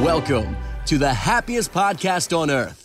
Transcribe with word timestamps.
Welcome 0.00 0.56
to 0.86 0.96
the 0.96 1.12
happiest 1.12 1.74
podcast 1.74 2.34
on 2.34 2.50
earth. 2.50 2.82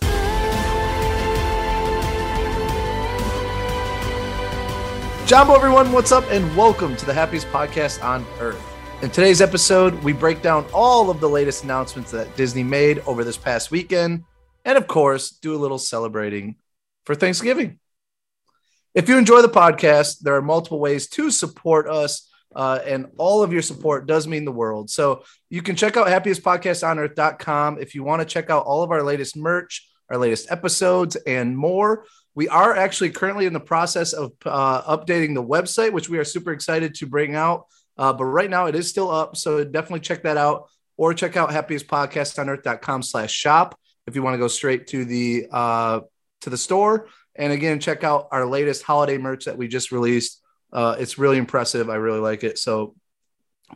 Jambo, 5.25 5.55
everyone, 5.55 5.93
what's 5.93 6.11
up? 6.11 6.25
And 6.29 6.57
welcome 6.57 6.97
to 6.97 7.05
the 7.05 7.13
happiest 7.13 7.47
podcast 7.47 8.03
on 8.03 8.25
earth. 8.41 8.61
In 9.01 9.09
today's 9.11 9.39
episode, 9.39 9.93
we 10.03 10.11
break 10.11 10.41
down 10.41 10.65
all 10.73 11.09
of 11.09 11.21
the 11.21 11.29
latest 11.29 11.63
announcements 11.63 12.11
that 12.11 12.35
Disney 12.35 12.63
made 12.63 12.99
over 13.07 13.23
this 13.23 13.37
past 13.37 13.71
weekend, 13.71 14.25
and 14.65 14.77
of 14.77 14.87
course, 14.87 15.29
do 15.29 15.55
a 15.55 15.57
little 15.57 15.79
celebrating 15.79 16.57
for 17.05 17.15
Thanksgiving. 17.15 17.79
If 18.93 19.07
you 19.07 19.17
enjoy 19.17 19.41
the 19.41 19.47
podcast, 19.47 20.19
there 20.19 20.35
are 20.35 20.41
multiple 20.41 20.81
ways 20.81 21.07
to 21.11 21.31
support 21.31 21.87
us, 21.87 22.29
uh, 22.55 22.79
and 22.85 23.07
all 23.17 23.43
of 23.43 23.51
your 23.51 23.61
support 23.61 24.07
does 24.07 24.27
mean 24.27 24.45
the 24.45 24.51
world. 24.51 24.89
So 24.89 25.23
you 25.49 25.61
can 25.61 25.75
check 25.75 25.97
out 25.97 26.07
happiestpodcastonearth.com 26.07 27.79
if 27.79 27.93
you 27.93 28.03
want 28.03 28.21
to 28.21 28.25
check 28.25 28.49
out 28.49 28.65
all 28.65 28.81
of 28.81 28.91
our 28.91 29.03
latest 29.03 29.35
merch, 29.35 29.87
our 30.09 30.17
latest 30.17 30.49
episodes, 30.51 31.15
and 31.15 31.57
more. 31.57 32.05
We 32.33 32.47
are 32.49 32.75
actually 32.75 33.11
currently 33.11 33.45
in 33.45 33.53
the 33.53 33.59
process 33.59 34.13
of 34.13 34.33
uh, 34.45 34.97
updating 34.97 35.35
the 35.35 35.43
website, 35.43 35.91
which 35.91 36.09
we 36.09 36.17
are 36.17 36.25
super 36.25 36.51
excited 36.51 36.95
to 36.95 37.07
bring 37.07 37.35
out. 37.35 37.65
Uh, 37.97 38.13
but 38.13 38.25
right 38.25 38.49
now 38.49 38.65
it 38.65 38.75
is 38.75 38.89
still 38.89 39.09
up. 39.09 39.37
So 39.37 39.63
definitely 39.63 40.01
check 40.01 40.23
that 40.23 40.37
out 40.37 40.69
or 40.97 41.13
check 41.13 41.37
out 41.37 41.49
happiestpodcastonearth.com 41.49 43.03
slash 43.03 43.31
shop 43.31 43.77
if 44.07 44.15
you 44.15 44.23
want 44.23 44.33
to 44.33 44.37
go 44.37 44.47
straight 44.47 44.87
to 44.87 45.05
the 45.05 45.47
uh, 45.51 46.01
to 46.41 46.49
the 46.49 46.57
store. 46.57 47.07
And 47.35 47.51
again, 47.51 47.79
check 47.79 48.03
out 48.03 48.27
our 48.31 48.45
latest 48.45 48.83
holiday 48.83 49.17
merch 49.17 49.45
that 49.45 49.57
we 49.57 49.67
just 49.67 49.91
released. 49.91 50.41
Uh, 50.75 50.95
it's 50.99 51.17
really 51.17 51.37
impressive. 51.37 51.89
I 51.89 51.95
really 51.95 52.19
like 52.19 52.43
it. 52.43 52.59
So 52.59 52.95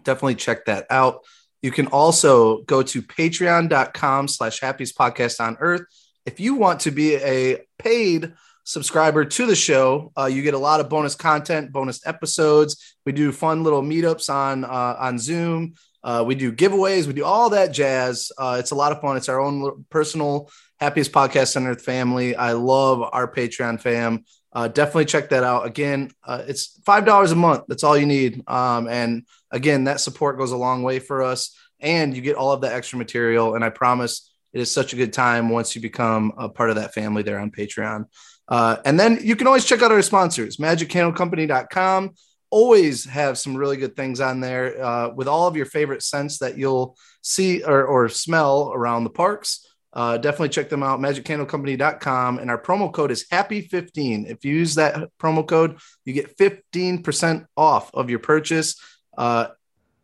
definitely 0.03 0.35
check 0.35 0.65
that 0.65 0.85
out. 0.89 1.21
You 1.61 1.71
can 1.71 1.87
also 1.87 2.61
go 2.63 2.83
to 2.83 3.01
patreon.com 3.01 4.27
slash 4.27 4.59
happiest 4.59 4.97
podcast 4.97 5.39
on 5.39 5.57
earth. 5.61 5.83
If 6.25 6.39
you 6.39 6.55
want 6.55 6.81
to 6.81 6.91
be 6.91 7.15
a 7.15 7.61
paid 7.77 8.33
subscriber 8.65 9.25
to 9.25 9.45
the 9.45 9.55
show, 9.55 10.11
uh, 10.17 10.25
you 10.25 10.43
get 10.43 10.53
a 10.53 10.59
lot 10.59 10.81
of 10.81 10.89
bonus 10.89 11.15
content, 11.15 11.71
bonus 11.71 12.05
episodes. 12.05 12.95
We 13.05 13.13
do 13.13 13.31
fun 13.31 13.63
little 13.63 13.81
meetups 13.81 14.29
on 14.29 14.65
uh, 14.65 14.95
on 14.99 15.19
Zoom. 15.19 15.75
Uh, 16.03 16.23
we 16.25 16.35
do 16.35 16.51
giveaways. 16.51 17.07
We 17.07 17.13
do 17.13 17.25
all 17.25 17.49
that 17.51 17.71
jazz. 17.71 18.31
Uh, 18.37 18.57
it's 18.59 18.71
a 18.71 18.75
lot 18.75 18.91
of 18.91 19.01
fun. 19.01 19.17
It's 19.17 19.29
our 19.29 19.39
own 19.39 19.85
personal 19.89 20.49
happiest 20.79 21.11
podcast 21.11 21.57
on 21.57 21.67
earth 21.67 21.81
family. 21.81 22.35
I 22.35 22.53
love 22.53 23.01
our 23.01 23.29
Patreon 23.29 23.81
fam. 23.81 24.23
Uh, 24.51 24.67
definitely 24.67 25.05
check 25.05 25.29
that 25.29 25.43
out. 25.43 25.65
Again, 25.65 26.11
uh, 26.23 26.43
it's 26.47 26.79
five 26.85 27.05
dollars 27.05 27.31
a 27.31 27.35
month. 27.35 27.65
That's 27.67 27.83
all 27.83 27.97
you 27.97 28.05
need. 28.05 28.43
Um, 28.47 28.87
and 28.87 29.25
again, 29.51 29.83
that 29.85 29.99
support 29.99 30.37
goes 30.37 30.51
a 30.51 30.57
long 30.57 30.83
way 30.83 30.99
for 30.99 31.21
us. 31.21 31.55
And 31.79 32.15
you 32.15 32.21
get 32.21 32.35
all 32.35 32.51
of 32.51 32.61
the 32.61 32.73
extra 32.73 32.97
material. 32.97 33.55
And 33.55 33.63
I 33.63 33.69
promise 33.69 34.31
it 34.51 34.59
is 34.59 34.71
such 34.71 34.93
a 34.93 34.95
good 34.95 35.13
time 35.13 35.49
once 35.49 35.75
you 35.75 35.81
become 35.81 36.33
a 36.37 36.49
part 36.49 36.69
of 36.69 36.75
that 36.77 36.93
family 36.93 37.23
there 37.23 37.39
on 37.39 37.51
Patreon. 37.51 38.05
Uh, 38.47 38.77
and 38.83 38.99
then 38.99 39.19
you 39.21 39.35
can 39.35 39.47
always 39.47 39.63
check 39.65 39.81
out 39.81 39.91
our 39.91 40.01
sponsors, 40.01 40.57
magiccandlecompany.com. 40.57 42.11
Always 42.49 43.05
have 43.05 43.37
some 43.37 43.55
really 43.55 43.77
good 43.77 43.95
things 43.95 44.19
on 44.19 44.39
there 44.39 44.83
uh, 44.83 45.09
with 45.09 45.27
all 45.27 45.47
of 45.47 45.55
your 45.55 45.67
favorite 45.67 46.01
scents 46.01 46.39
that 46.39 46.57
you'll 46.57 46.97
see 47.21 47.63
or, 47.63 47.85
or 47.85 48.09
smell 48.09 48.71
around 48.73 49.03
the 49.03 49.11
parks. 49.11 49.68
Uh, 49.91 50.17
definitely 50.17 50.49
check 50.49 50.69
them 50.69 50.83
out, 50.83 50.99
magiccandlecompany.com. 50.99 52.39
And 52.39 52.49
our 52.49 52.61
promo 52.61 52.91
code 52.91 53.11
is 53.11 53.27
happy15. 53.27 54.29
If 54.29 54.45
you 54.45 54.55
use 54.55 54.75
that 54.75 55.09
promo 55.19 55.47
code, 55.47 55.79
you 56.05 56.13
get 56.13 56.37
15% 56.37 57.45
off 57.57 57.93
of 57.93 58.09
your 58.09 58.19
purchase. 58.19 58.79
Uh, 59.17 59.47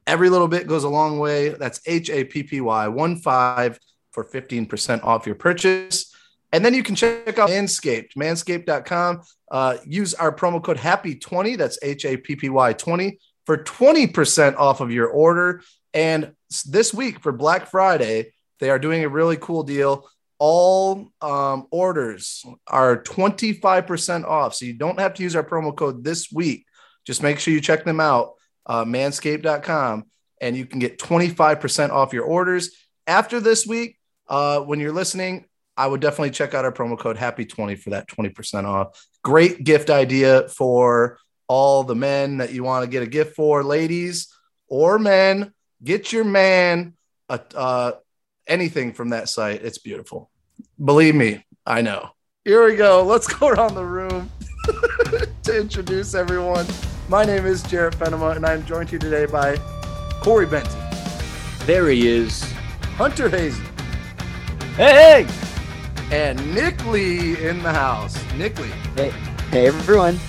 every 0.08 0.30
little 0.30 0.47
bit 0.47 0.67
goes 0.67 0.83
a 0.83 0.89
long 0.89 1.19
way. 1.19 1.50
That's 1.50 1.81
H 1.86 2.09
A 2.09 2.23
P 2.23 2.44
P 2.44 2.61
Y 2.61 2.88
1 2.88 3.17
5 3.17 3.80
for 4.11 4.23
15% 4.23 5.03
off 5.03 5.25
your 5.25 5.36
purchase. 5.36 6.14
And 6.52 6.64
then 6.64 6.73
you 6.73 6.83
can 6.83 6.95
check 6.95 7.38
out 7.38 7.49
Manscaped, 7.49 8.14
manscaped.com. 8.17 9.21
Uh, 9.52 9.77
use 9.86 10.14
our 10.14 10.33
promo 10.33 10.64
code 10.64 10.77
HAPPY20, 10.77 11.58
that's 11.58 11.77
H 11.81 12.05
A 12.05 12.17
P 12.17 12.36
P 12.36 12.49
Y 12.49 12.73
20, 12.73 13.20
for 13.45 13.58
20% 13.58 14.55
off 14.55 14.80
of 14.80 14.92
your 14.92 15.08
order. 15.08 15.61
And 15.93 16.33
this 16.65 16.93
week 16.93 17.20
for 17.20 17.31
Black 17.31 17.70
Friday, 17.70 18.31
they 18.65 18.71
are 18.71 18.80
doing 18.80 19.03
a 19.03 19.09
really 19.09 19.37
cool 19.37 19.61
deal. 19.61 20.09
All 20.39 21.11
um, 21.21 21.67
orders 21.70 22.43
are 22.65 23.03
25% 23.03 24.26
off. 24.26 24.55
So 24.55 24.65
you 24.65 24.73
don't 24.73 24.99
have 24.99 25.14
to 25.14 25.23
use 25.23 25.36
our 25.36 25.43
promo 25.43 25.76
code 25.76 26.03
this 26.03 26.31
week. 26.31 26.65
Just 27.05 27.21
make 27.21 27.37
sure 27.37 27.54
you 27.54 27.61
check 27.61 27.86
them 27.86 27.99
out, 27.99 28.31
uh, 28.65 28.83
manscaped.com, 28.83 30.05
and 30.42 30.58
you 30.58 30.65
can 30.65 30.80
get 30.80 30.98
25% 30.98 31.92
off 31.92 32.11
your 32.11 32.23
orders. 32.23 32.71
After 33.05 33.39
this 33.39 33.67
week, 33.67 33.99
uh, 34.27 34.61
when 34.61 34.80
you're 34.80 34.92
listening, 34.92 35.45
I 35.77 35.86
would 35.86 36.02
definitely 36.02 36.31
check 36.31 36.55
out 36.55 36.65
our 36.65 36.71
promo 36.71 36.98
code 36.98 37.17
happy20 37.17 37.77
for 37.77 37.92
that 37.92 38.08
20% 38.08 38.65
off. 38.65 38.99
Great 39.23 39.64
gift 39.64 39.92
idea 39.92 40.49
for 40.49 41.20
all 41.48 41.83
the 41.83 41.93
men 41.93 42.37
that 42.37 42.52
you 42.52 42.64
want 42.64 42.83
to 42.83 42.89
get 42.89 43.04
a 43.04 43.08
gift 43.08 43.36
for, 43.36 43.64
ladies 43.64 44.33
or 44.67 44.98
men. 44.98 45.54
Get 45.83 46.11
your 46.11 46.23
man 46.23 46.95
a, 47.30 47.39
uh, 47.55 47.92
anything 48.48 48.94
from 48.94 49.10
that 49.10 49.30
site. 49.30 49.64
It's 49.64 49.78
beautiful. 49.78 50.30
Believe 50.83 51.16
me, 51.16 51.44
I 51.66 51.82
know. 51.82 52.10
Here 52.44 52.66
we 52.66 52.76
go. 52.76 53.04
Let's 53.04 53.28
go 53.28 53.50
around 53.50 53.76
the 53.76 53.86
room 53.86 54.32
to 55.44 55.60
introduce 55.60 56.14
everyone. 56.14 56.66
My 57.10 57.23
name 57.23 57.45
is 57.45 57.64
Jarrett 57.64 57.95
Fenema, 57.98 58.36
and 58.36 58.45
I'm 58.45 58.66
joined 58.66 58.89
here 58.89 59.00
today 59.00 59.26
by 59.26 59.58
Corey 60.22 60.45
Benton. 60.45 60.80
There 61.66 61.89
he 61.89 62.08
is. 62.08 62.44
Hunter 62.98 63.30
Hazen. 63.30 63.66
Hey, 64.76 65.26
hey. 65.26 65.28
And 66.11 66.54
Nick 66.54 66.86
Lee 66.86 67.44
in 67.44 67.64
the 67.64 67.72
house. 67.72 68.17
Nick 68.36 68.60
Lee. 68.60 68.70
Hey, 68.95 69.10
hey, 69.50 69.67
everyone. 69.67 70.20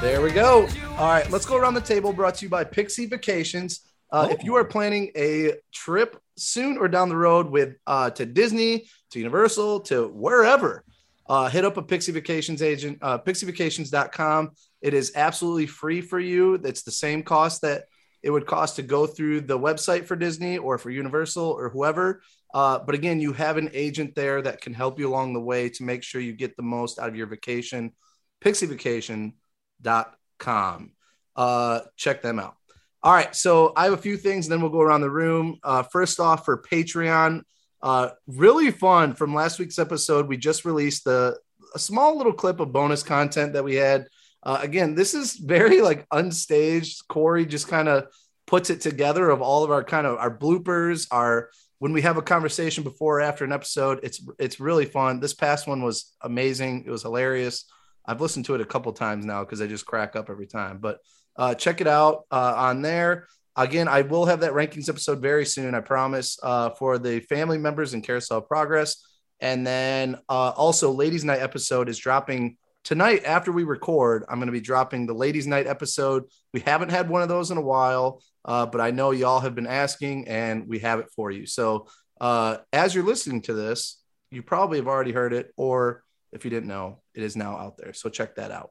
There 0.00 0.22
we 0.22 0.30
go. 0.30 0.68
All 0.96 1.08
right, 1.08 1.28
let's 1.30 1.44
go 1.44 1.56
around 1.56 1.74
the 1.74 1.80
table. 1.80 2.12
Brought 2.12 2.36
to 2.36 2.44
you 2.44 2.48
by 2.48 2.64
Pixie 2.64 3.06
Vacations. 3.06 3.80
Uh, 4.10 4.26
oh. 4.28 4.32
If 4.32 4.44
you 4.44 4.56
are 4.56 4.64
planning 4.64 5.10
a 5.16 5.54
trip 5.72 6.20
soon 6.36 6.78
or 6.78 6.88
down 6.88 7.08
the 7.08 7.16
road 7.16 7.50
with 7.50 7.76
uh, 7.86 8.10
to 8.10 8.26
Disney, 8.26 8.88
to 9.10 9.18
Universal, 9.18 9.80
to 9.80 10.08
wherever, 10.08 10.84
uh, 11.28 11.48
hit 11.48 11.64
up 11.64 11.76
a 11.76 11.82
Pixie 11.82 12.12
Vacations 12.12 12.62
agent, 12.62 12.98
uh, 13.02 13.18
pixievacations.com. 13.18 14.50
It 14.80 14.94
is 14.94 15.12
absolutely 15.14 15.66
free 15.66 16.00
for 16.00 16.18
you. 16.18 16.54
It's 16.54 16.82
the 16.82 16.90
same 16.90 17.22
cost 17.22 17.62
that 17.62 17.84
it 18.22 18.30
would 18.30 18.46
cost 18.46 18.76
to 18.76 18.82
go 18.82 19.06
through 19.06 19.42
the 19.42 19.58
website 19.58 20.06
for 20.06 20.16
Disney 20.16 20.58
or 20.58 20.78
for 20.78 20.90
Universal 20.90 21.44
or 21.44 21.68
whoever. 21.68 22.22
Uh, 22.52 22.78
but 22.78 22.94
again, 22.94 23.20
you 23.20 23.32
have 23.32 23.58
an 23.58 23.70
agent 23.72 24.14
there 24.14 24.40
that 24.42 24.60
can 24.60 24.72
help 24.72 24.98
you 24.98 25.08
along 25.08 25.34
the 25.34 25.40
way 25.40 25.68
to 25.68 25.84
make 25.84 26.02
sure 26.02 26.20
you 26.20 26.32
get 26.32 26.56
the 26.56 26.62
most 26.62 26.98
out 26.98 27.08
of 27.08 27.16
your 27.16 27.26
vacation. 27.26 27.92
Pixievacation.com. 28.40 30.92
Uh, 31.36 31.80
check 31.96 32.22
them 32.22 32.38
out. 32.38 32.57
All 33.02 33.12
right. 33.12 33.34
So 33.34 33.72
I 33.76 33.84
have 33.84 33.92
a 33.92 33.98
few 33.98 34.16
things, 34.16 34.46
and 34.46 34.52
then 34.52 34.60
we'll 34.60 34.70
go 34.70 34.80
around 34.80 35.02
the 35.02 35.10
room. 35.10 35.58
Uh, 35.62 35.82
first 35.82 36.18
off, 36.18 36.44
for 36.44 36.62
Patreon, 36.62 37.42
uh, 37.82 38.10
really 38.26 38.70
fun 38.70 39.14
from 39.14 39.34
last 39.34 39.58
week's 39.58 39.78
episode. 39.78 40.26
We 40.26 40.36
just 40.36 40.64
released 40.64 41.04
the 41.04 41.38
a 41.74 41.78
small 41.78 42.16
little 42.16 42.32
clip 42.32 42.60
of 42.60 42.72
bonus 42.72 43.02
content 43.02 43.52
that 43.52 43.64
we 43.64 43.74
had. 43.74 44.06
Uh, 44.42 44.58
again, 44.62 44.94
this 44.94 45.14
is 45.14 45.34
very 45.34 45.80
like 45.80 46.08
unstaged. 46.08 47.06
Corey 47.08 47.46
just 47.46 47.68
kind 47.68 47.88
of 47.88 48.06
puts 48.46 48.70
it 48.70 48.80
together 48.80 49.28
of 49.30 49.42
all 49.42 49.64
of 49.64 49.70
our 49.70 49.84
kind 49.84 50.06
of 50.06 50.18
our 50.18 50.36
bloopers, 50.36 51.06
our 51.10 51.50
when 51.78 51.92
we 51.92 52.02
have 52.02 52.16
a 52.16 52.22
conversation 52.22 52.82
before 52.82 53.18
or 53.18 53.20
after 53.20 53.44
an 53.44 53.52
episode, 53.52 54.00
it's 54.02 54.20
it's 54.38 54.58
really 54.58 54.86
fun. 54.86 55.20
This 55.20 55.34
past 55.34 55.68
one 55.68 55.82
was 55.82 56.12
amazing. 56.22 56.84
It 56.86 56.90
was 56.90 57.02
hilarious. 57.02 57.64
I've 58.04 58.20
listened 58.20 58.46
to 58.46 58.54
it 58.54 58.60
a 58.60 58.66
couple 58.66 58.92
times 58.92 59.24
now 59.24 59.44
because 59.44 59.60
I 59.60 59.66
just 59.66 59.86
crack 59.86 60.16
up 60.16 60.30
every 60.30 60.46
time. 60.46 60.78
But 60.78 60.98
uh, 61.38 61.54
check 61.54 61.80
it 61.80 61.86
out 61.86 62.24
uh, 62.30 62.54
on 62.56 62.82
there. 62.82 63.26
Again, 63.56 63.88
I 63.88 64.02
will 64.02 64.26
have 64.26 64.40
that 64.40 64.52
rankings 64.52 64.88
episode 64.88 65.20
very 65.20 65.46
soon. 65.46 65.74
I 65.74 65.80
promise 65.80 66.38
uh, 66.42 66.70
for 66.70 66.98
the 66.98 67.20
family 67.20 67.58
members 67.58 67.94
in 67.94 68.02
Carousel 68.02 68.42
Progress. 68.42 69.04
And 69.40 69.66
then 69.66 70.16
uh, 70.28 70.50
also, 70.50 70.90
Ladies 70.90 71.24
Night 71.24 71.40
episode 71.40 71.88
is 71.88 71.98
dropping 71.98 72.56
tonight 72.84 73.24
after 73.24 73.50
we 73.52 73.64
record. 73.64 74.24
I'm 74.28 74.38
going 74.38 74.46
to 74.46 74.52
be 74.52 74.60
dropping 74.60 75.06
the 75.06 75.14
Ladies 75.14 75.46
Night 75.46 75.66
episode. 75.66 76.24
We 76.52 76.60
haven't 76.60 76.90
had 76.90 77.08
one 77.08 77.22
of 77.22 77.28
those 77.28 77.50
in 77.50 77.56
a 77.56 77.62
while. 77.62 78.20
Uh, 78.44 78.66
but 78.66 78.80
I 78.80 78.90
know 78.90 79.10
y'all 79.10 79.40
have 79.40 79.54
been 79.54 79.66
asking 79.66 80.26
and 80.28 80.66
we 80.68 80.78
have 80.80 81.00
it 81.00 81.10
for 81.14 81.30
you. 81.30 81.44
So 81.44 81.88
uh, 82.20 82.58
as 82.72 82.94
you're 82.94 83.04
listening 83.04 83.42
to 83.42 83.52
this, 83.54 84.00
you 84.30 84.42
probably 84.42 84.78
have 84.78 84.88
already 84.88 85.12
heard 85.12 85.32
it, 85.32 85.52
or 85.56 86.02
if 86.32 86.44
you 86.44 86.50
didn't 86.50 86.68
know, 86.68 87.00
it 87.14 87.22
is 87.22 87.36
now 87.36 87.56
out 87.56 87.76
there. 87.76 87.92
So 87.92 88.08
check 88.08 88.36
that 88.36 88.50
out. 88.50 88.70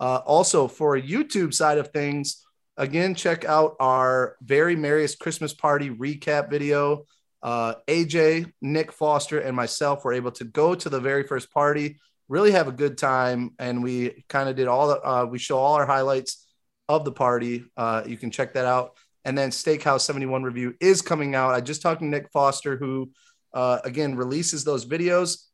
Uh, 0.00 0.20
also, 0.26 0.68
for 0.68 0.96
a 0.96 1.02
YouTube 1.02 1.52
side 1.52 1.78
of 1.78 1.88
things, 1.88 2.44
again, 2.76 3.14
check 3.14 3.44
out 3.44 3.76
our 3.80 4.36
very 4.42 4.76
merriest 4.76 5.18
Christmas 5.18 5.52
party 5.52 5.90
recap 5.90 6.50
video. 6.50 7.04
Uh, 7.42 7.74
AJ, 7.86 8.52
Nick 8.60 8.92
Foster, 8.92 9.40
and 9.40 9.54
myself 9.54 10.04
were 10.04 10.12
able 10.12 10.32
to 10.32 10.44
go 10.44 10.74
to 10.74 10.88
the 10.88 11.00
very 11.00 11.22
first 11.24 11.52
party, 11.52 11.98
really 12.28 12.50
have 12.50 12.68
a 12.68 12.72
good 12.72 12.98
time, 12.98 13.54
and 13.58 13.82
we 13.82 14.24
kind 14.28 14.48
of 14.48 14.56
did 14.56 14.68
all 14.68 14.88
the, 14.88 15.00
uh, 15.00 15.24
we 15.24 15.38
show 15.38 15.58
all 15.58 15.74
our 15.74 15.86
highlights 15.86 16.46
of 16.88 17.04
the 17.04 17.12
party. 17.12 17.64
Uh, 17.76 18.02
you 18.06 18.16
can 18.16 18.30
check 18.30 18.54
that 18.54 18.66
out. 18.66 18.96
And 19.24 19.36
then 19.36 19.50
Steakhouse 19.50 20.00
71 20.00 20.42
review 20.42 20.74
is 20.80 21.02
coming 21.02 21.34
out. 21.34 21.54
I 21.54 21.60
just 21.60 21.82
talked 21.82 22.00
to 22.00 22.06
Nick 22.06 22.30
Foster, 22.32 22.76
who 22.76 23.10
uh, 23.52 23.80
again 23.84 24.16
releases 24.16 24.64
those 24.64 24.86
videos. 24.86 25.44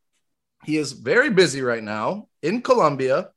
He 0.64 0.76
is 0.76 0.92
very 0.92 1.30
busy 1.30 1.60
right 1.60 1.82
now 1.82 2.28
in 2.42 2.62
Colombia. 2.62 3.30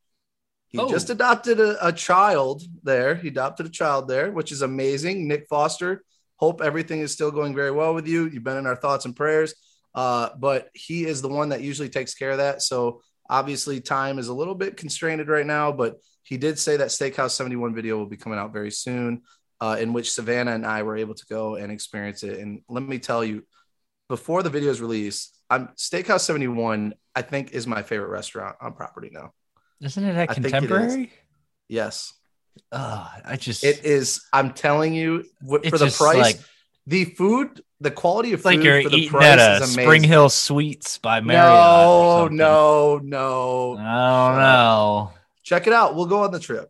He 0.77 0.83
Oh. 0.83 0.89
just 0.89 1.09
adopted 1.09 1.59
a, 1.59 1.88
a 1.88 1.91
child 1.91 2.62
there. 2.83 3.15
He 3.15 3.27
adopted 3.29 3.65
a 3.65 3.69
child 3.69 4.07
there, 4.07 4.31
which 4.31 4.51
is 4.51 4.62
amazing. 4.62 5.27
Nick 5.27 5.47
Foster, 5.50 6.03
hope 6.38 6.62
everything 6.62 7.00
is 7.01 7.12
still 7.12 7.31
going 7.31 7.56
very 7.56 7.71
well 7.71 7.94
with 7.94 8.07
you. 8.07 8.27
You've 8.27 8.44
been 8.44 8.57
in 8.57 8.68
our 8.68 8.75
thoughts 8.75 9.06
and 9.06 9.15
prayers. 9.15 9.53
Uh, 9.95 10.29
but 10.38 10.69
he 10.74 11.06
is 11.06 11.21
the 11.21 11.29
one 11.29 11.50
that 11.50 11.62
usually 11.62 11.89
takes 11.89 12.13
care 12.13 12.31
of 12.31 12.38
that. 12.38 12.62
So 12.62 13.01
obviously, 13.29 13.81
time 13.81 14.19
is 14.19 14.27
a 14.27 14.33
little 14.33 14.53
bit 14.56 14.77
constrained 14.77 15.27
right 15.27 15.45
now, 15.45 15.71
but 15.71 15.95
he 16.24 16.38
did 16.38 16.59
say 16.59 16.77
that 16.77 16.89
Steakhouse 16.89 17.31
71 17.31 17.73
video 17.73 17.97
will 17.97 18.06
be 18.06 18.18
coming 18.18 18.38
out 18.38 18.53
very 18.53 18.69
soon, 18.69 19.23
uh, 19.59 19.77
in 19.80 19.94
which 19.94 20.12
Savannah 20.12 20.51
and 20.51 20.65
I 20.65 20.83
were 20.83 20.97
able 20.97 21.15
to 21.15 21.25
go 21.27 21.56
and 21.56 21.71
experience 21.71 22.21
it. 22.21 22.38
And 22.39 22.62
let 22.69 22.83
me 22.83 23.00
tell 23.00 23.23
you, 23.23 23.44
before 24.09 24.44
the 24.44 24.50
video's 24.51 24.80
release, 24.81 25.31
I'm 25.50 25.69
Steakhouse 25.69 26.19
71, 26.21 26.94
I 27.15 27.21
think, 27.23 27.51
is 27.51 27.65
my 27.65 27.81
favorite 27.81 28.09
restaurant 28.09 28.57
on 28.62 28.73
property 28.73 29.09
now. 29.12 29.31
Isn't 29.81 30.03
it 30.06 30.15
I 30.15 30.25
think 30.27 30.31
it. 30.47 30.51
Contemporary? 30.51 31.12
Yes, 31.68 32.13
Oh, 32.71 33.07
I 33.24 33.35
just 33.35 33.63
it 33.63 33.85
is. 33.85 34.21
I'm 34.33 34.51
telling 34.53 34.94
you, 34.94 35.24
for 35.47 35.59
the 35.59 35.94
price, 35.95 36.18
like 36.18 36.39
the 36.88 37.06
food, 37.06 37.62
the 37.79 37.91
quality 37.91 38.33
of 38.33 38.39
it's 38.39 38.45
like 38.45 38.57
food 38.57 38.65
you're 38.65 38.81
for 38.83 38.89
the 38.89 38.97
eating 38.97 39.09
price 39.12 39.24
at 39.25 39.39
a 39.39 39.56
is 39.63 39.74
amazing. 39.75 39.83
Spring 39.83 40.03
Hill 40.03 40.29
Suites 40.29 40.97
by 40.97 41.19
Marriott. 41.21 42.31
no, 42.31 42.97
no, 42.97 42.97
no. 42.97 43.77
I 43.77 44.29
don't 44.31 44.39
know. 44.39 45.12
Check 45.44 45.68
it 45.68 45.74
out. 45.74 45.95
We'll 45.95 46.07
go 46.07 46.23
on 46.23 46.31
the 46.31 46.39
trip. 46.39 46.69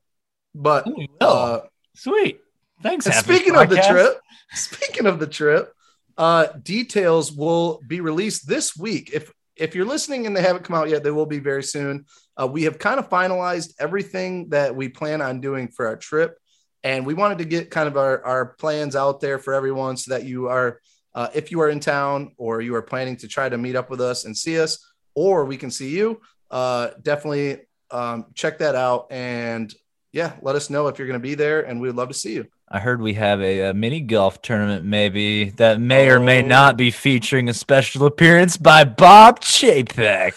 But 0.54 0.88
Oh, 0.88 0.94
we 0.98 1.08
will. 1.20 1.28
uh, 1.28 1.60
Sweet. 1.96 2.40
Thanks. 2.84 3.06
speaking 3.06 3.56
of 3.56 3.70
the 3.70 3.78
trip, 3.78 4.20
speaking 4.54 5.06
of 5.06 5.20
the 5.20 5.28
trip, 5.28 5.74
uh, 6.18 6.48
details 6.62 7.32
will 7.32 7.80
be 7.88 8.02
released 8.02 8.48
this 8.48 8.76
week. 8.78 9.12
If 9.14 9.32
if 9.56 9.74
you're 9.74 9.86
listening 9.86 10.28
and 10.28 10.36
they 10.36 10.42
haven't 10.42 10.64
come 10.64 10.76
out 10.76 10.90
yet, 10.90 11.04
they 11.04 11.12
will 11.12 11.26
be 11.26 11.40
very 11.40 11.64
soon. 11.64 12.06
Uh, 12.40 12.48
we 12.48 12.64
have 12.64 12.78
kind 12.80 13.00
of 13.00 13.10
finalized 13.10 13.74
everything 13.80 14.50
that 14.50 14.76
we 14.76 14.88
plan 14.90 15.22
on 15.22 15.42
doing 15.42 15.68
for 15.68 15.88
our 15.88 15.96
trip, 15.96 16.38
and 16.84 17.06
we 17.06 17.14
wanted 17.14 17.38
to 17.40 17.46
get 17.46 17.72
kind 17.72 17.88
of 17.88 17.98
our, 17.98 18.24
our 18.24 18.46
plans 18.56 18.96
out 18.96 19.20
there 19.20 19.40
for 19.40 19.54
everyone 19.54 19.98
so 19.98 20.14
that 20.14 20.26
you 20.26 20.48
are, 20.48 20.80
uh, 21.16 21.30
if 21.34 21.52
you 21.52 21.60
are 21.62 21.70
in 21.70 21.80
town 21.80 22.32
or 22.38 22.62
you 22.62 22.76
are 22.76 22.82
planning 22.82 23.18
to 23.18 23.28
try 23.28 23.50
to 23.50 23.58
meet 23.58 23.76
up 23.76 23.90
with 23.90 24.02
us 24.02 24.26
and 24.26 24.38
see 24.38 24.60
us, 24.60 24.94
or 25.16 25.46
we 25.46 25.58
can 25.58 25.72
see 25.72 25.90
you, 25.90 26.22
uh, 26.52 26.90
definitely 27.02 27.60
um, 27.90 28.26
check 28.36 28.60
that 28.60 28.76
out 28.76 29.08
and 29.12 29.74
yeah, 30.14 30.34
let 30.42 30.56
us 30.56 30.70
know 30.70 30.88
if 30.88 30.98
you're 30.98 31.08
going 31.08 31.20
to 31.20 31.24
be 31.24 31.36
there, 31.36 31.62
and 31.62 31.82
we'd 31.82 31.92
love 31.92 32.10
to 32.10 32.14
see 32.14 32.34
you. 32.34 32.46
I 32.70 32.80
heard 32.80 33.00
we 33.02 33.14
have 33.14 33.42
a, 33.42 33.70
a 33.70 33.74
mini 33.74 34.02
golf 34.02 34.42
tournament, 34.42 34.84
maybe 34.84 35.52
that 35.52 35.80
may 35.80 36.10
or 36.10 36.20
may 36.20 36.44
Oh. 36.44 36.48
not 36.48 36.76
be 36.76 36.92
featuring 36.92 37.48
a 37.48 37.54
special 37.54 38.06
appearance 38.06 38.58
by 38.58 38.84
Bob 38.84 39.40
Chapek. 39.40 40.34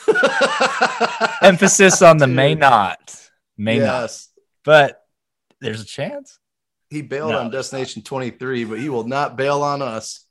Emphasis 1.43 2.03
on 2.03 2.19
the 2.19 2.27
may 2.29 2.55
not, 2.55 3.17
may 3.59 3.79
not, 3.81 4.17
but 4.65 5.03
there's 5.61 5.81
a 5.81 5.85
chance. 5.85 6.39
He 6.89 7.03
bailed 7.03 7.33
No, 7.33 7.39
on 7.41 7.51
Destination 7.51 8.03
23, 8.03 8.65
but 8.65 8.79
he 8.79 8.89
will 8.89 9.05
not 9.07 9.37
bail 9.37 9.63
on 9.63 9.83
us. 9.83 10.25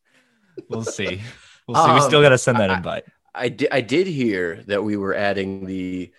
We'll 0.69 0.83
see. 0.83 1.21
We'll 1.67 1.75
see. 1.85 1.91
we 1.93 1.99
Um, 1.99 2.01
still 2.01 2.21
got 2.21 2.29
to 2.29 2.37
send 2.37 2.59
that 2.59 2.69
I- 2.71 2.77
invite. 2.77 3.03
I 3.35 3.49
did. 3.49 3.69
I 3.71 3.81
did 3.81 4.07
hear 4.07 4.63
that 4.67 4.83
we 4.83 4.97
were 4.97 5.13
adding 5.13 5.65
the 5.65 6.11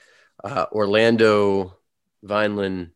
uh, 0.45 0.67
Orlando 0.73 1.77
Vineland 2.23 2.91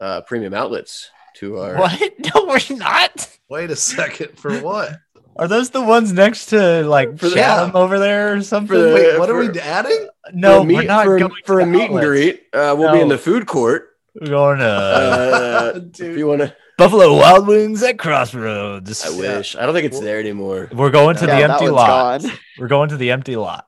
uh, 0.00 0.20
premium 0.22 0.54
outlets 0.54 1.10
to 1.40 1.58
our. 1.58 1.76
What? 1.76 2.00
No, 2.34 2.44
we're 2.46 2.76
not. 2.76 3.28
Wait 3.48 3.70
a 3.70 3.76
second. 3.76 4.38
For 4.38 4.58
what? 4.60 4.92
Are 5.36 5.48
those 5.48 5.70
the 5.70 5.80
ones 5.82 6.12
next 6.12 6.46
to 6.46 6.82
like 6.84 7.18
For 7.18 7.28
the- 7.28 7.34
Chatham 7.36 7.74
over 7.74 7.98
there 7.98 8.34
or 8.34 8.42
something? 8.42 8.76
The- 8.78 8.92
Wait, 8.94 9.18
what 9.18 9.30
are 9.30 9.38
we 9.38 9.58
adding? 9.60 10.08
no, 10.32 10.58
for 10.58 10.62
a 10.62 10.64
meet, 10.64 10.74
we're 10.76 10.82
not 10.84 11.04
for, 11.06 11.18
going 11.18 11.32
for 11.46 11.58
to 11.58 11.64
a 11.64 11.66
meet 11.66 11.90
and 11.90 12.00
greet. 12.00 12.42
Uh, 12.52 12.74
we'll 12.78 12.92
be 12.92 13.00
in 13.00 13.08
No. 13.08 13.14
the 13.16 13.22
food 13.22 13.46
court. 13.46 13.96
We're 14.20 14.28
going 14.28 14.58
to 14.58 14.64
Uh, 14.64 15.72
Dude. 15.78 16.00
if 16.12 16.18
you 16.18 16.26
want 16.26 16.40
to, 16.42 16.54
Buffalo 16.76 17.16
Wild 17.16 17.46
Wings 17.46 17.82
at 17.82 17.98
Crossroads. 17.98 19.04
I 19.04 19.10
wish. 19.16 19.54
I 19.56 19.64
don't 19.66 19.74
think 19.74 19.86
it's 19.86 20.00
there 20.00 20.18
anymore. 20.18 20.68
We're 20.72 20.90
going 20.90 21.16
to 21.16 21.26
Yeah, 21.26 21.36
the 21.46 21.52
empty 21.52 21.68
lot. 21.68 22.20
gone. 22.22 22.32
We're 22.58 22.68
going 22.68 22.88
to 22.90 22.96
the 22.96 23.10
empty 23.12 23.36
lot. 23.36 23.66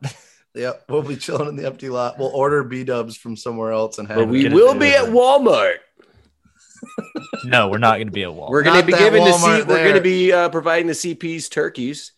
Yep, 0.54 0.84
we'll 0.90 1.02
be 1.02 1.16
chilling 1.16 1.48
in 1.48 1.56
the 1.56 1.64
empty 1.66 1.88
lot. 1.88 2.19
We'll 2.19 2.28
order 2.28 2.62
B 2.64 2.84
dubs 2.84 3.16
from 3.16 3.36
somewhere 3.36 3.72
else 3.72 3.96
and 3.98 4.06
have. 4.08 4.16
But 4.19 4.28
we 4.28 4.48
will 4.48 4.74
be 4.74 4.88
at. 4.90 5.04
Walmart. 5.06 5.76
No, 7.44 7.68
we're 7.68 7.78
not 7.78 7.96
going 7.96 8.06
to 8.06 8.12
be 8.12 8.22
at 8.22 8.30
Walmart. 8.30 8.50
We're 8.50 8.62
going 8.62 8.80
to 8.80 8.86
be 8.86 8.92
that 8.92 8.98
giving 8.98 9.24
the 9.24 9.30
Walmart 9.30 9.60
C. 9.60 9.64
We're 9.64 9.84
going 9.84 9.94
to 9.94 10.00
be 10.00 10.32
uh, 10.32 10.48
providing 10.48 10.86
the 10.86 10.92
CP's 10.92 11.48
turkeys. 11.48 12.12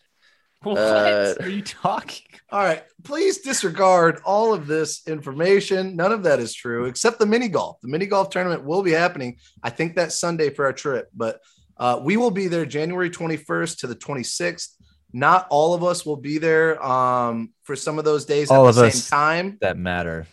what 0.61 0.77
uh, 0.77 1.35
are 1.39 1.49
you 1.49 1.61
talking? 1.61 2.25
All 2.51 2.63
right, 2.63 2.83
please 3.03 3.39
disregard 3.39 4.21
all 4.23 4.53
of 4.53 4.67
this 4.67 5.07
information. 5.07 5.95
None 5.95 6.11
of 6.11 6.23
that 6.23 6.39
is 6.39 6.53
true, 6.53 6.85
except 6.85 7.19
the 7.19 7.25
mini 7.25 7.47
golf. 7.47 7.81
The 7.81 7.87
mini 7.87 8.05
golf 8.05 8.29
tournament 8.29 8.63
will 8.63 8.83
be 8.83 8.91
happening. 8.91 9.37
I 9.63 9.71
think 9.71 9.95
that's 9.95 10.19
Sunday 10.19 10.51
for 10.51 10.65
our 10.65 10.73
trip, 10.73 11.09
but 11.13 11.39
uh, 11.77 11.99
we 12.01 12.17
will 12.17 12.31
be 12.31 12.47
there 12.47 12.65
January 12.65 13.09
21st 13.09 13.79
to 13.79 13.87
the 13.87 13.95
26th. 13.95 14.69
Not 15.11 15.47
all 15.49 15.73
of 15.73 15.83
us 15.83 16.05
will 16.05 16.17
be 16.17 16.37
there 16.37 16.83
um, 16.85 17.51
for 17.63 17.75
some 17.75 17.97
of 17.97 18.05
those 18.05 18.25
days 18.25 18.51
All 18.51 18.65
at 18.65 18.69
of 18.69 18.75
the 18.75 18.85
us. 18.85 19.03
same 19.03 19.17
time. 19.17 19.57
That 19.61 19.77
matter. 19.77 20.27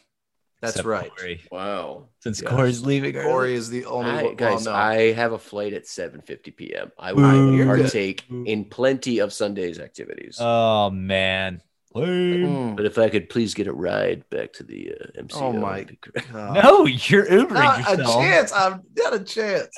That's 0.63 0.77
Except 0.77 0.87
right. 0.87 1.17
Corey. 1.17 1.43
Wow. 1.51 2.05
Since 2.21 2.41
Yes. 2.41 2.51
Corey's 2.53 2.87
leaving 2.87 3.17
early. 3.17 3.27
Corey 3.27 3.55
is 3.55 3.69
the 3.69 3.85
only 3.85 4.11
I, 4.13 4.23
one. 4.23 4.37
guys, 4.37 4.65
well, 4.65 4.77
no. 4.77 4.81
I 4.81 5.13
have 5.13 5.33
a 5.33 5.39
flight 5.39 5.73
at 5.73 5.87
7:50 5.87 6.57
p.m. 6.57 6.93
I 6.97 7.13
will 7.13 7.53
You're 7.53 7.67
partake 7.67 8.25
in 8.31 8.65
plenty 8.67 9.19
of 9.19 9.33
Sunday's 9.33 9.81
activities. 9.81 10.39
Oh 10.41 10.89
man. 10.91 11.61
Lame. 11.95 12.47
Mm. 12.47 12.77
but 12.77 12.87
if 12.87 12.97
I 12.97 13.09
could 13.11 13.29
please 13.29 13.53
get 13.55 13.67
a 13.67 13.73
ride 13.73 14.25
back 14.31 14.53
to 14.55 14.63
the 14.63 14.95
uh, 14.99 15.21
MCO. 15.23 15.43
Oh 15.43 15.53
my 15.53 15.81
that'd 15.81 15.89
be 15.89 15.97
great. 16.01 16.33
God. 16.33 16.63
No, 16.63 16.87
you're 16.87 17.27
Ubering 17.27 17.55
Not 17.55 18.01
a 18.01 18.05
chance. 18.05 18.53
I'm 18.53 18.83
not 18.97 19.15
a 19.15 19.21
chance. 19.21 19.77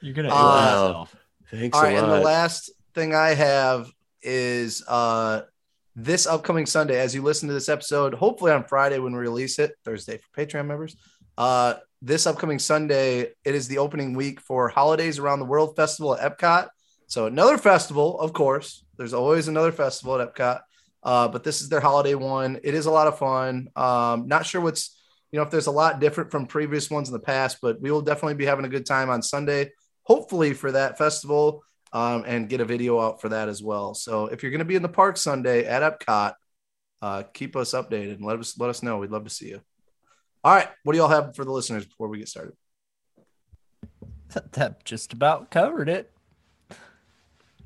You're 0.00 0.14
gonna 0.14 0.30
Uh, 0.30 0.32
yourself. 0.88 1.16
Thanks 1.50 1.76
All 1.76 1.84
a 1.84 1.86
right, 1.86 1.98
and 1.98 2.10
the 2.10 2.20
last 2.20 2.70
thing 2.94 3.14
I 3.14 3.34
have 3.34 3.92
is 4.22 4.82
uh 4.88 5.42
this 5.94 6.26
upcoming 6.26 6.66
Sunday, 6.66 6.98
as 6.98 7.14
you 7.14 7.22
listen 7.22 7.48
to 7.48 7.54
this 7.54 7.68
episode, 7.68 8.14
hopefully 8.14 8.52
on 8.52 8.64
Friday 8.64 8.98
when 8.98 9.12
we 9.12 9.18
release 9.18 9.58
it, 9.58 9.72
Thursday 9.84 10.18
for 10.18 10.40
Patreon 10.40 10.66
members. 10.66 10.96
Uh 11.36 11.74
this 12.04 12.26
upcoming 12.26 12.58
Sunday, 12.58 13.20
it 13.44 13.54
is 13.54 13.68
the 13.68 13.78
opening 13.78 14.14
week 14.14 14.40
for 14.40 14.68
Holidays 14.68 15.20
Around 15.20 15.38
the 15.38 15.44
World 15.44 15.76
Festival 15.76 16.16
at 16.16 16.36
Epcot. 16.36 16.68
So 17.06 17.26
another 17.26 17.58
festival, 17.58 18.18
of 18.18 18.32
course. 18.32 18.84
There's 18.96 19.14
always 19.14 19.46
another 19.46 19.70
festival 19.70 20.20
at 20.20 20.34
Epcot. 20.34 20.62
Uh, 21.02 21.28
but 21.28 21.44
this 21.44 21.60
is 21.60 21.68
their 21.68 21.80
holiday 21.80 22.14
one. 22.14 22.58
It 22.62 22.74
is 22.74 22.86
a 22.86 22.90
lot 22.90 23.06
of 23.06 23.18
fun. 23.18 23.68
Um, 23.76 24.26
not 24.26 24.46
sure 24.46 24.60
what's 24.60 24.98
you 25.30 25.38
know 25.38 25.44
if 25.44 25.50
there's 25.50 25.66
a 25.66 25.72
lot 25.72 26.00
different 26.00 26.30
from 26.30 26.46
previous 26.46 26.90
ones 26.90 27.08
in 27.08 27.12
the 27.12 27.20
past, 27.20 27.58
but 27.62 27.80
we 27.80 27.90
will 27.90 28.02
definitely 28.02 28.34
be 28.34 28.46
having 28.46 28.64
a 28.64 28.68
good 28.68 28.86
time 28.86 29.08
on 29.08 29.22
Sunday, 29.22 29.72
hopefully 30.02 30.52
for 30.54 30.72
that 30.72 30.98
festival, 30.98 31.64
um, 31.92 32.24
and 32.26 32.48
get 32.48 32.60
a 32.60 32.64
video 32.64 33.00
out 33.00 33.20
for 33.20 33.28
that 33.30 33.48
as 33.48 33.62
well. 33.62 33.94
So 33.94 34.26
if 34.26 34.42
you're 34.42 34.50
going 34.52 34.60
to 34.60 34.64
be 34.64 34.76
in 34.76 34.82
the 34.82 34.88
park 34.88 35.16
Sunday 35.16 35.64
at 35.66 35.82
Epcot, 35.82 36.34
uh, 37.02 37.22
keep 37.34 37.56
us 37.56 37.72
updated 37.74 38.14
and 38.16 38.24
let 38.24 38.38
us 38.38 38.58
let 38.58 38.70
us 38.70 38.82
know. 38.82 38.98
We'd 38.98 39.10
love 39.10 39.24
to 39.24 39.30
see 39.30 39.48
you. 39.48 39.60
All 40.44 40.54
right, 40.54 40.68
what 40.84 40.92
do 40.92 40.98
y'all 40.98 41.08
have 41.08 41.36
for 41.36 41.44
the 41.44 41.52
listeners 41.52 41.84
before 41.86 42.08
we 42.08 42.18
get 42.18 42.28
started? 42.28 42.54
That, 44.34 44.52
that 44.52 44.84
just 44.84 45.12
about 45.12 45.50
covered 45.50 45.88
it. 45.88 46.10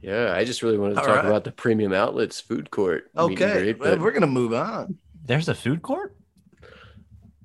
yeah, 0.01 0.33
I 0.35 0.45
just 0.45 0.63
really 0.63 0.79
wanted 0.79 0.95
to 0.95 1.01
All 1.01 1.07
talk 1.07 1.17
right. 1.17 1.25
about 1.27 1.45
the 1.45 1.53
premium 1.53 1.93
outlets 1.93 2.41
food 2.41 2.71
court. 2.71 3.11
Okay, 3.17 3.63
greet, 3.63 3.79
well, 3.79 3.91
but 3.93 4.01
we're 4.01 4.11
gonna 4.13 4.27
move 4.27 4.53
on. 4.53 4.99
There's 5.25 5.49
a 5.49 5.55
food 5.55 5.83
court. 5.83 6.17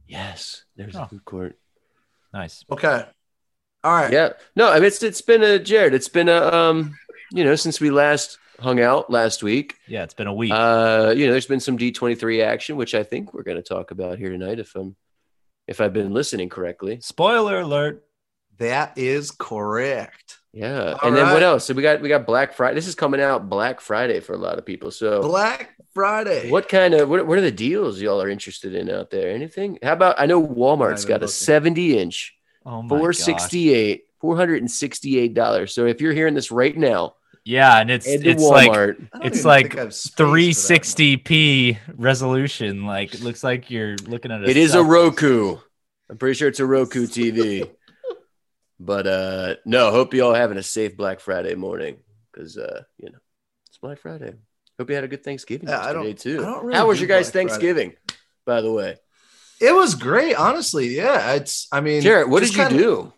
yes, 0.08 0.64
there's 0.76 0.96
Oh. 0.96 1.04
a 1.04 1.08
food 1.08 1.26
court. 1.26 1.58
Nice. 2.34 2.64
Okay, 2.72 3.06
all 3.84 3.94
right. 3.94 4.12
Yeah, 4.12 4.34
no, 4.56 4.70
I 4.70 4.76
mean 4.76 4.86
it's 4.86 5.02
it's 5.04 5.22
been 5.22 5.44
a 5.44 5.60
Jarrett. 5.60 5.94
It's 5.94 6.10
been 6.10 6.30
a 6.30 6.42
um, 6.54 6.98
you 7.32 7.44
know, 7.44 7.56
since 7.56 7.80
we 7.80 7.90
last 7.90 8.38
hung 8.60 8.80
out 8.80 9.10
last 9.10 9.44
week. 9.44 9.78
Yeah, 9.88 10.04
it's 10.04 10.14
been 10.14 10.28
a 10.28 10.34
week. 10.34 10.52
Uh, 10.54 11.14
you 11.16 11.26
know, 11.26 11.32
there's 11.32 11.48
been 11.48 11.60
some 11.60 11.78
D23 11.78 12.44
action, 12.44 12.78
which 12.78 12.94
I 12.94 13.04
think 13.04 13.34
we're 13.34 13.44
going 13.44 13.58
to 13.58 13.64
talk 13.64 13.92
about 13.92 14.18
here 14.18 14.30
tonight. 14.30 14.60
If 14.60 14.76
I'm, 14.76 14.96
if 15.68 15.82
I've 15.82 15.94
been 15.94 16.14
listening 16.14 16.50
correctly. 16.50 17.00
Spoiler 17.02 17.62
alert. 17.62 18.06
That 18.58 18.98
is 18.98 19.32
correct. 19.32 20.38
Yeah, 20.54 20.98
All 21.02 21.08
and 21.08 21.16
then 21.16 21.26
right. 21.26 21.34
what 21.34 21.44
else? 21.44 21.66
So 21.66 21.74
we 21.74 21.82
got 21.82 22.02
we 22.02 22.10
got 22.10 22.26
Black 22.26 22.54
Friday. 22.54 22.76
This 22.76 22.88
is 22.88 22.94
coming 22.94 23.22
out 23.22 23.50
Black 23.50 23.80
Friday 23.80 24.20
for 24.20 24.34
a 24.34 24.38
lot 24.38 24.58
of 24.58 24.66
people. 24.66 24.92
So 24.92 25.22
Black 25.22 25.74
Friday. 25.94 26.52
what 26.52 26.68
kind 26.68 26.94
of 26.94 27.10
what, 27.10 27.26
what 27.26 27.38
are 27.38 27.42
the 27.42 27.52
deals 27.52 28.02
y'all 28.02 28.22
are 28.22 28.30
interested 28.30 28.76
in 28.76 28.90
out 28.90 29.10
there? 29.10 29.32
Anything? 29.32 29.80
How 29.82 29.94
about 29.94 30.20
I 30.20 30.26
know 30.26 30.46
Walmart's 30.46 31.06
Not 31.06 31.20
got 31.20 31.24
a 31.24 31.28
70 31.30 31.98
inch, 31.98 32.36
Oh 32.66 32.82
my 32.82 32.90
four 32.90 33.08
gosh. 33.10 33.18
sixty 33.18 33.74
eight, 33.74 34.06
four 34.20 34.36
hundred 34.36 34.62
and 34.62 34.70
sixty 34.72 35.18
eight 35.20 35.34
dollars. 35.34 35.74
So 35.74 35.86
if 35.86 36.02
you're 36.02 36.14
hearing 36.14 36.34
this 36.36 36.52
right 36.52 36.76
now, 36.78 37.16
Yeah, 37.44 37.80
and 37.80 37.90
it's 37.90 38.06
head 38.06 38.26
it's 38.26 38.44
like 38.44 38.72
Walmart. 38.72 39.08
I 39.14 39.18
don't 39.20 39.26
it's 39.28 39.44
like 39.46 39.68
think 39.70 39.78
I 39.80 39.84
have 39.84 39.94
space 39.94 40.14
for 40.16 40.24
that 40.24 40.30
much. 40.30 40.38
360p 40.38 41.78
resolution. 41.98 42.86
Like 42.86 43.14
it 43.14 43.22
looks 43.22 43.44
like 43.44 43.70
you're 43.72 43.96
looking 44.08 44.32
at 44.32 44.44
a. 44.44 44.50
it 44.50 44.58
is 44.58 44.76
a. 44.76 44.84
Roku. 44.84 45.58
I'm 46.10 46.18
pretty 46.18 46.36
sure 46.38 46.48
it's 46.50 46.60
a 46.60 46.66
Roku 46.66 47.06
TV. 47.08 47.70
But 48.84 49.06
uh 49.06 49.56
no, 49.64 49.92
hope 49.92 50.14
you 50.16 50.24
all 50.26 50.34
having 50.34 50.58
a 50.58 50.64
safe 50.64 50.98
Black 50.98 51.20
Friday 51.20 51.54
morning 51.54 51.98
because 52.32 52.58
uh 52.58 52.82
you 52.98 53.12
know 53.12 53.20
it's 53.68 53.78
Black 53.78 54.00
Friday. 54.00 54.34
Hope 54.80 54.90
you 54.90 54.96
had 54.96 55.04
a 55.04 55.08
good 55.08 55.24
Thanksgiving 55.24 55.70
Yeah, 55.70 55.80
I 55.86 55.94
don't- 55.94 56.08
yesterday 56.08 56.38
too. 56.38 56.42
I 56.42 56.46
don't 56.50 56.66
really 56.66 56.78
How 56.80 56.88
was 56.88 57.00
your 57.00 57.08
guys' 57.08 57.32
Black 57.32 57.34
Friday. 57.34 57.50
Thanksgiving? 57.50 57.94
By 58.46 58.62
the 58.62 58.72
way, 58.72 58.98
It 59.62 59.74
was 59.76 59.96
great, 59.96 60.36
honestly. 60.36 60.88
Yeah, 60.96 61.34
it's. 61.34 61.68
I 61.72 61.82
mean, 61.82 62.02
Jarrett, 62.02 62.28
what 62.30 62.42
did 62.42 62.50
you 62.56 62.64
kinda- 62.64 62.78
do? 62.78 63.14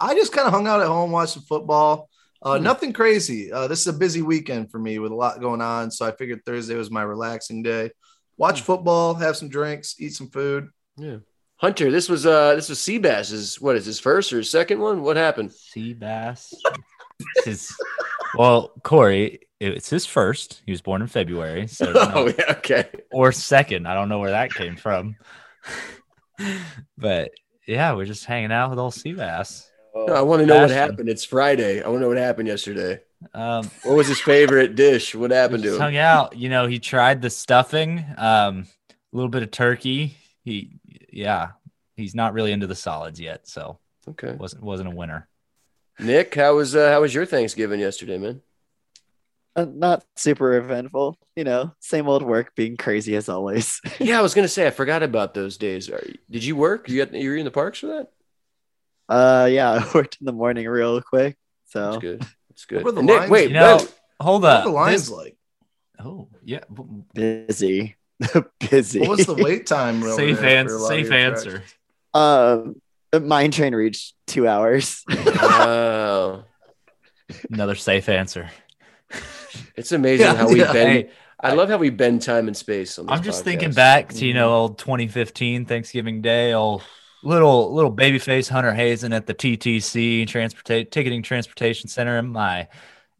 I 0.00 0.14
just 0.14 0.32
kind 0.32 0.46
of 0.46 0.52
hung 0.52 0.68
out 0.68 0.80
at 0.80 0.86
home, 0.86 1.10
watched 1.10 1.32
some 1.34 1.42
football. 1.42 2.08
Uh, 2.40 2.56
Hmm. 2.58 2.62
Nothing 2.64 2.92
crazy. 2.92 3.50
Uh, 3.52 3.66
this 3.66 3.80
is 3.80 3.88
a 3.88 3.92
busy 3.92 4.22
weekend 4.22 4.70
for 4.70 4.78
me 4.78 5.00
with 5.00 5.10
a 5.10 5.14
lot 5.14 5.40
going 5.40 5.60
on, 5.60 5.90
so 5.90 6.06
I 6.06 6.12
figured 6.12 6.44
Thursday 6.46 6.76
was 6.76 6.88
my 6.88 7.02
relaxing 7.02 7.64
day. 7.64 7.90
Watch 8.36 8.60
football, 8.60 9.14
have 9.14 9.36
some 9.36 9.48
drinks, 9.48 9.96
eat 9.98 10.14
some 10.14 10.30
food. 10.30 10.68
Yeah, 10.96 11.16
Hunter, 11.56 11.90
this 11.90 12.08
was 12.08 12.26
uh 12.26 12.54
this 12.54 12.68
was 12.68 12.78
Seabass's 12.80 13.60
what 13.60 13.74
is 13.74 13.84
his 13.84 13.98
first 13.98 14.32
or 14.32 14.36
his 14.36 14.48
second 14.50 14.78
one? 14.78 15.02
What 15.02 15.16
happened? 15.16 15.50
Sea 15.52 15.94
bass. 15.94 16.54
his, 17.44 17.74
well, 18.36 18.72
Corey, 18.84 19.40
it's 19.58 19.90
his 19.90 20.06
first. 20.06 20.62
He 20.64 20.70
was 20.70 20.80
born 20.80 21.02
in 21.02 21.08
February, 21.08 21.66
so 21.66 21.92
Oh 21.96 22.28
yeah, 22.38 22.52
okay. 22.58 22.88
or 23.10 23.32
second. 23.32 23.88
I 23.88 23.94
don't 23.94 24.08
know 24.08 24.20
where 24.20 24.30
that 24.30 24.54
came 24.54 24.76
from. 24.76 25.16
But 26.96 27.30
yeah, 27.66 27.94
we're 27.94 28.06
just 28.06 28.24
hanging 28.24 28.52
out 28.52 28.70
with 28.70 28.78
old 28.78 28.94
sea 28.94 29.12
bass. 29.12 29.70
No, 29.94 30.14
I 30.14 30.22
want 30.22 30.40
to 30.40 30.46
know 30.46 30.60
what 30.60 30.70
happened. 30.70 31.08
It's 31.08 31.24
Friday. 31.24 31.82
I 31.82 31.88
want 31.88 31.98
to 31.98 32.02
know 32.02 32.08
what 32.08 32.16
happened 32.18 32.48
yesterday. 32.48 33.00
Um, 33.34 33.68
What 33.82 33.96
was 33.96 34.06
his 34.06 34.20
favorite 34.20 34.76
dish? 34.76 35.14
What 35.14 35.32
happened 35.32 35.64
to 35.64 35.74
him? 35.74 35.80
hung 35.80 35.96
out. 35.96 36.36
You 36.36 36.48
know, 36.48 36.66
he 36.68 36.78
tried 36.78 37.20
the 37.20 37.30
stuffing, 37.30 38.04
um, 38.16 38.66
a 38.90 38.94
little 39.16 39.28
bit 39.30 39.42
of 39.42 39.50
turkey. 39.50 40.16
He, 40.44 40.78
yeah, 41.12 41.48
he's 41.96 42.14
not 42.14 42.32
really 42.32 42.52
into 42.52 42.66
the 42.68 42.76
solids 42.76 43.20
yet, 43.20 43.48
so 43.48 43.78
Okay. 44.08 44.32
wasn't 44.32 44.62
wasn't 44.62 44.88
a 44.88 44.94
winner. 44.94 45.28
Nick, 45.98 46.34
how 46.36 46.54
was 46.56 46.76
uh, 46.76 46.90
how 46.90 47.00
was 47.00 47.12
your 47.12 47.26
Thanksgiving 47.26 47.80
yesterday, 47.80 48.18
man? 48.18 48.40
Uh, 49.58 49.66
not 49.74 50.04
super 50.14 50.56
eventful, 50.56 51.18
you 51.34 51.42
know, 51.42 51.74
same 51.80 52.06
old 52.08 52.22
work 52.22 52.54
being 52.54 52.76
crazy 52.76 53.16
as 53.16 53.28
always. 53.28 53.80
Yeah, 53.98 54.20
I 54.20 54.22
was 54.22 54.32
gonna 54.32 54.46
say 54.46 54.68
I 54.68 54.70
forgot 54.70 55.02
about 55.02 55.34
those 55.34 55.56
days. 55.56 55.90
Are, 55.90 56.00
did 56.30 56.44
you 56.44 56.54
work? 56.54 56.88
You 56.88 57.04
got 57.04 57.12
you 57.12 57.30
were 57.30 57.36
in 57.36 57.44
the 57.44 57.50
parks 57.50 57.80
for 57.80 57.86
that? 57.88 58.06
Uh, 59.08 59.46
yeah, 59.50 59.70
I 59.84 59.90
worked 59.92 60.18
in 60.20 60.26
the 60.26 60.32
morning 60.32 60.68
real 60.68 61.00
quick. 61.02 61.36
That's 61.74 61.94
So 61.94 62.00
good. 62.00 62.22
That's 62.48 62.66
good. 62.66 62.84
were 62.84 62.92
the 62.92 63.02
Nick, 63.02 63.18
lines? 63.18 63.30
wait, 63.32 63.48
You 63.48 63.54
know, 63.54 63.78
wait. 63.78 63.94
hold 64.20 64.42
What 64.42 64.52
up. 64.52 64.64
were 64.64 64.70
the 64.70 64.76
lines 64.76 65.08
This- 65.08 65.10
like? 65.10 65.36
oh 66.04 66.28
yeah, 66.44 66.60
busy, 67.12 67.96
busy. 68.70 69.00
What 69.00 69.08
was 69.18 69.26
the 69.26 69.34
wait 69.34 69.66
time? 69.66 70.04
over 70.04 70.14
safe 70.14 70.38
there 70.38 70.56
answer. 70.58 70.78
for 70.78 70.84
a 70.84 70.86
Safe 70.86 71.10
answer. 71.10 71.62
Um, 72.14 72.80
the 73.10 73.18
mine 73.18 73.50
train 73.50 73.74
reached 73.74 74.14
two 74.28 74.46
hours. 74.46 75.02
oh, 75.10 76.44
Another 77.50 77.74
safe 77.74 78.08
answer. 78.08 78.50
It's 79.76 79.92
amazing 79.92 80.26
Yeah, 80.26 80.34
how 80.34 80.48
we 80.48 80.60
yeah. 80.60 80.72
bend. 80.72 80.90
Hey, 80.90 81.10
I 81.40 81.52
love 81.54 81.68
how 81.68 81.76
we 81.76 81.90
bend 81.90 82.22
time 82.22 82.48
and 82.48 82.56
space 82.56 82.98
on 82.98 83.06
this 83.06 83.12
I'm 83.16 83.22
just 83.22 83.42
podcast. 83.42 83.44
thinking 83.44 83.72
back 83.72 84.08
to 84.14 84.26
you 84.26 84.34
know 84.34 84.52
old 84.52 84.78
2015 84.78 85.66
Thanksgiving 85.66 86.20
Day, 86.20 86.52
old 86.52 86.82
little 87.22 87.74
little 87.74 87.92
babyface 87.94 88.48
Hunter 88.48 88.72
Hazen 88.74 89.12
at 89.12 89.26
the 89.26 89.34
TTC 89.34 90.26
transportation 90.26 90.90
ticketing 90.90 91.22
transportation 91.22 91.88
center 91.88 92.18
in 92.18 92.28
my 92.28 92.68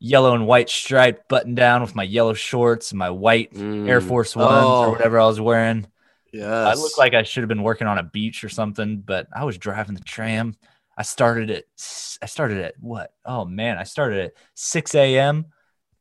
yellow 0.01 0.35
and 0.35 0.47
white 0.47 0.69
striped 0.71 1.29
button 1.29 1.55
down 1.57 1.81
with 1.83 1.95
my 1.95 2.05
yellow 2.05 2.35
shorts 2.35 2.93
and 2.93 2.99
my 2.99 3.11
white 3.11 3.53
Mm. 3.55 3.89
Air 3.89 4.01
Force 4.01 4.37
Ones 4.37 4.49
Oh. 4.65 4.85
or 4.85 4.91
whatever 4.93 5.19
I 5.21 5.27
was 5.27 5.41
wearing. 5.41 5.87
Yes. 6.33 6.47
I 6.47 6.75
looked 6.75 6.99
like 6.99 7.15
I 7.15 7.23
should 7.25 7.43
have 7.43 7.49
been 7.49 7.63
working 7.63 7.87
on 7.87 7.99
a 7.99 8.03
beach 8.05 8.45
or 8.45 8.49
something, 8.49 8.99
but 8.99 9.27
I 9.35 9.45
was 9.45 9.59
driving 9.59 9.95
the 9.95 10.03
tram. 10.03 10.55
I 10.97 11.03
started 11.03 11.51
at 11.51 11.65
I 12.23 12.27
started 12.27 12.59
at 12.59 12.75
what? 12.81 13.13
Oh 13.25 13.45
man, 13.45 13.79
I 13.79 13.85
started 13.85 14.21
at 14.27 14.33
6 14.55 14.95
a.m. 14.95 15.47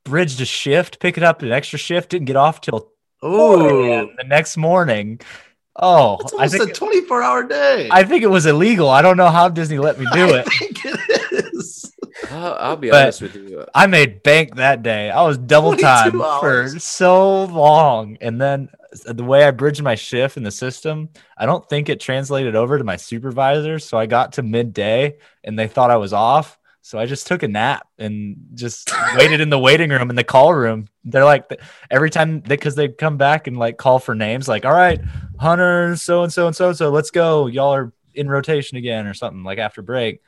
Bridged 0.08 0.40
a 0.42 0.46
shift, 0.46 1.00
picked 1.00 1.18
it 1.18 1.24
up 1.24 1.42
an 1.42 1.52
extra 1.52 1.78
shift, 1.78 2.10
didn't 2.10 2.26
get 2.28 2.36
off 2.38 2.62
till 2.62 2.92
4 3.22 3.30
Ooh, 3.30 4.10
the 4.18 4.24
next 4.26 4.56
morning. 4.58 5.20
Oh, 5.76 6.18
it's 6.22 6.34
I 6.34 6.38
almost 6.38 6.58
think 6.58 6.70
a 6.70 6.74
24 6.74 7.24
hour 7.24 7.44
day. 7.44 7.88
I 7.92 8.04
think 8.04 8.24
it 8.24 8.28
was 8.28 8.46
illegal. 8.46 8.90
I 8.90 9.02
don't 9.02 9.18
know 9.18 9.28
how 9.30 9.50
Disney 9.50 9.78
let 9.80 10.00
me 10.00 10.08
do 10.14 10.34
I 10.34 10.40
it. 10.40 10.46
think 10.48 10.86
it 10.86 11.54
is. 11.54 11.94
I'll, 12.32 12.54
I'll 12.54 12.76
be 12.78 12.90
But- 12.90 13.04
honest 13.04 13.22
with 13.22 13.36
you. 13.36 13.66
I 13.76 13.86
made 13.88 14.24
bank 14.24 14.56
that 14.56 14.82
day. 14.82 15.10
I 15.12 15.22
was 15.24 15.38
double 15.38 15.72
22 15.72 15.84
time 15.84 16.40
for 16.40 16.68
so 16.80 17.44
long. 17.46 18.18
And 18.22 18.40
then 18.42 18.70
the 19.06 19.24
way 19.24 19.44
I 19.44 19.52
bridged 19.52 19.84
my 19.84 19.96
shift 19.96 20.38
in 20.38 20.44
the 20.44 20.52
system, 20.52 21.10
I 21.38 21.46
don't 21.46 21.68
think 21.70 21.90
it 21.90 22.00
translated 22.00 22.56
over 22.56 22.78
to 22.78 22.84
my 22.84 22.96
supervisors. 22.96 23.84
So 23.86 23.98
I 24.00 24.06
got 24.08 24.34
to 24.34 24.42
midday 24.42 25.18
and 25.44 25.60
they 25.60 25.68
thought 25.68 25.92
I 25.92 25.98
was 25.98 26.14
off. 26.14 26.58
So 26.88 26.98
I 26.98 27.06
just 27.06 27.28
took 27.28 27.44
a 27.44 27.50
nap 27.50 27.86
and 27.98 28.38
just 28.54 28.90
waited 29.18 29.42
in 29.42 29.50
the 29.50 29.60
waiting 29.60 29.90
room 29.90 30.10
in 30.10 30.16
the 30.16 30.24
call 30.24 30.54
room. 30.54 30.88
They're 31.04 31.26
like, 31.26 31.52
every 31.92 32.10
time 32.10 32.40
because 32.40 32.76
they, 32.76 32.88
would 32.88 32.98
come 32.98 33.18
back 33.18 33.48
and 33.48 33.58
like 33.58 33.76
call 33.76 34.00
for 34.00 34.16
names, 34.16 34.48
like, 34.48 34.64
all 34.64 34.72
right, 34.72 35.02
Hunter, 35.38 35.98
so 35.98 36.24
and 36.24 36.32
so 36.32 36.48
and 36.48 36.56
so 36.56 36.70
and 36.70 36.78
so, 36.78 36.90
let's 36.90 37.12
go. 37.12 37.48
Y'all 37.48 37.76
are 37.76 37.92
in 38.14 38.30
rotation 38.30 38.78
again 38.78 39.06
or 39.06 39.14
something 39.14 39.44
like 39.44 39.58
after 39.58 39.82
break. 39.82 40.22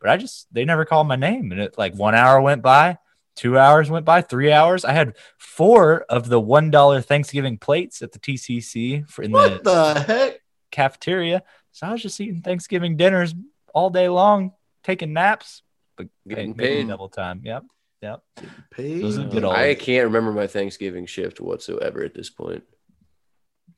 But 0.00 0.08
I 0.08 0.16
just, 0.16 0.46
they 0.50 0.64
never 0.64 0.86
called 0.86 1.06
my 1.06 1.16
name. 1.16 1.52
And 1.52 1.60
it 1.60 1.76
like 1.76 1.94
one 1.94 2.14
hour 2.14 2.40
went 2.40 2.62
by, 2.62 2.96
two 3.34 3.58
hours 3.58 3.90
went 3.90 4.06
by, 4.06 4.22
three 4.22 4.50
hours. 4.50 4.86
I 4.86 4.92
had 4.92 5.18
four 5.36 6.06
of 6.08 6.30
the 6.30 6.40
$1 6.40 7.04
Thanksgiving 7.04 7.58
plates 7.58 8.00
at 8.00 8.12
the 8.12 8.18
TTC 8.18 9.06
for 9.06 9.22
in 9.22 9.32
What 9.32 9.64
the 9.64 9.92
the 9.92 10.00
heck? 10.00 10.40
cafeteria. 10.70 11.42
So 11.72 11.86
I 11.86 11.92
was 11.92 12.00
just 12.00 12.18
eating 12.22 12.40
Thanksgiving 12.40 12.96
dinners 12.96 13.34
all 13.74 13.90
day 13.90 14.08
long, 14.08 14.52
taking 14.82 15.12
naps, 15.12 15.60
but 15.96 16.08
Getting 16.28 16.50
making 16.50 16.56
paid. 16.56 16.88
double 16.88 17.08
time. 17.08 17.40
Yep. 17.44 17.64
Yep. 18.02 18.22
Paid? 18.70 19.02
Those 19.02 19.18
are 19.18 19.24
good 19.24 19.44
old- 19.44 19.54
I 19.56 19.74
can't 19.74 20.04
remember 20.06 20.32
my 20.32 20.46
Thanksgiving 20.46 21.06
shift 21.06 21.40
whatsoever 21.40 22.02
at 22.04 22.14
this 22.14 22.30
point. 22.30 22.62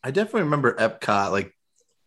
I 0.03 0.11
definitely 0.11 0.43
remember 0.43 0.75
Epcot, 0.75 1.31
like 1.33 1.55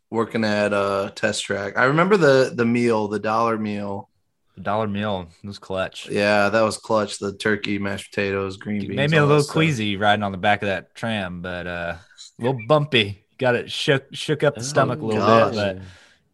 working 0.10 0.44
at 0.44 0.74
a 0.74 1.12
test 1.16 1.44
track. 1.44 1.78
I 1.78 1.86
remember 1.86 2.18
the 2.18 2.52
the 2.54 2.66
meal, 2.66 3.08
the 3.08 3.20
dollar 3.20 3.58
meal. 3.58 4.10
The 4.56 4.62
dollar 4.64 4.88
meal 4.88 5.30
it 5.44 5.48
was 5.48 5.60
clutch. 5.60 6.10
Yeah, 6.10 6.50
that 6.50 6.62
was 6.62 6.78
clutch. 6.78 7.18
The 7.20 7.32
turkey, 7.38 7.80
mashed 7.80 8.12
potatoes, 8.12 8.58
green 8.58 8.82
It 8.84 8.88
beans. 8.90 8.96
made 8.98 9.10
me 9.12 9.18
a 9.18 9.22
all 9.22 9.28
that 9.28 9.34
little 9.34 9.44
stuff. 9.46 9.54
queasy 9.54 9.96
riding 9.96 10.24
on 10.24 10.34
the 10.34 10.38
back 10.38 10.62
of 10.62 10.68
that 10.68 10.94
tram, 10.94 11.42
but 11.42 11.66
uh, 11.68 11.96
a 11.98 12.44
little 12.44 12.60
bumpy. 12.68 13.24
Got 13.38 13.56
it 13.56 13.72
shook 13.72 14.04
shook 14.14 14.44
up 14.44 14.56
the 14.56 14.60
Oh, 14.62 14.64
stomach 14.64 15.00
a 15.00 15.06
little 15.06 15.22
gosh. 15.22 15.54
bit, 15.56 15.78
but 15.78 15.84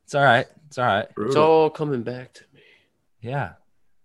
it's 0.04 0.16
all 0.16 0.24
right. 0.24 0.48
It's 0.68 0.78
all 0.80 0.86
right. 0.86 1.08
It's 1.20 1.36
all 1.36 1.70
coming 1.70 2.02
back 2.04 2.34
to 2.34 2.44
me. 2.54 2.62
Yeah. 3.22 3.54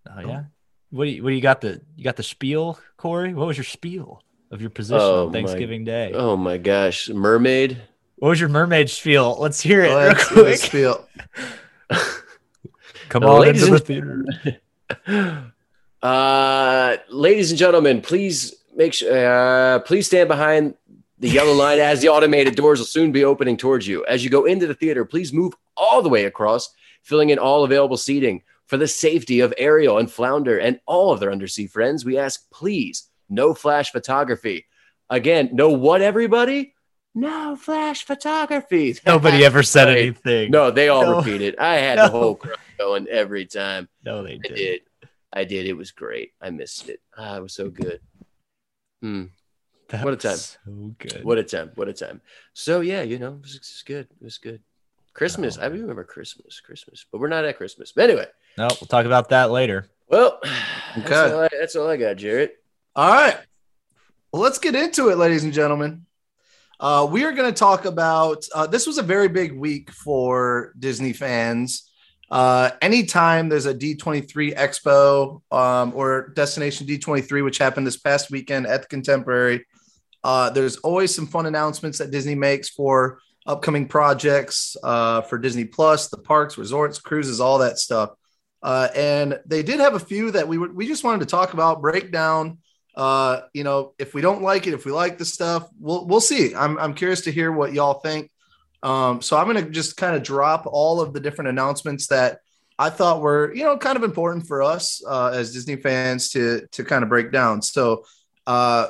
Oh 0.09 0.19
yeah. 0.19 0.43
What 0.91 1.05
do 1.05 1.11
you 1.11 1.23
what 1.23 1.29
do 1.29 1.35
you 1.35 1.41
got 1.41 1.61
the 1.61 1.81
you 1.95 2.03
got 2.03 2.15
the 2.17 2.23
spiel, 2.23 2.79
Corey? 2.97 3.33
What 3.33 3.47
was 3.47 3.57
your 3.57 3.63
spiel 3.63 4.21
of 4.51 4.61
your 4.61 4.69
position 4.69 5.01
Oh, 5.01 5.21
on 5.25 5.27
my- 5.27 5.33
Thanksgiving 5.33 5.83
Day? 5.85 6.11
Oh 6.13 6.37
my 6.37 6.57
gosh, 6.57 7.09
mermaid. 7.09 7.81
What 8.17 8.29
was 8.29 8.39
your 8.39 8.49
mermaid 8.49 8.89
spiel? 8.89 9.35
Let's 9.39 9.59
hear 9.61 9.81
it 9.81 9.89
real 9.89 9.97
ahead, 9.97 10.17
see 10.19 10.35
the 10.35 10.41
quick. 10.41 10.57
spiel. 10.57 11.07
Come 13.09 13.23
on 13.23 13.41
ladies 13.41 13.63
into 13.63 13.79
the 13.79 13.79
theater. 13.79 15.49
Uh, 16.01 16.97
ladies 17.09 17.49
and 17.49 17.57
gentlemen, 17.57 18.01
please 18.01 18.53
make 18.75 18.93
sure, 18.93 19.75
uh, 19.75 19.79
please 19.79 20.05
stand 20.05 20.27
behind 20.27 20.73
the 21.19 21.29
yellow 21.29 21.53
line 21.53 21.79
as 21.79 22.01
the 22.01 22.09
automated 22.09 22.55
doors 22.55 22.77
will 22.79 22.85
soon 22.85 23.13
be 23.13 23.23
opening 23.23 23.55
towards 23.55 23.87
you. 23.87 24.05
As 24.05 24.21
you 24.21 24.29
go 24.29 24.43
into 24.43 24.67
the 24.67 24.73
theater, 24.73 25.05
please 25.05 25.31
move 25.31 25.53
all 25.77 26.01
the 26.01 26.09
way 26.09 26.25
across, 26.25 26.69
filling 27.03 27.29
in 27.29 27.39
all 27.39 27.63
available 27.63 27.95
seating. 27.95 28.41
For 28.73 28.77
the 28.77 28.87
safety 28.87 29.39
of 29.41 29.53
Ariel 29.59 29.99
and 29.99 30.09
Flounder 30.11 30.57
and 30.57 30.79
all 30.87 31.11
of 31.11 31.19
their 31.19 31.31
undersea 31.31 31.67
friends, 31.67 32.03
we 32.03 32.17
ask 32.17 32.49
please 32.49 33.07
no 33.29 33.53
flash 33.53 33.91
photography. 33.91 34.65
Again, 35.11 35.51
no 35.53 35.69
what 35.69 36.01
everybody? 36.01 36.73
No 37.13 37.55
flash 37.55 38.03
photography. 38.03 38.97
Nobody 39.05 39.45
ever 39.45 39.61
said 39.61 39.89
Right. 39.89 39.97
anything. 39.99 40.49
No, 40.49 40.71
they 40.71 40.89
all 40.89 41.03
No. 41.05 41.17
repeat 41.17 41.43
it. 41.43 41.59
I 41.59 41.75
had 41.75 41.97
No. 41.99 42.05
the 42.05 42.09
whole 42.09 42.33
crowd 42.33 42.57
going 42.79 43.07
every 43.09 43.45
time. 43.45 43.89
no, 44.03 44.23
they 44.23 44.39
I 44.43 44.47
did. 44.47 44.55
did. 44.55 44.81
I 45.31 45.43
did. 45.43 45.67
It 45.67 45.73
was 45.77 45.91
great. 45.91 46.31
I 46.41 46.49
missed 46.49 46.89
it. 46.89 46.99
Ah, 47.15 47.37
it 47.37 47.43
was 47.43 47.53
so 47.53 47.69
good. 47.69 47.99
Hmm. 49.03 49.25
That 49.89 50.03
What 50.03 50.13
a 50.15 50.17
time. 50.17 50.37
So 50.37 50.57
good. 50.97 51.23
What 51.23 51.37
a 51.37 51.43
time. 51.43 51.69
What 51.75 51.89
a 51.89 51.93
time. 51.93 52.21
So 52.53 52.81
yeah, 52.81 53.03
you 53.03 53.19
know, 53.19 53.33
it 53.35 53.41
was, 53.43 53.53
it 53.53 53.59
was 53.61 53.83
good. 53.85 54.07
It 54.19 54.23
was 54.25 54.39
good. 54.39 54.63
Christmas. 55.13 55.59
I 55.59 55.67
remember 55.67 56.03
Christmas. 56.03 56.59
Christmas. 56.59 57.05
But 57.11 57.19
we're 57.21 57.27
not 57.27 57.45
at 57.45 57.55
Christmas. 57.57 57.91
But 57.91 58.09
anyway, 58.09 58.25
No, 58.57 58.67
we'll 58.67 58.87
talk 58.87 59.05
about 59.05 59.29
that 59.29 59.51
later. 59.51 59.87
well, 60.07 60.39
that's, 60.95 61.05
Okay. 61.11 61.33
all 61.33 61.41
I, 61.43 61.49
that's 61.59 61.75
all 61.75 61.89
I 61.89 61.97
got, 61.97 62.17
Jarrett. 62.17 62.55
All 62.95 63.11
right. 63.11 63.37
Well, 64.31 64.41
let's 64.41 64.59
get 64.59 64.75
into 64.75 65.09
it, 65.09 65.17
ladies 65.17 65.43
and 65.43 65.53
gentlemen. 65.53 66.05
Uh, 66.79 67.07
we 67.09 67.23
are 67.23 67.31
going 67.31 67.51
to 67.51 67.57
talk 67.57 67.85
about 67.85 68.45
uh, 68.53 68.67
this 68.67 68.85
was 68.85 68.97
a 68.97 69.03
very 69.03 69.27
big 69.27 69.53
week 69.53 69.91
for 69.91 70.73
Disney 70.77 71.13
fans. 71.13 71.89
Uh, 72.29 72.71
anytime 72.81 73.47
there's 73.47 73.67
a 73.67 73.73
D23 73.75 74.55
Expo 74.55 75.41
um, 75.55 75.93
or 75.95 76.29
Destination 76.29 76.87
D23, 76.87 77.43
which 77.43 77.57
happened 77.59 77.85
this 77.85 77.97
past 77.97 78.31
weekend 78.31 78.65
at 78.65 78.81
the 78.81 78.87
Contemporary, 78.87 79.65
uh, 80.23 80.49
there's 80.49 80.77
always 80.77 81.13
some 81.13 81.27
fun 81.27 81.45
announcements 81.45 81.99
that 81.99 82.11
Disney 82.11 82.33
makes 82.35 82.69
for 82.69 83.19
upcoming 83.45 83.87
projects 83.87 84.75
uh, 84.83 85.21
for 85.21 85.37
Disney 85.37 85.65
Plus, 85.65 86.07
the 86.07 86.17
parks, 86.17 86.57
resorts, 86.57 86.97
cruises, 86.99 87.39
all 87.39 87.59
that 87.59 87.77
stuff. 87.77 88.11
Uh, 88.63 88.87
and 88.95 89.39
they 89.45 89.61
did 89.61 89.81
have 89.81 89.93
a 89.93 89.99
few 89.99 90.31
that 90.31 90.47
we 90.47 90.57
we 90.57 90.87
just 90.87 91.03
wanted 91.03 91.19
to 91.19 91.25
talk 91.25 91.53
about, 91.53 91.81
break 91.81 92.11
down. 92.11 92.59
Uh, 92.95 93.41
you 93.53 93.63
know, 93.63 93.93
if 93.99 94.13
we 94.13 94.21
don't 94.21 94.41
like 94.41 94.67
it, 94.67 94.73
if 94.73 94.85
we 94.85 94.91
like 94.91 95.17
the 95.17 95.25
stuff, 95.25 95.67
we'll 95.79 96.07
we'll 96.07 96.21
see. 96.21 96.55
I'm 96.55 96.79
I'm 96.79 96.93
curious 96.93 97.21
to 97.21 97.31
hear 97.31 97.51
what 97.51 97.73
y'all 97.73 97.99
think. 97.99 98.31
Um, 98.81 99.21
so 99.21 99.37
I'm 99.37 99.47
gonna 99.47 99.69
just 99.69 99.97
kind 99.97 100.15
of 100.15 100.23
drop 100.23 100.65
all 100.65 101.01
of 101.01 101.13
the 101.13 101.19
different 101.19 101.49
announcements 101.49 102.07
that 102.07 102.39
I 102.79 102.89
thought 102.89 103.21
were 103.21 103.53
you 103.53 103.63
know 103.63 103.77
kind 103.77 103.97
of 103.97 104.03
important 104.03 104.47
for 104.47 104.63
us 104.63 105.03
uh, 105.05 105.31
as 105.33 105.51
Disney 105.51 105.75
fans 105.75 106.29
to 106.29 106.65
to 106.71 106.85
kind 106.85 107.03
of 107.03 107.09
break 107.09 107.33
down. 107.33 107.61
So 107.61 108.05
uh, 108.47 108.89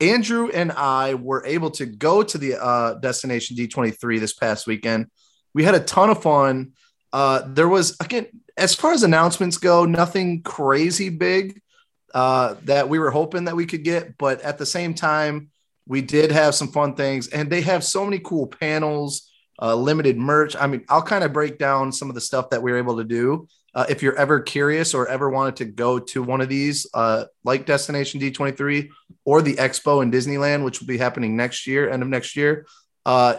Andrew 0.00 0.48
and 0.48 0.72
I 0.72 1.14
were 1.14 1.44
able 1.46 1.70
to 1.72 1.86
go 1.86 2.24
to 2.24 2.38
the 2.38 2.62
uh, 2.62 2.94
Destination 2.94 3.56
D23 3.56 4.18
this 4.18 4.32
past 4.32 4.66
weekend. 4.66 5.06
We 5.54 5.64
had 5.64 5.74
a 5.74 5.80
ton 5.80 6.10
of 6.10 6.22
fun. 6.22 6.72
Uh, 7.12 7.42
there 7.46 7.68
was 7.68 7.96
again, 8.00 8.26
as 8.56 8.74
far 8.74 8.92
as 8.92 9.02
announcements 9.02 9.58
go, 9.58 9.84
nothing 9.84 10.42
crazy 10.42 11.08
big 11.08 11.60
uh, 12.14 12.54
that 12.64 12.88
we 12.88 12.98
were 12.98 13.10
hoping 13.10 13.44
that 13.44 13.56
we 13.56 13.66
could 13.66 13.84
get, 13.84 14.16
but 14.18 14.40
at 14.42 14.58
the 14.58 14.66
same 14.66 14.94
time, 14.94 15.50
we 15.86 16.02
did 16.02 16.30
have 16.30 16.54
some 16.54 16.68
fun 16.68 16.94
things, 16.94 17.28
and 17.28 17.50
they 17.50 17.62
have 17.62 17.82
so 17.82 18.04
many 18.04 18.18
cool 18.18 18.46
panels, 18.46 19.30
uh, 19.60 19.74
limited 19.74 20.16
merch. 20.16 20.54
I 20.54 20.66
mean, 20.66 20.84
I'll 20.88 21.02
kind 21.02 21.24
of 21.24 21.32
break 21.32 21.58
down 21.58 21.92
some 21.92 22.08
of 22.08 22.14
the 22.14 22.20
stuff 22.20 22.50
that 22.50 22.62
we 22.62 22.70
were 22.70 22.78
able 22.78 22.98
to 22.98 23.04
do. 23.04 23.48
Uh, 23.74 23.86
if 23.88 24.02
you're 24.02 24.16
ever 24.16 24.40
curious 24.40 24.94
or 24.94 25.08
ever 25.08 25.30
wanted 25.30 25.56
to 25.56 25.64
go 25.64 25.98
to 25.98 26.22
one 26.22 26.40
of 26.40 26.48
these, 26.48 26.86
uh, 26.94 27.24
like 27.44 27.66
Destination 27.66 28.20
D23 28.20 28.88
or 29.24 29.40
the 29.42 29.54
Expo 29.54 30.02
in 30.02 30.10
Disneyland, 30.10 30.64
which 30.64 30.80
will 30.80 30.86
be 30.86 30.98
happening 30.98 31.36
next 31.36 31.66
year, 31.66 31.88
end 31.88 32.02
of 32.02 32.08
next 32.08 32.36
year, 32.36 32.66
uh, 33.06 33.36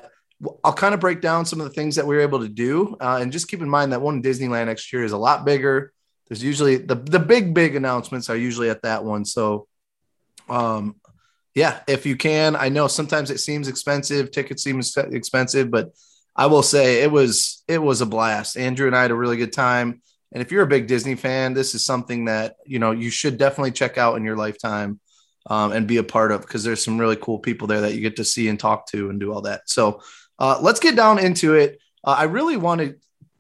I'll 0.64 0.74
kind 0.74 0.94
of 0.94 1.00
break 1.00 1.22
down 1.22 1.46
some 1.46 1.60
of 1.60 1.68
the 1.68 1.74
things 1.74 1.96
that 1.96 2.08
we 2.08 2.16
were 2.16 2.22
able 2.22 2.40
to 2.40 2.50
do. 2.50 2.96
Uh, 3.00 3.20
and 3.22 3.32
just 3.32 3.50
keep 3.50 3.62
in 3.62 3.70
mind 3.70 3.92
that 3.92 4.02
one 4.02 4.24
Disneyland 4.24 4.68
next 4.68 4.92
year 4.94 5.04
is 5.04 5.12
a 5.12 5.18
lot 5.18 5.46
bigger. 5.46 5.92
There's 6.28 6.44
usually 6.44 6.78
the, 6.78 6.96
the 6.96 7.20
big, 7.20 7.54
big 7.54 7.76
announcements 7.76 8.30
are 8.30 8.38
usually 8.38 8.70
at 8.70 8.84
that 8.84 9.04
one. 9.04 9.26
So, 9.26 9.68
um, 10.48 10.96
yeah, 11.56 11.82
if 11.88 12.06
you 12.06 12.16
can, 12.16 12.56
I 12.56 12.70
know 12.70 12.88
sometimes 12.88 13.32
it 13.32 13.40
seems 13.40 13.68
expensive, 13.68 14.32
tickets 14.32 14.64
seem 14.64 14.80
expensive, 15.12 15.72
but 15.72 15.92
I 16.36 16.46
will 16.46 16.64
say 16.64 17.02
it 17.02 17.12
was 17.12 17.64
it 17.68 17.80
was 17.80 18.02
a 18.02 18.06
blast. 18.06 18.56
Andrew 18.56 18.88
and 18.88 18.96
I 18.96 19.02
had 19.02 19.12
a 19.12 19.16
really 19.16 19.38
good 19.38 19.52
time. 19.52 20.02
And 20.32 20.42
if 20.42 20.52
you're 20.52 20.64
a 20.64 20.68
big 20.68 20.88
Disney 20.88 21.16
fan, 21.16 21.54
this 21.54 21.74
is 21.74 21.84
something 21.84 22.26
that 22.26 22.56
you 22.66 22.80
know 22.80 22.92
you 22.92 23.10
should 23.10 23.38
definitely 23.38 23.72
check 23.72 23.98
out 23.98 24.16
in 24.16 24.24
your 24.24 24.38
lifetime 24.38 25.00
um, 25.48 25.72
and 25.72 25.88
be 25.88 25.98
a 25.98 26.04
part 26.04 26.32
of 26.32 26.42
because 26.42 26.64
there's 26.64 26.84
some 26.84 26.98
really 26.98 27.18
cool 27.18 27.40
people 27.40 27.68
there 27.68 27.82
that 27.82 27.94
you 27.94 28.02
get 28.02 28.18
to 28.18 28.24
see 28.24 28.48
and 28.48 28.60
talk 28.60 28.88
to 28.92 29.10
and 29.10 29.20
do 29.20 29.34
all 29.34 29.42
that. 29.42 29.62
So 29.66 30.02
uh, 30.40 30.58
let's 30.62 30.80
get 30.80 30.96
down 30.96 31.20
into 31.20 31.56
it. 31.56 31.80
Uh, 32.04 32.16
I 32.18 32.24
really 32.24 32.58
wanted 32.58 33.00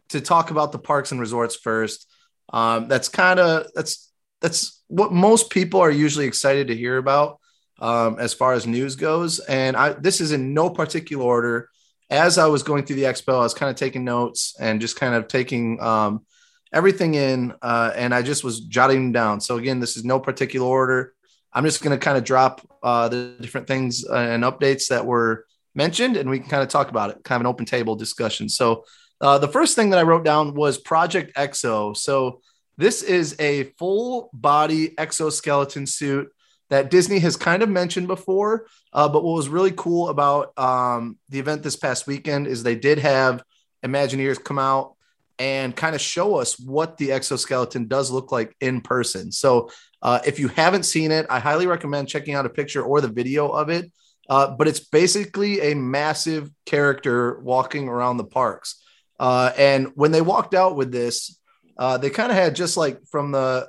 to 0.09 0.21
talk 0.21 0.51
about 0.51 0.71
the 0.71 0.79
parks 0.79 1.11
and 1.11 1.19
resorts 1.19 1.55
first. 1.55 2.07
Um, 2.51 2.87
that's 2.87 3.09
kind 3.09 3.39
of 3.39 3.67
that's 3.73 4.11
that's 4.41 4.81
what 4.87 5.11
most 5.11 5.49
people 5.49 5.79
are 5.79 5.91
usually 5.91 6.25
excited 6.25 6.67
to 6.67 6.75
hear 6.75 6.97
about 6.97 7.39
um, 7.79 8.17
as 8.19 8.33
far 8.33 8.53
as 8.53 8.67
news 8.67 8.95
goes. 8.95 9.39
And 9.39 9.77
I 9.77 9.93
this 9.93 10.19
is 10.19 10.31
in 10.31 10.53
no 10.53 10.69
particular 10.69 11.23
order. 11.23 11.69
As 12.09 12.39
I 12.39 12.47
was 12.47 12.63
going 12.63 12.85
through 12.85 12.95
the 12.95 13.03
expo, 13.03 13.35
I 13.35 13.43
was 13.43 13.53
kind 13.53 13.69
of 13.69 13.75
taking 13.75 14.03
notes 14.03 14.55
and 14.59 14.81
just 14.81 14.95
kind 14.95 15.13
of 15.13 15.27
taking 15.27 15.79
um, 15.79 16.25
everything 16.73 17.13
in, 17.13 17.53
uh, 17.61 17.91
and 17.95 18.15
I 18.15 18.23
just 18.23 18.43
was 18.43 18.61
jotting 18.61 18.97
them 18.97 19.11
down. 19.11 19.41
So 19.41 19.57
again, 19.57 19.79
this 19.79 19.95
is 19.95 20.03
no 20.03 20.19
particular 20.19 20.67
order. 20.67 21.13
I'm 21.53 21.65
just 21.65 21.83
going 21.83 21.97
to 21.97 22.03
kind 22.03 22.17
of 22.17 22.23
drop 22.23 22.61
uh, 22.81 23.09
the 23.09 23.35
different 23.39 23.67
things 23.67 24.03
and 24.03 24.43
updates 24.43 24.87
that 24.87 25.05
were 25.05 25.45
mentioned, 25.75 26.17
and 26.17 26.29
we 26.29 26.39
can 26.39 26.49
kind 26.49 26.63
of 26.63 26.69
talk 26.69 26.89
about 26.89 27.11
it, 27.11 27.23
kind 27.23 27.37
of 27.37 27.41
an 27.41 27.47
open 27.47 27.65
table 27.65 27.95
discussion. 27.95 28.49
So 28.49 28.85
uh, 29.21 29.37
the 29.37 29.47
first 29.47 29.75
thing 29.75 29.89
that 29.89 29.99
I 29.99 30.03
wrote 30.03 30.23
down 30.23 30.53
was 30.53 30.77
Project 30.77 31.35
Exo. 31.35 31.95
So 31.95 32.41
this 32.77 33.03
is 33.03 33.35
a 33.39 33.65
full 33.77 34.29
body 34.33 34.97
exoskeleton 34.97 35.85
suit 35.85 36.29
that 36.69 36.89
Disney 36.89 37.19
has 37.19 37.35
kind 37.35 37.61
of 37.63 37.69
mentioned 37.69 38.07
before. 38.07 38.67
Uh, 38.93 39.09
but 39.09 39.23
what 39.23 39.35
was 39.35 39.49
really 39.49 39.73
cool 39.75 40.09
about 40.09 40.57
um, 40.57 41.17
the 41.29 41.39
event 41.39 41.63
this 41.63 41.75
past 41.75 42.07
weekend 42.07 42.47
is 42.47 42.63
they 42.63 42.75
did 42.75 42.99
have 42.99 43.43
Imagineers 43.83 44.43
come 44.43 44.59
out 44.59 44.95
and 45.37 45.75
kind 45.75 45.95
of 45.95 46.01
show 46.01 46.35
us 46.35 46.59
what 46.59 46.97
the 46.97 47.11
exoskeleton 47.13 47.87
does 47.87 48.11
look 48.11 48.31
like 48.31 48.55
in 48.59 48.81
person. 48.81 49.31
So, 49.31 49.69
uh, 50.01 50.19
if 50.25 50.39
you 50.39 50.49
haven't 50.49 50.83
seen 50.83 51.11
it, 51.11 51.25
I 51.29 51.39
highly 51.39 51.67
recommend 51.67 52.07
checking 52.07 52.35
out 52.35 52.45
a 52.45 52.49
picture 52.49 52.83
or 52.83 53.01
the 53.01 53.07
video 53.07 53.47
of 53.47 53.69
it. 53.69 53.91
Uh, 54.29 54.55
but 54.55 54.67
it's 54.67 54.79
basically 54.79 55.59
a 55.71 55.75
massive 55.75 56.51
character 56.65 57.39
walking 57.39 57.89
around 57.89 58.17
the 58.17 58.23
parks. 58.23 58.81
Uh, 59.19 59.51
and 59.57 59.91
when 59.95 60.11
they 60.11 60.21
walked 60.21 60.53
out 60.53 60.75
with 60.75 60.91
this, 60.91 61.39
uh, 61.77 61.97
they 61.97 62.09
kind 62.09 62.31
of 62.31 62.37
had 62.37 62.55
just 62.55 62.77
like 62.77 63.05
from 63.07 63.31
the 63.31 63.67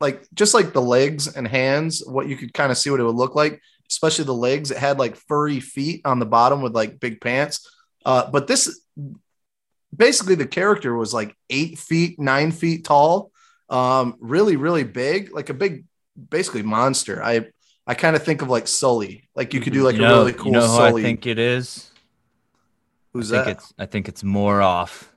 like 0.00 0.26
just 0.34 0.54
like 0.54 0.72
the 0.72 0.82
legs 0.82 1.28
and 1.28 1.46
hands, 1.46 2.02
what 2.04 2.26
you 2.26 2.36
could 2.36 2.52
kind 2.52 2.72
of 2.72 2.78
see 2.78 2.90
what 2.90 3.00
it 3.00 3.04
would 3.04 3.14
look 3.14 3.34
like, 3.34 3.60
especially 3.88 4.24
the 4.24 4.34
legs. 4.34 4.70
It 4.70 4.78
had 4.78 4.98
like 4.98 5.14
furry 5.14 5.60
feet 5.60 6.02
on 6.04 6.18
the 6.18 6.26
bottom 6.26 6.62
with 6.62 6.74
like 6.74 7.00
big 7.00 7.20
pants. 7.20 7.70
Uh, 8.04 8.30
but 8.30 8.46
this 8.46 8.80
basically 9.94 10.34
the 10.34 10.46
character 10.46 10.96
was 10.96 11.12
like 11.12 11.36
eight 11.50 11.78
feet, 11.78 12.18
nine 12.18 12.50
feet 12.50 12.84
tall, 12.84 13.30
um, 13.68 14.16
really, 14.20 14.56
really 14.56 14.84
big, 14.84 15.32
like 15.34 15.50
a 15.50 15.54
big, 15.54 15.84
basically 16.30 16.62
monster. 16.62 17.22
I 17.22 17.46
I 17.90 17.94
kind 17.94 18.14
of 18.16 18.22
think 18.22 18.40
of 18.42 18.48
like 18.48 18.68
Sully, 18.68 19.28
like 19.34 19.52
you 19.54 19.60
could 19.60 19.72
do 19.72 19.82
like 19.82 19.96
you 19.96 20.04
a 20.04 20.08
know, 20.08 20.18
really 20.20 20.32
cool 20.32 20.46
you 20.46 20.52
know 20.52 20.60
who 20.66 20.76
Sully. 20.76 21.02
I 21.02 21.04
think 21.04 21.26
it 21.26 21.38
is. 21.38 21.90
Who's 23.12 23.32
I 23.32 23.36
think 23.44 23.46
that? 23.46 23.64
it's 23.64 23.74
I 23.78 23.86
think 23.86 24.08
it's 24.08 24.22
Moroff. 24.22 25.08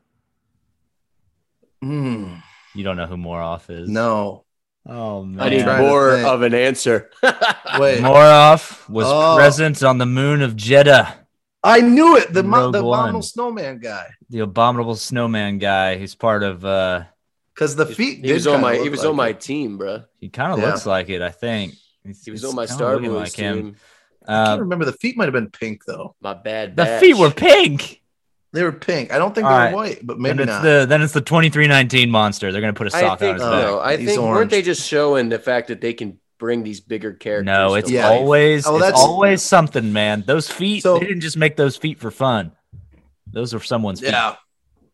Hmm, 1.81 2.35
You 2.73 2.83
don't 2.83 2.97
know 2.97 3.05
who 3.05 3.17
Moroff 3.17 3.69
is? 3.69 3.89
no, 3.89 4.45
Oh 4.85 5.23
man. 5.23 5.39
I 5.39 5.49
need 5.49 5.65
more 5.65 6.11
of 6.17 6.41
an 6.41 6.53
answer. 6.53 7.09
wait. 7.79 7.99
Moroff 8.01 8.89
was 8.89 9.05
Oh. 9.07 9.35
present 9.37 9.81
on 9.83 9.97
the 9.97 10.05
moon 10.05 10.41
of 10.41 10.55
Jedha. 10.55 11.13
I 11.63 11.79
knew 11.79 12.17
it. 12.17 12.33
The 12.33 12.43
mo- 12.43 12.71
the 12.71 12.79
abominable 12.79 13.21
snowman 13.21 13.79
guy, 13.79 14.07
The 14.29 14.39
abominable 14.39 14.95
snowman 14.95 15.57
guy. 15.59 15.97
He's 15.97 16.15
part 16.15 16.43
of 16.43 16.65
uh 16.65 17.03
because 17.53 17.75
the 17.75 17.85
feet. 17.85 18.17
he 18.17 18.21
did 18.23 18.33
was 18.33 18.47
on 18.47 18.61
my 18.61 18.75
he 18.75 18.89
was 18.89 19.01
like 19.01 19.09
on 19.09 19.15
my 19.15 19.31
team, 19.33 19.77
bro. 19.77 20.03
he 20.19 20.27
kind 20.29 20.51
of 20.53 20.59
Yeah. 20.59 20.65
looks 20.67 20.85
like 20.85 21.09
it, 21.09 21.21
I 21.21 21.29
think. 21.31 21.75
He's, 22.05 22.23
He 22.25 22.31
was 22.31 22.43
on 22.45 22.55
my 22.55 22.63
kinda 22.65 22.73
Star 22.75 22.93
looking 22.95 23.11
Wars 23.11 23.29
like 23.29 23.33
him. 23.35 23.55
team. 23.55 23.75
I 24.27 24.31
can't 24.31 24.57
Uh, 24.57 24.61
remember. 24.61 24.85
The 24.85 24.93
feet 24.93 25.17
might 25.17 25.25
have 25.25 25.33
been 25.33 25.49
pink 25.49 25.83
though. 25.85 26.15
My 26.21 26.33
bad. 26.33 26.75
the 26.75 26.85
feet 26.99 27.15
were 27.17 27.31
pink. 27.31 28.01
They 28.53 28.61
were 28.63 28.71
pink. 28.71 29.11
I 29.11 29.17
don't 29.17 29.33
think 29.33 29.45
All 29.47 29.51
they 29.53 29.57
right. 29.57 29.71
were 29.71 29.75
white, 29.77 29.99
but 30.05 30.13
Then 30.15 30.21
maybe 30.21 30.43
it's 30.43 30.47
not. 30.51 30.61
the 30.63 30.85
then 30.87 31.01
it's 31.01 31.13
the 31.13 31.21
2319 31.21 32.09
monster. 32.11 32.51
They're 32.51 32.61
gonna 32.61 32.73
put 32.73 32.87
a 32.87 32.91
sock 32.91 33.21
on 33.21 33.33
his 33.33 33.41
uh, 33.41 33.51
back. 33.51 33.61
no. 33.65 33.79
I 33.79 33.97
He's 33.97 34.09
think 34.09 34.21
orange. 34.21 34.35
weren't 34.37 34.51
they 34.51 34.61
just 34.61 34.87
showing 34.87 35.29
the 35.29 35.39
fact 35.39 35.69
that 35.69 35.81
they 35.81 35.93
can 35.93 36.19
bring 36.39 36.63
these 36.63 36.79
bigger 36.81 37.13
characters? 37.13 37.45
No, 37.45 37.73
it's 37.75 37.87
to 37.89 37.95
Yeah. 37.95 38.09
always 38.09 38.67
Oh, 38.67 38.75
it's 38.75 38.85
that's- 38.85 39.01
always 39.01 39.41
something, 39.41 39.91
man. 39.91 40.23
Those 40.27 40.49
feet, 40.51 40.83
So- 40.83 40.99
they 40.99 41.05
didn't 41.07 41.21
just 41.21 41.37
make 41.37 41.55
those 41.55 41.77
feet 41.77 41.99
for 41.99 42.11
fun. 42.11 42.51
Those 43.31 43.53
are 43.53 43.59
someone's 43.59 44.01
feet. 44.01 44.09
yeah. 44.11 44.35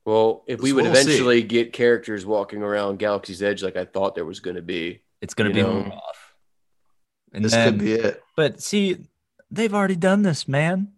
Well, 0.06 0.44
if 0.48 0.62
we 0.62 0.72
would 0.74 0.86
we'll 0.86 0.96
see. 0.96 1.02
eventually 1.02 1.44
get 1.44 1.74
characters 1.74 2.26
walking 2.26 2.64
around 2.64 2.98
Galaxy's 3.00 3.44
Edge 3.44 3.62
like 3.62 3.76
I 3.76 3.86
thought 3.86 4.16
there 4.16 4.26
was 4.26 4.40
going 4.40 4.56
to 4.56 4.62
be, 4.62 5.02
It's 5.22 5.34
gonna 5.34 5.50
be 5.52 5.62
know, 5.62 5.84
Moroff. 5.84 6.00
And 7.34 7.46
This 7.46 7.52
then, 7.52 7.72
could 7.74 7.80
be 7.80 7.94
it. 7.94 8.22
but 8.36 8.62
see, 8.62 8.98
they've 9.52 9.74
already 9.74 9.96
done 9.96 10.24
this, 10.24 10.48
man. 10.48 10.90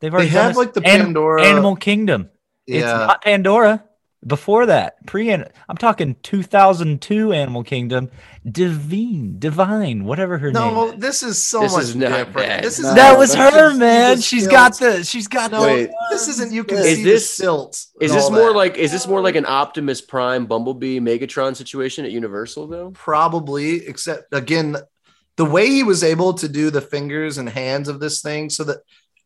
They've 0.00 0.12
already 0.12 0.30
done 0.30 0.48
have 0.48 0.56
like 0.56 0.74
the 0.74 0.86
Anim- 0.86 1.06
Pandora. 1.06 1.42
Animal 1.44 1.76
Kingdom. 1.76 2.30
It's 2.66 2.84
Yeah. 2.84 2.92
not 3.06 3.22
Pandora. 3.24 3.84
Before 4.26 4.66
that, 4.66 5.06
pre 5.06 5.32
I'm 5.32 5.76
talking 5.78 6.16
2002 6.24 7.32
Animal 7.32 7.62
Kingdom, 7.62 8.10
Divine, 8.50 9.36
Divine, 9.38 10.04
whatever 10.04 10.38
her 10.38 10.50
name. 10.50 10.74
No, 10.74 10.90
this 10.90 11.22
is 11.22 11.40
so 11.40 11.60
This 11.60 11.72
much 11.72 11.82
is 11.84 11.96
not 11.96 12.08
different. 12.08 12.34
bad. 12.34 12.64
This 12.64 12.78
is 12.80 12.84
No, 12.86 12.94
that 12.94 13.16
was 13.16 13.34
her, 13.34 13.50
just- 13.68 13.78
man. 13.78 14.16
the 14.16 14.22
She's 14.22 14.48
got 14.48 14.76
the. 14.78 15.04
She's 15.04 15.28
got 15.28 15.52
No, 15.52 15.60
the. 15.62 15.66
Wait. 15.68 15.90
this 16.10 16.26
isn't. 16.26 16.52
You 16.52 16.64
can 16.64 16.78
Is 16.78 16.96
see 16.96 17.04
this- 17.04 17.28
the 17.36 17.42
silts. 17.44 17.92
is 18.00 18.12
this 18.12 18.28
more 18.28 18.48
that. 18.48 18.56
like 18.56 18.76
is 18.76 18.90
this 18.90 19.06
more 19.06 19.20
like 19.20 19.36
an 19.36 19.46
Optimus 19.46 20.00
Prime 20.00 20.46
Bumblebee 20.46 20.98
Megatron 20.98 21.54
situation 21.56 22.04
at 22.04 22.10
Universal 22.10 22.66
though? 22.66 22.90
probably? 22.94 23.86
Except 23.86 24.24
again, 24.32 24.76
the 25.38 25.44
way 25.44 25.68
he 25.68 25.84
was 25.84 26.02
able 26.02 26.34
to 26.34 26.48
do 26.48 26.68
the 26.68 26.80
fingers 26.80 27.38
and 27.38 27.48
hands 27.48 27.88
of 27.88 28.00
this 28.00 28.20
thing, 28.20 28.50
so 28.50 28.64
that 28.64 28.78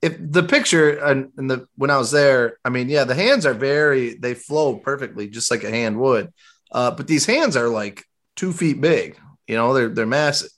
if 0.02 0.14
the 0.20 0.42
picture 0.42 0.98
and, 0.98 1.32
and 1.38 1.50
the 1.50 1.66
when 1.76 1.90
I 1.90 1.96
was 1.96 2.10
there, 2.10 2.58
I 2.66 2.68
mean, 2.68 2.90
yeah, 2.90 3.04
the 3.04 3.14
hands 3.14 3.46
are 3.46 3.54
very 3.54 4.14
they 4.14 4.34
flow 4.34 4.76
perfectly, 4.76 5.28
just 5.28 5.50
like 5.50 5.64
a 5.64 5.70
hand 5.70 5.98
would. 5.98 6.30
Uh, 6.70 6.90
but 6.90 7.06
these 7.06 7.24
hands 7.24 7.56
are 7.56 7.68
like 7.68 8.04
two 8.36 8.52
feet 8.52 8.78
big. 8.80 9.18
You 9.48 9.56
know, 9.56 9.72
they're 9.72 9.88
they're 9.88 10.06
massive. 10.06 10.50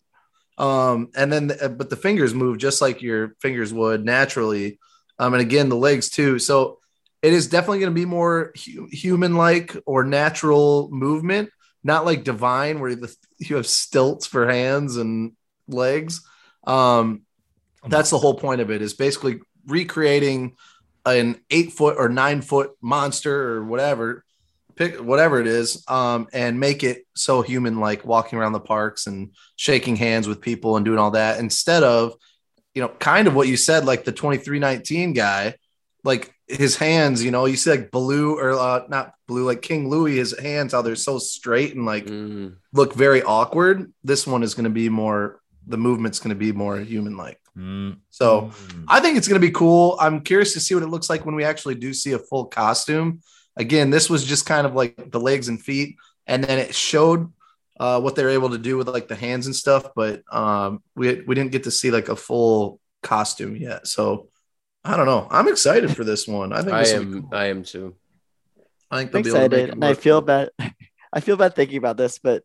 Um, 0.58 1.10
and 1.14 1.32
then 1.32 1.52
uh, 1.62 1.68
but 1.68 1.88
the 1.88 1.96
fingers 1.96 2.34
move 2.34 2.58
just 2.58 2.82
like 2.82 3.00
your 3.00 3.36
fingers 3.40 3.72
would 3.72 4.04
naturally. 4.04 4.80
Um, 5.20 5.34
and 5.34 5.40
again, 5.40 5.68
the 5.68 5.76
legs 5.76 6.10
too. 6.10 6.40
So 6.40 6.80
it 7.22 7.32
is 7.32 7.46
definitely 7.46 7.78
going 7.78 7.94
to 7.94 8.00
be 8.00 8.06
more 8.06 8.52
hu- 8.64 8.88
human-like 8.90 9.76
or 9.86 10.04
natural 10.04 10.90
movement, 10.90 11.50
not 11.84 12.04
like 12.04 12.24
divine 12.24 12.80
where 12.80 12.96
the, 12.96 13.14
you 13.38 13.56
have 13.56 13.66
stilts 13.66 14.26
for 14.26 14.48
hands 14.48 14.96
and 14.96 15.32
legs. 15.68 16.20
Um, 16.66 17.22
that's 17.86 18.10
the 18.10 18.18
whole 18.18 18.34
point 18.34 18.60
of 18.60 18.70
it 18.70 18.80
is 18.82 18.94
basically 18.94 19.40
recreating 19.66 20.56
an 21.04 21.40
eight 21.50 21.72
foot 21.72 21.96
or 21.98 22.08
nine 22.08 22.40
foot 22.40 22.72
monster 22.80 23.52
or 23.52 23.64
whatever 23.64 24.24
pick 24.76 24.96
whatever 24.96 25.40
it 25.40 25.46
is, 25.46 25.84
um, 25.88 26.26
and 26.32 26.58
make 26.58 26.82
it 26.82 27.06
so 27.14 27.42
human 27.42 27.78
like 27.80 28.04
walking 28.04 28.38
around 28.38 28.52
the 28.52 28.60
parks 28.60 29.06
and 29.06 29.30
shaking 29.56 29.96
hands 29.96 30.26
with 30.26 30.40
people 30.40 30.76
and 30.76 30.84
doing 30.84 30.98
all 30.98 31.12
that 31.12 31.38
instead 31.38 31.82
of, 31.82 32.14
you 32.74 32.82
know, 32.82 32.88
kind 32.88 33.28
of 33.28 33.34
what 33.34 33.48
you 33.48 33.56
said, 33.56 33.84
like 33.84 34.04
the 34.04 34.12
2319 34.12 35.12
guy, 35.12 35.54
like 36.02 36.34
his 36.48 36.76
hands, 36.76 37.24
you 37.24 37.30
know, 37.30 37.46
you 37.46 37.56
see 37.56 37.70
like 37.70 37.90
blue 37.90 38.36
or 38.38 38.52
uh, 38.52 38.80
not 38.88 39.14
blue, 39.28 39.44
like 39.44 39.62
King 39.62 39.88
Louie, 39.88 40.16
his 40.16 40.36
hands, 40.38 40.72
how 40.72 40.82
they're 40.82 40.96
so 40.96 41.18
straight 41.18 41.74
and 41.74 41.86
like 41.86 42.06
Mm. 42.06 42.56
look 42.72 42.94
very 42.94 43.22
awkward. 43.22 43.92
This 44.02 44.26
one 44.26 44.42
is 44.42 44.54
going 44.54 44.64
to 44.64 44.70
be 44.70 44.88
more, 44.88 45.40
the 45.66 45.76
movement's 45.76 46.18
going 46.18 46.30
to 46.30 46.34
be 46.36 46.52
more 46.52 46.78
human 46.78 47.16
like. 47.16 47.40
Mm. 47.56 47.98
So 48.10 48.50
Mm. 48.52 48.84
I 48.88 49.00
think 49.00 49.16
it's 49.16 49.28
going 49.28 49.40
to 49.40 49.46
be 49.46 49.52
cool. 49.52 49.96
I'm 50.00 50.20
curious 50.20 50.52
to 50.54 50.60
see 50.60 50.74
what 50.74 50.82
it 50.82 50.88
looks 50.88 51.08
like 51.08 51.24
when 51.24 51.34
we 51.34 51.44
actually 51.44 51.76
do 51.76 51.92
see 51.94 52.12
a 52.12 52.18
full 52.18 52.46
costume. 52.46 53.20
Again, 53.56 53.90
this 53.90 54.10
was 54.10 54.24
just 54.24 54.46
kind 54.46 54.66
of 54.66 54.74
like 54.74 55.10
the 55.12 55.20
legs 55.20 55.48
and 55.48 55.62
feet, 55.62 55.96
and 56.26 56.42
then 56.42 56.58
it 56.58 56.74
showed 56.74 57.32
uh, 57.78 58.00
what 58.00 58.16
they're 58.16 58.30
able 58.30 58.50
to 58.50 58.58
do 58.58 58.76
with 58.76 58.88
like 58.88 59.06
the 59.08 59.14
hands 59.14 59.46
and 59.46 59.54
stuff. 59.54 59.90
But 59.94 60.22
um, 60.32 60.82
we 60.96 61.22
we 61.22 61.34
didn't 61.36 61.52
get 61.52 61.64
to 61.64 61.70
see 61.70 61.90
like 61.92 62.08
a 62.08 62.16
full 62.16 62.80
costume 63.02 63.54
yet. 63.56 63.86
So 63.86 64.28
I 64.84 64.96
don't 64.96 65.06
know. 65.06 65.28
I'm 65.30 65.48
excited 65.48 65.94
for 65.96 66.02
this 66.04 66.26
one. 66.26 66.52
I 66.52 66.62
think 66.62 66.72
I 66.72 66.80
this 66.80 66.94
will 66.94 67.04
be 67.04 67.16
am. 67.16 67.22
cool. 67.22 67.38
I 67.38 67.46
am 67.46 67.62
too. 67.62 67.94
I 68.90 68.98
think 68.98 69.14
I'm 69.14 69.22
they'll 69.22 69.22
be 69.22 69.38
able 69.38 69.48
to 69.48 69.48
make 69.48 69.52
excited, 69.52 69.68
it 69.68 69.72
and 69.74 69.84
I 69.84 69.94
feel 69.94 70.20
bad. 70.20 70.50
I 71.12 71.20
feel 71.20 71.36
bad 71.36 71.54
thinking 71.54 71.78
about 71.78 71.96
this, 71.96 72.18
but 72.18 72.42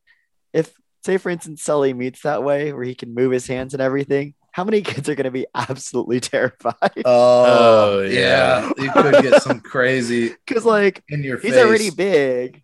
if, 0.54 0.72
say, 1.04 1.18
for 1.18 1.30
instance, 1.30 1.64
Sully 1.64 1.94
meets 1.94 2.22
that 2.24 2.44
way 2.44 2.74
where 2.74 2.84
he 2.84 2.96
can 2.96 3.14
move 3.14 3.32
his 3.32 3.48
hands 3.48 3.74
and 3.74 3.82
everything, 3.82 4.34
how 4.52 4.64
many 4.64 4.82
kids 4.84 5.08
are 5.10 5.16
going 5.16 5.26
to 5.26 5.32
be 5.32 5.46
absolutely 5.56 6.20
terrified? 6.20 7.04
Oh, 7.06 8.00
Oh, 8.00 8.02
yeah. 8.02 8.70
you 8.78 8.92
could 8.92 9.22
get 9.24 9.42
some 9.44 9.60
crazy 9.62 10.30
Because 10.46 10.66
like 10.66 11.04
in 11.10 11.24
your 11.24 11.40
he's 11.40 11.52
face. 11.54 11.64
already 11.66 11.90
big, 11.92 12.64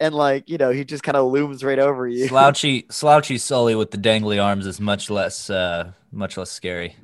and 0.00 0.14
like 0.14 0.48
you 0.50 0.58
know 0.58 0.70
he 0.70 0.84
just 0.84 1.02
kind 1.02 1.16
of 1.16 1.30
looms 1.32 1.62
right 1.64 1.78
over 1.78 2.06
you. 2.08 2.26
Slouchy, 2.28 2.86
slouchy 2.90 3.38
Sully 3.38 3.74
with 3.74 3.90
the 3.90 3.98
dangly 3.98 4.42
arms 4.42 4.66
is 4.66 4.80
much 4.80 5.08
less, 5.10 5.48
uh, 5.50 5.92
much 6.12 6.36
less 6.36 6.50
scary. 6.50 6.96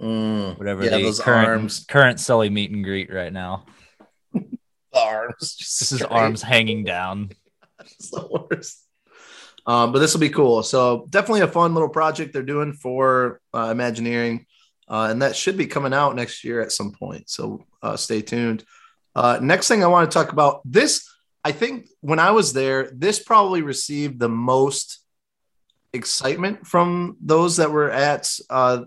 Mm, 0.00 0.58
Whatever 0.58 0.84
yeah, 0.84 0.90
the 0.90 1.02
those 1.02 1.20
current 1.20 1.48
arms, 1.48 1.84
current 1.88 2.20
Sully 2.20 2.50
meet 2.50 2.70
and 2.70 2.84
greet 2.84 3.12
right 3.12 3.32
now. 3.32 3.64
arms, 4.94 5.54
just 5.56 5.80
This 5.80 5.92
is 5.92 6.02
arms 6.02 6.42
hanging 6.42 6.84
down. 6.84 7.30
It's 7.80 8.10
the 8.10 8.26
worst. 8.50 8.85
Um, 9.66 9.92
but 9.92 9.98
this 9.98 10.14
will 10.14 10.20
be 10.20 10.30
cool. 10.30 10.62
So 10.62 11.06
definitely 11.10 11.40
a 11.40 11.48
fun 11.48 11.74
little 11.74 11.88
project 11.88 12.32
they're 12.32 12.42
doing 12.42 12.72
for 12.72 13.40
uh, 13.52 13.68
Imagineering, 13.72 14.46
uh, 14.88 15.08
and 15.10 15.22
that 15.22 15.34
should 15.34 15.56
be 15.56 15.66
coming 15.66 15.92
out 15.92 16.14
next 16.14 16.44
year 16.44 16.60
at 16.60 16.72
some 16.72 16.92
point. 16.92 17.28
So 17.28 17.64
uh, 17.82 17.96
stay 17.96 18.22
tuned. 18.22 18.64
Uh, 19.14 19.38
next 19.42 19.66
thing 19.66 19.82
I 19.82 19.88
want 19.88 20.10
to 20.10 20.14
talk 20.14 20.32
about 20.32 20.60
this. 20.64 21.10
I 21.44 21.52
think 21.52 21.88
when 22.00 22.18
I 22.18 22.30
was 22.32 22.52
there, 22.52 22.90
this 22.92 23.18
probably 23.18 23.62
received 23.62 24.20
the 24.20 24.28
most 24.28 25.00
excitement 25.92 26.66
from 26.66 27.16
those 27.20 27.56
that 27.56 27.72
were 27.72 27.90
at 27.90 28.30
uh, 28.50 28.84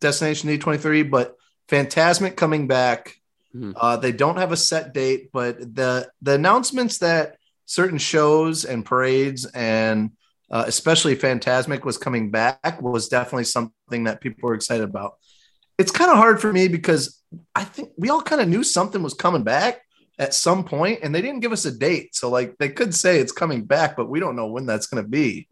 Destination 0.00 0.50
D23. 0.50 1.08
But 1.08 1.36
Fantasmic 1.68 2.36
coming 2.36 2.66
back. 2.66 3.16
Hmm. 3.52 3.72
Uh, 3.76 3.96
they 3.96 4.12
don't 4.12 4.38
have 4.38 4.52
a 4.52 4.56
set 4.56 4.92
date, 4.92 5.30
but 5.32 5.58
the 5.60 6.10
the 6.20 6.34
announcements 6.34 6.98
that 6.98 7.36
certain 7.70 7.98
shows 7.98 8.64
and 8.64 8.84
parades 8.84 9.46
and 9.46 10.10
uh, 10.50 10.64
especially 10.66 11.14
Fantasmic 11.14 11.84
was 11.84 11.96
coming 11.96 12.32
back 12.32 12.82
was 12.82 13.08
definitely 13.08 13.44
something 13.44 14.04
that 14.04 14.20
people 14.20 14.48
were 14.48 14.56
excited 14.56 14.82
about. 14.82 15.12
It's 15.78 15.92
kind 15.92 16.10
of 16.10 16.16
hard 16.16 16.40
for 16.40 16.52
me 16.52 16.66
because 16.66 17.22
I 17.54 17.62
think 17.62 17.90
we 17.96 18.10
all 18.10 18.22
kind 18.22 18.40
of 18.40 18.48
knew 18.48 18.64
something 18.64 19.04
was 19.04 19.14
coming 19.14 19.44
back 19.44 19.82
at 20.18 20.34
some 20.34 20.64
point 20.64 20.98
and 21.04 21.14
they 21.14 21.22
didn't 21.22 21.40
give 21.40 21.52
us 21.52 21.64
a 21.64 21.70
date. 21.70 22.16
So 22.16 22.28
like 22.28 22.58
they 22.58 22.70
could 22.70 22.92
say 22.92 23.20
it's 23.20 23.30
coming 23.30 23.64
back, 23.64 23.96
but 23.96 24.10
we 24.10 24.18
don't 24.18 24.34
know 24.34 24.48
when 24.48 24.66
that's 24.66 24.88
going 24.88 25.04
to 25.04 25.08
be. 25.08 25.46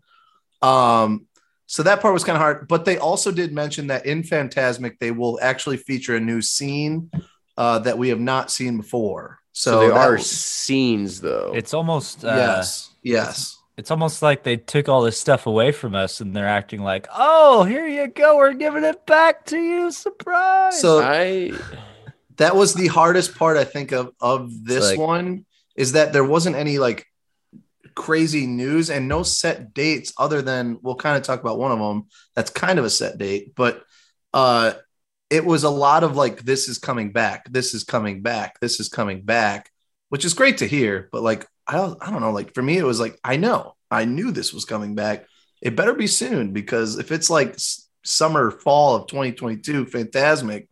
Um, 0.61 1.29
so 1.67 1.85
that 1.85 2.01
part 2.01 2.15
was 2.15 2.25
kind 2.25 2.35
of 2.35 2.43
hard, 2.43 2.67
but 2.67 2.85
they 2.85 2.99
also 2.99 3.31
did 3.31 3.53
mention 3.53 3.87
that 3.87 4.07
in 4.07 4.25
Fantasmic 4.25 4.99
they 4.99 5.13
will 5.13 5.39
actually 5.41 5.77
feature 5.77 6.17
a 6.17 6.21
new 6.21 6.43
scene 6.43 7.13
uh, 7.57 7.79
that 7.79 7.97
we 7.97 8.09
have 8.09 8.19
not 8.19 8.51
seen 8.51 8.77
before. 8.77 9.38
So, 9.53 9.71
So, 9.73 9.81
there 9.81 9.93
are 9.93 10.13
was- 10.13 10.31
scenes 10.31 11.21
though. 11.21 11.53
It's 11.55 11.75
almost, 11.75 12.25
uh, 12.25 12.29
yes, 12.37 12.91
yes. 13.03 13.57
it's 13.77 13.91
almost 13.91 14.23
like 14.23 14.43
they 14.45 14.57
took 14.57 14.89
all 14.89 15.03
this 15.03 15.19
stuff 15.19 15.47
away 15.47 15.73
from 15.73 15.95
us 15.95 16.21
and 16.21 16.35
they're 16.35 16.47
acting 16.47 16.83
like, 16.83 17.09
oh, 17.17 17.65
here 17.65 17.87
you 17.87 18.07
go, 18.09 18.37
we're 18.37 18.53
giving 18.55 18.85
it 18.85 19.05
back 19.07 19.47
to 19.47 19.59
you, 19.59 19.91
surprise. 19.91 20.81
So 20.81 21.01
I 21.03 21.53
that 22.37 22.55
was 22.55 22.75
the 22.75 22.87
hardest 22.89 23.37
part 23.37 23.57
I 23.57 23.65
think 23.65 23.93
of 23.93 24.13
of 24.21 24.65
this 24.65 24.91
like- 24.91 24.99
one 24.99 25.45
is 25.77 25.93
that 25.93 26.13
there 26.13 26.25
wasn't 26.25 26.57
any 26.57 26.79
like 26.79 27.05
crazy 27.95 28.47
news 28.47 28.91
and 28.91 29.09
no 29.09 29.25
set 29.25 29.75
dates 29.75 30.13
other 30.19 30.41
than 30.41 30.79
we'll 30.83 30.95
kind 30.95 31.17
of 31.17 31.25
talk 31.25 31.41
about 31.41 31.59
one 31.59 31.73
of 31.73 31.81
them 31.81 32.07
that's 32.37 32.51
kind 32.51 32.79
of 32.79 32.85
a 32.85 32.91
set 32.91 33.19
date 33.19 33.55
but 33.57 33.83
uh 34.33 34.73
it 35.31 35.45
was 35.45 35.65
a 35.65 35.71
lot 35.71 36.05
of 36.05 36.17
like 36.17 36.43
this 36.43 36.69
is 36.69 36.79
coming 36.79 37.13
back 37.13 37.51
this 37.51 37.75
is 37.75 37.85
coming 37.85 38.23
back 38.23 38.59
this 38.61 38.81
is 38.81 38.89
coming 38.89 39.23
back 39.23 39.71
which 40.09 40.25
is 40.25 40.35
great 40.35 40.59
to 40.59 40.67
hear 40.67 41.09
but 41.13 41.23
like 41.23 41.47
I 41.67 41.75
don't, 41.75 41.99
I 42.01 42.11
don't 42.11 42.23
know 42.23 42.33
like 42.33 42.55
for 42.55 42.63
me 42.63 42.79
it 42.79 42.85
was 42.85 43.01
like 43.01 43.19
I 43.23 43.37
know 43.37 43.75
I 43.91 44.05
knew 44.05 44.31
this 44.31 44.53
was 44.53 44.65
coming 44.65 44.95
back 44.95 45.27
it 45.61 45.77
better 45.77 45.95
be 45.95 46.07
soon 46.07 46.53
because 46.53 46.99
if 46.99 47.13
it's 47.13 47.29
like 47.29 47.57
summer 48.05 48.51
fall 48.51 48.97
of 48.97 49.07
2022 49.09 49.87
fantasmic 49.87 50.69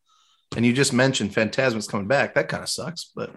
and 0.54 0.64
you 0.64 0.72
just 0.72 0.92
mentioned 0.92 1.32
Fantasmic's 1.32 1.88
coming 1.88 2.06
back. 2.06 2.34
That 2.34 2.48
kind 2.48 2.62
of 2.62 2.68
sucks, 2.68 3.10
but 3.14 3.30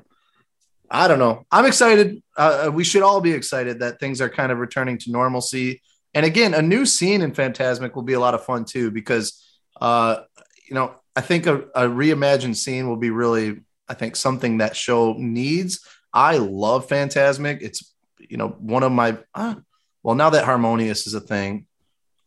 I 0.92 1.08
don't 1.08 1.20
know. 1.20 1.46
I'm 1.52 1.66
excited. 1.66 2.22
Uh, 2.38 2.70
we 2.74 2.84
should 2.84 3.04
all 3.04 3.22
be 3.22 3.34
excited 3.34 3.80
that 3.80 4.00
things 4.00 4.22
are 4.22 4.30
kind 4.30 4.52
of 4.52 4.60
returning 4.60 4.98
to 5.00 5.12
normalcy. 5.12 5.82
And 6.14 6.26
again, 6.26 6.54
a 6.54 6.62
new 6.62 6.86
scene 6.86 7.22
in 7.22 7.32
Fantasmic 7.32 7.96
will 7.96 8.04
be 8.04 8.14
a 8.14 8.20
lot 8.20 8.34
of 8.34 8.44
fun 8.44 8.66
too, 8.66 8.92
because 8.92 9.44
uh, 9.82 10.22
you 10.68 10.76
know 10.76 10.96
I 11.20 11.22
think 11.22 11.48
a, 11.48 11.58
a 11.76 11.88
reimagined 11.88 12.56
scene 12.56 12.88
will 12.88 12.98
be 12.98 13.10
really, 13.10 13.62
I 13.88 13.94
think, 13.94 14.16
something 14.16 14.60
that 14.60 14.76
show 14.76 15.14
needs. 15.14 15.86
I 16.14 16.38
love 16.38 16.88
Fantasmic. 16.88 17.62
It's 17.62 17.94
you 18.20 18.38
know 18.38 18.50
one 18.60 18.84
of 18.84 18.92
my 18.92 19.18
uh, 19.36 19.56
well 20.04 20.16
now 20.16 20.30
that 20.30 20.46
Harmonious 20.46 21.08
is 21.08 21.14
a 21.14 21.20
thing, 21.20 21.66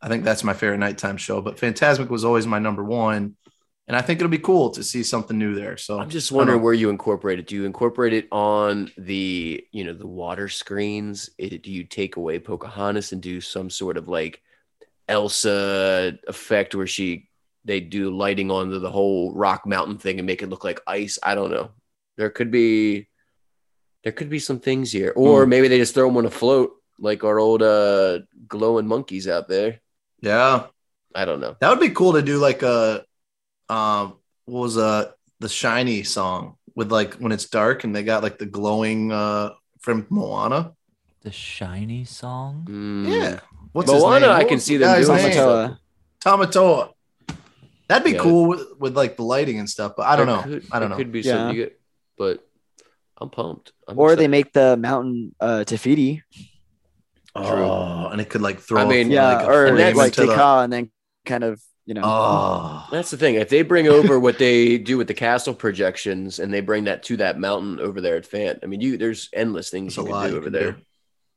I 0.00 0.08
think 0.08 0.24
that's 0.24 0.44
my 0.44 0.52
favorite 0.52 0.78
nighttime 0.78 1.16
show. 1.16 1.40
But 1.40 1.56
Fantasmic 1.56 2.08
was 2.08 2.24
always 2.24 2.46
my 2.46 2.58
number 2.58 2.84
one 2.84 3.36
and 3.88 3.96
I 3.96 4.02
think 4.02 4.20
it'll 4.20 4.30
be 4.30 4.38
cool 4.38 4.70
to 4.70 4.82
see 4.84 5.02
something 5.02 5.36
new 5.36 5.54
there. 5.54 5.76
So 5.76 5.98
I'm 5.98 6.08
just 6.08 6.30
wondering 6.30 6.62
where 6.62 6.72
you 6.72 6.88
incorporate 6.88 7.40
it. 7.40 7.48
Do 7.48 7.56
you 7.56 7.64
incorporate 7.64 8.12
it 8.12 8.28
on 8.30 8.90
the, 8.96 9.66
you 9.72 9.84
know, 9.84 9.92
the 9.92 10.06
water 10.06 10.48
screens? 10.48 11.30
It, 11.36 11.62
do 11.62 11.72
you 11.72 11.84
take 11.84 12.16
away 12.16 12.38
Pocahontas 12.38 13.12
and 13.12 13.20
do 13.20 13.40
some 13.40 13.70
sort 13.70 13.96
of 13.96 14.08
like 14.08 14.40
Elsa 15.08 16.16
effect 16.28 16.74
where 16.76 16.86
she 16.86 17.28
they 17.64 17.80
do 17.80 18.10
lighting 18.16 18.50
onto 18.50 18.78
the 18.78 18.90
whole 18.90 19.32
rock 19.34 19.66
mountain 19.66 19.98
thing 19.98 20.18
and 20.18 20.26
make 20.26 20.42
it 20.42 20.48
look 20.50 20.64
like 20.64 20.80
ice? 20.86 21.18
I 21.22 21.34
don't 21.34 21.50
know. 21.50 21.70
There 22.16 22.30
could 22.30 22.50
be 22.50 23.08
there 24.04 24.12
could 24.12 24.28
be 24.30 24.38
some 24.40 24.58
things 24.60 24.90
here. 24.92 25.12
Or 25.16 25.44
Hmm. 25.44 25.50
maybe 25.50 25.68
they 25.68 25.78
just 25.78 25.94
throw 25.94 26.08
them 26.08 26.16
on 26.16 26.26
a 26.26 26.30
float 26.30 26.72
like 26.98 27.24
our 27.24 27.38
old 27.38 27.62
uh 27.62 28.20
glowing 28.48 28.86
monkeys 28.86 29.26
out 29.28 29.48
there. 29.48 29.80
yeah, 30.20 30.66
I 31.14 31.24
don't 31.24 31.40
know. 31.40 31.56
that 31.60 31.68
would 31.70 31.80
be 31.80 31.90
cool 31.90 32.14
to 32.14 32.22
do 32.22 32.38
like 32.38 32.62
a 32.62 33.04
um 33.68 34.16
what 34.46 34.60
was 34.60 34.76
uh 34.78 35.10
the 35.40 35.48
shiny 35.48 36.02
song 36.02 36.56
with 36.74 36.90
like 36.92 37.14
when 37.14 37.32
it's 37.32 37.48
dark 37.48 37.84
and 37.84 37.94
they 37.94 38.02
got 38.02 38.22
like 38.22 38.38
the 38.38 38.46
glowing 38.46 39.12
uh 39.12 39.50
from 39.80 40.06
Moana. 40.10 40.72
the 41.22 41.30
shiny 41.32 42.04
song. 42.04 42.66
Mm. 42.68 43.06
Yeah. 43.08 43.40
What's 43.72 43.90
his 43.90 44.02
Moana, 44.02 44.26
name? 44.26 44.36
I 44.36 44.44
can 44.44 44.58
see 44.60 44.76
the 44.76 44.86
them 44.86 44.96
guy's 44.96 45.06
doing 45.06 45.22
name? 45.22 45.32
stuff. 45.32 45.78
Tamatoa. 47.92 47.94
Tamatoa. 47.94 47.98
That'd 47.98 48.04
be 48.04 48.10
Yeah. 48.12 48.18
cool 48.22 48.48
with, 48.48 48.62
with 48.78 48.96
like 48.96 49.16
the 49.16 49.22
lighting 49.24 49.58
and 49.58 49.68
stuff, 49.68 49.92
but 49.96 50.06
I 50.06 50.16
don't 50.16 50.26
There 50.26 50.36
know. 50.36 50.42
could- 50.42 50.66
I 50.72 50.78
don't 50.78 50.88
there 50.88 50.88
know. 50.90 50.96
Could 50.96 51.12
be 51.12 51.20
Yeah. 51.20 51.32
something 51.32 51.56
you 51.56 51.62
get, 51.64 51.80
but 52.18 52.46
I'm 53.18 53.30
pumped. 53.30 53.72
I'm 53.88 53.98
Or 53.98 54.16
they 54.16 54.28
make 54.28 54.52
the 54.52 54.76
mountain 54.76 55.34
uh, 55.40 55.64
Te 55.64 55.76
Fiti. 55.76 56.22
Oh, 57.34 58.08
and 58.08 58.20
it 58.20 58.28
could 58.28 58.42
like 58.42 58.60
throw. 58.60 58.82
I 58.82 58.84
mean, 58.84 59.10
a- 59.10 59.14
Yeah, 59.14 59.32
like 59.38 59.46
a 59.46 59.50
or 59.50 59.66
flame 59.68 59.76
that's- 59.76 59.96
like 59.96 60.18
into 60.18 60.26
the- 60.32 60.42
and 60.42 60.72
then 60.72 60.90
kind 61.24 61.44
of 61.44 61.60
you 61.86 61.94
know. 61.94 62.02
Oh, 62.04 62.86
That's 62.92 63.10
the 63.10 63.16
thing. 63.16 63.34
If 63.34 63.48
they 63.48 63.62
bring 63.62 63.88
over 63.88 64.18
what 64.20 64.38
they 64.38 64.78
do 64.78 64.96
with 64.98 65.08
the 65.08 65.14
castle 65.14 65.52
projections 65.54 66.38
and 66.38 66.52
they 66.54 66.60
bring 66.60 66.84
that 66.84 67.02
to 67.04 67.16
that 67.16 67.40
mountain 67.40 67.80
over 67.80 68.00
there 68.00 68.16
at 68.16 68.22
Fant, 68.24 68.60
I 68.62 68.66
mean, 68.66 68.80
you 68.80 68.96
there's 68.96 69.28
endless 69.32 69.68
things 69.70 69.96
there's 69.96 70.06
a 70.06 70.08
you 70.10 70.14
can 70.14 70.30
do 70.30 70.36
over 70.36 70.50
there. 70.50 70.72
do. 70.72 70.78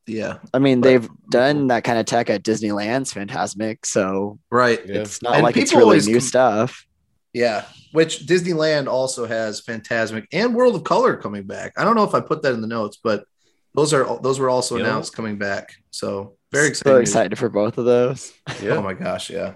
Yeah, 0.08 0.38
I 0.54 0.60
mean, 0.60 0.82
Right. 0.82 0.84
they've 1.02 1.10
done 1.30 1.68
that 1.68 1.84
kind 1.84 1.98
of 1.98 2.06
tech 2.06 2.30
at 2.30 2.44
Disneyland's 2.44 3.14
Fantasmic, 3.14 3.86
so 3.86 4.40
right. 4.52 4.80
Yeah. 4.86 5.02
it's 5.02 5.22
not 5.24 5.34
And 5.36 5.44
like 5.44 5.58
it's 5.58 5.74
really 5.74 6.00
new 6.02 6.14
com- 6.16 6.22
stuff. 6.22 6.86
Yeah, 7.34 7.66
which 7.92 8.20
Disneyland 8.28 8.88
also 8.88 9.26
has 9.26 9.62
Fantasmic 9.62 10.26
and 10.32 10.54
World 10.56 10.76
of 10.76 10.84
Color 10.84 11.18
coming 11.18 11.44
back. 11.44 11.74
I 11.78 11.84
don't 11.84 11.96
know 11.96 12.04
if 12.04 12.14
I 12.14 12.20
put 12.22 12.44
that 12.44 12.54
in 12.54 12.62
the 12.62 12.68
notes, 12.68 12.98
but 13.04 13.26
those 13.74 13.94
are 13.94 14.20
those 14.22 14.40
were 14.40 14.50
also 14.50 14.78
Yeah. 14.78 14.84
announced 14.86 15.14
coming 15.14 15.38
back. 15.38 15.74
So 15.92 16.38
very 16.52 16.68
So 16.68 16.70
exciting. 16.70 17.02
excited 17.02 17.38
for 17.40 17.50
both 17.50 17.78
of 17.78 17.86
those. 17.86 18.32
Oh 18.64 18.82
my 18.82 18.94
gosh, 18.94 19.30
yeah. 19.30 19.54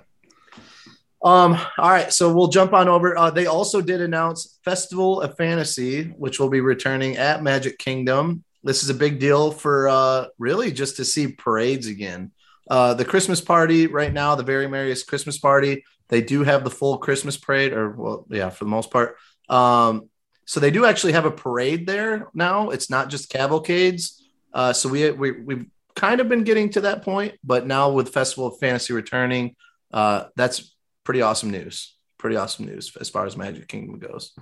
Um, 1.24 1.58
all 1.78 1.90
right, 1.90 2.12
so 2.14 2.34
we'll 2.34 2.48
jump 2.48 2.74
on 2.74 2.88
over. 2.88 3.18
Uh, 3.18 3.30
they 3.30 3.46
also 3.46 3.82
did 3.82 4.00
announce 4.02 4.58
Festival 4.64 5.22
of 5.22 5.36
Fantasy, 5.38 6.06
which 6.18 6.40
will 6.40 6.50
be 6.50 6.62
returning 6.62 7.18
at 7.18 7.44
Magic 7.44 7.78
Kingdom 7.78 8.44
this 8.64 8.84
is 8.84 8.90
a 8.90 8.94
big 8.94 9.20
deal 9.20 9.52
for 9.52 9.88
uh, 9.88 10.26
really 10.38 10.72
just 10.72 10.98
to 10.98 11.06
see 11.06 11.28
parades 11.28 11.88
again. 11.88 12.32
Uh, 12.70 12.94
the 12.94 13.06
Christmas 13.06 13.42
party 13.42 13.88
right 13.88 14.14
now, 14.14 14.36
the 14.36 14.44
very 14.44 14.68
merriest 14.68 15.08
Christmas 15.08 15.38
party, 15.38 15.84
they 16.10 16.22
do 16.22 16.44
have 16.44 16.64
the 16.64 16.70
full 16.70 16.98
Christmas 16.98 17.38
parade, 17.38 17.74
or 17.74 17.92
well, 17.92 18.26
yeah, 18.30 18.50
for 18.50 18.66
the 18.66 18.70
most 18.70 18.92
part. 18.92 19.16
Um, 19.48 20.10
so 20.46 20.60
they 20.60 20.72
do 20.72 20.86
actually 20.86 21.14
have 21.14 21.26
a 21.26 21.32
parade 21.32 21.88
there 21.88 22.28
now. 22.34 22.70
It's 22.70 22.90
not 22.90 23.10
just 23.10 23.30
cavalcades. 23.30 24.24
Uh, 24.54 24.74
so 24.74 24.90
we, 24.90 25.12
we 25.12 25.32
we've 25.32 25.66
kind 25.96 26.22
of 26.22 26.30
been 26.30 26.44
getting 26.44 26.70
to 26.72 26.82
that 26.82 27.04
point, 27.04 27.36
but 27.44 27.68
now 27.68 27.92
with 27.92 28.10
Festival 28.10 28.48
of 28.48 28.60
Fantasy 28.60 28.94
returning, 28.94 29.56
uh, 29.92 30.26
that's 30.36 30.76
pretty 31.04 31.22
awesome 31.22 31.52
news. 31.52 31.96
Pretty 32.18 32.36
awesome 32.36 32.66
news 32.66 32.96
as 33.00 33.10
far 33.10 33.26
as 33.26 33.38
Magic 33.38 33.68
Kingdom 33.68 34.00
goes. 34.00 34.34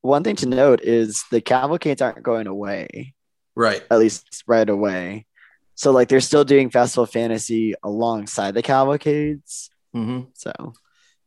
One 0.00 0.22
thing 0.22 0.36
to 0.36 0.46
note 0.46 0.80
is 0.82 1.24
the 1.30 1.40
cavalcades 1.40 2.00
aren't 2.00 2.22
going 2.22 2.46
away, 2.46 3.14
Right. 3.58 3.82
at 3.90 3.98
least 3.98 4.44
right 4.46 4.68
away. 4.68 5.26
So 5.74 5.90
like 5.90 6.08
they're 6.08 6.20
still 6.20 6.44
doing 6.44 6.70
Festival 6.70 7.06
Fantasy 7.06 7.74
alongside 7.82 8.54
the 8.54 8.62
cavalcades. 8.62 9.68
Mm-hmm. 9.94 10.30
So 10.34 10.74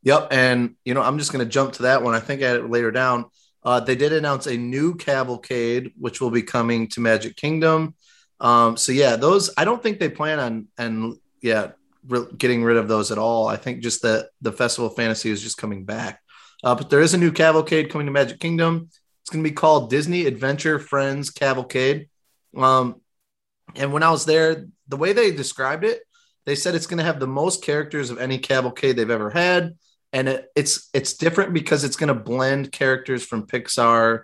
Yep. 0.04 0.30
And, 0.32 0.76
you 0.84 0.94
know, 0.94 1.02
I'm 1.02 1.18
just 1.20 1.32
going 1.32 1.46
to 1.46 1.52
jump 1.52 1.74
to 1.74 1.84
that 1.84 2.04
one. 2.04 2.16
I 2.16 2.20
think 2.20 2.42
I 2.42 2.48
had 2.48 2.58
it 2.58 2.70
later 2.70 2.92
down. 2.92 3.26
Uh, 3.64 3.80
they 3.80 3.96
did 3.96 4.14
announce 4.14 4.48
a 4.48 4.58
new 4.58 4.96
cavalcade, 4.96 5.94
which 5.98 6.20
will 6.20 6.32
be 6.32 6.42
coming 6.42 6.88
to 6.90 7.00
Magic 7.00 7.36
Kingdom. 7.36 7.94
Um, 8.40 8.76
so, 8.76 8.92
yeah, 8.92 9.16
those, 9.16 9.52
I 9.56 9.66
don't 9.66 9.84
think 9.84 10.00
they 10.00 10.10
plan 10.10 10.40
on, 10.40 10.68
and 10.80 11.18
yeah, 11.44 11.72
re- 12.08 12.26
getting 12.36 12.64
rid 12.64 12.78
of 12.78 12.88
those 12.88 13.12
at 13.12 13.20
all. 13.20 13.48
I 13.48 13.58
think 13.58 13.84
just 13.84 14.02
that 14.02 14.30
the 14.42 14.52
Festival 14.52 14.90
Fantasy 14.90 15.30
is 15.30 15.44
just 15.44 15.58
coming 15.58 15.86
back. 15.86 16.20
Uh, 16.64 16.74
but 16.74 16.90
there 16.90 17.02
is 17.02 17.14
a 17.14 17.20
new 17.20 17.32
cavalcade 17.32 17.92
coming 17.92 18.08
to 18.08 18.12
Magic 18.12 18.40
Kingdom. 18.40 18.90
It's 19.22 19.30
going 19.30 19.44
to 19.44 19.50
be 19.50 19.54
called 19.54 19.92
Disney 19.92 20.26
Adventure 20.26 20.80
Friends 20.80 21.30
Cavalcade. 21.30 22.10
Um, 22.56 23.02
and 23.76 23.94
when 23.94 24.04
I 24.04 24.12
was 24.12 24.26
there, 24.26 24.68
the 24.88 24.98
way 24.98 25.14
they 25.14 25.32
described 25.32 25.84
it, 25.84 26.02
they 26.46 26.56
said 26.56 26.76
it's 26.76 26.88
going 26.88 26.98
to 26.98 27.04
have 27.04 27.20
the 27.20 27.28
most 27.28 27.64
characters 27.64 28.10
of 28.10 28.18
any 28.18 28.38
cavalcade 28.38 28.96
they've 28.96 29.10
ever 29.10 29.30
had 29.30 29.76
and 30.14 30.28
it, 30.30 30.48
it's 30.56 30.90
it's 30.94 31.14
different 31.14 31.54
because 31.54 31.84
it's 31.84 31.96
going 31.96 32.10
to 32.10 32.14
blend 32.14 32.72
characters 32.72 33.24
from 33.24 33.48
Pixar 33.48 34.24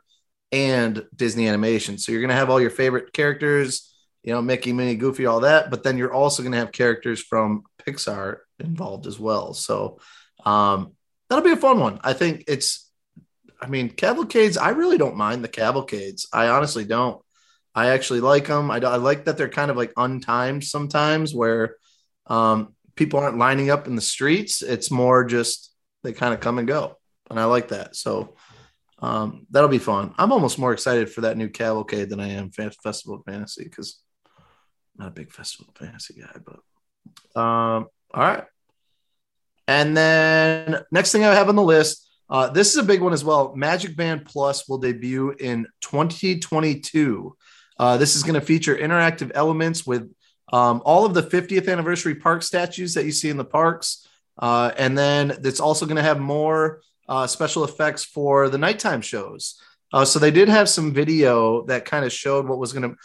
and 0.51 1.05
Disney 1.15 1.47
animation. 1.47 1.97
So 1.97 2.11
you're 2.11 2.21
going 2.21 2.29
to 2.29 2.35
have 2.35 2.49
all 2.49 2.61
your 2.61 2.69
favorite 2.69 3.13
characters, 3.13 3.93
you 4.23 4.33
know, 4.33 4.41
Mickey, 4.41 4.73
Minnie, 4.73 4.95
Goofy, 4.95 5.25
all 5.25 5.41
that, 5.41 5.69
but 5.69 5.83
then 5.83 5.97
you're 5.97 6.13
also 6.13 6.43
going 6.43 6.53
to 6.53 6.59
have 6.59 6.71
characters 6.71 7.21
from 7.21 7.63
Pixar 7.85 8.37
involved 8.59 9.07
as 9.07 9.19
well. 9.19 9.53
So 9.53 9.99
um, 10.45 10.93
that'll 11.29 11.43
be 11.43 11.51
a 11.51 11.57
fun 11.57 11.79
one. 11.79 11.99
I 12.03 12.13
think 12.13 12.45
it's, 12.47 12.89
I 13.61 13.67
mean, 13.67 13.89
cavalcades. 13.89 14.57
I 14.57 14.69
really 14.69 14.97
don't 14.97 15.17
mind 15.17 15.43
the 15.43 15.49
cavalcades. 15.49 16.27
I 16.31 16.47
honestly 16.47 16.85
don't. 16.85 17.21
I 17.77 17.89
actually 17.89 18.21
like 18.21 18.47
them. 18.47 18.71
I, 18.71 18.77
I 18.77 18.95
like 18.95 19.25
that 19.25 19.37
they're 19.37 19.47
kind 19.47 19.69
of 19.69 19.77
like 19.77 19.93
untimed 19.93 20.63
sometimes, 20.63 21.35
where 21.35 21.75
um, 22.25 22.73
people 22.95 23.19
aren't 23.19 23.37
lining 23.37 23.69
up 23.69 23.85
in 23.85 23.95
the 23.95 24.01
streets. 24.01 24.63
It's 24.63 24.89
more 24.89 25.23
just 25.23 25.71
they 26.01 26.11
kind 26.11 26.33
of 26.33 26.39
come 26.39 26.57
and 26.57 26.67
go, 26.67 26.97
and 27.29 27.39
I 27.39 27.45
like 27.45 27.67
that. 27.67 27.95
So 27.95 28.35
um, 28.97 29.45
that'll 29.51 29.69
be 29.69 29.77
fun. 29.77 30.15
I'm 30.17 30.31
almost 30.31 30.57
more 30.57 30.73
excited 30.73 31.11
for 31.11 31.21
that 31.21 31.37
new 31.37 31.49
cavalcade 31.49 32.09
than 32.09 32.19
I 32.19 32.29
am 32.29 32.49
Festival 32.49 33.17
of 33.17 33.25
Fantasy 33.25 33.65
because 33.65 34.01
I'm 34.25 35.05
not 35.05 35.09
a 35.09 35.11
big 35.11 35.31
Festival 35.31 35.71
of 35.71 35.77
Fantasy 35.77 36.19
guy. 36.19 36.35
But 36.43 37.39
um, 37.39 37.89
all 38.11 38.23
right, 38.23 38.45
and 39.67 39.95
then 39.95 40.79
next 40.91 41.11
thing 41.11 41.23
I 41.23 41.35
have 41.35 41.47
on 41.47 41.55
the 41.55 41.61
list. 41.61 42.05
Uh, 42.27 42.49
this 42.49 42.71
is 42.71 42.77
a 42.77 42.83
big 42.83 43.01
one 43.01 43.13
as 43.13 43.23
well. 43.23 43.55
Magic 43.55 43.95
Band 43.95 44.25
Plus 44.25 44.67
will 44.67 44.79
debut 44.79 45.29
in 45.39 45.65
2022. 45.81 47.37
Uh, 47.79 47.97
this 47.97 48.15
is 48.15 48.23
going 48.23 48.39
to 48.39 48.45
feature 48.45 48.75
interactive 48.75 49.31
elements 49.35 49.85
with 49.85 50.11
um, 50.53 50.81
all 50.85 51.05
of 51.05 51.13
the 51.13 51.23
50th 51.23 51.71
anniversary 51.71 52.15
park 52.15 52.41
statues 52.41 52.93
that 52.93 53.05
you 53.05 53.11
see 53.11 53.29
in 53.29 53.37
the 53.37 53.45
parks. 53.45 54.07
Uh, 54.39 54.71
and 54.77 54.97
then 54.97 55.31
it's 55.43 55.59
also 55.59 55.85
going 55.85 55.97
to 55.97 56.03
have 56.03 56.19
more 56.19 56.81
uh, 57.09 57.27
special 57.27 57.63
effects 57.63 58.03
for 58.03 58.49
the 58.49 58.57
nighttime 58.57 59.01
shows. 59.01 59.61
Uh, 59.93 60.05
so 60.05 60.19
they 60.19 60.31
did 60.31 60.49
have 60.49 60.67
some 60.67 60.93
video 60.93 61.63
that 61.65 61.85
kind 61.85 62.05
of 62.05 62.11
showed 62.11 62.47
what 62.47 62.59
was 62.59 62.73
going 62.73 62.89
to. 62.89 62.95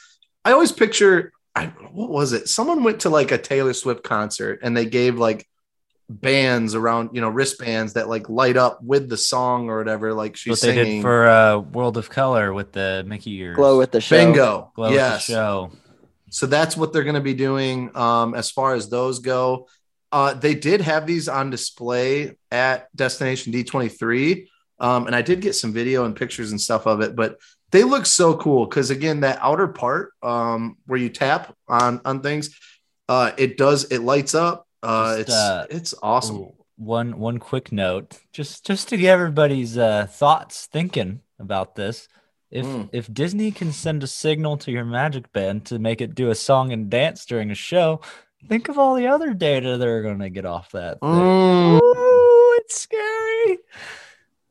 I 0.44 0.52
always 0.52 0.72
picture, 0.72 1.32
I, 1.54 1.66
what 1.66 2.10
was 2.10 2.32
it? 2.32 2.48
Someone 2.48 2.82
went 2.82 3.00
to 3.00 3.10
like 3.10 3.30
a 3.30 3.38
Taylor 3.38 3.72
Swift 3.72 4.02
concert 4.02 4.60
and 4.62 4.76
they 4.76 4.86
gave 4.86 5.16
like 5.16 5.46
bands 6.20 6.74
around, 6.74 7.10
you 7.12 7.20
know, 7.20 7.28
wristbands 7.28 7.94
that 7.94 8.08
like 8.08 8.28
light 8.28 8.56
up 8.56 8.82
with 8.82 9.08
the 9.08 9.16
song 9.16 9.68
or 9.68 9.78
whatever. 9.78 10.12
Like 10.12 10.36
she's 10.36 10.50
what 10.50 10.60
they 10.60 10.74
singing. 10.74 10.96
did 10.96 11.02
for 11.02 11.26
uh, 11.26 11.58
World 11.58 11.96
of 11.96 12.10
Color 12.10 12.52
with 12.52 12.72
the 12.72 13.04
Mickey 13.06 13.34
ears. 13.36 13.56
glow 13.56 13.78
with 13.78 13.92
the 13.92 14.00
show. 14.00 14.16
Bingo. 14.16 14.72
Glow 14.74 14.90
yes. 14.90 15.12
with 15.12 15.26
the 15.26 15.32
show. 15.32 15.72
So 16.30 16.46
that's 16.46 16.76
what 16.76 16.92
they're 16.92 17.02
going 17.02 17.14
to 17.14 17.20
be 17.20 17.34
doing 17.34 17.94
um, 17.96 18.34
as 18.34 18.50
far 18.50 18.74
as 18.74 18.88
those 18.88 19.18
go. 19.18 19.68
Uh, 20.10 20.34
they 20.34 20.54
did 20.54 20.80
have 20.80 21.06
these 21.06 21.28
on 21.28 21.50
display 21.50 22.36
at 22.50 22.94
Destination 22.96 23.52
D23. 23.52 24.46
Um, 24.78 25.06
and 25.06 25.14
I 25.14 25.22
did 25.22 25.40
get 25.40 25.54
some 25.54 25.72
video 25.72 26.04
and 26.04 26.16
pictures 26.16 26.50
and 26.50 26.60
stuff 26.60 26.86
of 26.86 27.00
it, 27.00 27.14
but 27.14 27.38
they 27.70 27.84
look 27.84 28.04
so 28.06 28.36
cool 28.36 28.66
because 28.66 28.90
again, 28.90 29.20
that 29.20 29.38
outer 29.40 29.68
part 29.68 30.12
um, 30.22 30.76
where 30.86 30.98
you 30.98 31.08
tap 31.08 31.54
on 31.68 32.00
on 32.04 32.20
things, 32.20 32.58
uh, 33.08 33.32
it 33.36 33.56
does 33.56 33.84
it 33.84 34.00
lights 34.00 34.34
up. 34.34 34.66
Uh, 34.82 35.16
Just, 35.16 35.20
it's 35.20 35.32
uh, 35.36 35.66
it's 35.70 35.94
awesome. 36.02 36.48
One 36.76 37.18
one 37.18 37.38
quick 37.38 37.70
note, 37.70 38.18
just 38.32 38.66
just 38.66 38.88
to 38.88 38.96
get 38.96 39.10
everybody's 39.12 39.78
uh, 39.78 40.06
thoughts 40.10 40.66
thinking 40.66 41.20
about 41.38 41.76
this. 41.76 42.08
If 42.50 42.66
Mm. 42.66 42.88
if 42.92 43.12
Disney 43.12 43.50
can 43.52 43.72
send 43.72 44.02
a 44.02 44.06
signal 44.06 44.56
to 44.58 44.70
your 44.72 44.84
Magic 44.84 45.32
Band 45.32 45.64
to 45.66 45.78
make 45.78 46.00
it 46.00 46.14
do 46.14 46.30
a 46.30 46.34
song 46.34 46.72
and 46.72 46.90
dance 46.90 47.24
during 47.24 47.50
a 47.50 47.54
show, 47.54 48.00
think 48.48 48.68
of 48.68 48.78
all 48.78 48.94
the 48.94 49.06
other 49.06 49.32
data 49.32 49.76
they're 49.78 50.02
gonna 50.02 50.30
get 50.30 50.44
off 50.44 50.72
that. 50.72 51.00
Mm, 51.00 51.80
Ooh, 51.80 52.54
it's 52.58 52.80
scary. 52.80 53.58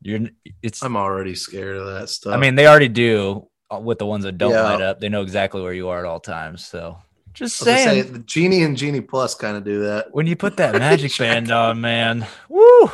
You're 0.01 0.29
it's. 0.63 0.81
I'm 0.81 0.95
already 0.97 1.35
scared 1.35 1.77
of 1.77 1.85
that 1.87 2.09
stuff. 2.09 2.33
I 2.33 2.37
mean, 2.37 2.55
they 2.55 2.65
already 2.67 2.87
do 2.87 3.47
uh, 3.69 3.79
with 3.79 3.99
the 3.99 4.05
ones 4.05 4.23
that 4.23 4.37
don't 4.37 4.51
Yeah. 4.51 4.63
light 4.63 4.81
up. 4.81 4.99
They 4.99 5.09
know 5.09 5.21
exactly 5.21 5.61
where 5.61 5.73
you 5.73 5.89
are 5.89 5.99
at 5.99 6.05
all 6.05 6.19
times. 6.19 6.65
So 6.65 6.97
just 7.33 7.61
I 7.61 7.65
saying, 7.65 8.03
say, 8.03 8.09
the 8.09 8.19
Genie 8.19 8.63
and 8.63 8.75
Genie 8.77 9.01
Plus 9.01 9.35
kind 9.35 9.57
of 9.57 9.63
do 9.63 9.83
that. 9.83 10.13
when 10.13 10.27
you 10.27 10.35
put 10.35 10.57
that 10.57 10.73
Magic 10.79 11.17
Band 11.17 11.51
on, 11.51 11.81
man, 11.81 12.25
woo, 12.49 12.91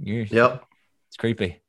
you're, 0.00 0.24
Yep, 0.24 0.64
it's 1.08 1.16
creepy. 1.16 1.60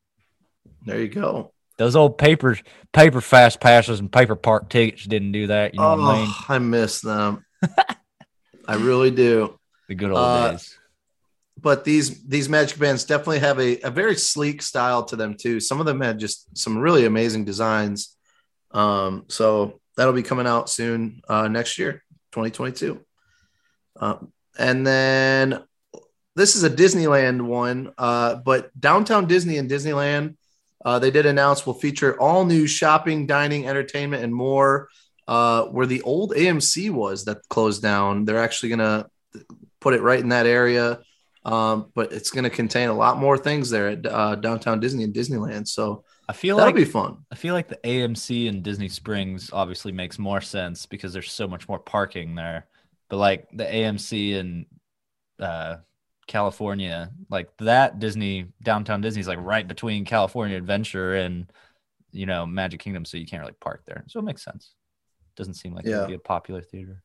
there 0.86 1.00
you 1.00 1.08
go. 1.10 1.54
Those 1.78 1.96
old 1.96 2.18
paper 2.18 2.58
paper 2.92 3.22
fast 3.22 3.62
passes 3.62 4.00
and 4.02 4.12
paper 4.12 4.36
park 4.36 4.70
tickets 4.70 5.06
didn't 5.06 5.32
do 5.32 5.48
that. 5.48 5.74
You 5.74 5.80
know 5.80 5.94
oh, 5.94 5.98
what 5.98 6.16
I 6.16 6.22
mean? 6.22 6.34
I 6.50 6.60
miss 6.60 7.00
them. 7.02 7.46
I 8.68 8.76
really 8.76 9.12
do. 9.12 9.58
The 9.88 9.96
good 9.96 10.10
old 10.12 10.20
uh, 10.20 10.52
days. 10.52 10.78
but 11.58 11.86
these 11.86 12.24
these 12.28 12.50
magic 12.50 12.78
bands 12.78 13.06
definitely 13.06 13.40
have 13.40 13.60
a, 13.60 13.80
a 13.82 13.90
very 13.90 14.16
sleek 14.16 14.62
style 14.62 15.04
to 15.06 15.16
them 15.16 15.36
too 15.36 15.60
some 15.60 15.80
of 15.80 15.88
them 15.88 16.00
had 16.00 16.20
just 16.20 16.56
some 16.56 16.78
really 16.78 17.06
amazing 17.06 17.44
designs 17.44 18.16
um 18.72 19.26
so 19.30 19.79
that'll 20.00 20.14
be 20.14 20.24
coming 20.24 20.48
out 20.48 20.70
soon 20.70 21.22
uh 21.28 21.50
next 21.50 21.78
year 21.78 22.02
2022 22.32 23.04
um, 24.00 24.32
and 24.58 24.88
then 24.88 25.62
this 26.38 26.56
is 26.56 26.64
a 26.64 26.70
disneyland 26.70 27.42
one 27.42 27.92
uh 27.98 28.36
but 28.36 28.72
downtown 28.80 29.28
disney 29.28 29.58
and 29.58 29.70
disneyland 29.70 30.36
uh, 30.86 30.98
they 30.98 31.12
did 31.12 31.26
announce 31.26 31.66
will 31.66 31.74
feature 31.74 32.18
all 32.22 32.46
new 32.46 32.66
shopping 32.66 33.28
dining 33.28 33.68
entertainment 33.68 34.24
and 34.24 34.34
more 34.34 34.88
uh 35.28 35.66
where 35.66 35.86
the 35.86 36.02
old 36.04 36.32
amc 36.32 36.90
was 36.92 37.26
that 37.26 37.42
closed 37.50 37.82
down 37.82 38.24
they're 38.24 38.42
actually 38.42 38.70
gonna 38.70 39.06
put 39.82 39.94
it 39.94 40.02
right 40.02 40.22
in 40.22 40.30
that 40.30 40.46
area 40.46 41.02
um, 41.46 41.92
but 41.96 42.12
it's 42.12 42.32
going 42.32 42.44
to 42.44 42.50
contain 42.50 42.90
a 42.90 42.94
lot 42.94 43.18
more 43.18 43.38
things 43.38 43.70
there 43.70 43.90
at 43.90 44.06
uh, 44.06 44.36
downtown 44.36 44.80
Disney 44.80 45.04
and 45.04 45.14
Disneyland. 45.14 45.68
So 45.68 46.04
I 46.30 46.32
feel 46.32 46.58
that'll 46.58 46.68
like 46.68 46.76
be 46.76 46.86
fun. 46.86 47.26
I 47.32 47.36
feel 47.36 47.56
like 47.56 47.70
the 47.70 47.80
AMC 47.84 48.46
in 48.46 48.62
Disney 48.62 48.88
Springs 48.88 49.50
obviously 49.52 49.92
makes 49.92 50.20
more 50.20 50.42
sense 50.42 50.86
because 50.86 51.12
there's 51.12 51.32
so 51.32 51.48
much 51.48 51.68
more 51.68 51.80
parking 51.80 52.36
there. 52.36 52.68
But 53.10 53.18
like 53.18 53.48
the 53.52 53.64
AMC 53.64 54.34
in 54.34 54.68
uh, 55.40 55.78
California, 56.28 57.10
like 57.32 57.50
that 57.58 57.98
Disney 57.98 58.46
downtown 58.62 59.02
Disney 59.02 59.22
is 59.22 59.28
like 59.28 59.40
right 59.42 59.68
between 59.68 60.06
California 60.06 60.56
Adventure 60.56 61.16
and 61.16 61.52
you 62.12 62.28
know 62.28 62.46
Magic 62.46 62.80
Kingdom, 62.80 63.06
so 63.06 63.18
you 63.18 63.26
can't 63.26 63.42
really 63.42 63.56
park 63.60 63.82
there. 63.88 64.04
So 64.06 64.20
it 64.20 64.24
makes 64.24 64.44
sense. 64.44 64.76
Doesn't 65.36 65.56
seem 65.56 65.74
like 65.74 65.88
it'd 65.88 66.08
be 66.08 66.14
a 66.14 66.20
popular 66.20 66.62
theater. 66.62 67.02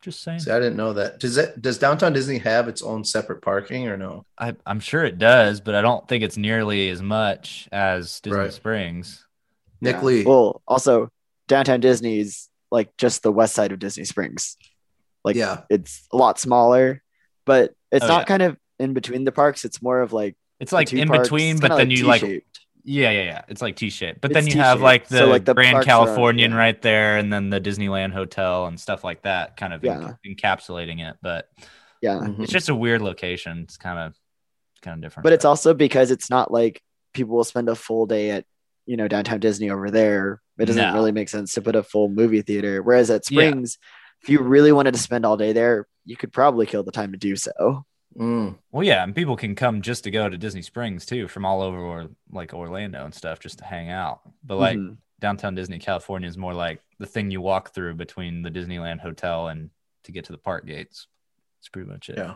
Just 0.00 0.22
saying. 0.22 0.38
See, 0.40 0.50
I 0.50 0.58
didn't 0.60 0.76
know 0.76 0.92
that. 0.92 1.18
Does 1.18 1.36
it? 1.36 1.60
Does 1.60 1.76
downtown 1.78 2.12
Disney 2.12 2.38
have 2.38 2.68
its 2.68 2.82
own 2.82 3.04
separate 3.04 3.42
parking 3.42 3.88
or 3.88 3.96
no? 3.96 4.24
I, 4.38 4.54
I'm 4.64 4.78
sure 4.80 5.04
it 5.04 5.18
does, 5.18 5.60
but 5.60 5.74
I 5.74 5.82
don't 5.82 6.06
think 6.06 6.22
it's 6.22 6.36
nearly 6.36 6.88
as 6.90 7.02
much 7.02 7.68
as 7.72 8.20
Disney 8.20 8.38
Right. 8.38 8.52
Springs. 8.52 9.26
Nick 9.80 9.96
Yeah. 9.96 10.02
Lee. 10.02 10.24
Well, 10.24 10.62
also 10.68 11.10
downtown 11.48 11.80
Disney's 11.80 12.48
like 12.70 12.96
just 12.96 13.22
the 13.24 13.32
west 13.32 13.54
side 13.54 13.72
of 13.72 13.78
Disney 13.80 14.04
Springs. 14.04 14.56
Like 15.24 15.34
yeah, 15.36 15.62
it's 15.68 16.06
a 16.12 16.16
lot 16.16 16.38
smaller, 16.38 17.02
but 17.44 17.74
it's 17.90 18.04
Oh, 18.04 18.08
not 18.08 18.20
yeah. 18.20 18.24
kind 18.26 18.42
of 18.42 18.56
in 18.78 18.92
between 18.94 19.24
the 19.24 19.32
parks. 19.32 19.64
It's 19.64 19.82
more 19.82 20.00
of 20.00 20.12
like 20.12 20.36
It's 20.60 20.70
like 20.72 20.92
in 20.92 21.08
parks. 21.08 21.24
between, 21.28 21.56
but 21.56 21.68
kinda 21.70 21.76
then 21.76 21.90
you 21.90 22.06
like 22.06 22.20
T-shaped. 22.20 22.47
Yeah, 22.88 23.10
yeah, 23.10 23.22
yeah. 23.24 23.42
It's 23.48 23.60
like 23.60 23.76
T-shaped, 23.76 24.20
but 24.22 24.30
It's 24.30 24.34
then 24.40 24.46
you 24.46 24.54
have 24.62 24.78
T-shaped. 24.78 24.82
like 24.82 25.08
the, 25.08 25.18
So, 25.18 25.26
like, 25.28 25.44
the 25.44 25.52
Grand 25.54 25.72
parks 25.74 25.86
are- 25.86 25.90
Californian 25.90 26.52
yeah. 26.52 26.56
right 26.56 26.80
there, 26.80 27.18
and 27.18 27.30
then 27.32 27.50
the 27.50 27.60
Disneyland 27.60 28.12
Hotel 28.12 28.66
and 28.66 28.80
stuff 28.80 29.04
like 29.04 29.22
that, 29.22 29.56
kind 29.58 29.74
of 29.74 29.84
Yeah. 29.84 30.14
en- 30.24 30.34
encapsulating 30.36 31.06
it. 31.06 31.16
But 31.20 31.48
Yeah. 32.00 32.14
Mhm. 32.14 32.40
it's 32.42 32.52
just 32.52 32.68
a 32.70 32.74
weird 32.74 33.02
location. 33.02 33.58
It's 33.64 33.76
kind 33.76 33.98
of 33.98 34.14
kind 34.80 34.94
of 34.94 35.00
different. 35.02 35.24
But 35.24 35.32
it's 35.32 35.44
also 35.44 35.74
because 35.74 36.10
it's 36.12 36.30
not 36.30 36.50
like 36.52 36.80
people 37.12 37.36
will 37.36 37.44
spend 37.44 37.68
a 37.68 37.74
full 37.74 38.06
day 38.06 38.30
at, 38.30 38.44
you 38.86 38.96
know, 38.96 39.08
downtown 39.08 39.40
Disney 39.40 39.70
over 39.70 39.90
there. 39.90 40.40
It 40.58 40.66
doesn't 40.66 40.80
No. 40.82 40.94
really 40.94 41.10
make 41.12 41.28
sense 41.28 41.52
to 41.54 41.60
put 41.62 41.74
a 41.76 41.82
full 41.82 42.08
movie 42.08 42.42
theater. 42.42 42.80
Whereas 42.82 43.10
at 43.10 43.28
Yeah. 43.30 43.48
Springs, 43.50 43.76
if 44.22 44.28
you 44.28 44.40
really 44.40 44.70
wanted 44.72 44.94
to 44.94 45.00
spend 45.00 45.26
all 45.26 45.36
day 45.36 45.52
there, 45.52 45.86
you 46.06 46.16
could 46.16 46.32
probably 46.32 46.64
kill 46.64 46.84
the 46.84 46.92
time 46.92 47.10
to 47.12 47.18
do 47.18 47.34
so. 47.36 47.84
Mm. 48.18 48.58
well, 48.72 48.84
yeah, 48.84 49.04
and 49.04 49.14
people 49.14 49.36
can 49.36 49.54
come 49.54 49.80
just 49.80 50.04
to 50.04 50.10
go 50.10 50.28
to 50.28 50.36
Disney 50.36 50.62
Springs 50.62 51.06
too, 51.06 51.28
from 51.28 51.44
all 51.44 51.62
over, 51.62 51.78
or 51.78 52.08
like 52.32 52.52
Orlando 52.52 53.04
and 53.04 53.14
stuff, 53.14 53.38
just 53.38 53.58
to 53.58 53.64
hang 53.64 53.90
out. 53.90 54.20
But 54.44 54.56
like 54.56 54.76
Mhm. 54.76 54.96
downtown 55.20 55.54
Disney, 55.54 55.78
California 55.78 56.28
is 56.28 56.36
more 56.36 56.54
like 56.54 56.82
the 56.98 57.06
thing 57.06 57.30
you 57.30 57.40
walk 57.40 57.72
through 57.74 57.94
between 57.94 58.42
the 58.42 58.50
Disneyland 58.50 59.00
Hotel 59.00 59.48
and 59.48 59.70
to 60.04 60.12
get 60.12 60.24
to 60.24 60.32
the 60.32 60.38
park 60.38 60.66
gates. 60.66 61.06
That's 61.60 61.68
pretty 61.68 61.88
much 61.88 62.08
it. 62.08 62.18
Yeah. 62.18 62.34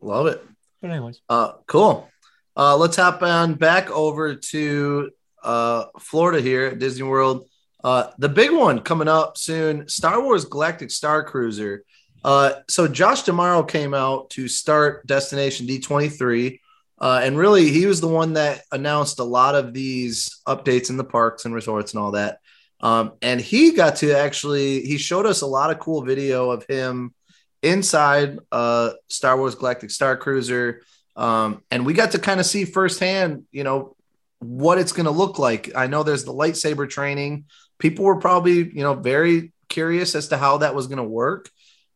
Love 0.00 0.26
it. 0.26 0.44
But 0.80 0.90
anyways, 0.90 1.20
Uh, 1.28 1.52
cool. 1.66 2.10
Uh, 2.56 2.76
let's 2.76 2.96
hop 2.96 3.22
on 3.22 3.54
back 3.54 3.90
over 3.90 4.34
to 4.34 5.10
uh, 5.42 5.86
Florida 6.00 6.40
here 6.40 6.66
at 6.66 6.78
Disney 6.78 7.02
World. 7.06 7.46
Uh, 7.82 8.10
the 8.18 8.28
big 8.30 8.50
one 8.50 8.80
coming 8.80 9.08
up 9.08 9.36
soon 9.36 9.86
Star 9.88 10.22
Wars 10.22 10.46
Galactic 10.46 10.90
Star 10.90 11.22
Cruiser. 11.22 11.84
Uh, 12.24 12.54
so 12.68 12.88
Josh 12.88 13.22
D'Amaro 13.22 13.68
came 13.68 13.94
out 13.94 14.30
to 14.30 14.48
start 14.48 15.06
Destination 15.06 15.66
D23. 15.66 16.58
Uh, 16.98 17.20
and 17.22 17.36
really, 17.36 17.70
he 17.70 17.86
was 17.86 18.00
the 18.00 18.08
one 18.08 18.32
that 18.32 18.62
announced 18.72 19.18
a 19.18 19.24
lot 19.24 19.54
of 19.54 19.74
these 19.74 20.40
updates 20.48 20.90
in 20.90 20.96
the 20.96 21.04
parks 21.04 21.44
and 21.44 21.54
resorts 21.54 21.92
and 21.92 22.02
all 22.02 22.12
that. 22.12 22.38
Um, 22.80 23.12
and 23.20 23.40
he 23.40 23.72
got 23.72 23.96
to 23.96 24.16
actually, 24.16 24.82
he 24.82 24.96
showed 24.96 25.26
us 25.26 25.42
a 25.42 25.46
lot 25.46 25.70
of 25.70 25.78
cool 25.78 26.02
video 26.02 26.50
of 26.50 26.64
him 26.66 27.14
inside 27.62 28.38
uh, 28.52 28.92
Star 29.08 29.36
Wars 29.36 29.54
Galactic 29.54 29.90
Star 29.90 30.16
Cruiser. 30.16 30.82
Um, 31.16 31.62
and 31.70 31.84
we 31.84 31.94
got 31.94 32.12
to 32.12 32.18
kind 32.18 32.40
of 32.40 32.46
see 32.46 32.64
firsthand, 32.64 33.44
you 33.50 33.64
know, 33.64 33.96
what 34.38 34.78
it's 34.78 34.92
going 34.92 35.06
to 35.06 35.12
look 35.12 35.38
like. 35.38 35.74
I 35.74 35.86
know 35.86 36.02
there's 36.02 36.24
the 36.24 36.32
lightsaber 36.34 36.88
training. 36.88 37.44
People 37.78 38.04
were 38.04 38.20
probably, 38.20 38.56
you 38.56 38.82
know, 38.82 38.94
very 38.94 39.52
curious 39.68 40.14
as 40.14 40.28
to 40.28 40.36
how 40.36 40.58
that 40.58 40.74
was 40.74 40.86
going 40.86 40.98
to 40.98 41.04
work. 41.04 41.50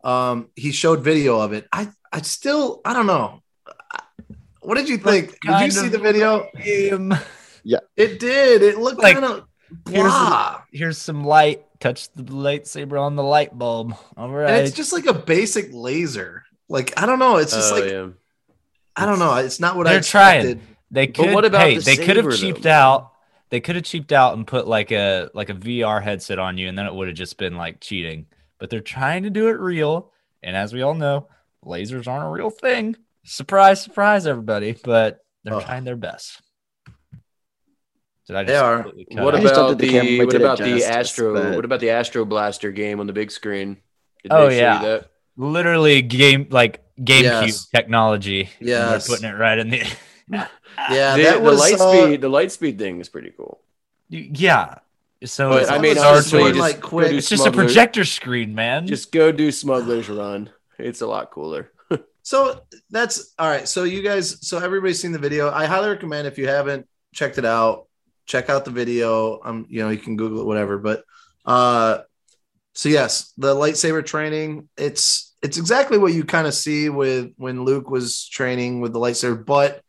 Um, 0.04 0.48
he 0.56 0.72
showed 0.72 1.00
video 1.00 1.40
of 1.40 1.52
it. 1.52 1.66
I, 1.72 1.88
I 2.12 2.22
still, 2.22 2.80
I 2.84 2.92
don't 2.92 3.06
know. 3.06 3.42
What 4.60 4.76
did 4.76 4.88
you 4.88 4.98
think? 4.98 5.38
Did 5.40 5.60
you 5.60 5.70
see 5.70 5.88
the 5.88 5.98
video? 5.98 6.48
um, 6.92 7.14
yeah, 7.64 7.78
It 7.96 8.18
did. 8.20 8.62
It 8.62 8.78
looked 8.78 9.00
Like, 9.02 9.14
kind 9.14 9.24
of 9.24 9.44
here's 9.88 10.04
the- 10.04 10.08
blah. 10.10 10.62
here's 10.72 10.98
some 10.98 11.24
light. 11.24 11.64
Touch 11.80 12.12
the 12.14 12.24
lightsaber 12.24 13.00
on 13.00 13.14
the 13.14 13.22
light 13.22 13.56
bulb. 13.56 13.94
All 14.16 14.28
right, 14.30 14.50
And 14.50 14.66
it's 14.66 14.76
just 14.76 14.92
like 14.92 15.06
a 15.06 15.14
basic 15.14 15.68
laser. 15.72 16.42
Like 16.68 17.00
I 17.00 17.06
don't 17.06 17.18
know. 17.20 17.36
It's 17.36 17.52
just 17.54 17.72
Oh, 17.72 17.76
like 17.80 17.90
yeah. 17.90 18.08
I 18.96 19.06
don't 19.06 19.20
know. 19.20 19.34
It's 19.36 19.60
not 19.60 19.76
what 19.76 19.86
I 19.86 19.92
They're 19.92 20.00
trying. 20.00 20.40
expected. 20.40 20.66
They 20.90 21.06
But 21.06 21.14
could. 21.16 21.34
what 21.34 21.44
about 21.44 21.60
hey, 21.68 21.76
the 21.76 21.82
they 21.82 21.96
could 21.96 22.16
have 22.16 22.24
saber, 22.24 22.36
cheaped 22.36 22.62
though? 22.62 22.70
out. 22.70 23.12
They 23.50 23.60
could 23.60 23.76
have 23.76 23.84
cheaped 23.84 24.10
out 24.12 24.36
and 24.36 24.44
put 24.46 24.66
like 24.66 24.90
a 24.90 25.30
like 25.34 25.50
a 25.50 25.54
VR 25.54 26.02
headset 26.02 26.38
on 26.40 26.58
you, 26.58 26.68
and 26.68 26.76
then 26.76 26.86
it 26.86 26.94
would 26.94 27.06
have 27.06 27.16
just 27.16 27.38
been 27.38 27.56
like 27.56 27.80
cheating. 27.80 28.26
But 28.58 28.70
they're 28.70 28.80
trying 28.80 29.22
to 29.22 29.30
do 29.30 29.48
it 29.48 29.58
real, 29.60 30.12
and 30.42 30.56
as 30.56 30.72
we 30.72 30.82
all 30.82 30.94
know, 30.94 31.28
lasers 31.64 32.06
aren't 32.08 32.26
a 32.26 32.30
real 32.30 32.50
thing. 32.50 32.96
Surprise, 33.24 33.80
surprise, 33.82 34.26
everybody! 34.26 34.72
But 34.84 35.24
they're 35.44 35.54
Oh. 35.54 35.60
trying 35.60 35.84
their 35.84 35.96
best. 35.96 36.40
Did 38.26 38.36
I 38.36 38.42
just 38.44 38.48
They 38.48 38.56
are. 38.56 38.82
What 39.24 39.34
out? 39.34 39.42
Just 39.42 39.54
about 39.54 39.78
the 39.78 39.86
the, 39.88 40.18
what 40.18 40.30
did 40.30 40.40
it 40.40 40.44
about 40.44 40.58
the 40.58 40.84
Astro? 40.84 41.34
but- 41.34 41.56
What 41.56 41.64
about 41.64 41.80
the 41.80 41.90
Astro 41.90 42.24
Blaster 42.24 42.72
game 42.72 43.00
on 43.00 43.06
the 43.06 43.12
big 43.12 43.30
screen? 43.30 43.78
Did 44.22 44.32
Oh, 44.32 44.48
yeah. 44.48 45.00
literally 45.36 46.02
game 46.02 46.48
like 46.50 46.82
GameCube 47.00 47.22
Yes. 47.46 47.66
technology? 47.68 48.50
Yeah, 48.60 48.90
they're 48.90 49.00
putting 49.00 49.30
it 49.30 49.34
right 49.34 49.58
in 49.58 49.70
the. 49.70 49.82
Yeah, 50.90 51.16
the, 51.16 51.22
that 51.22 51.34
the 51.38 51.40
was 51.42 51.58
light 51.58 51.74
uh, 51.80 52.04
speed. 52.04 52.20
The 52.20 52.28
light 52.28 52.52
speed 52.52 52.78
thing 52.78 53.00
is 53.00 53.08
pretty 53.08 53.32
cool. 53.36 53.60
yeah. 54.10 54.76
So 55.24 55.50
But 55.50 55.62
it's, 55.62 55.70
I 55.70 55.78
mean, 55.78 55.92
it's 55.92 56.00
honestly, 56.02 56.40
doing, 56.40 56.54
just 56.54 56.60
like, 56.60 56.80
go 56.80 56.88
quick- 56.88 57.10
do 57.10 57.16
it's 57.16 57.28
just 57.28 57.46
a 57.46 57.50
projector 57.52 58.04
screen, 58.04 58.54
man. 58.54 58.86
Just 58.86 59.10
go 59.10 59.32
do 59.32 59.50
Smuggler's 59.50 60.08
Run. 60.08 60.50
It's 60.78 61.00
a 61.00 61.06
lot 61.06 61.30
cooler. 61.30 61.70
So 62.22 62.60
that's 62.90 63.32
all 63.38 63.48
right. 63.48 63.66
So 63.66 63.84
you 63.84 64.02
guys, 64.02 64.46
so 64.46 64.58
everybody's 64.58 65.00
seen 65.00 65.12
the 65.12 65.18
video. 65.18 65.50
I 65.50 65.64
highly 65.64 65.88
recommend 65.88 66.26
if 66.28 66.36
you 66.36 66.46
haven't 66.46 66.86
checked 67.14 67.38
it 67.38 67.46
out, 67.46 67.86
check 68.26 68.50
out 68.50 68.66
the 68.66 68.70
video. 68.70 69.40
Um, 69.42 69.64
you 69.70 69.80
know, 69.82 69.88
you 69.88 69.96
can 69.96 70.14
Google 70.18 70.42
it, 70.42 70.46
whatever. 70.46 70.76
But 70.76 71.04
uh, 71.46 72.00
so 72.74 72.90
yes, 72.90 73.32
the 73.38 73.54
lightsaber 73.54 74.04
training. 74.04 74.68
It's 74.76 75.34
it's 75.42 75.56
exactly 75.56 75.96
what 75.96 76.12
you 76.12 76.22
kind 76.22 76.46
of 76.46 76.52
see 76.52 76.90
with 76.90 77.32
when 77.38 77.64
Luke 77.64 77.88
was 77.88 78.28
training 78.28 78.82
with 78.82 78.92
the 78.92 78.98
lightsaber. 79.00 79.42
But 79.46 79.76
a- 79.76 79.80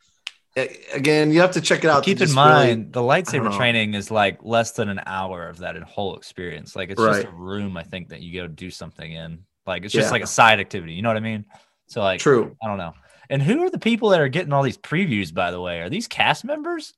again, 0.56 1.30
you 1.30 1.40
have 1.40 1.52
to 1.52 1.60
check 1.60 1.84
it 1.84 1.90
out. 1.90 2.04
Keep 2.04 2.16
in 2.16 2.26
just 2.26 2.36
really- 2.36 2.48
mind, 2.48 2.92
the 2.92 3.00
lightsaber 3.00 3.56
training 3.56 3.94
is 3.94 4.10
like 4.10 4.38
less 4.42 4.72
than 4.72 4.88
an 4.88 5.00
hour 5.06 5.48
of 5.48 5.58
that 5.58 5.76
in 5.76 5.82
whole 5.82 6.16
experience. 6.16 6.74
Like 6.76 6.90
it's 6.90 7.00
just 7.00 7.24
a 7.24 7.30
room, 7.30 7.76
I 7.76 7.82
think, 7.82 8.08
that 8.08 8.20
you 8.20 8.40
go 8.40 8.46
do 8.46 8.70
something 8.70 9.10
in. 9.12 9.44
Like 9.66 9.84
it's 9.84 9.92
just 9.94 10.06
Yeah. 10.08 10.12
like 10.12 10.22
a 10.22 10.26
side 10.26 10.58
activity. 10.60 10.94
You 10.94 11.02
know 11.02 11.08
what 11.10 11.16
I 11.16 11.20
mean? 11.20 11.44
So 11.86 12.00
like, 12.02 12.20
true. 12.20 12.56
I 12.62 12.66
don't 12.68 12.78
know. 12.78 12.94
And 13.28 13.40
who 13.40 13.62
are 13.62 13.70
the 13.70 13.78
people 13.78 14.08
that 14.10 14.20
are 14.20 14.28
getting 14.28 14.52
all 14.52 14.62
these 14.62 14.78
previews? 14.78 15.32
By 15.32 15.50
the 15.52 15.60
way, 15.60 15.80
are 15.80 15.88
these 15.88 16.08
cast 16.08 16.44
members? 16.44 16.94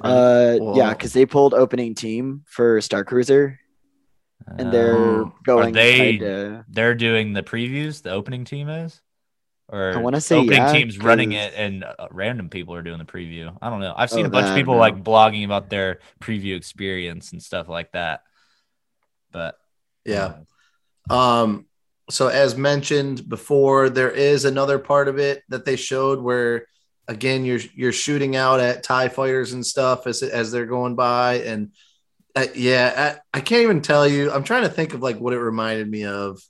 Uh, 0.00 0.56
Whoa. 0.56 0.76
yeah, 0.76 0.90
because 0.90 1.12
they 1.12 1.26
pulled 1.26 1.54
opening 1.54 1.94
team 1.94 2.42
for 2.46 2.80
Star 2.80 3.04
Cruiser, 3.04 3.58
and 4.58 4.72
they're 4.72 4.96
Oh. 4.96 5.32
going. 5.44 5.72
they- 5.72 6.16
kinda- 6.18 6.64
They're 6.68 6.94
doing 6.94 7.32
the 7.32 7.42
previews. 7.42 8.02
The 8.02 8.10
opening 8.10 8.44
team 8.44 8.68
is, 8.68 9.00
or 9.68 9.94
I 9.94 9.96
wanna 9.98 10.20
say 10.20 10.36
opening 10.36 10.58
yeah, 10.58 10.72
team's 10.72 10.98
running 10.98 11.32
it, 11.32 11.54
and 11.56 11.84
uh, 11.84 12.08
random 12.10 12.48
people 12.50 12.74
are 12.74 12.82
doing 12.82 12.98
the 12.98 13.04
preview. 13.04 13.56
I 13.62 13.70
don't 13.70 13.80
know. 13.80 13.94
I've 13.96 14.10
seen 14.10 14.24
Oh, 14.24 14.28
a 14.28 14.30
bunch 14.30 14.48
of 14.48 14.54
people 14.54 14.74
no. 14.74 14.80
like 14.80 15.02
blogging 15.02 15.44
about 15.44 15.70
their 15.70 16.00
preview 16.20 16.56
experience 16.56 17.32
and 17.32 17.42
stuff 17.42 17.68
like 17.68 17.92
that. 17.92 18.22
But 19.32 19.56
Yeah. 20.04 20.34
Um, 21.08 21.66
so 22.10 22.28
as 22.28 22.56
mentioned 22.56 23.28
before, 23.28 23.88
there 23.88 24.10
is 24.10 24.44
another 24.44 24.78
part 24.78 25.08
of 25.08 25.18
it 25.18 25.42
that 25.48 25.64
they 25.64 25.76
showed 25.76 26.20
where 26.20 26.66
again 27.08 27.44
you're 27.44 27.60
you're 27.74 27.92
shooting 27.92 28.36
out 28.36 28.60
at 28.60 28.82
TIE 28.82 29.08
fighters 29.08 29.52
and 29.52 29.64
stuff 29.64 30.06
as 30.06 30.22
as 30.22 30.52
they're 30.52 30.66
going 30.66 30.94
by. 30.96 31.36
And 31.36 31.72
uh, 32.34 32.46
yeah, 32.54 33.18
I, 33.34 33.38
I 33.38 33.40
can't 33.40 33.62
even 33.62 33.80
tell 33.82 34.06
you. 34.06 34.30
I'm 34.30 34.44
trying 34.44 34.62
to 34.62 34.68
think 34.68 34.94
of 34.94 35.02
like 35.02 35.18
what 35.18 35.32
it 35.34 35.40
reminded 35.40 35.88
me 35.90 36.04
of. 36.04 36.40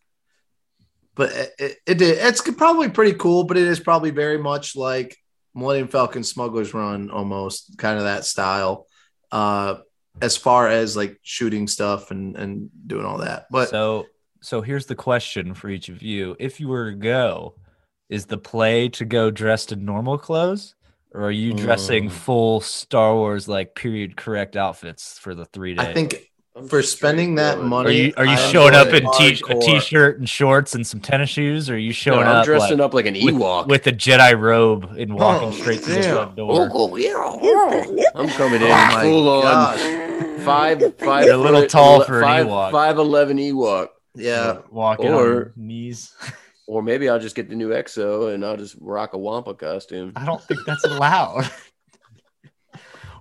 But 1.15 1.33
it, 1.33 1.53
it, 1.59 1.77
it 1.87 1.99
did 1.99 2.19
it's 2.19 2.41
probably 2.53 2.89
pretty 2.89 3.15
cool, 3.15 3.45
but 3.45 3.57
it 3.59 3.67
is 3.69 3.81
probably 3.81 4.11
very 4.11 4.39
much 4.39 4.77
like 4.77 5.17
Millennium 5.55 5.89
Falcon 5.89 6.25
Smuggler's 6.25 6.73
Run 6.73 7.11
almost 7.11 7.77
kind 7.79 7.99
of 7.99 8.05
that 8.05 8.25
style. 8.25 8.87
Uh 9.31 9.77
as 10.21 10.37
far 10.37 10.69
as 10.69 10.97
like 10.97 11.19
shooting 11.23 11.67
stuff 11.67 12.11
and 12.11 12.37
and 12.37 12.71
doing 12.87 13.05
all 13.05 13.19
that. 13.19 13.47
But 13.51 13.69
so 13.71 14.07
so 14.41 14.61
here's 14.61 14.87
the 14.87 14.95
question 14.95 15.55
for 15.55 15.69
each 15.69 15.89
of 15.89 16.03
you. 16.03 16.37
If 16.39 16.61
you 16.61 16.69
were 16.69 16.91
to 16.91 16.97
go, 16.97 17.55
is 18.09 18.27
the 18.27 18.39
play 18.39 18.89
to 18.91 19.05
go 19.05 19.31
dressed 19.31 19.73
in 19.73 19.85
normal 19.85 20.19
clothes? 20.19 20.75
Or 21.15 21.25
are 21.25 21.31
you 21.31 21.53
dressing 21.53 22.09
Mm. 22.09 22.13
full 22.13 22.61
Star 22.63 23.15
Wars 23.15 23.47
like 23.47 23.75
period 23.75 24.17
correct 24.17 24.57
outfits 24.57 25.19
for 25.19 25.35
the 25.35 25.45
three 25.45 25.75
days? 25.75 25.87
I 25.87 25.93
think 25.93 26.32
I'm 26.55 26.69
For 26.69 26.83
spending 26.83 27.37
that 27.37 27.57
going. 27.57 27.69
money- 27.69 27.89
Are 27.89 27.93
you 27.93 28.13
are 28.19 28.27
you 28.27 28.37
showing 28.51 28.75
up 28.75 28.89
in 28.89 29.03
t- 29.03 29.07
a 29.07 29.33
hardcore. 29.37 29.63
t-shirt 29.63 30.19
and 30.19 30.29
shorts 30.29 30.75
and 30.75 30.87
some 30.87 31.01
tennis 31.01 31.31
shoes? 31.31 31.71
Or 31.71 31.75
are 31.75 31.79
you 31.79 31.89
No, 31.89 31.93
showing 31.95 32.21
I'm 32.27 32.37
up 32.37 32.45
dressing 32.45 32.77
like, 32.79 32.85
up 32.85 32.95
like 32.95 33.07
an 33.07 33.15
Ewok. 33.15 33.69
with 33.69 33.87
a 33.87 33.93
Jedi 33.93 34.39
robe 34.39 34.85
and 34.99 35.13
oh, 35.13 35.17
walking 35.17 35.49
Oh, 35.49 35.53
straight 35.53 35.83
to 35.85 35.91
the 35.91 36.01
damn. 36.03 36.15
front 36.15 36.37
door? 36.37 36.69
Oh, 36.71 36.95
I'm 38.15 38.29
coming 38.29 38.61
in 38.61 38.67
Oh 38.69 38.71
my 38.71 39.03
full 39.03 39.29
on 39.31 39.43
gosh. 39.43 40.45
five 40.45 40.99
five. 40.99 41.25
You're 41.25 41.35
a 41.35 41.39
little 41.39 41.67
tall 41.67 42.01
ele- 42.01 42.05
for 42.05 42.23
an 42.23 42.47
Ewok. 42.47 42.71
Five 42.71 42.99
eleven 42.99 43.39
Ewok. 43.39 43.89
Yeah. 44.15 44.59
walking 44.71 45.09
Or- 45.09 45.37
on 45.47 45.53
knees. 45.57 46.13
Or 46.67 46.83
maybe 46.83 47.09
I'll 47.09 47.19
just 47.19 47.35
get 47.35 47.49
the 47.49 47.57
new 47.57 47.71
EXO 47.71 48.33
and 48.35 48.45
I'll 48.45 48.57
just 48.59 48.77
rock 48.81 49.15
a 49.15 49.19
Wampa 49.19 49.55
costume. 49.55 50.13
I 50.17 50.25
don't 50.27 50.41
think 50.43 50.61
that's 50.67 50.85
allowed. 50.85 51.51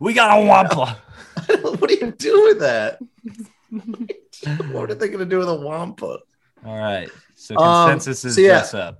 we 0.01 0.13
got 0.13 0.37
a 0.39 0.45
wampa. 0.45 1.01
what 1.77 1.87
do 1.89 1.95
you 1.95 2.11
do 2.11 2.43
with 2.43 2.59
that? 2.59 2.99
what 4.71 4.89
are 4.91 4.95
they 4.95 5.07
going 5.07 5.19
to 5.19 5.25
do 5.25 5.37
with 5.37 5.47
a 5.49 5.55
wampa? 5.55 6.17
All 6.65 6.77
right. 6.77 7.09
So 7.35 7.55
Um, 7.55 7.89
consensus 7.91 8.25
is 8.25 8.35
so 8.35 8.41
yeah. 8.41 8.47
dress 8.49 8.73
up. 8.73 8.99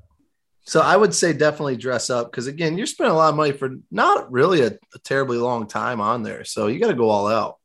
So 0.64 0.80
I 0.80 0.96
would 0.96 1.14
say 1.14 1.34
definitely 1.34 1.76
dress 1.76 2.10
up 2.10 2.32
because 2.32 2.46
again, 2.48 2.78
you're 2.78 2.86
spending 2.88 3.12
a 3.14 3.18
lot 3.18 3.30
of 3.30 3.36
money 3.36 3.52
for 3.52 3.78
not 3.90 4.32
really 4.32 4.62
a, 4.62 4.68
a 4.94 5.00
terribly 5.04 5.38
long 5.38 5.68
time 5.68 6.00
on 6.00 6.22
there. 6.24 6.44
So 6.46 6.68
you 6.68 6.80
got 6.80 6.90
to 6.90 6.94
go 6.94 7.10
all 7.10 7.28
out. 7.28 7.58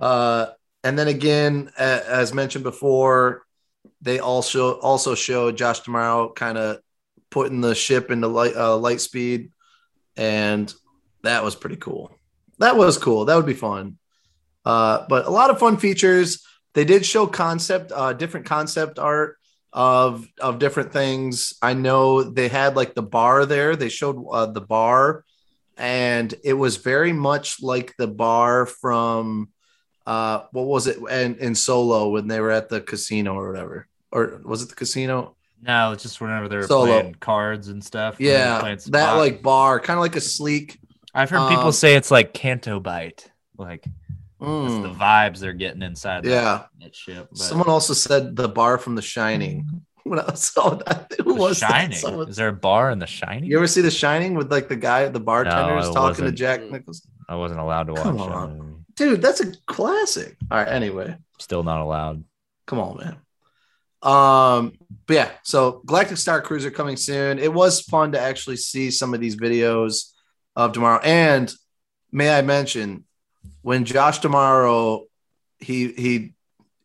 Uh, 0.00 0.46
and 0.84 0.98
then 0.98 1.08
again, 1.08 1.70
a- 1.78 2.10
as 2.10 2.34
mentioned 2.34 2.64
before, 2.64 3.42
they 4.02 4.18
also 4.18 4.78
also 4.80 5.14
showed 5.14 5.56
Josh 5.56 5.80
D'Amaro 5.80 6.34
kind 6.34 6.58
of 6.58 6.78
putting 7.30 7.60
the 7.60 7.74
ship 7.74 8.10
into 8.10 8.26
light 8.28 8.56
uh, 8.56 8.76
light 8.76 9.00
speed, 9.00 9.52
and 10.16 10.72
that 11.22 11.44
was 11.44 11.54
pretty 11.54 11.76
cool. 11.76 12.10
That 12.60 12.76
was 12.76 12.96
cool. 12.98 13.24
That 13.24 13.36
would 13.36 13.46
be 13.46 13.54
fun. 13.54 13.98
Uh, 14.64 15.04
but 15.08 15.26
a 15.26 15.30
lot 15.30 15.50
of 15.50 15.58
fun 15.58 15.76
features. 15.76 16.44
They 16.74 16.84
did 16.84 17.04
show 17.04 17.26
concept, 17.26 17.90
uh, 17.92 18.12
different 18.12 18.46
concept 18.46 18.98
art 18.98 19.36
of 19.72 20.26
of 20.40 20.58
different 20.58 20.92
things. 20.92 21.54
I 21.60 21.74
know 21.74 22.22
they 22.22 22.48
had 22.48 22.76
like 22.76 22.94
the 22.94 23.02
bar 23.02 23.46
there. 23.46 23.76
They 23.76 23.88
showed 23.88 24.24
uh, 24.30 24.46
the 24.46 24.60
bar, 24.60 25.24
and 25.76 26.32
it 26.44 26.54
was 26.54 26.76
very 26.76 27.12
much 27.12 27.62
like 27.62 27.96
the 27.96 28.08
bar 28.08 28.66
from 28.66 29.50
uh, 30.06 30.42
what 30.52 30.66
was 30.66 30.86
it? 30.86 30.98
And 31.08 31.36
in 31.38 31.54
Solo 31.54 32.08
when 32.08 32.28
they 32.28 32.40
were 32.40 32.50
at 32.50 32.68
the 32.68 32.80
casino 32.80 33.34
or 33.34 33.50
whatever, 33.50 33.86
or 34.12 34.40
was 34.44 34.62
it 34.62 34.68
the 34.68 34.74
casino? 34.74 35.36
No, 35.62 35.92
it's 35.92 36.02
just 36.02 36.20
whenever 36.20 36.48
they're 36.48 36.66
Solo. 36.66 36.86
playing 36.86 37.14
cards 37.16 37.68
and 37.68 37.84
stuff. 37.84 38.16
Yeah, 38.18 38.76
that 38.86 39.12
like 39.14 39.42
bar, 39.42 39.78
kind 39.78 39.98
of 39.98 40.02
like 40.02 40.16
a 40.16 40.20
sleek. 40.20 40.79
I've 41.14 41.30
heard 41.30 41.48
people 41.48 41.66
um, 41.66 41.72
say 41.72 41.94
it's 41.96 42.10
like 42.10 42.32
Canto 42.34 42.80
Bight, 42.80 43.30
like 43.58 43.84
mm, 44.40 44.82
the 44.82 44.88
vibes 44.90 45.38
they're 45.38 45.52
getting 45.52 45.82
inside. 45.82 46.24
Yeah. 46.24 46.64
that 46.80 46.94
ship. 46.94 47.28
But 47.30 47.38
Someone 47.38 47.68
also 47.68 47.94
said 47.94 48.36
the 48.36 48.48
bar 48.48 48.78
from 48.78 48.94
The 48.94 49.02
Shining. 49.02 49.66
When 50.02 50.18
I 50.18 50.32
saw 50.32 50.70
that, 50.76 51.12
who 51.18 51.34
The 51.34 51.34
was 51.34 51.60
that? 51.60 51.70
Shining. 51.70 51.96
Someone- 51.98 52.28
Is 52.30 52.36
there 52.36 52.48
a 52.48 52.52
bar 52.54 52.90
in 52.90 52.98
The 52.98 53.06
Shining? 53.06 53.44
You 53.50 53.58
ever 53.58 53.66
see 53.66 53.82
The 53.82 53.90
Shining 53.90 54.34
with 54.34 54.50
like 54.50 54.66
the 54.66 54.74
guy, 54.74 55.02
at 55.04 55.12
the 55.12 55.20
bartender, 55.20 55.76
is 55.76 55.90
talking 55.90 56.24
to. 56.24 56.32
Jack 56.32 56.62
Nicholson? 56.62 57.10
I 57.28 57.34
wasn't 57.36 57.60
allowed 57.60 57.84
to 57.88 57.92
watch 57.92 58.02
Come 58.04 58.16
that 58.16 58.22
on. 58.24 58.58
movie. 58.58 58.74
Dude, 58.96 59.20
that's 59.20 59.40
a 59.42 59.52
classic. 59.66 60.38
All 60.50 60.56
right. 60.58 60.66
Anyway, 60.68 61.16
Still 61.38 61.62
not 61.62 61.82
allowed. 61.82 62.24
come 62.66 62.78
on, 62.80 62.96
man. 62.96 63.16
Um, 64.02 64.72
but 65.06 65.14
yeah, 65.14 65.30
so 65.42 65.82
Galactic 65.84 66.16
Star 66.16 66.40
Cruiser 66.40 66.70
coming 66.70 66.96
soon. 66.96 67.38
It 67.38 67.52
was 67.52 67.82
fun 67.82 68.12
to 68.12 68.20
actually 68.20 68.56
see 68.56 68.90
some 68.90 69.12
of 69.12 69.20
these 69.20 69.36
videos 69.36 70.12
of 70.56 70.72
D'Amaro. 70.72 71.00
And 71.04 71.52
may 72.12 72.36
I 72.36 72.42
mention 72.42 73.04
when 73.62 73.84
Josh 73.84 74.20
D'Amaro 74.20 75.04
he 75.58 75.92
he 75.92 76.34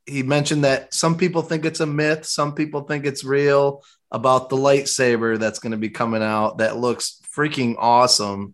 he 0.05 0.21
mentioned 0.23 0.63
that 0.63 0.93
some 0.93 1.17
people 1.17 1.41
think 1.41 1.65
it's 1.65 1.79
a 1.79 1.85
myth, 1.85 2.25
some 2.25 2.53
people 2.53 2.81
think 2.81 3.05
it's 3.05 3.23
real 3.23 3.83
about 4.11 4.49
the 4.49 4.57
lightsaber 4.57 5.39
that's 5.39 5.59
going 5.59 5.71
to 5.71 5.77
be 5.77 5.89
coming 5.89 6.21
out 6.21 6.59
that 6.59 6.77
looks 6.77 7.21
freaking 7.35 7.75
awesome. 7.77 8.53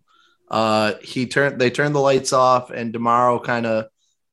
Uh, 0.50 0.94
he 1.02 1.26
turned 1.26 1.60
they 1.60 1.70
turned 1.70 1.94
the 1.94 2.00
lights 2.00 2.32
off, 2.32 2.70
and 2.70 2.92
D'Amaro 2.92 3.42
kind 3.42 3.66
of 3.66 3.86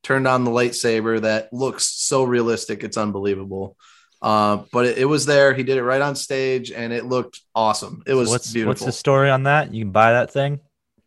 turned 0.04 0.28
on 0.28 0.44
the 0.44 0.52
lightsaber 0.52 1.22
that 1.22 1.52
looks 1.52 1.86
so 1.86 2.24
realistic, 2.24 2.84
it's 2.84 2.98
unbelievable. 2.98 3.76
Uh, 4.22 4.64
but 4.72 4.86
it, 4.86 4.98
it 5.00 5.06
was 5.06 5.26
there. 5.26 5.54
He 5.54 5.64
did 5.64 5.78
it 5.78 5.84
right 5.84 6.02
on 6.02 6.16
stage, 6.16 6.72
and 6.72 6.92
it 6.92 7.06
looked 7.06 7.40
awesome. 7.56 8.04
It 8.06 8.14
was 8.14 8.30
what's 8.30 8.52
beautiful. 8.52 8.72
what's 8.72 8.86
the 8.86 8.92
story 8.92 9.30
on 9.30 9.44
that? 9.44 9.74
You 9.74 9.86
can 9.86 9.92
buy 9.92 10.14
that 10.14 10.32
thing. 10.32 10.60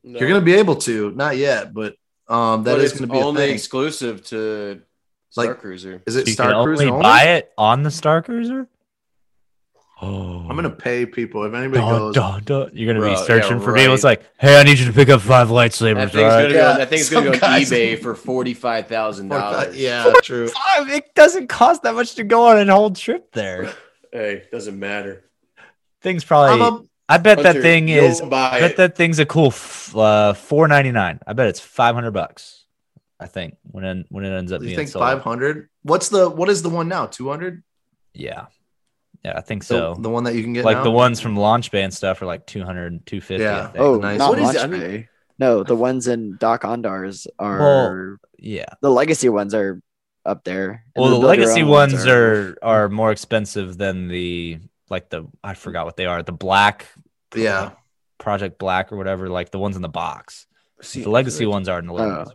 No. 0.05 0.19
You're 0.19 0.29
gonna 0.29 0.41
be 0.41 0.55
able 0.55 0.77
to, 0.77 1.11
not 1.13 1.37
yet, 1.37 1.73
but 1.73 1.97
um, 2.29 2.63
that 2.65 2.73
But 2.77 2.81
is 2.81 2.93
going 2.93 3.07
to 3.09 3.13
be 3.13 3.19
a 3.19 3.25
only 3.25 3.43
thing. 3.47 3.55
exclusive 3.55 4.25
to 4.27 4.81
Star 5.31 5.47
Like- 5.47 5.61
Cruiser. 5.61 6.03
Is 6.07 6.17
it 6.17 6.27
you 6.27 6.33
Star 6.33 6.53
can 6.53 6.65
Cruiser 6.65 6.83
only 6.85 6.93
only? 6.93 7.03
buy 7.03 7.23
it 7.37 7.53
on 7.59 7.83
the 7.83 7.91
Star 7.91 8.23
Cruiser. 8.23 8.69
Oh, 10.05 10.41
I'm 10.49 10.57
gonna 10.57 10.69
pay 10.71 11.07
people 11.07 11.45
if 11.45 11.55
anybody 11.55 11.81
Dun, 11.81 11.99
goes. 11.99 12.15
dun, 12.17 12.43
dun. 12.45 12.71
You're 12.75 12.93
gonna 12.93 13.05
Bro, 13.05 13.15
be 13.15 13.25
searching 13.25 13.59
yeah, 13.59 13.65
for 13.65 13.73
people. 13.75 13.95
It's 13.95 14.03
like, 14.03 14.23
hey, 14.37 14.59
I 14.59 14.65
need 14.65 14.79
you 14.81 14.87
to 14.87 14.93
pick 14.93 15.09
up 15.09 15.21
five 15.21 15.49
lightsabers. 15.49 15.95
That 15.95 16.11
thing's 16.13 16.23
right? 16.25 16.43
gonna 16.43 16.55
Yeah, 16.55 16.73
go. 16.73 16.79
That 16.79 16.89
thing's 16.91 17.09
gonna 17.11 17.27
go 17.27 17.33
on 17.35 17.39
guys- 17.39 17.71
eBay 17.71 18.03
for 18.03 18.17
forty 18.17 18.53
five 18.55 18.89
thousand 18.89 19.29
dollars. 19.29 19.77
Yeah, 19.79 20.13
true. 20.23 20.49
It 20.89 21.15
doesn't 21.15 21.47
cost 21.49 21.85
that 21.85 21.95
much 21.95 22.17
to 22.17 22.25
go 22.25 22.47
on 22.49 22.59
an 22.59 22.69
whole 22.69 22.91
trip 22.91 23.31
there. 23.33 23.73
Hey, 24.13 24.43
doesn't 24.53 24.79
matter. 24.79 25.25
Thing's 26.03 26.23
probably. 26.25 26.87
I'm 27.13 27.27
a, 27.27 27.31
I 27.31 27.35
bet 27.35 27.43
that 27.43 27.63
thing 27.63 27.89
is. 27.89 28.21
I 28.21 28.29
bet 28.29 28.63
it. 28.73 28.77
that 28.77 28.97
thing's 28.97 29.19
a 29.19 29.27
cool 29.27 29.49
f- 29.49 29.95
uh, 29.97 30.33
four 30.35 30.69
ninety 30.69 30.93
nine. 30.93 31.21
I 31.27 31.33
bet 31.33 31.49
it's 31.49 31.61
five 31.61 31.95
hundred 31.95 32.13
bucks. 32.13 32.65
I 33.21 33.27
think 33.27 33.57
when 33.63 33.85
it, 33.85 34.07
when 34.09 34.25
it 34.25 34.37
ends 34.37 34.51
up 34.53 34.61
you 34.63 34.67
being 34.69 34.77
think 34.79 34.89
sold. 34.89 35.05
500? 35.05 35.69
What's 35.85 36.09
the 36.09 36.29
what 36.29 36.49
is 36.49 36.63
the 36.63 36.69
one 36.71 36.89
now? 36.89 37.07
200? 37.07 37.63
Yeah, 38.15 38.47
yeah, 39.25 39.35
I 39.37 39.41
think 39.43 39.63
so. 39.63 39.95
the 39.95 40.11
one 40.11 40.25
that 40.25 40.35
you 40.35 40.43
can 40.43 40.53
get 40.55 40.65
like 40.65 40.79
now? 40.79 40.83
the 40.83 40.91
ones 40.91 41.21
from 41.21 41.37
Launch 41.37 41.71
Bay 41.71 41.83
and 41.83 41.95
stuff 41.95 42.21
are 42.21 42.27
like 42.27 42.47
200 42.47 43.07
250 43.07 43.43
Yeah. 43.43 43.71
Oh, 43.77 43.97
nice. 43.99 44.19
not 44.19 44.31
What 44.31 44.39
is 44.41 44.45
Launch 44.47 44.57
it? 44.57 44.63
I 44.63 44.67
mean- 44.67 44.81
Bay. 44.81 45.09
No, 45.39 45.63
the 45.65 45.75
ones 45.77 46.09
in 46.09 46.37
Dok-Ondar's 46.39 47.27
are 47.39 47.59
Well, 47.59 48.17
yeah 48.39 48.67
the 48.81 48.91
legacy 48.91 49.29
ones 49.29 49.55
are 49.55 49.81
up 50.25 50.43
there. 50.45 50.85
well 50.97 51.07
the 51.07 51.11
Build 51.13 51.23
Your 51.23 51.29
legacy 51.31 51.63
Own 51.63 51.69
ones 51.69 52.07
are 52.07 52.57
are 52.61 52.89
more 52.89 53.13
expensive 53.13 53.79
than 53.79 54.09
the 54.09 54.59
like 54.91 55.09
the 55.11 55.27
i 55.43 55.55
forgot 55.55 55.87
what 55.87 55.97
they 55.97 56.07
are 56.07 56.23
the 56.23 56.33
black 56.33 56.87
Yeah. 57.35 57.73
project 58.19 58.59
black 58.59 58.93
or 58.93 58.97
whatever 58.97 59.29
like 59.29 59.51
the 59.51 59.59
ones 59.59 59.77
in 59.77 59.83
the 59.83 59.89
box 59.89 60.47
See, 60.81 61.03
the 61.03 61.11
legacy 61.11 61.45
like- 61.47 61.53
ones 61.53 61.69
are 61.69 61.79
in 61.79 61.87
the 61.87 61.93
legacy. 61.93 62.35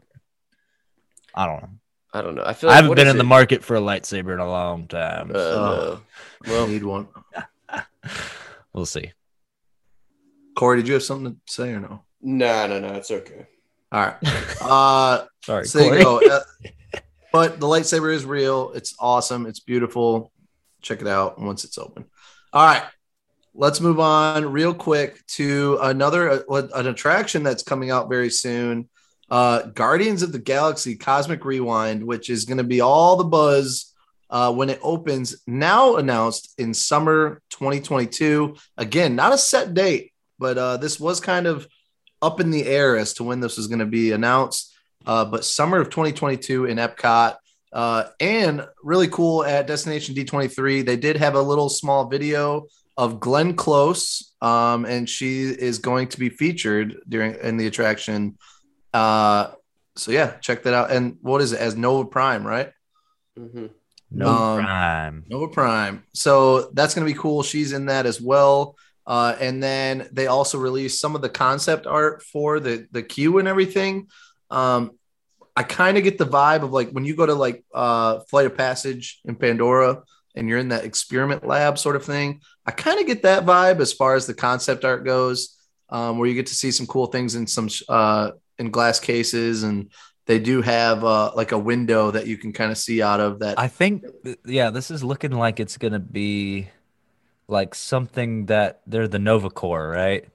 i 1.36 1.46
don't 1.46 1.62
know 1.62 1.70
I 2.14 2.22
don't 2.22 2.36
know. 2.36 2.44
I 2.46 2.54
feel. 2.54 2.70
Like, 2.70 2.74
I 2.80 2.82
haven't 2.82 2.96
been 2.96 3.08
is 3.08 3.12
in 3.12 3.18
the 3.18 3.24
market 3.26 3.64
for 3.64 3.76
a 3.76 3.82
lightsaber 3.82 4.34
in 4.34 4.40
a 4.40 4.48
long 4.48 4.88
time 4.88 5.30
Uh, 5.30 5.34
so 5.34 6.02
no. 6.46 6.52
Well, 6.52 6.68
need 6.68 6.84
one. 6.84 7.10
we'll 8.74 8.86
see 8.86 9.12
Corey, 10.56 10.78
did 10.78 10.88
you 10.88 10.94
have 10.96 11.04
something 11.04 11.34
to 11.36 11.54
say 11.54 11.70
or 11.74 11.80
no? 11.80 12.04
No, 12.22 12.66
no, 12.68 12.80
no. 12.80 12.94
It's 12.96 13.12
okay. 13.12 13.46
All 13.92 14.02
right. 14.02 14.16
Uh, 14.62 15.26
sorry 15.44 15.66
so 15.68 15.80
there 15.80 16.00
you 16.00 16.04
Corey. 16.06 16.26
go. 16.28 16.36
Uh, 16.36 16.70
but 17.32 17.60
the 17.60 17.68
lightsaber 17.68 18.12
is 18.12 18.26
real. 18.26 18.72
It's 18.74 18.96
awesome. 19.00 19.46
It's 19.46 19.60
beautiful. 19.60 20.32
Check 20.82 21.02
it 21.02 21.08
out 21.08 21.40
once 21.40 21.64
it's 21.66 21.78
open. 21.78 22.06
All 22.54 22.66
right. 22.66 22.84
Let's 23.60 23.82
move 23.82 24.00
on 24.00 24.52
real 24.52 24.72
quick 24.72 25.26
to 25.30 25.80
another 25.82 26.44
uh, 26.48 26.68
an 26.76 26.86
attraction 26.86 27.42
that's 27.42 27.64
coming 27.64 27.90
out 27.90 28.08
very 28.08 28.30
soon. 28.30 28.88
Uh, 29.32 29.64
Guardians 29.64 30.22
of 30.22 30.32
the 30.32 30.38
Galaxy 30.38 30.96
Cosmic 30.96 31.44
Rewind, 31.44 32.04
which 32.04 32.30
is 32.30 32.46
going 32.46 32.60
to 32.60 32.64
be 32.64 32.82
all 32.82 33.16
the 33.16 33.24
buzz 33.24 33.96
uh, 34.30 34.54
when 34.54 34.70
it 34.70 34.80
opens. 34.84 35.42
Now 35.48 35.96
announced 35.96 36.54
in 36.60 36.76
summer 36.76 37.42
2022. 37.50 38.58
Again, 38.78 39.16
not 39.16 39.34
a 39.34 39.40
set 39.40 39.74
date, 39.74 40.14
but 40.38 40.60
uh, 40.60 40.78
this 40.78 41.00
was 41.00 41.20
kind 41.20 41.48
of 41.48 41.68
up 42.22 42.40
in 42.40 42.52
the 42.52 42.64
air 42.64 42.96
as 42.96 43.16
to 43.16 43.24
when 43.24 43.40
this 43.40 43.58
was 43.58 43.66
going 43.66 43.80
to 43.80 43.88
be 43.88 44.12
announced. 44.12 44.72
Uh, 45.04 45.26
but 45.26 45.44
summer 45.44 45.80
of 45.80 45.90
2022 45.90 46.66
in 46.66 46.78
Epcot. 46.78 47.38
Uh, 47.74 48.04
and 48.20 48.68
really 48.84 49.08
cool 49.08 49.44
at 49.44 49.66
Destination 49.66 50.14
D23, 50.14 50.86
they 50.86 50.96
did 50.96 51.18
have 51.18 51.34
a 51.34 51.42
little 51.42 51.70
small 51.70 52.08
video 52.08 52.68
of 52.98 53.20
Glenn 53.20 53.54
Close, 53.56 54.34
um, 54.42 54.86
and 54.86 55.08
she 55.08 55.44
is 55.44 55.78
going 55.80 56.08
to 56.10 56.20
be 56.20 56.30
featured 56.30 56.98
during 57.08 57.36
in 57.36 57.58
the 57.58 57.68
attraction. 57.68 58.38
Uh, 58.94 59.52
so 59.96 60.12
yeah, 60.12 60.32
check 60.42 60.64
that 60.64 60.74
out. 60.74 60.92
And 60.92 61.18
what 61.22 61.42
is 61.42 61.54
it 61.54 61.60
as 61.60 61.76
Nova 61.76 62.08
Prime, 62.08 62.46
right? 62.46 62.72
hmm 63.38 63.68
no 64.10 64.28
Um, 64.28 64.64
prime 64.64 65.24
Nova 65.28 65.48
Prime. 65.50 66.04
So 66.14 66.70
that's 66.74 66.96
going 66.96 67.06
to 67.06 67.14
be 67.14 67.20
cool. 67.20 67.44
She's 67.44 67.74
in 67.74 67.88
that 67.88 68.06
as 68.06 68.22
well. 68.22 68.76
Uh, 69.06 69.36
and 69.40 69.62
then 69.62 70.08
they 70.12 70.28
also 70.28 70.58
released 70.58 71.00
some 71.00 71.16
of 71.16 71.22
the 71.22 71.30
concept 71.30 71.88
art 71.88 72.24
for 72.24 72.60
the 72.60 72.88
the 72.92 73.04
queue 73.04 73.38
and 73.38 73.48
everything. 73.48 74.08
Um, 74.50 74.92
I 75.56 75.64
kind 75.64 75.98
of 75.98 76.04
get 76.04 76.18
the 76.18 76.26
vibe 76.26 76.64
of 76.64 76.72
like 76.72 76.92
when 76.92 77.06
you 77.06 77.16
go 77.16 77.26
to 77.26 77.34
like 77.34 77.64
uh, 77.74 78.20
Flight 78.30 78.46
of 78.46 78.56
Passage 78.58 79.20
in 79.26 79.36
Pandora 79.36 80.04
and 80.38 80.48
you're 80.48 80.60
in 80.60 80.70
that 80.70 80.86
experiment 80.86 81.46
lab 81.46 81.78
sort 81.78 81.96
of 81.96 82.06
thing. 82.06 82.42
I 82.66 82.72
kind 82.72 83.00
of 83.00 83.08
get 83.08 83.24
that 83.24 83.46
vibe 83.46 83.80
as 83.82 83.94
far 83.94 84.16
as 84.16 84.26
the 84.28 84.34
concept 84.34 84.86
art 84.86 85.06
goes, 85.06 85.58
um, 85.90 86.18
where 86.18 86.28
you 86.30 86.36
get 86.36 86.48
to 86.48 86.56
see 86.56 86.72
some 86.72 86.88
cool 86.88 87.08
things 87.08 87.36
in 87.36 87.48
some 87.48 87.70
uh, 87.90 88.32
in 88.58 88.72
glass 88.72 89.00
cases 89.00 89.64
and 89.64 89.92
they 90.26 90.40
do 90.40 90.62
have 90.62 91.04
uh, 91.06 91.32
like 91.36 91.54
a 91.54 91.58
window 91.58 92.12
that 92.12 92.28
you 92.28 92.38
can 92.38 92.52
kind 92.52 92.72
of 92.72 92.78
see 92.78 93.02
out 93.02 93.20
of 93.20 93.40
that 93.40 93.58
I 93.58 93.68
think, 93.68 94.04
yeah, 94.46 94.70
this 94.72 94.92
is 94.92 95.04
looking 95.04 95.32
like 95.32 95.60
it's 95.60 95.78
gonna 95.78 96.00
be 96.00 96.70
like 97.48 97.76
something 97.76 98.48
that 98.48 98.82
they're 98.88 99.08
the 99.08 99.20
Nova 99.20 99.50
Corps, 99.50 99.90
right? 99.90 100.26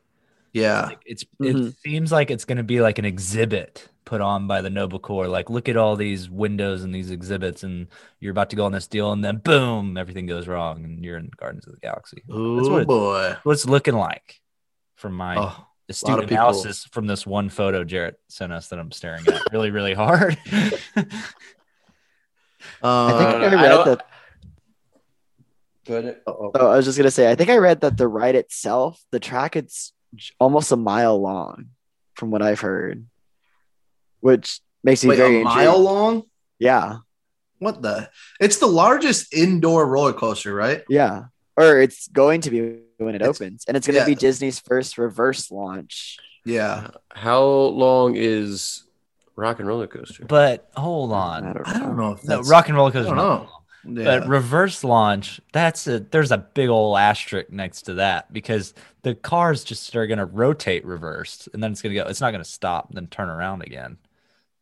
yeah 0.52 0.90
Like, 0.90 1.02
it's 1.06 1.24
Mhm. 1.40 1.68
it 1.68 1.74
seems 1.84 2.12
like 2.12 2.30
it's 2.30 2.44
gonna 2.44 2.62
be 2.62 2.80
like 2.80 2.98
an 2.98 3.04
exhibit 3.04 3.88
put 4.12 4.20
on 4.20 4.46
by 4.46 4.60
the 4.60 4.68
Nova 4.68 4.98
Corps. 4.98 5.26
Like, 5.26 5.48
look 5.48 5.70
at 5.70 5.76
all 5.78 5.96
these 5.96 6.28
windows 6.28 6.82
and 6.84 6.94
these 6.94 7.10
exhibits, 7.10 7.62
and 7.62 7.86
you're 8.20 8.30
about 8.32 8.50
to 8.50 8.56
go 8.56 8.66
on 8.66 8.72
this 8.72 8.86
deal, 8.86 9.10
and 9.10 9.24
then 9.24 9.38
boom, 9.38 9.96
everything 9.96 10.26
goes 10.26 10.46
wrong, 10.46 10.84
and 10.84 11.02
you're 11.02 11.16
in 11.16 11.30
Guardians 11.34 11.66
of 11.66 11.72
the 11.72 11.80
Galaxy. 11.80 12.22
Oh 12.30 12.68
what 12.70 12.82
it- 12.82 12.88
boy. 12.88 13.36
What 13.42 13.52
it's 13.52 13.64
looking 13.64 13.94
like 13.94 14.38
from 14.96 15.14
my 15.14 15.36
Oh, 15.38 15.66
astute 15.88 16.24
analysis 16.30 16.84
from 16.92 17.06
this 17.06 17.26
one 17.26 17.48
photo 17.48 17.84
Jarrett 17.84 18.20
sent 18.28 18.52
us 18.52 18.68
that 18.68 18.78
I'm 18.78 18.92
staring 18.92 19.26
at 19.26 19.50
really, 19.50 19.70
really 19.70 19.94
hard. 19.94 20.36
I 20.46 20.60
think 21.00 21.14
uh, 22.82 22.86
I 22.86 23.46
I 23.46 23.54
read 23.54 23.68
don't- 23.68 23.86
that. 23.86 24.06
But 25.86 26.22
Oh, 26.26 26.50
I 26.54 26.76
was 26.76 26.84
just 26.84 26.98
gonna 26.98 27.10
say. 27.10 27.30
I 27.30 27.34
think 27.34 27.48
I 27.48 27.56
read 27.56 27.80
that 27.80 27.96
the 27.96 28.06
ride 28.06 28.34
itself, 28.34 29.02
the 29.10 29.18
track, 29.18 29.56
it's 29.56 29.92
almost 30.38 30.70
a 30.70 30.76
mile 30.76 31.18
long, 31.20 31.70
from 32.14 32.30
what 32.30 32.42
I've 32.42 32.60
heard, 32.60 33.06
which 34.22 34.60
makes 34.82 35.04
me 35.04 35.10
wait, 35.10 35.16
very 35.18 35.40
a 35.42 35.44
mile 35.44 35.58
intrigued. 35.68 35.84
long? 35.84 36.22
Yeah, 36.58 36.96
What 37.58 37.82
the? 37.82 38.08
It's 38.40 38.56
the 38.58 38.66
largest 38.66 39.32
indoor 39.34 39.86
roller 39.86 40.12
coaster, 40.14 40.54
right? 40.54 40.82
yeah, 40.88 41.24
or 41.56 41.78
it's 41.80 42.08
going 42.08 42.40
to 42.42 42.50
be 42.50 42.78
when 42.98 43.14
it 43.14 43.20
It's- 43.22 43.28
opens, 43.40 43.64
and 43.68 43.76
it's 43.76 43.86
going 43.86 43.94
to 43.94 44.00
yeah. 44.00 44.06
be 44.06 44.14
Disney's 44.14 44.58
first 44.58 44.96
reverse 44.96 45.50
launch. 45.50 46.16
Yeah. 46.44 46.88
how 47.14 47.44
long 47.44 48.16
is 48.16 48.82
Rock 49.36 49.60
and 49.60 49.68
roller 49.68 49.86
coaster. 49.86 50.24
But 50.26 50.68
hold 50.76 51.12
on. 51.12 51.44
I 51.64 51.78
don't 51.78 51.96
know 51.96 52.12
if 52.12 52.24
No, 52.24 52.36
that's 52.36 52.48
rock 52.50 52.68
and 52.68 52.76
roller 52.76 52.90
I 52.90 52.92
coaster. 52.92 53.14
don't 53.14 53.16
know. 53.16 53.48
Yeah. 54.02 54.20
But 54.20 54.28
reverse 54.28 54.84
launch, 54.84 55.40
that's 55.52 55.86
a 55.86 56.00
there's 56.00 56.30
a 56.32 56.38
big 56.38 56.68
old 56.68 56.98
asterisk 56.98 57.50
next 57.50 57.82
to 57.82 57.94
that 57.94 58.32
because 58.32 58.74
the 59.02 59.14
cars 59.14 59.64
just 59.64 59.94
are 59.96 60.06
gonna 60.06 60.26
rotate 60.26 60.84
reversed 60.84 61.48
and 61.54 61.62
then 61.62 61.72
it's 61.72 61.80
gonna 61.82 61.94
go. 61.94 62.04
It's 62.04 62.20
not 62.20 62.30
gonna 62.32 62.44
stop 62.44 62.88
and 62.88 62.96
then 62.96 63.06
turn 63.06 63.28
around 63.30 63.62
again. 63.62 63.96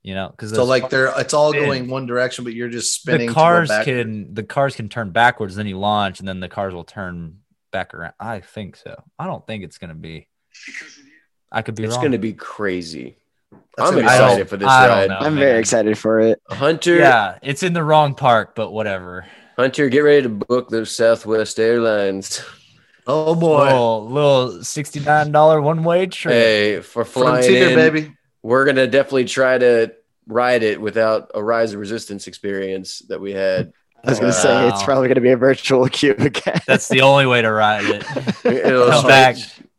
You 0.02 0.14
know, 0.14 0.28
because 0.30 0.50
so 0.54 0.64
like 0.64 0.88
they're 0.88 1.12
it's 1.20 1.34
all 1.34 1.50
spin. 1.52 1.64
going 1.64 1.88
one 1.90 2.06
direction, 2.06 2.44
but 2.44 2.54
you're 2.54 2.70
just 2.70 2.94
spinning. 2.94 3.26
the 3.28 3.34
cars 3.34 3.68
backward. 3.68 3.84
can 4.02 4.34
the 4.34 4.42
cars 4.42 4.74
can 4.74 4.88
turn 4.88 5.10
backwards, 5.10 5.54
then 5.56 5.66
you 5.66 5.78
launch, 5.78 6.20
and 6.20 6.28
then 6.28 6.40
the 6.40 6.48
cars 6.48 6.72
will 6.72 6.84
turn 6.84 7.38
back 7.70 7.92
around. 7.92 8.14
I 8.18 8.40
think 8.40 8.76
so. 8.76 9.02
I 9.18 9.26
don't 9.26 9.46
think 9.46 9.62
it's 9.62 9.76
gonna 9.78 9.94
be. 9.94 10.26
I 11.52 11.62
could 11.62 11.74
be 11.74 11.84
It's 11.84 11.92
wrong. 11.94 12.00
going 12.02 12.12
to 12.12 12.18
be 12.18 12.32
crazy. 12.32 13.16
That's 13.76 13.90
I'm 13.90 13.96
gonna 13.96 14.08
I 14.08 14.14
excited 14.14 14.48
for 14.48 14.56
this 14.56 14.68
I 14.68 14.88
ride. 14.88 15.08
know. 15.10 15.16
I'm 15.16 15.34
man. 15.34 15.40
very 15.40 15.58
excited 15.58 15.98
for 15.98 16.20
it. 16.20 16.40
Hunter, 16.48 16.96
Yeah, 16.96 17.38
it's 17.42 17.62
in 17.64 17.72
the 17.72 17.82
wrong 17.82 18.14
park, 18.14 18.54
but 18.54 18.70
whatever. 18.70 19.26
Hunter, 19.56 19.88
get 19.88 20.00
ready 20.00 20.22
to 20.22 20.28
book 20.28 20.68
those 20.68 20.94
Southwest 20.94 21.58
Airlines. 21.58 22.42
Oh 23.06 23.34
boy, 23.34 23.64
Little, 23.64 24.08
little 24.08 24.62
sixty 24.64 25.00
nine 25.00 25.32
dollar 25.32 25.60
one 25.60 25.82
way 25.82 26.06
trip. 26.06 26.32
Hey, 26.34 26.80
for 26.80 27.04
flying 27.04 27.42
frontier 27.42 27.68
in, 27.70 27.74
baby. 27.74 28.16
We're 28.42 28.64
gonna 28.64 28.86
definitely 28.86 29.24
try 29.26 29.58
to 29.58 29.92
ride 30.26 30.62
it 30.62 30.80
without 30.80 31.30
a 31.34 31.42
rise 31.42 31.72
of 31.72 31.80
resistance 31.80 32.26
experience 32.26 33.00
that 33.08 33.20
we 33.20 33.32
had. 33.32 33.72
I 34.04 34.10
was 34.10 34.20
gonna 34.20 34.32
say 34.32 34.68
it's 34.68 34.82
probably 34.82 35.08
gonna 35.08 35.20
be 35.20 35.30
a 35.30 35.36
virtual 35.36 35.88
queue 35.90 36.14
again. 36.18 36.60
That's 36.66 36.88
the 36.88 37.02
only 37.02 37.26
way 37.26 37.42
to 37.42 37.50
ride 37.52 37.84
it. 37.84 38.04
It'll 38.44 38.90
Come 38.90 39.06
back 39.06 39.36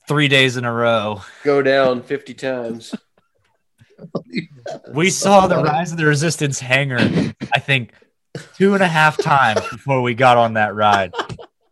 three 0.08 0.28
days 0.28 0.58
in 0.58 0.66
a 0.66 0.72
row. 0.72 1.22
go 1.44 1.62
down 1.62 2.04
50 2.04 2.34
times. 2.36 2.94
We 4.94 5.10
saw 5.10 5.48
the 5.48 5.58
rise 5.58 5.92
of 5.92 5.98
the 5.98 6.06
resistance 6.06 6.60
hangar, 6.60 6.98
I 7.54 7.60
think, 7.60 7.94
two 8.58 8.74
and 8.74 8.82
a 8.84 8.88
half 8.88 9.18
times 9.18 9.62
before 9.70 10.02
we 10.02 10.14
got 10.16 10.38
on 10.38 10.54
that 10.54 10.74
ride. 10.76 11.14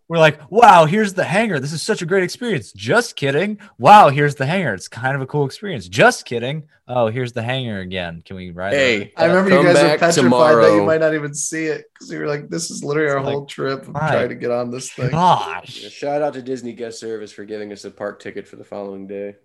We're 0.09 0.17
like, 0.17 0.39
wow, 0.49 0.85
here's 0.85 1.13
the 1.13 1.23
hangar. 1.23 1.59
This 1.59 1.71
is 1.71 1.83
such 1.83 2.01
a 2.01 2.05
great 2.07 2.23
experience. 2.23 2.73
Just 2.73 3.15
kidding. 3.15 3.59
Wow, 3.77 4.09
here's 4.09 4.33
the 4.33 4.45
hangar. 4.47 4.73
It's 4.73 4.87
kind 4.87 5.15
of 5.15 5.21
a 5.21 5.27
cool 5.27 5.45
experience. 5.45 5.87
Just 5.87 6.25
kidding. 6.25 6.67
Oh, 6.87 7.09
here's 7.09 7.31
the 7.33 7.43
hangar 7.43 7.79
again. 7.81 8.23
Can 8.25 8.35
we 8.35 8.49
ride? 8.49 8.73
Hey, 8.73 9.01
it? 9.03 9.13
I 9.15 9.25
remember 9.25 9.51
you 9.51 9.61
guys 9.63 9.75
were 9.75 9.89
petrified 9.99 10.13
tomorrow. 10.15 10.67
that 10.67 10.75
you 10.75 10.83
might 10.83 11.01
not 11.01 11.13
even 11.13 11.35
see 11.35 11.67
it 11.67 11.85
because 11.93 12.11
you 12.11 12.17
were 12.17 12.25
like, 12.25 12.49
"This 12.49 12.71
is 12.71 12.83
literally 12.83 13.11
our 13.11 13.17
It's 13.19 13.25
like, 13.27 13.33
whole 13.35 13.45
trip 13.45 13.87
of 13.87 13.93
trying 13.93 14.29
to 14.29 14.35
get 14.35 14.49
on 14.49 14.71
this 14.71 14.91
thing." 14.91 15.11
Gosh. 15.11 15.73
Shout 15.73 16.23
out 16.23 16.33
to 16.33 16.41
Disney 16.41 16.73
Guest 16.73 16.99
Service 16.99 17.31
for 17.31 17.45
giving 17.45 17.71
us 17.71 17.85
a 17.85 17.91
park 17.91 18.19
ticket 18.19 18.47
for 18.47 18.55
the 18.55 18.63
following 18.63 19.05
day. 19.05 19.35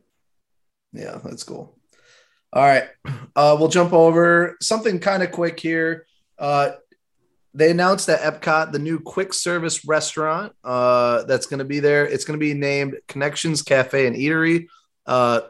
Yeah, 0.95 1.21
that's 1.23 1.45
cool. 1.45 1.79
All 2.55 2.63
right, 2.63 2.85
uh, 3.37 3.57
we'll 3.59 3.69
jump 3.69 3.93
over 3.93 4.57
something 4.63 4.99
kind 4.99 5.23
of 5.23 5.31
quick 5.31 5.61
here. 5.61 6.07
Uh, 6.39 6.71
they 7.55 7.71
announced 7.71 8.09
at 8.09 8.21
Epcot 8.21 8.73
the 8.73 8.79
new 8.79 8.99
quick 8.99 9.33
service 9.33 9.85
restaurant 9.85 10.53
uh, 10.65 11.23
that's 11.25 11.47
going 11.47 11.59
to 11.59 11.65
be 11.65 11.81
there. 11.81 12.05
It's 12.05 12.25
going 12.25 12.39
to 12.39 12.45
be 12.45 12.53
named 12.53 12.97
Connections 13.07 13.63
Cafe 13.63 14.07
and 14.07 14.17
Eatery. 14.17 14.67
Uh, 15.07 15.43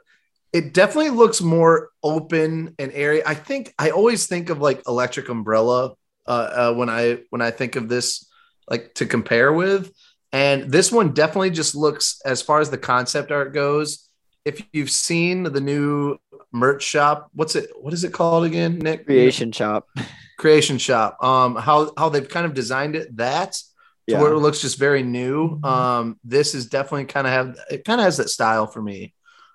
it 0.53 0.73
definitely 0.73 1.11
looks 1.11 1.41
more 1.41 1.91
open 2.03 2.75
and 2.79 2.93
airy. 2.93 3.27
I 3.27 3.35
think 3.35 3.75
I 3.79 3.91
always 3.91 4.27
think 4.27 4.51
of 4.51 4.61
like 4.61 4.87
Electric 4.87 5.29
Umbrella 5.29 5.95
uh, 6.27 6.31
uh, 6.31 6.75
when 6.75 6.89
I 6.89 7.21
when 7.31 7.43
I 7.43 7.51
think 7.51 7.77
of 7.77 7.89
this, 7.89 8.31
like 8.71 8.95
to 8.95 9.07
compare 9.07 9.53
with. 9.53 9.93
And 10.33 10.71
this 10.71 10.93
one 10.93 11.13
definitely 11.13 11.51
just 11.51 11.75
looks, 11.75 12.21
as 12.25 12.43
far 12.43 12.61
as 12.61 12.69
the 12.69 12.79
concept 12.79 13.31
art 13.31 13.55
goes. 13.55 14.09
If 14.45 14.63
you've 14.73 14.91
seen 14.91 15.45
the 15.45 15.61
new 15.61 16.19
merch 16.53 16.83
shop, 16.83 17.31
what's 17.35 17.57
it? 17.57 17.71
What 17.81 17.95
is 17.95 18.05
it 18.05 18.13
called 18.13 18.45
again, 18.45 18.79
Nick? 18.79 19.07
Creation 19.07 19.53
shop. 19.53 19.89
Creation 20.37 20.79
shop 20.79 21.17
um 21.23 21.57
how 21.57 21.93
how 21.97 22.09
they've 22.09 22.29
kind 22.29 22.47
of 22.47 22.55
designed 22.55 22.97
it 22.97 23.17
that 23.17 23.53
to 23.53 23.63
Yeah. 24.07 24.21
where 24.21 24.33
it 24.33 24.39
looks 24.39 24.61
just 24.61 24.79
very 24.79 25.03
new 25.03 25.61
um 25.63 26.19
this 26.25 26.55
is 26.55 26.67
definitely 26.67 27.07
kind 27.07 27.27
of 27.27 27.33
have 27.33 27.59
it 27.71 27.85
kind 27.85 28.01
of 28.01 28.05
has 28.05 28.17
that 28.19 28.29
style 28.29 28.67
for 28.67 28.83
me 28.83 29.15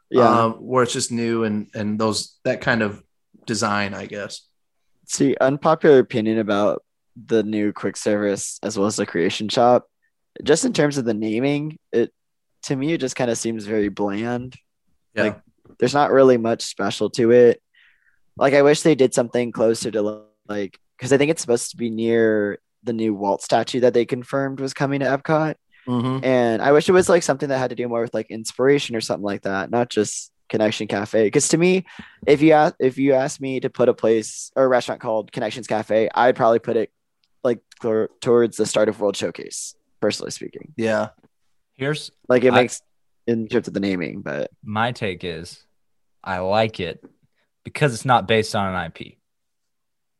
Yeah. 0.09 0.43
um 0.45 0.53
where 0.53 0.83
it's 0.83 0.93
just 0.93 1.11
new 1.11 1.43
and 1.43 1.67
and 1.73 1.99
those 1.99 2.39
that 2.45 2.61
kind 2.61 2.81
of 2.81 3.03
design 3.45 3.93
i 3.93 4.05
guess 4.05 4.41
See, 5.11 5.35
unpopular 5.41 5.97
opinion 5.97 6.37
about 6.37 6.83
the 7.15 7.41
new 7.41 7.73
quick 7.73 7.97
service 7.97 8.59
as 8.61 8.77
well 8.77 8.85
as 8.85 8.95
the 8.97 9.07
creation 9.07 9.49
shop. 9.49 9.87
Just 10.43 10.65
in 10.65 10.71
terms 10.71 10.99
of 10.99 11.05
the 11.05 11.15
naming, 11.15 11.79
it 11.91 12.13
to 12.65 12.75
me 12.75 12.93
it 12.93 12.99
just 13.01 13.15
kind 13.15 13.31
of 13.31 13.37
seems 13.39 13.65
very 13.65 13.89
bland. 13.89 14.55
Yeah. 15.15 15.23
Like 15.23 15.41
there's 15.79 15.95
not 15.95 16.11
really 16.11 16.37
much 16.37 16.61
special 16.61 17.09
to 17.17 17.31
it. 17.31 17.59
Like 18.37 18.53
I 18.53 18.61
wish 18.61 18.83
they 18.83 18.93
did 18.93 19.15
something 19.15 19.51
closer 19.51 19.89
to 19.89 20.01
like 20.49 20.79
because 20.97 21.13
I 21.13 21.17
think 21.17 21.31
it's 21.31 21.41
supposed 21.41 21.71
to 21.71 21.77
be 21.77 21.89
near 21.89 22.59
the 22.83 22.93
new 22.93 23.13
Walt 23.13 23.41
statue 23.41 23.81
that 23.81 23.93
they 23.93 24.05
confirmed 24.05 24.59
was 24.59 24.73
coming 24.73 24.99
to 25.01 25.05
Epcot. 25.05 25.55
mm-hmm. 25.87 26.23
And 26.23 26.61
I 26.61 26.71
wish 26.71 26.89
it 26.89 26.93
was 26.93 27.09
like 27.09 27.23
something 27.23 27.49
that 27.49 27.57
had 27.57 27.69
to 27.69 27.75
do 27.75 27.87
more 27.87 28.01
with 28.01 28.13
like 28.13 28.29
inspiration 28.29 28.95
or 28.95 29.01
something 29.01 29.23
like 29.23 29.43
that, 29.43 29.69
not 29.69 29.89
just 29.89 30.31
Connection 30.49 30.87
Cafe. 30.87 31.23
Because 31.25 31.49
to 31.49 31.57
me, 31.57 31.85
if 32.27 32.41
you 32.41 32.53
ask 32.53 32.75
if 32.79 32.97
you 32.97 33.13
ask 33.13 33.39
me 33.39 33.59
to 33.59 33.69
put 33.69 33.89
a 33.89 33.93
place 33.93 34.51
or 34.55 34.65
a 34.65 34.67
restaurant 34.67 35.01
called 35.01 35.31
Connections 35.31 35.67
Cafe, 35.67 36.09
I'd 36.13 36.35
probably 36.35 36.59
put 36.59 36.77
it 36.77 36.91
like 37.43 37.59
towards 38.21 38.57
the 38.57 38.65
start 38.65 38.89
of 38.89 38.99
World 38.99 39.15
Showcase. 39.15 39.75
Personally 40.01 40.31
speaking, 40.31 40.73
yeah 40.77 41.09
Here's 41.79 42.11
like 42.27 42.43
it 42.43 42.51
I- 42.51 42.61
makes 42.61 42.81
in 43.25 43.47
terms 43.47 43.67
of 43.67 43.73
the 43.73 43.79
naming, 43.79 44.21
but 44.21 44.51
my 44.63 44.91
take 44.91 45.23
is 45.23 45.63
I 46.23 46.39
like 46.39 46.79
it 46.79 47.01
because 47.63 47.93
it's 47.93 48.05
not 48.05 48.27
based 48.27 48.55
on 48.55 48.73
an 48.73 48.85
IP. 48.87 49.18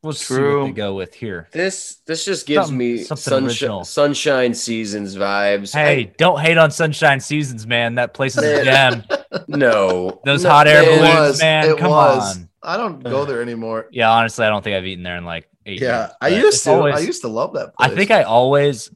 We'll 0.02 0.14
see 0.14 0.42
what 0.42 0.66
they 0.68 0.72
go 0.72 0.94
with 0.94 1.14
here. 1.14 1.50
This 1.52 1.98
this 2.08 2.24
just 2.24 2.48
gives 2.48 2.68
Something- 2.68 2.78
me 2.78 2.98
something 3.04 3.34
sunshi- 3.34 3.48
original. 3.48 3.84
sunshine 3.84 4.54
seasons 4.54 5.16
vibes. 5.18 5.74
Hey, 5.74 6.14
don't 6.18 6.40
hate 6.40 6.58
on 6.58 6.72
Sunshine 6.72 7.20
Seasons, 7.20 7.68
man. 7.68 7.96
That 7.96 8.14
place 8.14 8.38
is 8.38 8.44
a 8.44 8.64
gem. 8.64 9.04
No, 9.48 10.22
Those 10.26 10.44
No, 10.44 10.50
hot 10.50 10.68
air 10.68 10.82
man. 10.84 11.16
balloons, 11.16 11.40
man. 11.42 11.78
Come 11.78 11.92
on. 11.92 12.50
i 12.64 12.78
don't 12.78 13.04
go 13.04 13.26
there 13.26 13.42
anymore 13.44 13.88
Yeah, 13.92 14.10
honestly, 14.12 14.46
I 14.46 14.50
don't 14.50 14.64
think 14.64 14.76
I've 14.76 14.86
eaten 14.86 15.04
there 15.04 15.18
in 15.18 15.24
like 15.26 15.48
eight 15.68 15.80
yeah 15.82 16.08
years. 16.08 16.12
i 16.22 16.28
used 16.30 16.64
to 16.64 16.72
always- 16.72 16.96
i 16.96 17.00
used 17.00 17.22
to 17.22 17.28
love 17.28 17.54
that 17.54 17.76
Place. 17.76 17.92
I 17.92 17.96
think 17.96 18.10
I 18.12 18.24
always 18.24 18.90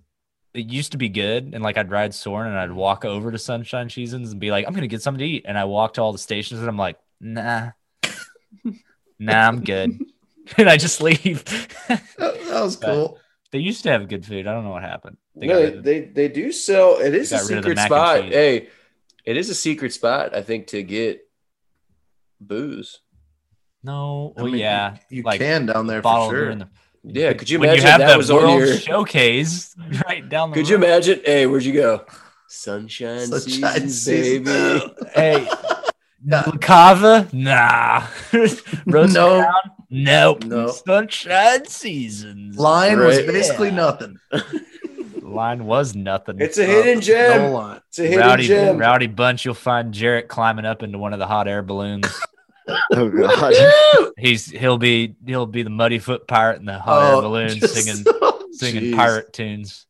it 0.55 0.65
used 0.67 0.93
to 0.93 0.97
be 0.97 1.09
good 1.09 1.51
and 1.53 1.61
like 1.63 1.77
I'd 1.77 1.91
ride 1.91 2.13
Soarin' 2.13 2.47
and 2.49 2.57
I'd 2.57 2.71
walk 2.71 3.05
over 3.05 3.31
to 3.31 3.37
Sunshine 3.37 3.89
Seasons 3.89 4.31
and 4.31 4.39
be 4.39 4.51
like, 4.51 4.65
I'm 4.67 4.73
gonna 4.73 4.87
get 4.87 5.01
something 5.01 5.19
to 5.19 5.25
eat. 5.25 5.45
And 5.47 5.57
I 5.57 5.65
walk 5.65 5.93
to 5.95 6.01
all 6.01 6.11
the 6.13 6.17
stations 6.19 6.59
and 6.61 6.69
I'm 6.69 6.77
like, 6.77 6.97
nah. 7.19 7.71
nah, 9.19 9.47
I'm 9.47 9.63
good. 9.63 9.99
and 10.57 10.69
I 10.69 10.77
just 10.77 11.01
leave. 11.01 11.43
that, 11.87 12.01
that 12.17 12.61
was 12.61 12.75
But- 12.75 12.87
cool 12.87 13.19
they 13.53 13.59
used 13.59 13.83
to 13.83 13.91
have 13.91 14.09
good 14.09 14.25
food. 14.25 14.47
I 14.47 14.51
don't 14.51 14.63
know 14.63 14.71
what 14.71 14.81
happened. 14.81 15.17
They 15.35 15.45
no, 15.45 15.55
they, 15.57 15.77
of- 15.77 15.83
they 15.83 15.99
they 16.01 16.27
do 16.27 16.51
sell. 16.51 16.97
It 16.99 17.13
is 17.13 17.31
a 17.31 17.35
got 17.35 17.49
rid 17.49 17.57
of 17.59 17.63
the 17.63 17.69
secret 17.69 17.85
spot. 17.85 18.23
Hey, 18.25 18.67
it 19.25 19.37
is 19.37 19.49
a 19.51 19.55
secret 19.55 19.93
spot. 19.93 20.35
I 20.35 20.41
think 20.41 20.67
to 20.67 20.81
get 20.81 21.21
booze. 22.41 22.99
no, 23.83 24.33
I 24.37 24.41
mean, 24.43 24.55
yeah. 24.55 24.97
you, 25.09 25.17
you 25.17 25.23
like, 25.23 25.39
can 25.39 25.67
down 25.67 25.85
there 25.85 26.01
for 26.01 26.31
sure 26.31 26.55
the 26.55 26.67
Yeah, 27.03 27.33
could 27.33 27.47
you 27.47 27.59
imagine 27.59 27.85
you 27.85 27.91
have 27.91 27.99
that 27.99 28.17
was 28.17 28.31
world 28.31 28.59
your? 28.59 28.75
showcase 28.89 29.75
right 30.07 30.27
down 30.27 30.49
the 30.49 30.55
Could 30.55 30.67
you 30.69 30.75
imagine? 30.75 31.21
Hey, 31.23 31.45
where'd 31.45 31.63
you 31.63 31.73
go? 31.73 32.05
Sunshine, 32.47 33.27
Sunshine 33.27 33.87
seasons, 33.89 34.01
seasons. 34.01 34.45
baby. 34.49 35.09
Hey, 35.13 35.47
Yeah. 36.25 36.49
Cava? 36.59 37.27
Nah. 37.33 38.07
Roast 38.87 39.13
No. 39.13 39.47
Nope. 39.95 40.43
No. 40.45 40.67
Sunshine 40.71 41.65
Seasons. 41.67 42.57
line 42.57 42.97
was 42.99 43.19
basically 43.19 43.69
Yeah. 43.69 43.75
nothing 43.75 44.17
Line 45.21 45.65
was 45.65 45.95
nothing. 45.95 46.37
It's 46.41 46.57
a 46.57 46.65
hidden 46.65 46.97
Uh, 46.97 47.01
gem. 47.01 47.41
no 47.53 47.79
It's 47.87 47.99
a 47.99 48.03
hidden 48.03 48.19
rowdy, 48.19 48.47
gem. 48.47 48.77
rowdy 48.77 49.07
bunch. 49.07 49.45
You'll 49.45 49.53
find 49.53 49.93
Jarrett 49.93 50.27
climbing 50.27 50.65
up 50.65 50.83
into 50.83 50.97
one 50.97 51.13
of 51.13 51.19
the 51.19 51.27
hot 51.27 51.47
air 51.47 51.61
balloons. 51.63 52.05
oh 52.93 53.09
god, 53.09 53.53
He's 54.17 54.45
he'll 54.49 54.77
be 54.77 55.15
he'll 55.25 55.45
be 55.45 55.63
the 55.63 55.69
muddy 55.69 55.99
foot 55.99 56.27
pirate 56.27 56.59
in 56.59 56.65
the 56.65 56.79
hot 56.79 57.15
air 57.15 57.21
balloon 57.21 57.49
Oh, 57.51 57.53
just- 57.55 57.73
singing 57.75 58.03
oh, 58.07 58.47
singing 58.51 58.95
pirate 58.95 59.31
tunes. 59.33 59.85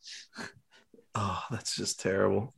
Oh, 1.16 1.44
that's 1.52 1.76
just 1.76 2.00
terrible. 2.02 2.54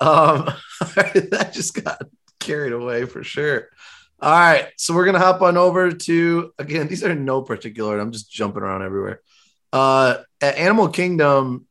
Um, 0.00 0.52
that 0.96 1.52
just 1.54 1.82
got 1.84 2.02
carried 2.40 2.72
away 2.72 3.04
for 3.06 3.22
sure. 3.22 3.68
All 4.20 4.30
right, 4.32 4.68
so 4.78 4.94
we're 4.94 5.04
gonna 5.04 5.18
hop 5.18 5.42
on 5.42 5.56
over 5.56 5.92
to 5.92 6.52
again. 6.58 6.88
These 6.88 7.04
are 7.04 7.14
no 7.14 7.42
particular. 7.42 7.98
I'm 7.98 8.12
just 8.12 8.30
jumping 8.30 8.62
around 8.62 8.82
everywhere. 8.82 9.20
Uh, 9.72 10.18
at 10.40 10.56
Animal 10.56 10.88
Kingdom, 10.88 11.66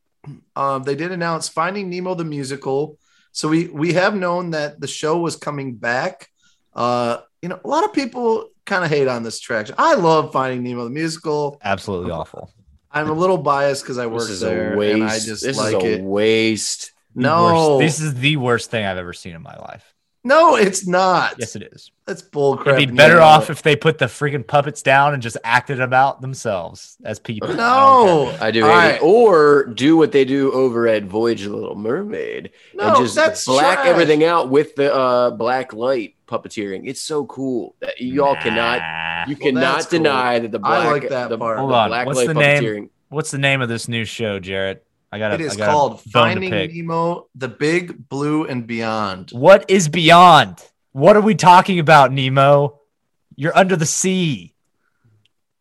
um, 0.55 0.83
they 0.83 0.95
did 0.95 1.11
announce 1.11 1.49
Finding 1.49 1.89
Nemo 1.89 2.13
the 2.13 2.23
musical. 2.23 2.99
So 3.31 3.47
we 3.47 3.67
we 3.67 3.93
have 3.93 4.15
known 4.15 4.51
that 4.51 4.79
the 4.79 4.87
show 4.87 5.17
was 5.17 5.35
coming 5.35 5.75
back. 5.75 6.29
Uh, 6.73 7.17
you 7.41 7.49
know, 7.49 7.59
a 7.63 7.67
lot 7.67 7.83
of 7.83 7.93
people 7.93 8.49
kind 8.65 8.83
of 8.83 8.89
hate 8.91 9.07
on 9.07 9.23
this 9.23 9.39
attraction. 9.39 9.75
I 9.77 9.95
love 9.95 10.31
Finding 10.31 10.61
Nemo 10.63 10.83
the 10.83 10.89
musical. 10.91 11.59
Absolutely 11.63 12.11
awful. 12.11 12.51
I'm 12.91 13.09
a 13.09 13.13
little 13.13 13.37
biased 13.39 13.83
because 13.83 13.97
I 13.97 14.05
work 14.05 14.21
This 14.21 14.29
is 14.29 14.39
there 14.41 14.73
a 14.73 14.77
waste. 14.77 14.93
and 14.95 15.03
I 15.03 15.19
just 15.19 15.43
this 15.43 15.57
like 15.57 15.75
is 15.77 15.83
a 15.83 15.93
it. 15.95 16.01
waste. 16.03 16.91
No, 17.15 17.77
worst- 17.79 17.79
this 17.81 17.99
is 18.01 18.13
the 18.15 18.37
worst 18.37 18.69
thing 18.69 18.85
I've 18.85 18.97
ever 18.97 19.13
seen 19.13 19.35
in 19.35 19.41
my 19.41 19.55
life. 19.57 19.94
No, 20.25 20.55
it's 20.55 20.87
not. 20.87 21.35
Yes, 21.37 21.55
it 21.55 21.69
is. 21.71 21.91
That's 22.07 22.23
bull 22.23 22.57
crap. 22.57 22.77
It'd 22.77 22.89
be 22.89 22.95
better 22.95 23.21
off 23.21 23.51
if 23.51 23.61
they 23.61 23.75
put 23.75 23.99
the 23.99 24.05
freaking 24.07 24.45
puppets 24.45 24.81
down 24.81 25.13
and 25.13 25.21
just 25.21 25.37
acted 25.43 25.79
about 25.79 26.19
themselves 26.19 26.97
as 27.05 27.19
people. 27.19 27.53
No, 27.53 28.35
I 28.41 28.49
do 28.49 28.63
hate 28.63 28.69
right. 28.69 28.95
it. 28.95 29.03
Or 29.03 29.65
do 29.65 29.95
what 29.95 30.11
they 30.11 30.25
do 30.25 30.51
over 30.51 30.87
at 30.87 31.03
Voyage 31.03 31.43
of 31.45 31.51
the 31.51 31.57
Little 31.57 31.75
Mermaid 31.75 32.49
No, 32.73 32.87
and 32.87 32.97
just 32.97 33.13
that's 33.15 33.45
black 33.45 33.77
trash. 33.77 33.87
everything 33.87 34.23
out 34.23 34.49
with 34.49 34.75
the 34.75 34.91
uh, 34.93 35.29
black 35.29 35.73
light 35.73 36.15
puppeteering. 36.27 36.87
It's 36.89 37.01
so 37.01 37.25
cool 37.27 37.75
that 37.81 38.01
you 38.01 38.25
all 38.25 38.35
cannot 38.35 39.27
you 39.29 39.35
Well, 39.39 39.51
cannot 39.51 39.61
that's 39.75 39.85
cool. 39.85 39.99
deny 39.99 40.39
that 40.39 40.51
the 40.51 40.57
I 40.57 40.61
black 40.61 41.01
like 41.03 41.09
that 41.09 41.29
the, 41.29 41.37
part. 41.37 41.57
the 41.57 41.61
Hold 41.61 41.73
on, 41.73 41.89
black 41.89 42.07
what's 42.07 42.17
light 42.17 42.27
the 42.27 42.33
name? 42.33 42.89
What's 43.09 43.29
the 43.29 43.37
name 43.37 43.61
of 43.61 43.69
this 43.69 43.87
new 43.87 44.05
show, 44.05 44.39
Jarrett? 44.39 44.83
I 45.15 45.19
got 45.19 45.33
It 45.33 45.41
is 45.41 45.55
called 45.55 46.01
Finding 46.01 46.49
Nemo: 46.51 47.27
The 47.35 47.47
Big 47.47 48.09
Blue 48.09 48.43
and 48.45 48.67
Beyond. 48.67 49.31
What 49.31 49.63
is 49.69 49.87
beyond? 49.87 50.61
What 50.91 51.15
are 51.15 51.21
we 51.21 51.35
talking 51.35 51.79
about, 51.79 52.11
Nemo? 52.11 52.79
You're 53.37 53.55
under 53.57 53.77
the 53.77 53.85
sea. 53.85 54.53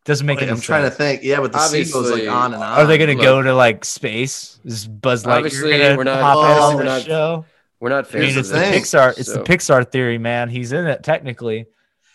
Doesn't 0.03 0.27
make 0.27 0.37
Wait, 0.39 0.43
any 0.43 0.51
I'm 0.51 0.57
sense. 0.57 0.65
trying 0.65 0.83
to 0.83 0.91
think. 0.91 1.23
Yeah, 1.23 1.39
but 1.39 1.53
the 1.53 1.59
sea 1.59 1.89
goes 1.89 2.11
like 2.11 2.27
on 2.27 2.53
and 2.53 2.61
on. 2.61 2.79
Are 2.79 2.85
they 2.85 2.97
going 2.97 3.17
to 3.17 3.23
go 3.23 3.41
to 3.41 3.55
like 3.55 3.85
space? 3.85 4.59
Is 4.65 4.87
Buzz 4.87 5.23
Lightyear 5.23 5.37
Obviously, 5.37 5.69
going 5.77 5.91
to 5.91 5.95
we're 5.97 6.03
not- 6.03 6.21
hop 6.21 6.37
oh, 6.37 6.75
we're 6.75 6.83
the 6.83 6.89
not- 6.89 7.01
show? 7.03 7.45
We're 7.79 7.89
not 7.89 8.13
I 8.13 8.19
mean, 8.19 8.29
of 8.31 8.37
it's 8.37 8.49
the 8.49 8.59
thing. 8.59 8.81
Pixar. 8.81 9.17
It's 9.17 9.31
so- 9.31 9.37
the 9.37 9.43
Pixar 9.43 9.89
theory, 9.89 10.17
man. 10.17 10.49
He's 10.49 10.73
in 10.73 10.85
it 10.85 11.01
technically. 11.01 11.65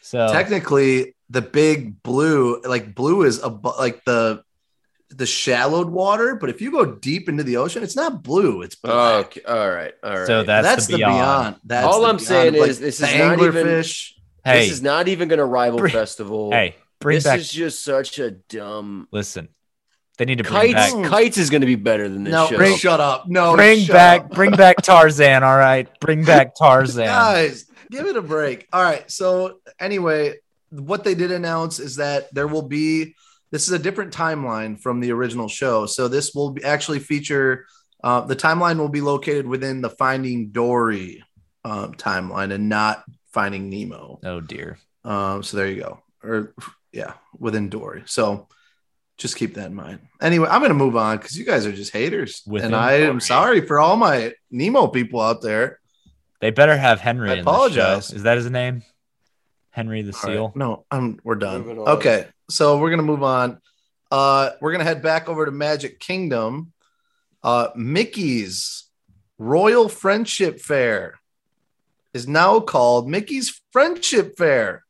So 0.02 0.28
technically 0.30 1.14
the 1.30 1.40
big 1.42 2.02
blue 2.02 2.60
like 2.62 2.94
blue 2.94 3.22
is 3.22 3.40
abo- 3.40 3.78
like 3.78 4.04
the 4.04 4.42
the 5.10 5.26
shallowed 5.26 5.88
water 5.90 6.36
but 6.36 6.48
if 6.50 6.60
you 6.60 6.70
go 6.70 6.84
deep 6.84 7.28
into 7.28 7.42
the 7.42 7.56
ocean 7.56 7.82
it's 7.82 7.96
not 7.96 8.22
blue 8.22 8.62
it's 8.62 8.76
black. 8.76 9.26
Okay, 9.26 9.42
all 9.42 9.68
right, 9.70 9.92
all 10.04 10.18
right. 10.18 10.26
So 10.26 10.42
that's, 10.44 10.66
that's, 10.66 10.86
the 10.86 10.92
the 10.92 10.96
beyond. 10.98 11.14
beyond, 11.16 11.56
That's 11.64 11.86
All 11.86 12.00
the 12.02 12.06
I'm 12.08 12.16
beyond. 12.16 12.26
saying 12.28 12.54
Like, 12.54 12.70
is 12.70 12.78
this 12.80 13.00
is 13.00 13.02
not 13.02 13.38
even- 13.40 13.52
anglerfish 13.52 14.12
Hey, 14.44 14.60
this 14.60 14.72
is 14.72 14.82
not 14.82 15.08
even 15.08 15.28
going 15.28 15.38
to 15.38 15.44
rival 15.44 15.78
Bring- 15.80 15.92
festival. 15.92 16.50
hey, 16.52 16.76
bring 17.00 17.16
this 17.16 17.24
back. 17.24 17.38
is 17.40 17.52
just 17.52 17.82
such 17.84 18.18
a 18.18 18.30
dumb. 18.30 19.06
listen, 19.12 19.48
they 20.16 20.24
need 20.24 20.38
to 20.38 20.44
bring 20.44 20.72
Kites, 20.74 20.94
back. 20.94 21.10
kites 21.10 21.36
is 21.38 21.50
going 21.50 21.60
to 21.62 21.66
be 21.66 21.74
better 21.74 22.08
than 22.08 22.24
this 22.24 22.32
no 22.32 22.46
show. 22.46 22.56
bring, 22.56 22.76
shut 22.76 23.00
up 23.00 23.28
no 23.28 23.54
bring 23.56 23.86
back, 23.86 24.20
up. 24.22 24.30
bring 24.30 24.50
back 24.52 24.76
Tarzan. 24.82 25.42
All 25.42 25.56
right, 25.56 25.88
bring 26.00 26.24
back 26.24 26.54
Tarzan. 26.58 27.04
guys 27.06 27.66
give 27.90 28.06
it 28.06 28.16
a 28.16 28.22
break 28.22 28.68
all 28.72 28.80
right 28.82 29.10
so 29.10 29.58
anyway 29.80 30.34
what 30.70 31.02
they 31.02 31.16
did 31.16 31.32
announce 31.32 31.80
is 31.80 31.96
that 31.96 32.32
there 32.32 32.46
will 32.46 32.62
be 32.62 33.16
this 33.50 33.66
is 33.66 33.72
a 33.72 33.78
different 33.78 34.12
timeline 34.14 34.78
from 34.80 35.00
the 35.00 35.10
original 35.12 35.48
show 35.48 35.86
so 35.86 36.08
this 36.08 36.34
will 36.34 36.50
be 36.50 36.64
actually 36.64 36.98
feature 36.98 37.66
uh, 38.02 38.20
the 38.22 38.36
timeline 38.36 38.78
will 38.78 38.88
be 38.88 39.00
located 39.00 39.46
within 39.46 39.80
the 39.82 39.90
finding 39.90 40.48
dory 40.50 41.22
um, 41.64 41.92
timeline 41.94 42.52
and 42.52 42.68
not 42.68 43.04
finding 43.32 43.68
nemo 43.68 44.18
Oh 44.24 44.40
dear. 44.40 44.78
um, 45.04 45.42
so 45.42 45.56
there 45.56 45.68
you 45.68 45.80
go 45.82 46.00
or 46.22 46.54
yeah 46.92 47.14
within 47.38 47.68
dory 47.68 48.02
so 48.06 48.48
just 49.18 49.36
keep 49.36 49.54
that 49.54 49.66
in 49.66 49.74
mind 49.74 50.00
anyway 50.22 50.48
i'm 50.50 50.62
gonna 50.62 50.72
move 50.74 50.96
on 50.96 51.16
because 51.18 51.36
you 51.36 51.44
guys 51.44 51.66
are 51.66 51.72
just 51.72 51.92
haters 51.92 52.42
Within 52.46 52.68
and 52.68 52.76
i 52.76 52.92
am 52.94 53.20
sorry 53.20 53.60
for 53.60 53.78
all 53.78 53.96
my 53.96 54.32
nemo 54.50 54.86
people 54.86 55.20
out 55.20 55.42
there 55.42 55.78
They 56.40 56.50
better 56.50 56.76
have 56.76 57.00
Henry 57.00 57.28
I 57.28 57.32
in 57.34 57.38
the 57.44 57.50
apologize. 57.50 58.08
show. 58.08 58.16
Is 58.16 58.22
that 58.22 58.38
his 58.38 58.50
name? 58.50 58.82
Henry 59.70 60.00
the 60.02 60.12
All 60.16 60.22
right. 60.28 60.34
Seal. 60.34 60.52
No, 60.56 60.84
I'm 60.90 61.20
we're 61.22 61.34
done. 61.36 61.60
Moving 61.60 61.78
on. 61.80 61.88
Okay, 61.98 62.26
so 62.50 62.78
we're 62.78 62.90
gonna 62.90 63.02
move 63.02 63.22
on. 63.22 63.58
Uh, 64.10 64.50
we're 64.60 64.72
gonna 64.72 64.84
head 64.84 65.02
back 65.02 65.28
over 65.28 65.44
to 65.46 65.50
Magic 65.52 66.00
Kingdom. 66.00 66.72
Uh, 67.42 67.68
Mickey's 67.76 68.84
Royal 69.38 69.88
Friendship 69.88 70.60
Fair 70.60 71.14
is 72.12 72.26
now 72.28 72.60
called 72.60 73.08
Mickey's 73.08 73.60
Friendship 73.72 74.36
Fair, 74.36 74.84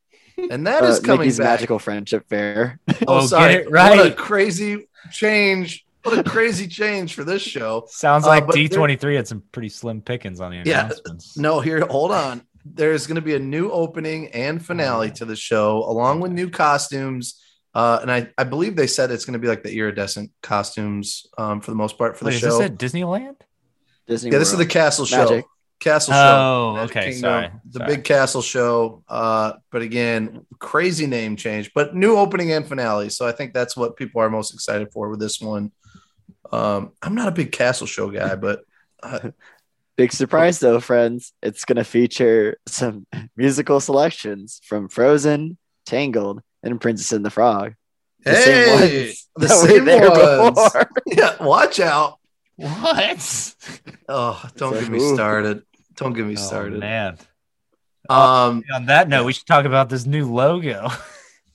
and 0.49 0.65
that 0.67 0.83
is 0.89 0.99
Uh, 0.99 1.01
coming 1.03 1.19
Mickey's 1.19 1.37
back. 1.37 1.45
Magical 1.59 1.79
Friendship 1.79 2.27
Fair. 2.29 2.79
Oh, 3.07 3.19
Oh, 3.19 3.25
sorry, 3.27 3.53
get 3.53 3.61
it 3.67 3.71
right. 3.71 3.97
What 3.97 4.07
a 4.07 4.11
crazy 4.15 4.87
change! 5.11 5.85
What 6.03 6.17
a 6.17 6.23
crazy 6.23 6.67
change 6.67 7.13
for 7.13 7.23
this 7.23 7.41
show. 7.43 7.85
Sounds 7.89 8.25
Uh, 8.25 8.29
like 8.29 8.45
D23 8.47 9.15
had 9.15 9.27
some 9.27 9.43
pretty 9.51 9.69
slim 9.69 10.01
pickings 10.01 10.39
on 10.41 10.49
the 10.51 10.57
Yeah, 10.65 10.85
announcements. 10.85 11.37
No, 11.37 11.59
here, 11.59 11.85
hold 11.85 12.11
on. 12.11 12.41
There's 12.65 13.05
going 13.07 13.15
to 13.15 13.21
be 13.21 13.35
a 13.35 13.39
new 13.39 13.69
opening 13.71 14.27
and 14.29 14.63
finale 14.63 15.11
to 15.11 15.25
the 15.25 15.35
show, 15.35 15.83
along 15.83 16.19
with 16.21 16.31
new 16.31 16.49
costumes. 16.49 17.40
Uh, 17.73 17.99
and 18.01 18.11
I, 18.11 18.29
I 18.37 18.43
believe 18.43 18.75
they 18.75 18.87
said 18.87 19.11
it's 19.11 19.25
going 19.25 19.33
to 19.33 19.39
be 19.39 19.47
like 19.47 19.63
the 19.63 19.73
iridescent 19.73 20.31
costumes 20.41 21.27
um, 21.37 21.61
for 21.61 21.71
the 21.71 21.77
most 21.77 21.97
part 21.97 22.17
for 22.17 22.25
the 22.25 22.29
Wait, 22.29 22.35
is 22.35 22.41
show. 22.41 22.57
this 22.57 22.61
at 22.61 22.77
Disneyland? 22.77 23.37
Disney 24.07 24.31
yeah, 24.31 24.39
this 24.39 24.51
is 24.51 24.57
the 24.57 24.65
castle 24.65 25.05
show. 25.05 25.23
Magic. 25.23 25.45
Castle 25.79 26.13
show. 26.13 26.19
Oh, 26.19 26.73
Magic 26.75 26.97
okay. 26.97 27.05
Kingdom, 27.11 27.21
Sorry. 27.21 27.51
The 27.65 27.79
Sorry. 27.79 27.95
big 27.95 28.03
castle 28.03 28.41
show. 28.41 29.03
Uh, 29.07 29.53
but 29.71 29.81
again, 29.81 30.45
crazy 30.59 31.07
name 31.07 31.37
change, 31.37 31.71
but 31.73 31.95
new 31.95 32.17
opening 32.17 32.51
and 32.51 32.67
finale. 32.67 33.09
So 33.09 33.25
I 33.25 33.31
think 33.31 33.53
that's 33.53 33.77
what 33.77 33.95
people 33.95 34.21
are 34.21 34.29
most 34.29 34.53
excited 34.53 34.91
for 34.91 35.09
with 35.09 35.19
this 35.19 35.39
one. 35.39 35.71
Um, 36.51 36.91
I'm 37.01 37.15
not 37.15 37.29
a 37.29 37.31
big 37.31 37.51
castle 37.51 37.87
show 37.87 38.09
guy, 38.09 38.35
but 38.35 38.61
uh, 39.01 39.31
Big 39.97 40.13
surprise 40.13 40.59
though, 40.59 40.79
friends. 40.79 41.33
It's 41.43 41.65
gonna 41.65 41.83
feature 41.83 42.57
some 42.67 43.05
musical 43.37 43.79
selections 43.79 44.59
from 44.65 44.89
Frozen, 44.89 45.57
Tangled, 45.85 46.41
and 46.63 46.79
Princess 46.79 47.11
and 47.11 47.25
the 47.25 47.29
Frog. 47.29 47.73
The 48.23 48.35
same 48.35 48.67
hey, 48.79 49.05
ones 49.05 49.27
the 49.35 49.47
that 49.47 49.61
were 49.61 49.67
same 49.69 49.85
there 49.85 50.09
ones. 50.09 50.55
before. 50.59 50.89
Yeah, 51.07 51.43
watch 51.43 51.79
out. 51.79 52.19
What? 52.55 53.55
Oh, 54.07 54.43
don't 54.57 54.73
So 54.73 54.79
get 54.81 54.89
me 54.89 54.99
who? 54.99 55.15
started. 55.15 55.63
Don't 55.95 56.13
get 56.13 56.25
me 56.25 56.33
Oh, 56.33 56.41
started. 56.41 56.79
man. 56.79 57.17
um, 58.09 58.63
On 58.73 58.85
that 58.87 59.09
note, 59.09 59.25
we 59.25 59.33
should 59.33 59.47
talk 59.47 59.65
about 59.65 59.89
this 59.89 60.05
new 60.05 60.31
logo. 60.31 60.89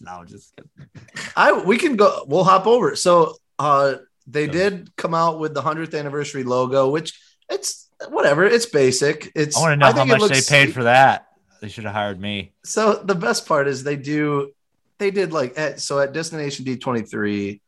no, 0.01 0.25
just 0.27 0.53
kidding. 0.57 1.07
I 1.37 1.53
we 1.53 1.79
can 1.79 1.97
go. 1.97 2.25
We'll 2.27 2.45
hop 2.45 2.67
over. 2.67 2.97
So, 2.97 3.37
uh, 3.59 3.95
they 4.27 4.47
So- 4.47 4.53
did 4.53 4.97
come 4.97 5.15
out 5.15 5.39
with 5.39 5.55
the 5.55 5.63
hundredth 5.63 5.95
anniversary 5.95 6.43
logo, 6.45 6.89
which 6.91 7.19
it's 7.49 7.89
whatever. 8.09 8.45
It's 8.45 8.67
basic. 8.67 9.31
It's. 9.35 9.57
I 9.57 9.61
want 9.61 9.73
to 9.73 9.77
know 9.77 9.87
how 9.87 9.93
think 9.93 10.11
it 10.11 10.19
much 10.19 10.31
they 10.31 10.35
paid 10.57 10.65
sweet. 10.67 10.75
for 10.75 10.85
that. 10.85 11.27
They 11.61 11.69
should 11.69 11.85
have 11.85 11.95
hired 11.95 12.21
me. 12.21 12.53
So 12.65 12.95
the 12.95 13.15
best 13.15 13.47
part 13.47 13.69
is 13.69 13.85
they 13.85 13.97
do. 13.97 14.51
They 14.99 15.11
did 15.11 15.33
like 15.33 15.59
at, 15.59 15.81
so 15.81 16.01
at 16.01 16.13
Destination 16.13 16.65
D 16.65 16.77
twenty 16.77 17.03
three. 17.03 17.61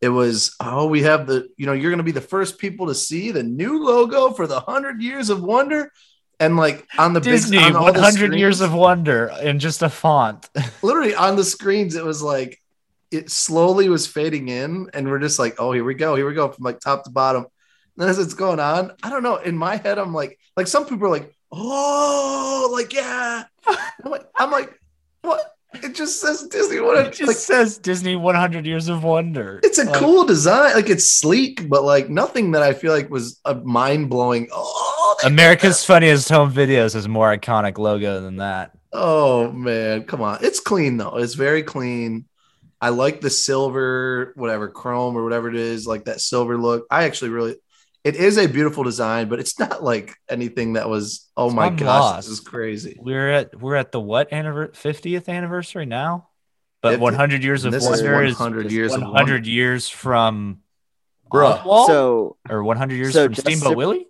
It 0.00 0.08
was 0.08 0.56
oh 0.60 0.86
we 0.86 1.02
have 1.02 1.26
the 1.26 1.48
you 1.56 1.66
know 1.66 1.72
you're 1.72 1.90
going 1.90 1.98
to 1.98 2.04
be 2.04 2.12
the 2.12 2.20
first 2.20 2.58
people 2.58 2.88
to 2.88 2.94
see 2.94 3.30
the 3.30 3.42
new 3.42 3.84
logo 3.84 4.32
for 4.32 4.46
the 4.46 4.60
hundred 4.60 5.00
years 5.00 5.30
of 5.30 5.42
wonder, 5.42 5.92
and 6.40 6.56
like 6.56 6.86
on 6.98 7.12
the 7.12 7.20
Disney, 7.20 7.58
big 7.58 7.66
on 7.66 7.76
all 7.76 7.92
the 7.92 8.00
100 8.00 8.34
years 8.34 8.60
of 8.60 8.72
wonder 8.72 9.30
in 9.42 9.58
just 9.60 9.82
a 9.82 9.88
font. 9.88 10.48
literally 10.82 11.14
on 11.14 11.36
the 11.36 11.44
screens 11.44 11.94
it 11.94 12.04
was 12.04 12.20
like 12.20 12.60
it 13.12 13.30
slowly 13.30 13.88
was 13.88 14.06
fading 14.06 14.48
in 14.48 14.90
and 14.94 15.08
we're 15.08 15.18
just 15.18 15.38
like 15.38 15.54
oh 15.58 15.70
here 15.70 15.84
we 15.84 15.94
go 15.94 16.16
here 16.16 16.26
we 16.26 16.34
go 16.34 16.48
from 16.48 16.64
like 16.64 16.80
top 16.80 17.04
to 17.04 17.10
bottom 17.10 17.46
and 17.98 18.08
as 18.08 18.18
it's 18.18 18.34
going 18.34 18.58
on 18.58 18.90
i 19.02 19.10
don't 19.10 19.22
know 19.22 19.36
in 19.36 19.56
my 19.56 19.76
head 19.76 19.98
i'm 19.98 20.14
like 20.14 20.38
like 20.56 20.66
some 20.66 20.84
people 20.86 21.06
are 21.06 21.10
like 21.10 21.32
oh 21.52 22.70
like 22.72 22.92
yeah 22.92 23.44
i'm 24.04 24.10
like 24.10 24.26
i'm 24.34 24.50
like 24.50 24.80
what 25.20 25.51
it 25.74 25.94
just 25.94 26.20
says 26.20 26.42
disney 26.48 26.80
what 26.80 26.96
It 27.06 27.12
just 27.12 27.28
like, 27.28 27.36
says 27.36 27.78
Disney 27.78 28.16
100 28.16 28.66
years 28.66 28.88
of 28.88 29.04
wonder. 29.04 29.60
it's 29.62 29.78
a 29.78 29.84
Like, 29.84 29.94
cool 29.94 30.24
design 30.24 30.74
like 30.74 30.90
it's 30.90 31.08
sleek 31.08 31.68
but 31.68 31.82
like 31.84 32.08
nothing 32.10 32.52
that 32.52 32.62
i 32.62 32.72
feel 32.72 32.92
like 32.92 33.10
was 33.10 33.40
a 33.44 33.54
mind-blowing 33.54 34.48
oh 34.52 35.16
America's 35.24 35.84
Funniest 35.84 36.28
Home 36.30 36.52
Videos 36.52 36.96
a 37.04 37.08
more 37.08 37.36
iconic 37.36 37.78
logo 37.78 38.20
than 38.20 38.38
that. 38.38 38.72
Oh 38.92 39.52
man, 39.52 40.02
come 40.04 40.20
on. 40.20 40.38
It's 40.42 40.58
clean 40.58 40.96
though. 40.96 41.18
It's 41.18 41.34
very 41.34 41.62
clean. 41.62 42.24
I 42.80 42.88
like 42.88 43.20
the 43.20 43.30
silver, 43.30 44.32
whatever, 44.34 44.68
chrome 44.68 45.16
or 45.16 45.22
whatever 45.22 45.48
it 45.48 45.54
is, 45.54 45.86
like 45.86 46.06
that 46.06 46.20
silver 46.20 46.58
look. 46.58 46.86
I 46.90 47.04
actually 47.04 47.30
really 47.30 47.54
it 48.04 48.16
is 48.16 48.36
a 48.36 48.48
beautiful 48.48 48.82
design, 48.84 49.28
but 49.28 49.38
it's 49.38 49.58
not 49.58 49.82
like 49.82 50.14
anything 50.28 50.72
that 50.74 50.88
was 50.88 51.30
oh 51.36 51.50
my 51.50 51.68
gosh, 51.70 51.86
lost. 51.86 52.16
this 52.28 52.28
is 52.28 52.40
crazy. 52.40 52.96
We're 53.00 53.30
at 53.30 53.60
we're 53.60 53.76
at 53.76 53.92
the 53.92 54.00
what 54.00 54.30
anniver- 54.30 54.72
50th 54.72 55.28
anniversary 55.28 55.86
now? 55.86 56.28
But 56.80 56.98
100 56.98 57.44
years 57.44 57.64
of 57.64 57.72
And 57.72 57.80
this 57.80 57.88
wonder 57.88 58.24
is 58.24 58.36
100 58.36 58.72
years 58.72 58.90
100 58.90 59.46
years 59.46 59.88
from 59.88 60.58
Bruh. 61.32 61.60
Oswald? 61.60 61.86
So 61.86 62.36
or 62.50 62.64
100 62.64 62.96
years 62.96 63.12
so 63.12 63.26
from 63.26 63.34
Steamboat 63.34 63.70
to- 63.72 63.76
Willie? 63.76 64.06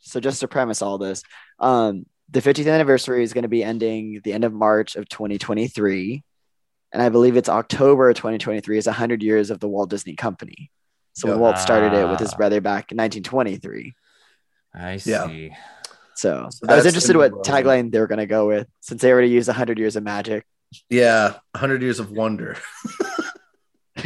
so 0.00 0.20
just 0.20 0.40
to 0.40 0.48
premise 0.48 0.82
all 0.82 0.98
this, 0.98 1.22
um, 1.58 2.04
the 2.30 2.40
50th 2.40 2.70
anniversary 2.70 3.22
is 3.22 3.32
going 3.32 3.42
to 3.42 3.48
be 3.48 3.64
ending 3.64 4.20
the 4.22 4.34
end 4.34 4.44
of 4.44 4.52
March 4.52 4.96
of 4.96 5.08
2023, 5.08 6.22
and 6.92 7.02
I 7.02 7.08
believe 7.08 7.38
it's 7.38 7.48
October 7.48 8.10
of 8.10 8.16
2023 8.16 8.76
is 8.76 8.86
100 8.86 9.22
years 9.22 9.50
of 9.50 9.60
the 9.60 9.68
Walt 9.68 9.88
Disney 9.88 10.14
Company. 10.14 10.70
So 11.18 11.28
when 11.28 11.40
Walt 11.40 11.58
started 11.58 11.92
it 11.92 12.08
with 12.08 12.20
his 12.20 12.32
Ah. 12.32 12.36
brother 12.36 12.60
back 12.60 12.92
in 12.92 12.96
1923. 12.96 13.94
I 14.74 14.92
Yeah. 15.04 15.26
see. 15.26 15.50
So, 16.14 16.48
So 16.50 16.66
I 16.68 16.76
was 16.76 16.86
interested 16.86 17.14
the 17.14 17.18
what 17.18 17.32
new 17.32 17.40
tagline 17.42 17.90
they 17.90 17.98
were 17.98 18.06
going 18.06 18.18
to 18.20 18.26
go 18.26 18.46
with 18.46 18.68
since 18.80 19.02
they 19.02 19.10
already 19.12 19.28
used 19.30 19.48
100 19.48 19.78
years 19.78 19.96
of 19.96 20.04
magic. 20.04 20.44
Yeah, 20.90 21.34
100 21.54 21.82
years 21.82 21.98
of 21.98 22.10
wonder. 22.10 22.56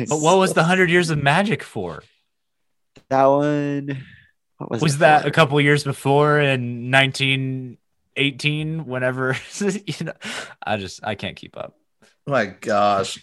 But 0.09 0.21
what 0.21 0.39
was 0.39 0.55
the 0.55 0.63
100 0.63 0.89
years 0.89 1.11
of 1.11 1.23
magic 1.23 1.63
for? 1.63 2.03
that 3.11 3.27
one? 3.27 4.03
What 4.57 4.71
was, 4.71 4.81
Was 4.83 4.99
that 4.99 5.23
for? 5.23 5.29
a 5.29 5.31
couple 5.31 5.61
years 5.61 5.85
before 5.85 6.41
in 6.41 6.91
1918 6.91 8.87
whenever 8.87 9.37
you 9.61 10.07
know 10.07 10.15
I 10.65 10.79
just 10.79 11.01
I 11.05 11.15
can't 11.15 11.37
keep 11.37 11.59
up. 11.59 11.75
My 12.27 12.47
gosh. 12.47 13.19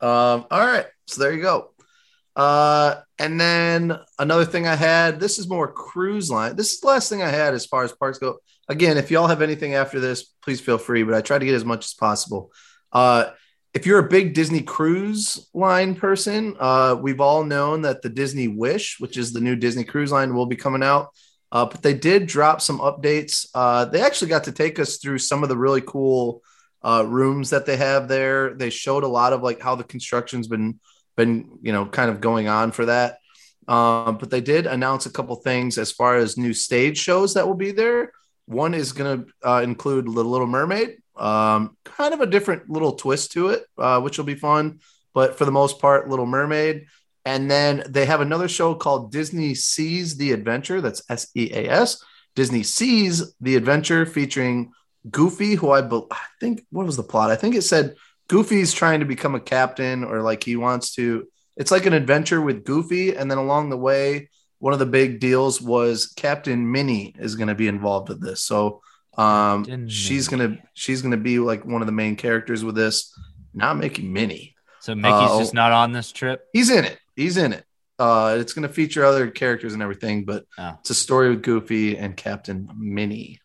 Um, 0.00 0.44
all 0.50 0.66
right. 0.66 0.84
So 1.06 1.22
there 1.22 1.32
you 1.32 1.40
go. 1.40 1.70
Uh, 2.38 3.00
and 3.18 3.40
then 3.40 3.98
another 4.20 4.44
thing 4.44 4.68
I 4.68 4.76
had, 4.76 5.18
this 5.18 5.40
is 5.40 5.48
more 5.48 5.72
cruise 5.72 6.30
line. 6.30 6.54
This 6.54 6.72
is 6.72 6.80
the 6.80 6.86
last 6.86 7.08
thing 7.08 7.20
I 7.20 7.30
had 7.30 7.52
as 7.52 7.66
far 7.66 7.82
as 7.82 7.90
parks 7.90 8.18
go. 8.18 8.38
Again, 8.68 8.96
if 8.96 9.10
y'all 9.10 9.26
have 9.26 9.42
anything 9.42 9.74
after 9.74 9.98
this, 9.98 10.22
please 10.44 10.60
feel 10.60 10.78
free, 10.78 11.02
but 11.02 11.14
I 11.14 11.20
try 11.20 11.38
to 11.38 11.44
get 11.44 11.54
as 11.54 11.64
much 11.64 11.84
as 11.84 11.94
possible. 11.94 12.52
Uh, 12.92 13.30
if 13.74 13.86
you're 13.86 13.98
a 13.98 14.08
big 14.08 14.34
Disney 14.34 14.62
cruise 14.62 15.50
line 15.52 15.96
person, 15.96 16.54
uh, 16.60 16.96
we've 17.00 17.20
all 17.20 17.42
known 17.42 17.82
that 17.82 18.02
the 18.02 18.08
Disney 18.08 18.46
Wish, 18.46 19.00
which 19.00 19.16
is 19.16 19.32
the 19.32 19.40
new 19.40 19.56
Disney 19.56 19.82
cruise 19.82 20.12
line, 20.12 20.32
will 20.32 20.46
be 20.46 20.56
coming 20.56 20.82
out. 20.82 21.08
Uh, 21.50 21.64
but 21.64 21.82
they 21.82 21.94
did 21.94 22.26
drop 22.26 22.60
some 22.60 22.78
updates. 22.78 23.48
Uh, 23.52 23.84
they 23.86 24.00
actually 24.00 24.28
got 24.28 24.44
to 24.44 24.52
take 24.52 24.78
us 24.78 24.98
through 24.98 25.18
some 25.18 25.42
of 25.42 25.48
the 25.48 25.56
really 25.56 25.80
cool 25.80 26.42
uh, 26.82 27.04
rooms 27.06 27.50
that 27.50 27.66
they 27.66 27.76
have 27.76 28.06
there. 28.06 28.54
They 28.54 28.70
showed 28.70 29.02
a 29.02 29.08
lot 29.08 29.32
of 29.32 29.42
like 29.42 29.60
how 29.60 29.74
the 29.74 29.84
construction's 29.84 30.46
been 30.46 30.78
been 31.18 31.58
you 31.60 31.72
know 31.72 31.84
kind 31.84 32.10
of 32.10 32.22
going 32.22 32.48
on 32.48 32.72
for 32.72 32.86
that. 32.86 33.18
Um, 33.66 34.16
but 34.16 34.30
they 34.30 34.40
did 34.40 34.66
announce 34.66 35.04
a 35.04 35.10
couple 35.10 35.36
things 35.36 35.76
as 35.76 35.92
far 35.92 36.16
as 36.16 36.38
new 36.38 36.54
stage 36.54 36.96
shows 36.96 37.34
that 37.34 37.46
will 37.46 37.60
be 37.66 37.72
there. 37.72 38.12
One 38.46 38.72
is 38.72 38.92
going 38.92 39.10
to 39.10 39.46
uh, 39.46 39.60
include 39.60 40.06
The 40.06 40.10
Little 40.10 40.46
Mermaid, 40.46 41.02
um, 41.16 41.76
kind 41.84 42.14
of 42.14 42.22
a 42.22 42.26
different 42.26 42.70
little 42.70 42.92
twist 42.92 43.32
to 43.32 43.48
it, 43.48 43.66
uh, 43.76 44.00
which 44.00 44.16
will 44.16 44.24
be 44.24 44.36
fun. 44.36 44.80
But 45.12 45.36
for 45.36 45.44
the 45.44 45.52
most 45.52 45.80
part, 45.80 46.08
Little 46.08 46.24
Mermaid. 46.24 46.86
And 47.26 47.50
then 47.50 47.82
they 47.86 48.06
have 48.06 48.22
another 48.22 48.48
show 48.48 48.74
called 48.74 49.12
Disney 49.12 49.54
Seas 49.54 50.16
the 50.16 50.32
Adventure. 50.32 50.80
That's 50.80 51.02
S 51.10 51.28
E 51.34 51.50
A 51.52 51.68
S. 51.68 52.02
Disney 52.34 52.62
Seas 52.62 53.34
the 53.38 53.56
Adventure 53.56 54.06
featuring 54.06 54.72
Goofy, 55.10 55.56
who 55.56 55.70
I, 55.70 55.82
be- 55.82 56.08
I 56.10 56.24
think, 56.40 56.64
what 56.70 56.86
was 56.86 56.96
the 56.96 57.02
plot? 57.02 57.30
I 57.30 57.36
think 57.36 57.54
it 57.54 57.62
said 57.62 57.96
Goofy's 58.28 58.72
trying 58.72 59.00
to 59.00 59.06
become 59.06 59.34
a 59.34 59.40
captain 59.40 60.04
or 60.04 60.22
like 60.22 60.44
he 60.44 60.56
wants 60.56 60.94
to. 60.94 61.26
It's 61.56 61.70
like 61.70 61.86
an 61.86 61.92
adventure 61.92 62.40
with 62.40 62.64
Goofy. 62.64 63.14
And 63.16 63.30
then 63.30 63.38
along 63.38 63.70
the 63.70 63.76
way, 63.76 64.28
one 64.58 64.72
of 64.72 64.78
the 64.78 64.86
big 64.86 65.18
deals 65.20 65.60
was 65.60 66.12
Captain 66.16 66.70
Minnie 66.70 67.14
is 67.18 67.36
going 67.36 67.48
to 67.48 67.54
be 67.54 67.68
involved 67.68 68.08
with 68.08 68.20
this. 68.20 68.42
So 68.42 68.82
um, 69.16 69.88
she's 69.88 70.28
gonna 70.28 70.58
she's 70.74 71.02
gonna 71.02 71.16
be 71.16 71.40
like 71.40 71.64
one 71.64 71.82
of 71.82 71.86
the 71.86 71.92
main 71.92 72.14
characters 72.16 72.62
with 72.64 72.76
this. 72.76 73.12
Not 73.52 73.76
making 73.76 74.12
Minnie. 74.12 74.54
So 74.80 74.94
Mickey's 74.94 75.30
Uh, 75.30 75.38
just 75.40 75.54
not 75.54 75.72
on 75.72 75.92
this 75.92 76.12
trip. 76.12 76.44
He's 76.52 76.70
in 76.70 76.84
it. 76.84 76.98
He's 77.16 77.36
in 77.36 77.52
it. 77.52 77.64
Uh, 77.98 78.36
it's 78.38 78.52
gonna 78.52 78.68
feature 78.68 79.04
other 79.04 79.28
characters 79.28 79.72
and 79.72 79.82
everything, 79.82 80.24
but 80.24 80.44
Oh. 80.56 80.76
it's 80.80 80.90
a 80.90 80.94
story 80.94 81.30
with 81.30 81.42
Goofy 81.42 81.98
and 81.98 82.16
Captain 82.16 82.70
Minnie. 82.78 83.40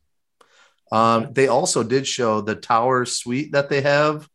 Um, 0.91 1.29
they 1.33 1.47
also 1.47 1.81
did 1.81 2.05
show 2.07 2.41
the 2.41 2.53
tower 2.55 3.05
suite 3.05 3.53
that 3.53 3.69
they 3.69 3.81
have, 3.81 4.29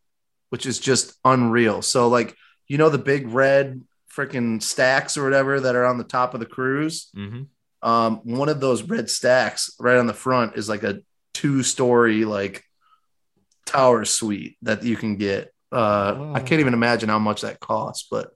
which 0.51 0.67
is 0.67 0.79
just 0.79 1.15
unreal. 1.25 1.83
So, 1.83 2.09
like, 2.09 2.37
you 2.67 2.79
know, 2.79 2.89
the 2.89 2.99
big 2.99 3.29
red 3.29 3.83
freaking 4.15 4.63
stacks 4.63 5.17
or 5.17 5.25
whatever 5.25 5.61
that 5.61 5.77
are 5.77 5.85
on 5.85 5.99
the 5.99 6.05
top 6.05 6.35
of 6.35 6.41
the 6.41 6.47
cruise. 6.47 7.09
hmm 7.15 7.43
Um, 7.83 8.17
one 8.25 8.49
of 8.49 8.61
those 8.61 8.83
red 8.83 9.09
stacks 9.09 9.71
right 9.79 9.97
on 9.97 10.07
the 10.07 10.15
front 10.15 10.57
is 10.57 10.69
like 10.69 10.83
a 10.83 11.01
two 11.35 11.63
story 11.63 12.25
like 12.25 12.65
tower 13.67 14.05
suite 14.05 14.57
that 14.63 14.83
you 14.83 14.97
can 14.97 15.17
get. 15.17 15.53
Uh, 15.71 16.33
I 16.35 16.41
can't 16.41 16.61
even 16.61 16.75
imagine 16.75 17.09
how 17.09 17.19
much 17.21 17.43
that 17.43 17.61
costs, 17.61 18.07
but 18.11 18.31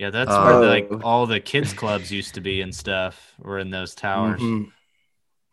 Yeah, 0.00 0.10
that's 0.10 0.30
Uh, 0.30 0.42
where 0.44 0.68
like 0.68 0.88
Oh. 0.90 1.00
all 1.02 1.26
the 1.26 1.40
kids 1.40 1.72
clubs 1.72 2.10
used 2.12 2.34
to 2.34 2.40
be 2.40 2.60
and 2.62 2.72
stuff. 2.74 3.34
Were 3.38 3.58
in 3.58 3.70
those 3.70 3.94
towers. 3.96 4.40
Mhm. 4.40 4.70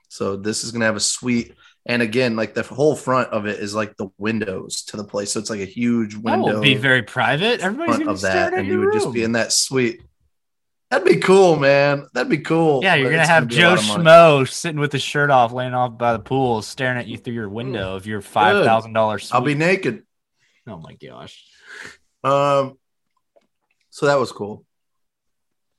So 0.07 0.35
this 0.37 0.63
is 0.63 0.71
gonna 0.71 0.85
have 0.85 0.95
a 0.95 0.99
suite, 0.99 1.55
and 1.85 2.01
again, 2.01 2.35
like 2.35 2.53
the 2.53 2.63
whole 2.63 2.95
front 2.95 3.29
of 3.29 3.45
it 3.45 3.59
is 3.59 3.75
like 3.75 3.95
the 3.97 4.07
windows 4.17 4.83
to 4.85 4.97
the 4.97 5.03
place. 5.03 5.31
So 5.31 5.39
it's 5.39 5.49
like 5.49 5.59
a 5.59 5.65
huge 5.65 6.15
window. 6.15 6.29
That 6.31 6.37
window 6.39 6.53
will 6.55 6.61
be 6.61 6.75
very 6.75 7.03
private. 7.03 7.61
Everybody's 7.61 7.95
front 7.95 8.03
gonna 8.05 8.11
of 8.11 8.17
be 8.17 8.21
that, 8.23 8.47
staring 8.47 8.59
and 8.59 8.67
you 8.67 8.79
would 8.79 8.93
just 8.93 9.13
be 9.13 9.23
in 9.23 9.33
that 9.33 9.51
suite. 9.51 10.01
That'd 10.91 11.07
be 11.07 11.17
cool, 11.17 11.57
man. 11.57 12.07
That'd 12.13 12.29
be 12.29 12.37
cool. 12.39 12.81
Yeah, 12.83 12.95
you're 12.95 13.09
but 13.09 13.15
gonna 13.17 13.27
have 13.27 13.47
be 13.47 13.55
a 13.55 13.57
Joe 13.59 13.69
lot 13.69 13.79
of 13.79 13.87
money. 13.87 14.03
Schmo 14.03 14.47
sitting 14.49 14.79
with 14.79 14.91
his 14.91 15.01
shirt 15.01 15.29
off, 15.31 15.51
laying 15.51 15.73
off 15.73 15.97
by 15.97 16.13
the 16.13 16.19
pool, 16.19 16.61
staring 16.61 16.97
at 16.97 17.07
you 17.07 17.17
through 17.17 17.33
your 17.33 17.49
window 17.49 17.95
of 17.95 18.05
your 18.05 18.21
five 18.21 18.63
thousand 18.63 18.93
dollars. 18.93 19.31
I'll 19.31 19.41
be 19.41 19.55
naked. 19.55 20.03
Oh 20.67 20.77
my 20.77 20.93
gosh! 20.93 21.43
Um, 22.23 22.77
so 23.89 24.05
that 24.07 24.19
was 24.19 24.31
cool. 24.31 24.63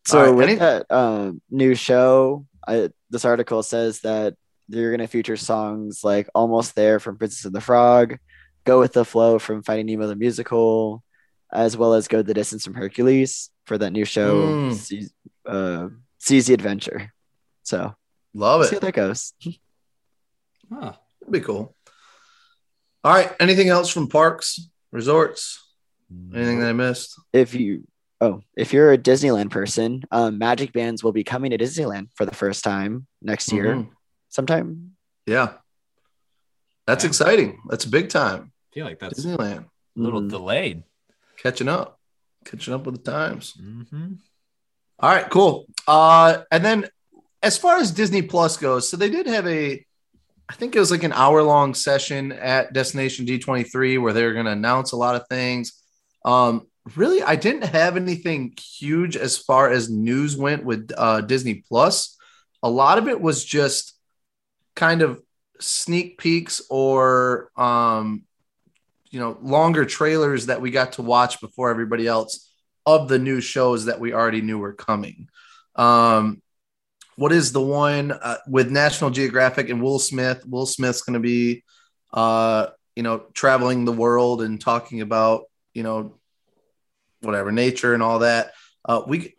So 0.06 0.18
All 0.18 0.24
right, 0.26 0.34
with 0.34 0.48
any- 0.48 0.58
that 0.58 0.90
um, 0.90 1.40
new 1.50 1.74
show, 1.74 2.46
I, 2.66 2.90
this 3.10 3.24
article 3.24 3.62
says 3.62 4.00
that 4.00 4.34
they're 4.68 4.90
going 4.90 5.00
to 5.00 5.06
feature 5.06 5.36
songs 5.36 6.00
like 6.04 6.28
"Almost 6.34 6.74
There" 6.74 6.98
from 7.00 7.16
Princess 7.18 7.44
and 7.44 7.54
the 7.54 7.60
Frog, 7.60 8.18
"Go 8.64 8.78
with 8.80 8.92
the 8.92 9.04
Flow" 9.04 9.38
from 9.38 9.62
Finding 9.62 9.86
Nemo 9.86 10.06
the 10.06 10.16
musical, 10.16 11.02
as 11.52 11.76
well 11.76 11.94
as 11.94 12.08
"Go 12.08 12.22
the 12.22 12.34
Distance" 12.34 12.64
from 12.64 12.74
Hercules 12.74 13.50
for 13.66 13.78
that 13.78 13.92
new 13.92 14.04
show, 14.04 14.46
Mm. 14.46 15.10
Uh, 15.46 15.88
Seas 16.18 16.46
the 16.46 16.54
Adventure. 16.54 17.12
So 17.62 17.94
Love 18.34 18.62
it. 18.62 18.66
see 18.66 18.76
how 18.76 18.80
that 18.80 18.94
goes. 18.94 19.32
Huh. 20.72 20.94
That'd 21.20 21.32
be 21.32 21.40
cool. 21.40 21.76
All 23.04 23.12
right. 23.14 23.32
Anything 23.38 23.68
else 23.68 23.88
from 23.88 24.08
parks, 24.08 24.68
resorts? 24.90 25.62
Anything 26.34 26.58
that 26.58 26.70
I 26.70 26.72
missed? 26.72 27.14
If 27.32 27.54
you 27.54 27.86
oh, 28.20 28.40
if 28.56 28.72
you're 28.72 28.92
a 28.92 28.98
Disneyland 28.98 29.50
person, 29.50 30.02
um, 30.10 30.38
Magic 30.38 30.72
Bands 30.72 31.04
will 31.04 31.12
be 31.12 31.22
coming 31.22 31.50
to 31.52 31.58
Disneyland 31.58 32.08
for 32.16 32.24
the 32.26 32.34
first 32.34 32.64
time 32.64 33.06
next 33.22 33.52
year, 33.52 33.76
Mhm. 33.76 33.90
Sometime. 34.36 34.92
Yeah. 35.26 35.54
That's 36.86 37.02
Yeah. 37.04 37.08
exciting. 37.10 37.58
That's 37.68 37.84
big 37.84 38.08
time. 38.10 38.52
I 38.70 38.74
feel 38.74 38.84
like 38.86 38.98
that's 39.00 39.18
Disneyland. 39.24 39.64
a 39.64 40.00
little 40.00 40.20
Mm. 40.22 40.30
delayed. 40.30 40.82
catching 41.38 41.68
up, 41.68 42.00
catching 42.46 42.72
up 42.72 42.86
with 42.86 42.96
the 43.04 43.10
times. 43.10 43.52
Mm-hmm. 43.60 44.14
All 45.00 45.10
right, 45.10 45.28
cool. 45.30 45.66
Uh, 45.86 46.38
and 46.50 46.64
then 46.64 46.88
as 47.42 47.58
far 47.58 47.76
as 47.76 47.90
Disney 47.90 48.22
Plus 48.22 48.56
goes, 48.56 48.88
so 48.88 48.96
they 48.96 49.10
did 49.10 49.26
have 49.26 49.46
a, 49.46 49.84
I 50.48 50.54
think 50.54 50.74
it 50.74 50.80
was 50.80 50.90
like 50.90 51.02
an 51.04 51.12
hour 51.12 51.42
long 51.42 51.74
session 51.74 52.32
at 52.32 52.72
Destination 52.72 53.26
D23 53.26 53.98
where 54.00 54.14
they 54.14 54.24
were 54.24 54.32
going 54.32 54.46
to 54.46 54.52
announce 54.52 54.92
a 54.92 54.96
lot 54.96 55.14
of 55.14 55.28
things. 55.28 55.72
Um, 56.24 56.66
really, 56.96 57.22
I 57.22 57.36
didn't 57.36 57.64
have 57.66 57.96
anything 57.96 58.54
huge 58.78 59.14
as 59.16 59.36
far 59.36 59.70
as 59.70 59.90
news 59.90 60.36
went 60.38 60.64
with 60.64 60.90
uh, 60.96 61.20
Disney 61.20 61.64
Plus. 61.68 62.16
A 62.62 62.70
lot 62.70 62.96
of 62.96 63.08
it 63.08 63.20
was 63.20 63.44
just 63.44 63.92
kind 64.76 65.02
of 65.02 65.20
sneak 65.58 66.18
peeks 66.18 66.62
or 66.70 67.50
um, 67.56 68.22
you 69.10 69.18
know 69.18 69.36
longer 69.42 69.84
trailers 69.84 70.46
that 70.46 70.60
we 70.60 70.70
got 70.70 70.92
to 70.92 71.02
watch 71.02 71.40
before 71.40 71.70
everybody 71.70 72.06
else 72.06 72.52
of 72.84 73.08
the 73.08 73.18
new 73.18 73.40
shows 73.40 73.86
that 73.86 73.98
we 73.98 74.12
already 74.12 74.42
knew 74.42 74.58
were 74.58 74.72
coming. 74.72 75.28
Um, 75.74 76.40
what 77.16 77.32
is 77.32 77.52
the 77.52 77.60
one 77.60 78.12
uh, 78.12 78.36
with 78.46 78.70
National 78.70 79.10
Geographic 79.10 79.70
and 79.70 79.82
Will 79.82 79.98
Smith? 79.98 80.46
Will 80.46 80.66
Smith's 80.66 81.02
going 81.02 81.14
to 81.14 81.20
be, 81.20 81.64
uh, 82.12 82.68
you 82.94 83.02
know, 83.02 83.24
traveling 83.32 83.84
the 83.84 83.92
world 83.92 84.42
and 84.42 84.60
talking 84.60 85.00
about, 85.00 85.44
you 85.72 85.82
know, 85.82 86.18
whatever 87.22 87.50
nature 87.50 87.94
and 87.94 88.02
all 88.02 88.20
that. 88.20 88.52
Uh, 88.84 89.02
we 89.06 89.34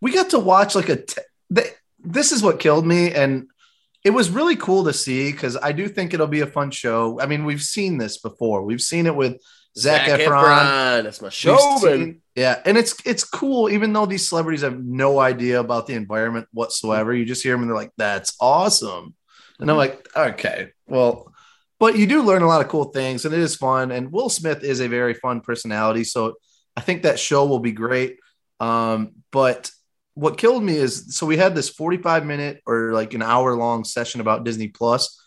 we 0.00 0.12
got 0.12 0.30
to 0.30 0.38
watch 0.38 0.74
like 0.74 0.88
a. 0.88 0.96
T- 0.96 1.22
th- 1.54 1.74
this 2.00 2.32
is 2.32 2.42
what 2.42 2.60
killed 2.60 2.86
me, 2.86 3.12
and 3.12 3.48
it 4.04 4.10
was 4.10 4.30
really 4.30 4.56
cool 4.56 4.84
to 4.84 4.92
see 4.92 5.32
because 5.32 5.56
I 5.56 5.72
do 5.72 5.88
think 5.88 6.14
it'll 6.14 6.26
be 6.26 6.40
a 6.40 6.46
fun 6.46 6.70
show. 6.70 7.20
I 7.20 7.26
mean, 7.26 7.44
we've 7.44 7.62
seen 7.62 7.98
this 7.98 8.18
before. 8.18 8.62
We've 8.62 8.80
seen 8.80 9.06
it 9.06 9.14
with 9.14 9.40
Zac, 9.76 10.08
Efron. 10.20 11.02
That's 11.04 11.20
my 11.22 11.28
show, 11.28 11.56
seen- 11.78 12.22
Yeah, 12.34 12.60
and 12.64 12.76
it's 12.78 12.94
it's 13.04 13.24
cool, 13.24 13.68
even 13.70 13.92
though 13.92 14.06
these 14.06 14.28
celebrities 14.28 14.62
have 14.62 14.82
no 14.82 15.18
idea 15.18 15.60
about 15.60 15.86
the 15.86 15.94
environment 15.94 16.46
whatsoever. 16.52 17.12
You 17.14 17.24
just 17.24 17.42
hear 17.42 17.54
them 17.54 17.62
and 17.62 17.70
they're 17.70 17.76
like, 17.76 17.92
"That's 17.96 18.34
awesome," 18.40 19.14
and 19.60 19.70
I'm 19.70 19.76
like, 19.76 20.08
"Okay, 20.16 20.70
well." 20.86 21.32
But 21.80 21.96
you 21.96 22.08
do 22.08 22.22
learn 22.24 22.42
a 22.42 22.48
lot 22.48 22.60
of 22.60 22.66
cool 22.66 22.86
things, 22.86 23.24
and 23.24 23.32
it 23.32 23.38
is 23.38 23.54
fun. 23.54 23.92
And 23.92 24.10
Will 24.10 24.28
Smith 24.28 24.64
is 24.64 24.80
a 24.80 24.88
very 24.88 25.14
fun 25.14 25.40
personality, 25.42 26.02
so 26.02 26.34
I 26.76 26.80
think 26.80 27.02
that 27.04 27.20
show 27.20 27.46
will 27.46 27.60
be 27.60 27.70
great. 27.70 28.18
Um, 28.58 29.12
but 29.30 29.70
what 30.18 30.36
killed 30.36 30.64
me 30.64 30.74
is 30.74 31.14
so 31.14 31.24
we 31.24 31.36
had 31.36 31.54
this 31.54 31.68
45 31.68 32.26
minute 32.26 32.60
or 32.66 32.92
like 32.92 33.14
an 33.14 33.22
hour 33.22 33.54
long 33.54 33.84
session 33.84 34.20
about 34.20 34.42
Disney 34.42 34.66
Plus. 34.66 35.22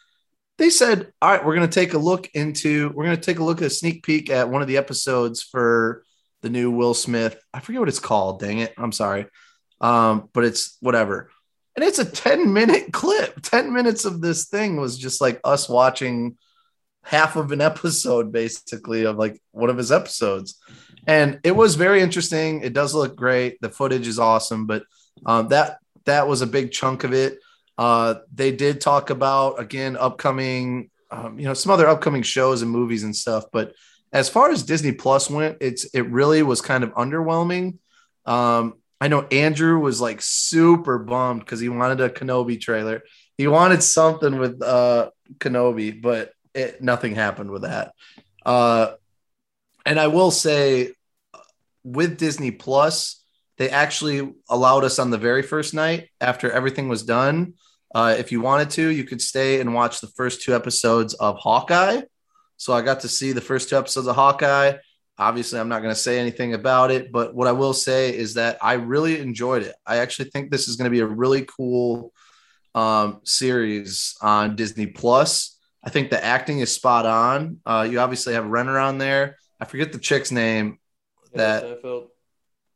They 0.57 0.69
said, 0.69 1.13
"All 1.21 1.31
right, 1.31 1.45
we're 1.45 1.55
going 1.55 1.67
to 1.67 1.73
take 1.73 1.93
a 1.93 1.97
look 1.97 2.29
into 2.33 2.91
we're 2.93 3.05
going 3.05 3.15
to 3.15 3.21
take 3.21 3.39
a 3.39 3.43
look 3.43 3.61
at 3.61 3.67
a 3.67 3.69
sneak 3.69 4.03
peek 4.03 4.29
at 4.29 4.49
one 4.49 4.61
of 4.61 4.67
the 4.67 4.75
episodes 4.75 5.41
for 5.41 6.03
the 6.41 6.49
new 6.49 6.71
Will 6.71 6.93
Smith. 6.93 7.41
I 7.53 7.61
forget 7.61 7.79
what 7.79 7.87
it's 7.87 7.99
called. 7.99 8.41
Dang 8.41 8.59
it, 8.59 8.73
I'm 8.77 8.91
sorry, 8.91 9.27
um, 9.79 10.27
but 10.33 10.43
it's 10.43 10.75
whatever." 10.81 11.31
And 11.77 11.85
it's 11.85 11.99
a 11.99 12.05
10 12.05 12.51
minute 12.51 12.87
clip. 12.91 13.41
10 13.41 13.71
minutes 13.71 14.03
of 14.03 14.19
this 14.19 14.49
thing 14.49 14.75
was 14.75 14.97
just 14.97 15.21
like 15.21 15.39
us 15.45 15.69
watching 15.69 16.37
half 17.03 17.37
of 17.37 17.53
an 17.53 17.61
episode 17.61 18.33
basically 18.33 19.05
of 19.05 19.15
like 19.15 19.41
one 19.51 19.69
of 19.69 19.77
his 19.77 19.91
episodes 19.91 20.59
and 21.07 21.39
it 21.43 21.55
was 21.55 21.75
very 21.75 22.01
interesting 22.01 22.61
it 22.61 22.73
does 22.73 22.93
look 22.93 23.15
great 23.15 23.57
the 23.61 23.69
footage 23.69 24.07
is 24.07 24.19
awesome 24.19 24.65
but 24.65 24.83
um, 25.25 25.47
that 25.49 25.77
that 26.05 26.27
was 26.27 26.41
a 26.41 26.47
big 26.47 26.71
chunk 26.71 27.03
of 27.03 27.13
it 27.13 27.39
Uh, 27.77 28.15
they 28.35 28.51
did 28.51 28.79
talk 28.79 29.09
about 29.09 29.59
again 29.59 29.97
upcoming, 29.97 30.91
um, 31.09 31.39
you 31.39 31.45
know, 31.45 31.55
some 31.55 31.71
other 31.71 31.87
upcoming 31.87 32.21
shows 32.23 32.61
and 32.61 32.69
movies 32.69 33.03
and 33.03 33.15
stuff. 33.15 33.45
But 33.51 33.73
as 34.13 34.29
far 34.29 34.51
as 34.51 34.63
Disney 34.63 34.91
Plus 34.91 35.29
went, 35.29 35.57
it's 35.61 35.85
it 35.93 36.05
really 36.11 36.43
was 36.43 36.61
kind 36.61 36.83
of 36.83 36.93
underwhelming. 36.93 37.79
Um, 38.25 38.75
I 38.99 39.07
know 39.07 39.25
Andrew 39.31 39.79
was 39.79 39.99
like 39.99 40.21
super 40.21 40.99
bummed 40.99 41.41
because 41.41 41.59
he 41.59 41.69
wanted 41.69 42.01
a 42.01 42.09
Kenobi 42.09 42.59
trailer. 42.59 43.01
He 43.37 43.47
wanted 43.47 43.81
something 43.81 44.37
with 44.37 44.61
uh, 44.61 45.09
Kenobi, 45.39 45.99
but 46.01 46.33
it, 46.53 46.81
nothing 46.83 47.15
happened 47.15 47.49
with 47.49 47.63
that. 47.63 47.93
Uh, 48.45 48.93
and 49.85 49.99
I 49.99 50.07
will 50.07 50.31
say, 50.31 50.93
with 51.83 52.17
Disney 52.17 52.51
Plus, 52.51 53.23
they 53.57 53.69
actually 53.69 54.33
allowed 54.49 54.83
us 54.83 54.99
on 54.99 55.09
the 55.09 55.17
very 55.17 55.43
first 55.43 55.73
night 55.73 56.09
after 56.19 56.51
everything 56.51 56.89
was 56.89 57.03
done. 57.03 57.53
Uh, 57.93 58.15
if 58.17 58.31
you 58.31 58.41
wanted 58.41 58.69
to, 58.71 58.87
you 58.87 59.03
could 59.03 59.21
stay 59.21 59.59
and 59.59 59.73
watch 59.73 59.99
the 59.99 60.07
first 60.07 60.41
two 60.41 60.55
episodes 60.55 61.13
of 61.15 61.37
Hawkeye. 61.37 62.01
So 62.57 62.73
I 62.73 62.81
got 62.81 63.01
to 63.01 63.07
see 63.07 63.31
the 63.31 63.41
first 63.41 63.69
two 63.69 63.77
episodes 63.77 64.07
of 64.07 64.15
Hawkeye. 64.15 64.73
Obviously, 65.17 65.59
I'm 65.59 65.69
not 65.69 65.81
going 65.81 65.93
to 65.93 65.99
say 65.99 66.19
anything 66.19 66.53
about 66.53 66.89
it, 66.89 67.11
but 67.11 67.35
what 67.35 67.47
I 67.47 67.51
will 67.51 67.73
say 67.73 68.15
is 68.15 68.35
that 68.35 68.57
I 68.61 68.73
really 68.73 69.19
enjoyed 69.19 69.63
it. 69.63 69.75
I 69.85 69.97
actually 69.97 70.29
think 70.29 70.49
this 70.49 70.67
is 70.67 70.75
going 70.75 70.85
to 70.85 70.91
be 70.91 71.01
a 71.01 71.05
really 71.05 71.45
cool 71.45 72.13
um, 72.73 73.19
series 73.23 74.15
on 74.21 74.55
Disney 74.55 74.87
Plus. 74.87 75.57
I 75.83 75.89
think 75.89 76.09
the 76.09 76.23
acting 76.23 76.59
is 76.59 76.73
spot 76.73 77.05
on. 77.05 77.59
Uh, 77.65 77.87
you 77.89 77.99
obviously 77.99 78.33
have 78.33 78.45
Renner 78.45 78.79
on 78.79 78.97
there. 78.97 79.37
I 79.61 79.65
forget 79.65 79.93
the 79.93 79.99
chick's 79.99 80.31
name. 80.31 80.79
That 81.33 81.79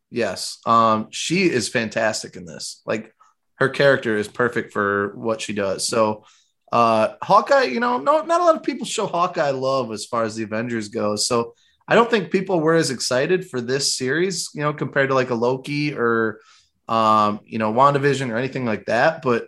yes, 0.10 0.60
um, 0.66 1.08
she 1.10 1.44
is 1.44 1.68
fantastic 1.68 2.38
in 2.38 2.46
this. 2.46 2.82
Like 2.86 3.14
her 3.56 3.68
character 3.68 4.18
is 4.18 4.30
perfect 4.30 4.72
for 4.72 5.14
what 5.18 5.42
she 5.42 5.52
does. 5.52 5.88
So 5.88 6.24
uh, 6.72 7.16
Hawkeye, 7.22 7.64
you 7.64 7.80
know, 7.80 7.98
no, 7.98 8.22
not 8.22 8.40
a 8.40 8.44
lot 8.44 8.56
of 8.56 8.64
people 8.64 8.86
show 8.86 9.08
Hawkeye 9.08 9.50
love 9.50 9.92
as 9.92 10.06
far 10.06 10.24
as 10.24 10.36
the 10.36 10.44
Avengers 10.44 10.88
goes. 10.90 11.28
So 11.28 11.56
I 11.88 11.96
don't 11.96 12.10
think 12.10 12.32
people 12.32 12.60
were 12.62 12.76
as 12.76 12.92
excited 12.92 13.50
for 13.50 13.60
this 13.60 13.96
series, 13.96 14.50
you 14.54 14.62
know, 14.62 14.74
compared 14.74 15.10
to 15.10 15.16
like 15.16 15.32
a 15.32 15.36
Loki 15.36 15.94
or 15.94 16.40
um, 16.88 17.40
you 17.46 17.58
know, 17.58 17.74
WandaVision 17.74 18.30
or 18.32 18.38
anything 18.38 18.66
like 18.66 18.86
that. 18.86 19.22
But 19.22 19.48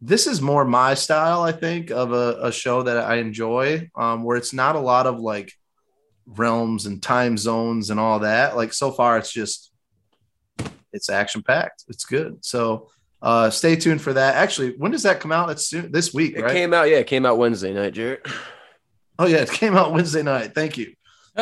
this 0.00 0.26
is 0.26 0.42
more 0.42 0.64
my 0.64 0.94
style, 0.94 1.42
I 1.42 1.52
think, 1.52 1.90
of 1.90 2.12
a, 2.12 2.38
a 2.42 2.52
show 2.52 2.82
that 2.82 2.98
I 2.98 3.16
enjoy, 3.16 3.90
um, 3.96 4.22
where 4.22 4.36
it's 4.36 4.52
not 4.52 4.76
a 4.76 4.80
lot 4.80 5.06
of 5.06 5.18
like 5.18 5.52
realms 6.26 6.86
and 6.86 7.02
time 7.02 7.36
zones 7.36 7.90
and 7.90 7.98
all 8.00 8.20
that. 8.20 8.56
Like 8.56 8.72
so 8.72 8.90
far, 8.90 9.18
it's 9.18 9.32
just 9.32 9.72
it's 10.92 11.10
action 11.10 11.42
packed. 11.42 11.84
It's 11.88 12.04
good. 12.04 12.44
So 12.44 12.90
uh, 13.22 13.50
stay 13.50 13.76
tuned 13.76 14.00
for 14.02 14.12
that. 14.12 14.36
Actually, 14.36 14.76
when 14.76 14.92
does 14.92 15.02
that 15.04 15.20
come 15.20 15.32
out? 15.32 15.50
It's 15.50 15.66
soon 15.66 15.90
this 15.90 16.12
week, 16.12 16.36
It 16.36 16.42
right? 16.42 16.52
came 16.52 16.74
out, 16.74 16.88
yeah, 16.88 16.98
it 16.98 17.06
came 17.06 17.26
out 17.26 17.38
Wednesday 17.38 17.72
night, 17.72 17.94
Jarrett. 17.94 18.26
oh 19.18 19.26
yeah, 19.26 19.38
it 19.38 19.50
came 19.50 19.76
out 19.76 19.92
Wednesday 19.92 20.22
night. 20.22 20.54
Thank 20.54 20.78
you. 20.78 20.94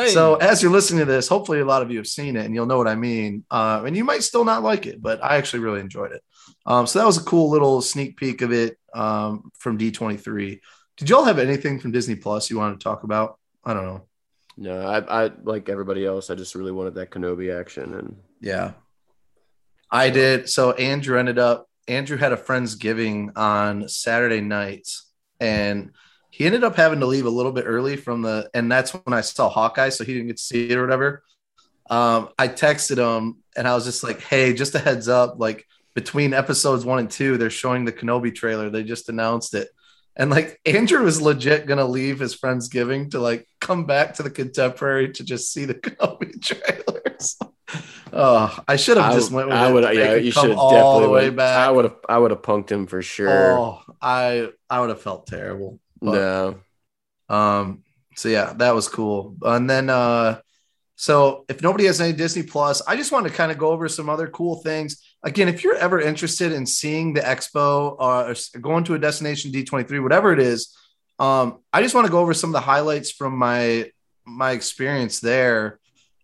So 0.07 0.35
as 0.37 0.63
you're 0.63 0.71
listening 0.71 1.05
to 1.05 1.11
this, 1.11 1.27
hopefully 1.27 1.59
a 1.59 1.65
lot 1.65 1.83
of 1.83 1.91
you 1.91 1.97
have 1.97 2.07
seen 2.07 2.35
it 2.35 2.45
and 2.45 2.55
you'll 2.55 2.65
know 2.65 2.79
what 2.79 2.87
I 2.87 2.95
mean. 2.95 3.45
Uh, 3.51 3.83
and 3.85 3.95
you 3.95 4.03
might 4.03 4.23
still 4.23 4.43
not 4.43 4.63
like 4.63 4.87
it, 4.87 4.99
but 4.99 5.23
I 5.23 5.35
actually 5.37 5.59
really 5.59 5.81
enjoyed 5.81 6.13
it. 6.13 6.23
Um, 6.65 6.87
so 6.87 6.97
that 6.97 7.05
was 7.05 7.17
a 7.17 7.23
cool 7.23 7.51
little 7.51 7.79
sneak 7.79 8.17
peek 8.17 8.41
of 8.41 8.51
it 8.51 8.79
um, 8.95 9.51
from 9.59 9.77
D23. 9.77 10.59
Did 10.97 11.09
y'all 11.09 11.25
have 11.25 11.37
anything 11.37 11.79
from 11.79 11.91
Disney 11.91 12.15
Plus 12.15 12.49
you 12.49 12.57
wanted 12.57 12.79
to 12.79 12.83
talk 12.83 13.03
about? 13.03 13.37
I 13.63 13.75
don't 13.75 13.85
know. 13.85 14.07
No, 14.55 14.85
I, 14.85 15.25
I 15.25 15.31
like 15.43 15.67
everybody 15.69 16.05
else. 16.05 16.29
I 16.29 16.35
just 16.35 16.55
really 16.55 16.71
wanted 16.71 16.95
that 16.95 17.09
Kenobi 17.09 17.57
action, 17.57 17.93
and 17.95 18.17
Yeah. 18.39 18.73
I 19.89 20.09
did. 20.09 20.49
So 20.49 20.71
Andrew 20.71 21.19
ended 21.19 21.37
up, 21.37 21.69
Andrew 21.87 22.17
had 22.17 22.33
a 22.33 22.37
Friendsgiving 22.37 23.37
on 23.37 23.87
Saturday 23.87 24.41
night 24.41 24.89
and 25.39 25.91
he 26.31 26.47
ended 26.47 26.63
up 26.63 26.75
having 26.75 27.01
to 27.01 27.05
leave 27.05 27.27
a 27.27 27.29
little 27.29 27.51
bit 27.51 27.65
early 27.67 27.95
from 27.95 28.23
the, 28.23 28.49
and 28.55 28.71
that's 28.71 28.91
when 28.91 29.13
I 29.13 29.21
saw 29.21 29.49
Hawkeye. 29.49 29.89
So 29.89 30.03
he 30.03 30.13
didn't 30.13 30.27
get 30.27 30.37
to 30.37 30.43
see 30.43 30.67
it 30.67 30.77
or 30.77 30.81
whatever. 30.81 31.23
Um, 31.91 32.29
I 32.39 32.47
texted 32.47 32.97
him 32.97 33.43
and 33.55 33.67
I 33.67 33.75
was 33.75 33.85
just 33.85 34.03
like, 34.03 34.21
Hey, 34.21 34.53
just 34.55 34.73
a 34.73 34.79
heads 34.79 35.07
up, 35.07 35.35
like 35.37 35.67
between 35.93 36.33
episodes 36.33 36.85
one 36.85 36.97
and 36.97 37.11
two, 37.11 37.37
they're 37.37 37.51
showing 37.51 37.85
the 37.85 37.93
Kenobi 37.93 38.33
trailer. 38.33 38.71
They 38.71 38.83
just 38.83 39.09
announced 39.09 39.53
it. 39.53 39.67
And 40.15 40.29
like 40.29 40.59
Andrew 40.65 41.03
was 41.03 41.21
legit 41.21 41.65
gonna 41.65 41.85
leave 41.85 42.19
his 42.19 42.33
friends 42.35 42.67
giving 42.69 43.09
to 43.11 43.19
like 43.19 43.47
come 43.59 43.85
back 43.85 44.15
to 44.15 44.23
the 44.23 44.29
contemporary 44.29 45.11
to 45.13 45.23
just 45.23 45.51
see 45.51 45.65
the 45.65 45.73
Kenobi 45.83 46.39
trailers. 46.41 47.37
Oh, 48.11 48.59
I 48.67 48.75
should 48.75 48.97
have 48.97 49.13
just 49.13 49.31
went 49.31 49.47
with 49.47 49.57
I 49.57 49.71
would, 49.71 49.83
yeah, 49.95 50.13
you 50.15 50.29
should 50.31 50.51
have 50.51 50.69
definitely 50.69 51.01
the 51.05 51.09
way 51.09 51.23
went- 51.25 51.37
back. 51.37 51.67
I 51.67 51.71
would 51.71 51.85
have, 51.85 51.95
I 52.07 52.17
would 52.19 52.29
have 52.31 52.43
punked 52.43 52.69
him 52.69 52.85
for 52.85 53.01
sure. 53.01 53.57
Oh, 53.57 53.81
I 54.01 54.49
I 54.69 54.79
would 54.79 54.89
have 54.89 55.01
felt 55.01 55.25
terrible. 55.25 55.79
But, 55.99 56.11
no, 57.29 57.35
Um, 57.35 57.83
so 58.15 58.29
yeah, 58.29 58.53
that 58.57 58.75
was 58.75 58.87
cool. 58.87 59.35
And 59.41 59.67
then 59.69 59.89
uh 59.89 60.41
so 60.95 61.43
if 61.49 61.63
nobody 61.63 61.85
has 61.85 61.99
any 61.99 62.13
Disney 62.13 62.43
Plus, 62.43 62.83
I 62.87 62.95
just 62.95 63.11
want 63.11 63.25
to 63.27 63.33
kind 63.33 63.51
of 63.51 63.57
go 63.57 63.69
over 63.71 63.87
some 63.89 64.09
other 64.09 64.27
cool 64.27 64.57
things. 64.61 65.01
Again, 65.23 65.47
if 65.47 65.63
you're 65.63 65.75
ever 65.75 66.01
interested 66.01 66.51
in 66.51 66.65
seeing 66.65 67.13
the 67.13 67.21
expo 67.21 67.95
uh, 67.99 68.27
or 68.27 68.59
going 68.59 68.83
to 68.85 68.95
a 68.95 68.99
destination 68.99 69.51
D23, 69.51 70.03
whatever 70.03 70.33
it 70.33 70.39
is, 70.39 70.75
um, 71.19 71.59
I 71.71 71.81
just 71.81 71.95
want 71.95 72.05
to 72.05 72.11
go 72.11 72.19
over 72.19 72.33
some 72.33 72.49
of 72.49 72.53
the 72.53 72.59
highlights 72.59 73.11
from 73.11 73.37
my 73.37 73.91
my 74.25 74.51
experience 74.51 75.19
there. 75.19 75.79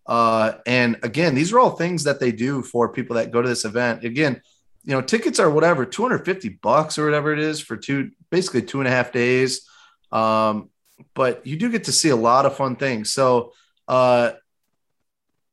Uh, 0.06 0.54
and 0.66 0.98
again, 1.02 1.34
these 1.34 1.52
are 1.52 1.58
all 1.58 1.70
things 1.70 2.04
that 2.04 2.20
they 2.20 2.32
do 2.32 2.62
for 2.62 2.88
people 2.88 3.16
that 3.16 3.30
go 3.30 3.40
to 3.40 3.48
this 3.48 3.64
event. 3.64 4.04
Again, 4.04 4.40
you 4.84 4.92
know, 4.92 5.02
tickets 5.02 5.38
are 5.38 5.50
whatever, 5.50 5.84
250 5.84 6.48
bucks 6.62 6.98
or 6.98 7.04
whatever 7.04 7.32
it 7.32 7.38
is 7.38 7.60
for 7.60 7.76
two, 7.76 8.10
basically 8.30 8.62
two 8.62 8.80
and 8.80 8.88
a 8.88 8.90
half 8.90 9.12
days. 9.12 9.68
Um, 10.10 10.70
but 11.14 11.46
you 11.46 11.56
do 11.56 11.70
get 11.70 11.84
to 11.84 11.92
see 11.92 12.08
a 12.08 12.16
lot 12.16 12.46
of 12.46 12.56
fun 12.56 12.76
things. 12.76 13.12
So, 13.12 13.52
uh, 13.86 14.32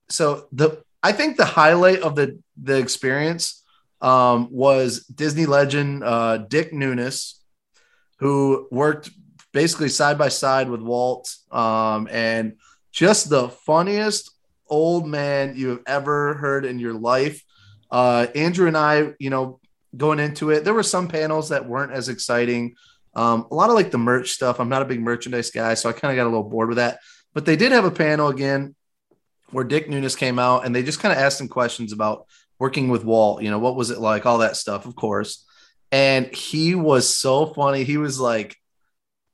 so 0.09 0.47
the 0.51 0.81
I 1.03 1.11
think 1.11 1.37
the 1.37 1.45
highlight 1.45 2.01
of 2.01 2.15
the 2.15 2.39
the 2.61 2.77
experience 2.77 3.63
um, 4.01 4.49
was 4.51 5.05
Disney 5.05 5.45
legend 5.45 6.03
uh, 6.03 6.37
Dick 6.37 6.71
Nunis, 6.71 7.35
who 8.19 8.67
worked 8.71 9.09
basically 9.53 9.89
side 9.89 10.17
by 10.17 10.29
side 10.29 10.69
with 10.69 10.81
Walt, 10.81 11.35
um, 11.51 12.07
and 12.11 12.57
just 12.91 13.29
the 13.29 13.49
funniest 13.49 14.31
old 14.69 15.07
man 15.07 15.55
you 15.55 15.69
have 15.69 15.81
ever 15.87 16.35
heard 16.35 16.65
in 16.65 16.79
your 16.79 16.93
life. 16.93 17.43
Uh, 17.89 18.27
Andrew 18.35 18.67
and 18.67 18.77
I, 18.77 19.13
you 19.19 19.29
know, 19.29 19.59
going 19.95 20.19
into 20.19 20.51
it, 20.51 20.63
there 20.63 20.73
were 20.73 20.83
some 20.83 21.07
panels 21.07 21.49
that 21.49 21.67
weren't 21.67 21.93
as 21.93 22.09
exciting. 22.09 22.75
Um, 23.15 23.47
a 23.49 23.55
lot 23.55 23.69
of 23.69 23.75
like 23.75 23.91
the 23.91 23.97
merch 23.97 24.31
stuff. 24.31 24.59
I'm 24.59 24.69
not 24.69 24.81
a 24.81 24.85
big 24.85 25.01
merchandise 25.01 25.49
guy, 25.51 25.73
so 25.73 25.89
I 25.89 25.93
kind 25.93 26.11
of 26.11 26.17
got 26.17 26.27
a 26.27 26.31
little 26.31 26.49
bored 26.49 26.67
with 26.67 26.77
that. 26.77 26.99
But 27.33 27.45
they 27.45 27.55
did 27.55 27.71
have 27.71 27.85
a 27.85 27.91
panel 27.91 28.27
again 28.27 28.75
where 29.51 29.63
Dick 29.63 29.87
Nunis 29.87 30.17
came 30.17 30.39
out 30.39 30.65
and 30.65 30.75
they 30.75 30.83
just 30.83 30.99
kind 30.99 31.13
of 31.13 31.17
asked 31.17 31.39
him 31.39 31.47
questions 31.47 31.93
about 31.93 32.27
working 32.59 32.89
with 32.89 33.03
Walt. 33.03 33.41
You 33.41 33.51
know, 33.51 33.59
what 33.59 33.75
was 33.75 33.89
it 33.89 33.99
like? 33.99 34.25
All 34.25 34.39
that 34.39 34.55
stuff, 34.55 34.85
of 34.85 34.95
course. 34.95 35.45
And 35.91 36.27
he 36.27 36.75
was 36.75 37.15
so 37.15 37.45
funny. 37.45 37.83
He 37.83 37.97
was 37.97 38.19
like, 38.19 38.55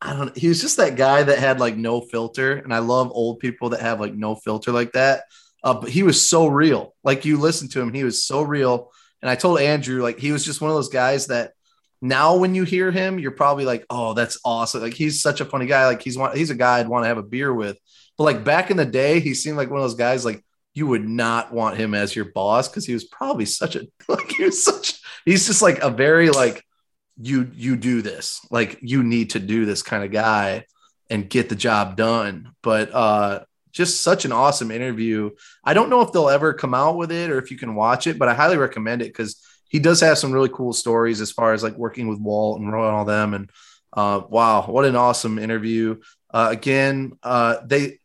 I 0.02 0.14
don't. 0.14 0.38
He 0.38 0.50
was 0.50 0.62
just 0.62 0.78
that 0.78 0.98
guy 0.98 1.24
that 1.24 1.40
had 1.40 1.60
like 1.60 1.78
no 1.78 2.02
filter, 2.02 2.54
and 2.54 2.74
I 2.74 2.80
love 2.80 3.12
old 3.12 3.40
people 3.40 3.70
that 3.70 3.82
have 3.82 4.02
like 4.02 4.14
no 4.14 4.36
filter 4.36 4.72
like 4.72 4.92
that. 4.92 5.24
Uh, 5.64 5.76
but 5.76 5.90
he 5.90 6.04
was 6.04 6.28
so 6.28 6.48
real. 6.48 6.94
Like 7.04 7.24
you 7.24 7.38
listen 7.38 7.70
to 7.70 7.82
him, 7.82 7.94
he 7.94 8.04
was 8.04 8.24
so 8.24 8.42
real. 8.42 8.92
And 9.22 9.30
I 9.30 9.36
told 9.36 9.62
Andrew, 9.62 10.04
like 10.04 10.20
he 10.20 10.34
was 10.34 10.44
just 10.44 10.60
one 10.60 10.70
of 10.70 10.76
those 10.76 10.90
guys 10.90 11.28
that 11.28 11.54
now 12.02 12.36
when 12.36 12.54
you 12.54 12.66
hear 12.66 12.92
him, 12.92 13.18
you're 13.18 13.32
probably 13.32 13.64
like, 13.64 13.86
oh, 13.90 14.14
that's 14.14 14.38
awesome. 14.44 14.82
Like 14.82 14.94
he's 14.94 15.22
such 15.22 15.40
a 15.40 15.46
funny 15.46 15.66
guy. 15.66 15.86
Like 15.86 16.02
he's 16.02 16.18
one, 16.18 16.36
he's 16.36 16.50
a 16.50 16.56
guy 16.56 16.80
I'd 16.80 16.90
want 16.90 17.06
to 17.06 17.08
have 17.08 17.18
a 17.18 17.24
beer 17.24 17.54
with. 17.54 17.78
But 18.18 18.26
like 18.26 18.44
back 18.44 18.70
in 18.70 18.78
the 18.78 18.86
day, 18.86 19.22
he 19.22 19.34
seemed 19.34 19.56
like 19.56 19.70
one 19.70 19.80
of 19.80 19.86
those 19.86 19.96
guys 19.96 20.26
like 20.26 20.44
you 20.74 20.88
would 20.88 21.08
not 21.08 21.54
want 21.54 21.78
him 21.78 21.94
as 21.94 22.16
your 22.16 22.26
boss 22.26 22.68
because 22.68 22.86
he 22.86 22.94
was 22.94 23.04
probably 23.04 23.46
such 23.46 23.76
a 23.76 23.88
like 24.08 24.32
he 24.32 24.44
was 24.44 24.64
such 24.64 25.02
he's 25.26 25.48
just 25.48 25.62
like 25.62 25.80
a 25.80 25.90
very 25.90 26.30
like 26.30 26.64
you 27.22 27.50
you 27.54 27.76
do 27.76 28.02
this 28.02 28.40
like 28.50 28.80
you 28.82 29.04
need 29.04 29.32
to 29.32 29.40
do 29.40 29.66
this 29.66 29.84
kind 29.84 30.04
of 30.04 30.12
guy 30.12 30.66
and 31.10 31.30
get 31.30 31.50
the 31.50 31.56
job 31.56 31.96
done. 31.96 32.52
But 32.62 32.94
uh 32.94 33.42
just 33.72 34.02
such 34.02 34.24
an 34.24 34.32
awesome 34.32 34.70
interview. 34.70 35.32
I 35.64 35.74
don't 35.74 35.90
know 35.90 36.02
if 36.02 36.12
they'll 36.12 36.30
ever 36.30 36.54
come 36.54 36.76
out 36.76 36.96
with 36.96 37.12
it 37.12 37.32
or 37.32 37.40
if 37.40 37.50
you 37.50 37.58
can 37.58 37.74
watch 37.74 38.06
it, 38.06 38.20
but 38.20 38.28
I 38.28 38.36
highly 38.36 38.58
recommend 38.58 39.02
it 39.02 39.06
because 39.06 39.44
he 39.68 39.80
does 39.80 40.00
have 40.02 40.20
some 40.20 40.32
really 40.32 40.50
cool 40.50 40.74
stories 40.74 41.20
as 41.20 41.32
far 41.32 41.54
as 41.54 41.64
like 41.64 41.76
working 41.76 42.08
with 42.08 42.20
Walt 42.20 42.62
and 42.62 42.72
Roy 42.72 42.86
and 42.88 42.96
all 42.96 43.06
them. 43.06 43.34
And 43.34 43.50
uh, 43.92 44.22
wow, 44.30 44.68
what 44.68 44.86
an 44.86 44.96
awesome 44.96 45.40
interview! 45.40 46.00
Uh, 46.32 46.50
again, 46.52 47.14
uh, 47.24 47.58
they 47.66 48.00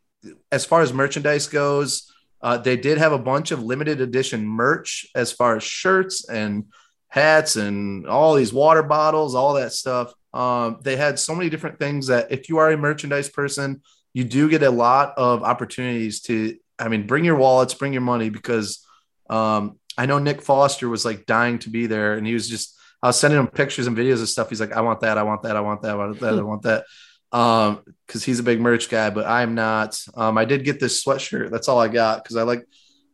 as 0.50 0.64
far 0.64 0.80
as 0.80 0.92
merchandise 0.92 1.46
goes, 1.46 2.10
uh, 2.40 2.58
they 2.58 2.76
did 2.76 2.98
have 2.98 3.12
a 3.12 3.18
bunch 3.18 3.50
of 3.50 3.62
limited 3.62 4.00
edition 4.00 4.46
merch 4.46 5.06
as 5.14 5.32
far 5.32 5.56
as 5.56 5.62
shirts 5.62 6.28
and 6.28 6.64
hats 7.08 7.56
and 7.56 8.06
all 8.06 8.34
these 8.34 8.52
water 8.52 8.82
bottles, 8.82 9.34
all 9.34 9.54
that 9.54 9.72
stuff. 9.72 10.12
Um, 10.32 10.78
they 10.82 10.96
had 10.96 11.18
so 11.18 11.34
many 11.34 11.50
different 11.50 11.78
things 11.78 12.08
that 12.08 12.30
if 12.30 12.48
you 12.48 12.58
are 12.58 12.70
a 12.70 12.76
merchandise 12.76 13.28
person, 13.28 13.82
you 14.12 14.24
do 14.24 14.48
get 14.48 14.62
a 14.62 14.70
lot 14.70 15.14
of 15.16 15.42
opportunities 15.42 16.20
to, 16.22 16.56
I 16.78 16.88
mean, 16.88 17.06
bring 17.06 17.24
your 17.24 17.36
wallets, 17.36 17.74
bring 17.74 17.92
your 17.92 18.02
money 18.02 18.30
because 18.30 18.84
um, 19.30 19.78
I 19.96 20.06
know 20.06 20.18
Nick 20.18 20.42
Foster 20.42 20.88
was 20.88 21.04
like 21.04 21.26
dying 21.26 21.58
to 21.60 21.70
be 21.70 21.86
there 21.86 22.14
and 22.14 22.26
he 22.26 22.34
was 22.34 22.48
just 22.48 22.78
I 23.02 23.08
was 23.08 23.20
sending 23.20 23.38
him 23.38 23.46
pictures 23.46 23.86
and 23.86 23.96
videos 23.96 24.20
of 24.20 24.28
stuff. 24.28 24.48
He's 24.48 24.60
like, 24.60 24.72
I 24.72 24.80
want 24.80 25.00
that, 25.00 25.18
I 25.18 25.22
want 25.22 25.42
that, 25.42 25.56
I 25.56 25.60
want 25.60 25.82
that, 25.82 25.92
I 25.92 25.94
want 25.94 26.20
that, 26.20 26.34
I 26.34 26.42
want 26.42 26.62
that. 26.62 26.84
Um, 27.30 27.82
because 28.06 28.24
he's 28.24 28.38
a 28.38 28.42
big 28.42 28.58
merch 28.58 28.88
guy, 28.88 29.10
but 29.10 29.26
I'm 29.26 29.54
not. 29.54 30.02
Um, 30.14 30.38
I 30.38 30.46
did 30.46 30.64
get 30.64 30.80
this 30.80 31.04
sweatshirt. 31.04 31.50
That's 31.50 31.68
all 31.68 31.78
I 31.78 31.88
got 31.88 32.24
because 32.24 32.36
I 32.36 32.42
like 32.42 32.64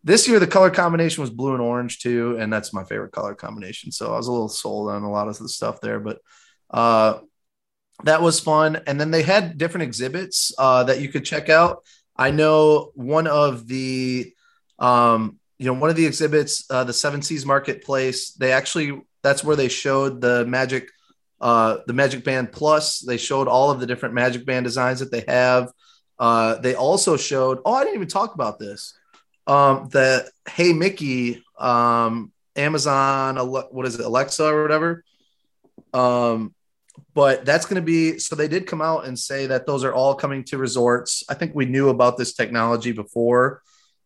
this 0.04 0.28
year 0.28 0.38
the 0.38 0.46
color 0.46 0.70
combination 0.70 1.22
was 1.22 1.30
blue 1.30 1.54
and 1.54 1.62
orange 1.62 1.98
too, 1.98 2.36
and 2.38 2.52
that's 2.52 2.72
my 2.72 2.84
favorite 2.84 3.12
color 3.12 3.34
combination. 3.34 3.90
So 3.90 4.12
I 4.12 4.16
was 4.18 4.28
a 4.28 4.32
little 4.32 4.48
sold 4.48 4.90
on 4.90 5.02
a 5.02 5.10
lot 5.10 5.28
of 5.28 5.38
the 5.38 5.48
stuff 5.48 5.80
there, 5.80 5.98
but 5.98 6.18
uh 6.70 7.18
that 8.04 8.22
was 8.22 8.40
fun. 8.40 8.80
And 8.86 9.00
then 9.00 9.10
they 9.10 9.22
had 9.22 9.56
different 9.56 9.84
exhibits 9.84 10.52
uh 10.58 10.84
that 10.84 11.00
you 11.00 11.08
could 11.08 11.24
check 11.24 11.48
out. 11.48 11.84
I 12.16 12.30
know 12.30 12.90
one 12.94 13.26
of 13.26 13.66
the 13.66 14.32
um 14.78 15.38
you 15.58 15.66
know 15.66 15.80
one 15.80 15.90
of 15.90 15.96
the 15.96 16.06
exhibits 16.06 16.70
uh 16.70 16.84
the 16.84 16.92
seven 16.92 17.22
seas 17.22 17.46
marketplace 17.46 18.32
they 18.32 18.52
actually 18.52 19.00
that's 19.22 19.42
where 19.42 19.56
they 19.56 19.68
showed 19.68 20.20
the 20.20 20.44
magic 20.44 20.90
uh 21.44 21.76
the 21.86 21.92
magic 21.92 22.24
band 22.24 22.50
plus 22.50 23.00
they 23.00 23.18
showed 23.18 23.48
all 23.48 23.70
of 23.70 23.78
the 23.78 23.86
different 23.86 24.14
magic 24.14 24.46
band 24.46 24.64
designs 24.64 25.00
that 25.00 25.12
they 25.12 25.24
have. 25.28 25.70
Uh 26.18 26.54
they 26.56 26.74
also 26.74 27.16
showed 27.18 27.58
oh 27.64 27.74
i 27.74 27.84
didn't 27.84 27.96
even 27.96 28.08
talk 28.08 28.34
about 28.34 28.58
this 28.58 28.98
um 29.46 29.88
the 29.90 30.26
hey 30.48 30.72
mickey 30.72 31.44
um 31.58 32.32
amazon 32.56 33.36
what 33.36 33.84
is 33.84 33.98
it 33.98 34.06
alexa 34.06 34.44
or 34.46 34.62
whatever? 34.62 35.04
Um 35.92 36.54
but 37.12 37.44
that's 37.44 37.66
going 37.66 37.82
to 37.82 37.82
be 37.82 38.18
so 38.18 38.36
they 38.36 38.48
did 38.48 38.66
come 38.66 38.80
out 38.80 39.04
and 39.06 39.18
say 39.18 39.46
that 39.46 39.66
those 39.66 39.84
are 39.84 39.92
all 39.92 40.14
coming 40.14 40.44
to 40.44 40.56
resorts. 40.58 41.24
I 41.28 41.34
think 41.34 41.54
we 41.54 41.66
knew 41.66 41.88
about 41.90 42.16
this 42.16 42.32
technology 42.32 42.92
before. 42.92 43.60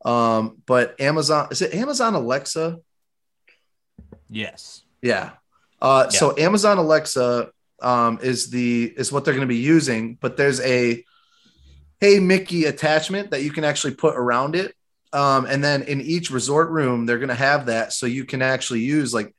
Um 0.04 0.62
but 0.66 1.00
amazon 1.00 1.48
is 1.52 1.62
it 1.62 1.72
amazon 1.72 2.14
alexa? 2.14 2.78
Yes. 4.28 4.82
yeah 5.02 5.30
uh 5.80 6.08
Yeah. 6.10 6.18
so 6.18 6.34
amazon 6.38 6.78
alexa 6.78 7.50
um 7.80 8.18
is 8.22 8.50
the 8.50 8.84
is 8.96 9.12
what 9.12 9.24
they're 9.24 9.34
going 9.34 9.46
to 9.46 9.54
be 9.54 9.56
using 9.56 10.18
but 10.20 10.36
there's 10.36 10.60
a 10.60 11.04
hey 12.00 12.18
mickey 12.18 12.64
attachment 12.64 13.30
that 13.30 13.42
you 13.42 13.50
can 13.50 13.64
actually 13.64 13.94
put 13.94 14.16
around 14.16 14.56
it 14.56 14.74
um 15.12 15.46
and 15.46 15.62
then 15.62 15.82
in 15.82 16.00
each 16.00 16.30
resort 16.30 16.70
room 16.70 17.06
they're 17.06 17.18
going 17.18 17.28
to 17.28 17.34
have 17.34 17.66
that 17.66 17.92
so 17.92 18.06
you 18.06 18.24
can 18.24 18.42
actually 18.42 18.80
use 18.80 19.14
like 19.14 19.34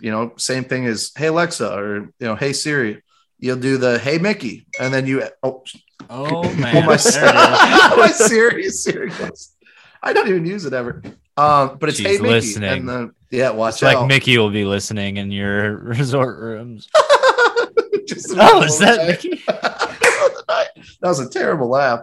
you 0.00 0.10
know 0.10 0.32
same 0.36 0.64
thing 0.64 0.86
as 0.86 1.12
hey 1.16 1.26
alexa 1.28 1.74
or 1.74 1.96
you 2.18 2.26
know 2.26 2.34
hey 2.36 2.52
siri 2.52 3.02
you'll 3.38 3.56
do 3.58 3.78
the 3.78 3.98
hey 3.98 4.18
mickey 4.18 4.66
and 4.80 4.92
then 4.92 5.06
you 5.06 5.22
oh 5.42 5.62
Oh 6.10 6.42
Oh, 6.44 6.52
my, 6.54 6.72
There 6.72 6.84
it 6.84 6.96
is. 6.96 7.04
my 7.98 8.12
Siri, 8.14 8.68
Siri 8.70 9.10
goes. 9.10 9.54
I 10.02 10.12
don't 10.12 10.28
even 10.28 10.46
use 10.46 10.64
it 10.64 10.72
ever. 10.72 11.02
Um, 11.38 11.78
but 11.78 11.88
it's 11.88 11.98
She's 11.98 12.06
hey 12.06 12.12
Mickey, 12.14 12.28
listening. 12.28 12.70
and 12.72 12.88
then 12.88 13.12
yeah, 13.30 13.50
watch 13.50 13.74
It's 13.74 13.82
like. 13.82 14.06
Mickey 14.08 14.38
will 14.38 14.50
be 14.50 14.64
listening 14.64 15.18
in 15.18 15.30
your 15.30 15.76
resort 15.78 16.38
rooms. 16.40 16.88
Just 18.06 18.34
Oh, 18.36 18.62
is 18.62 18.78
that 18.78 18.98
night. 18.98 19.06
Mickey? 19.06 19.42
that 19.46 20.68
was 21.02 21.20
a 21.20 21.28
terrible 21.28 21.68
laugh. 21.68 22.00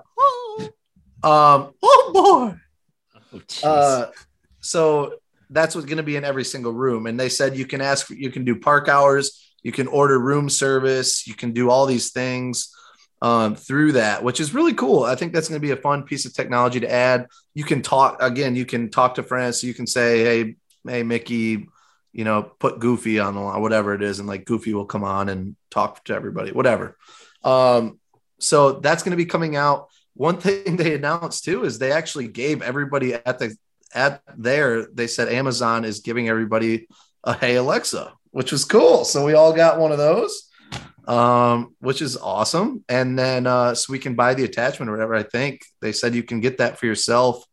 Um, 1.24 1.74
oh 1.84 2.12
boy. 2.14 3.40
Oh. 3.64 3.70
Uh, 3.70 4.12
so 4.62 5.16
that's 5.50 5.76
what's 5.76 5.86
going 5.86 5.98
to 5.98 6.04
be 6.04 6.16
in 6.16 6.24
every 6.24 6.44
single 6.44 6.72
room. 6.74 7.08
And 7.08 7.20
they 7.20 7.30
said 7.30 7.58
you 7.58 7.66
can 7.66 7.82
ask, 7.82 8.10
you 8.10 8.32
can 8.32 8.46
do 8.46 8.60
park 8.60 8.88
hours, 8.88 9.52
you 9.64 9.72
can 9.72 9.88
order 9.88 10.20
room 10.20 10.50
service, 10.50 11.28
you 11.28 11.34
can 11.34 11.52
do 11.52 11.70
all 11.70 11.86
these 11.86 12.12
things 12.12 12.75
um, 13.26 13.56
through 13.56 13.94
that, 13.94 14.24
which 14.24 14.40
is 14.40 14.54
really 14.54 14.76
cool. 14.76 15.04
I 15.04 15.16
think 15.16 15.34
that's 15.34 15.50
going 15.50 15.60
to 15.60 15.68
be 15.68 15.72
a 15.72 15.78
fun 15.78 16.04
piece 16.04 16.28
of 16.28 16.34
technology 16.36 16.80
to 16.82 16.92
add. 16.92 17.26
You 17.56 17.64
can 17.64 17.82
talk 17.82 18.22
again, 18.22 18.56
you 18.56 18.68
can 18.68 18.92
talk 18.92 19.16
to 19.16 19.24
friends. 19.24 19.60
So 19.60 19.66
you 19.66 19.74
can 19.74 19.88
say, 19.88 20.24
Hey, 20.24 20.56
Hey, 20.88 21.02
Mickey, 21.02 21.68
you 22.14 22.24
know, 22.24 22.44
put 22.44 22.78
Goofy 22.78 23.18
on 23.20 23.34
the 23.34 23.40
line, 23.40 23.64
whatever 23.64 23.96
it 23.96 24.04
is. 24.04 24.20
And 24.20 24.28
like 24.28 24.46
Goofy 24.46 24.76
will 24.76 24.86
come 24.86 25.04
on 25.04 25.30
and 25.30 25.56
talk 25.72 26.04
to 26.04 26.14
everybody, 26.14 26.52
whatever. 26.52 26.98
Um, 27.44 28.00
so 28.40 28.74
that's 28.74 29.02
going 29.02 29.18
to 29.18 29.18
be 29.18 29.26
coming 29.26 29.56
out. 29.56 29.88
One 30.14 30.38
thing 30.40 30.76
they 30.76 30.94
announced 30.94 31.46
too 31.46 31.66
is 31.66 31.80
they 31.80 31.92
actually 31.92 32.28
gave 32.28 32.62
everybody 32.62 33.16
at 33.16 33.40
the 33.40 33.58
at 33.96 34.22
there. 34.38 34.86
They 34.86 35.08
said 35.08 35.30
Amazon 35.30 35.84
is 35.84 36.02
giving 36.02 36.30
everybody 36.30 36.88
a 37.24 37.34
Hey 37.34 37.56
Alexa, 37.56 38.14
which 38.30 38.52
was 38.52 38.66
cool. 38.66 39.04
So 39.04 39.26
we 39.26 39.34
all 39.34 39.52
got 39.52 39.80
one 39.80 39.92
of 39.92 39.98
those, 39.98 40.45
um, 41.08 41.76
which 41.80 42.02
is 42.02 42.18
awesome. 42.18 42.84
And 42.90 43.18
then 43.18 43.48
uh, 43.48 43.76
so 43.76 43.92
we 43.92 44.00
can 44.00 44.16
buy 44.16 44.34
the 44.34 44.44
attachment 44.44 44.90
or 44.90 44.94
whatever. 44.94 45.16
I 45.16 45.24
think 45.24 45.62
they 45.82 45.92
said 45.92 46.16
you 46.16 46.24
can 46.24 46.40
get 46.40 46.58
that 46.58 46.80
for 46.80 46.86
yourself 46.86 47.46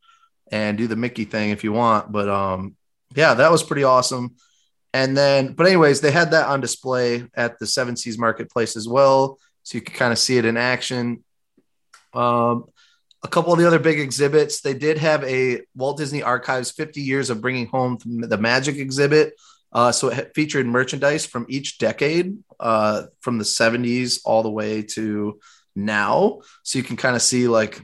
and 0.50 0.76
do 0.78 0.86
the 0.86 0.96
Mickey 0.96 1.24
thing 1.24 1.50
if 1.50 1.64
you 1.64 1.72
want. 1.72 2.12
But 2.12 2.28
um, 2.28 2.76
yeah, 3.14 3.34
that 3.34 3.50
was 3.50 3.62
pretty 3.62 3.84
awesome. 3.84 4.36
And 4.94 5.16
then, 5.16 5.54
but 5.54 5.66
anyways, 5.66 6.00
they 6.00 6.10
had 6.10 6.32
that 6.32 6.48
on 6.48 6.60
display 6.60 7.26
at 7.34 7.58
the 7.58 7.66
Seven 7.66 7.96
Seas 7.96 8.18
Marketplace 8.18 8.76
as 8.76 8.86
well, 8.86 9.38
so 9.62 9.76
you 9.76 9.82
could 9.82 9.94
kind 9.94 10.12
of 10.12 10.18
see 10.18 10.36
it 10.36 10.44
in 10.44 10.58
action. 10.58 11.24
Um, 12.12 12.66
a 13.22 13.28
couple 13.28 13.52
of 13.52 13.58
the 13.58 13.66
other 13.66 13.78
big 13.78 14.00
exhibits, 14.00 14.60
they 14.60 14.74
did 14.74 14.98
have 14.98 15.24
a 15.24 15.62
Walt 15.74 15.96
Disney 15.96 16.22
Archives 16.22 16.72
50 16.72 17.00
years 17.00 17.30
of 17.30 17.40
bringing 17.40 17.66
home 17.68 17.98
the 18.04 18.36
magic 18.36 18.76
exhibit. 18.76 19.34
Uh, 19.72 19.90
so 19.92 20.08
it 20.08 20.32
featured 20.34 20.66
merchandise 20.66 21.24
from 21.24 21.46
each 21.48 21.78
decade, 21.78 22.36
uh, 22.60 23.04
from 23.20 23.38
the 23.38 23.44
70s 23.44 24.20
all 24.24 24.42
the 24.42 24.50
way 24.50 24.82
to 24.82 25.40
now. 25.74 26.40
So 26.62 26.78
you 26.78 26.84
can 26.84 26.96
kind 26.96 27.16
of 27.16 27.22
see 27.22 27.48
like 27.48 27.80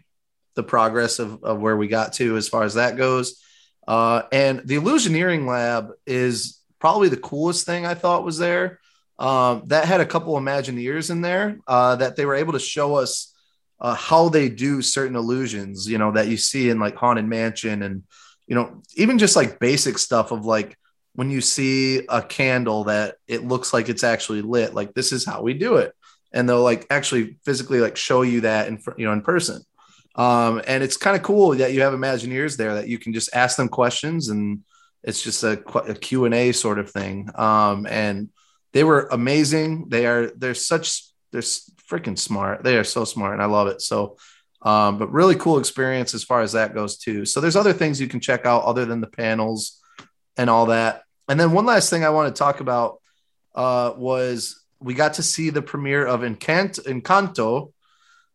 the 0.55 0.62
progress 0.62 1.18
of, 1.18 1.43
of 1.45 1.61
where 1.61 1.76
we 1.76 1.89
got 1.89 2.14
to 2.14 2.36
as 2.36 2.49
far 2.49 2.64
as 2.64 2.74
that 2.74 2.97
goes. 2.97 3.43
Uh, 3.86 4.22
and 4.32 4.61
the 4.66 4.76
Illusioneering 4.76 5.47
Lab 5.47 5.93
is 6.07 6.61
probably 6.78 7.09
the 7.09 7.16
coolest 7.16 7.64
thing 7.64 7.86
I 7.86 7.95
thought 7.95 8.24
was 8.24 8.39
there. 8.39 8.80
Um, 9.18 9.64
that 9.66 9.86
had 9.86 10.01
a 10.01 10.07
couple 10.07 10.34
Imagineers 10.34 11.11
in 11.11 11.22
there 11.22 11.59
uh, 11.66 11.97
that 11.97 12.14
they 12.14 12.24
were 12.24 12.36
able 12.36 12.53
to 12.53 12.61
show 12.61 12.97
us 12.97 13.34
uh, 13.80 13.95
how 13.95 14.28
they 14.28 14.49
do 14.49 14.82
certain 14.82 15.16
illusions, 15.16 15.89
you 15.89 15.99
know, 15.99 16.12
that 16.12 16.28
you 16.28 16.36
see 16.36 16.70
in 16.70 16.78
like 16.78 16.97
Haunted 16.97 17.24
Mansion 17.24 17.82
and, 17.82 18.03
you 18.47 18.55
know, 18.55 18.82
even 18.95 19.18
just 19.18 19.36
like 19.36 19.59
basic 19.59 19.99
stuff 19.99 20.30
of 20.30 20.45
like 20.45 20.76
when 21.14 21.30
you 21.30 21.40
see 21.40 22.06
a 22.09 22.22
candle 22.22 22.84
that 22.84 23.16
it 23.26 23.44
looks 23.44 23.72
like 23.72 23.88
it's 23.88 24.04
actually 24.04 24.42
lit, 24.42 24.74
like 24.74 24.94
this 24.94 25.12
is 25.12 25.24
how 25.24 25.42
we 25.42 25.54
do 25.54 25.76
it. 25.76 25.92
And 26.32 26.48
they'll 26.48 26.62
like 26.62 26.86
actually 26.90 27.38
physically 27.44 27.80
like 27.80 27.96
show 27.96 28.22
you 28.22 28.42
that 28.42 28.68
in, 28.68 28.80
you 28.96 29.06
know, 29.06 29.12
in 29.12 29.22
person. 29.22 29.62
Um, 30.14 30.61
and 30.66 30.82
it's 30.82 30.96
kind 30.96 31.16
of 31.16 31.22
cool 31.22 31.50
that 31.56 31.72
you 31.72 31.82
have 31.82 31.92
Imagineers 31.92 32.56
there 32.56 32.74
that 32.74 32.88
you 32.88 32.98
can 32.98 33.12
just 33.12 33.34
ask 33.34 33.56
them 33.56 33.68
questions 33.68 34.28
and 34.28 34.61
it's 35.02 35.22
just 35.22 35.42
a, 35.44 35.62
a 35.76 35.94
Q&A 35.94 36.52
sort 36.52 36.78
of 36.78 36.90
thing. 36.90 37.30
Um, 37.34 37.86
and 37.86 38.28
they 38.72 38.84
were 38.84 39.09
amazing. 39.11 39.88
They 39.88 40.06
are, 40.06 40.30
they're 40.36 40.54
such, 40.54 41.04
they're 41.30 41.40
freaking 41.40 42.18
smart. 42.18 42.64
They 42.64 42.76
are 42.76 42.84
so 42.84 43.04
smart 43.04 43.34
and 43.34 43.42
I 43.42 43.46
love 43.46 43.68
it. 43.68 43.80
So, 43.80 44.18
um, 44.62 44.98
but 44.98 45.12
really 45.12 45.36
cool 45.36 45.59
experience 45.59 46.14
as 46.14 46.24
far 46.24 46.42
as 46.42 46.52
that 46.52 46.74
goes 46.74 46.98
too. 46.98 47.24
So 47.24 47.40
there's 47.40 47.56
other 47.56 47.72
things 47.72 48.00
you 48.00 48.09
can 48.09 48.20
check 48.20 48.44
out 48.44 48.64
other 48.64 48.84
than 48.84 49.00
the 49.00 49.06
panels 49.06 49.78
and 50.39 50.49
all 50.49 50.66
that. 50.66 51.03
And 51.28 51.39
then 51.39 51.53
one 51.53 51.66
last 51.66 51.91
thing 51.91 52.05
I 52.05 52.11
want 52.11 52.34
to 52.34 52.39
talk 52.39 52.61
about 52.61 53.01
uh, 53.55 53.93
was 53.97 54.64
we 54.80 54.95
got 54.95 55.14
to 55.14 55.22
see 55.22 55.51
the 55.51 55.61
premiere 55.61 56.07
of 56.07 56.20
Encant- 56.20 56.86
Encanto, 56.86 57.72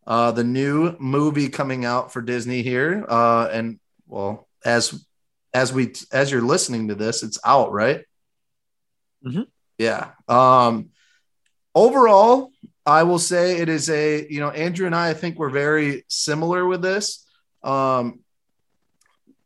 uh, 0.05 0.31
the 0.31 0.43
new 0.43 0.95
movie 0.99 1.49
coming 1.49 1.85
out 1.85 2.11
for 2.11 2.21
Disney 2.21 2.61
here. 2.61 3.05
Uh, 3.07 3.47
and 3.51 3.79
well, 4.05 4.47
as 4.63 5.05
as 5.53 5.71
we 5.71 5.93
as 6.11 6.31
you're 6.31 6.41
listening 6.41 6.89
to 6.89 6.95
this, 6.95 7.23
it's 7.23 7.39
out, 7.45 7.71
right? 7.71 8.03
Mhm. 9.25 9.47
Yeah. 9.77 10.11
Um, 10.27 10.89
overall, 11.73 12.51
I 12.85 13.03
will 13.03 13.19
say 13.19 13.57
it 13.57 13.69
is 13.69 13.89
a 13.89 14.27
you 14.29 14.41
know 14.41 14.49
Andrew 14.49 14.85
and 14.85 14.95
I 14.95 15.09
I 15.09 15.13
think 15.13 15.39
we're 15.39 15.49
very 15.49 16.03
similar 16.09 16.65
with 16.65 16.81
this. 16.81 17.25
Um, 17.63 18.19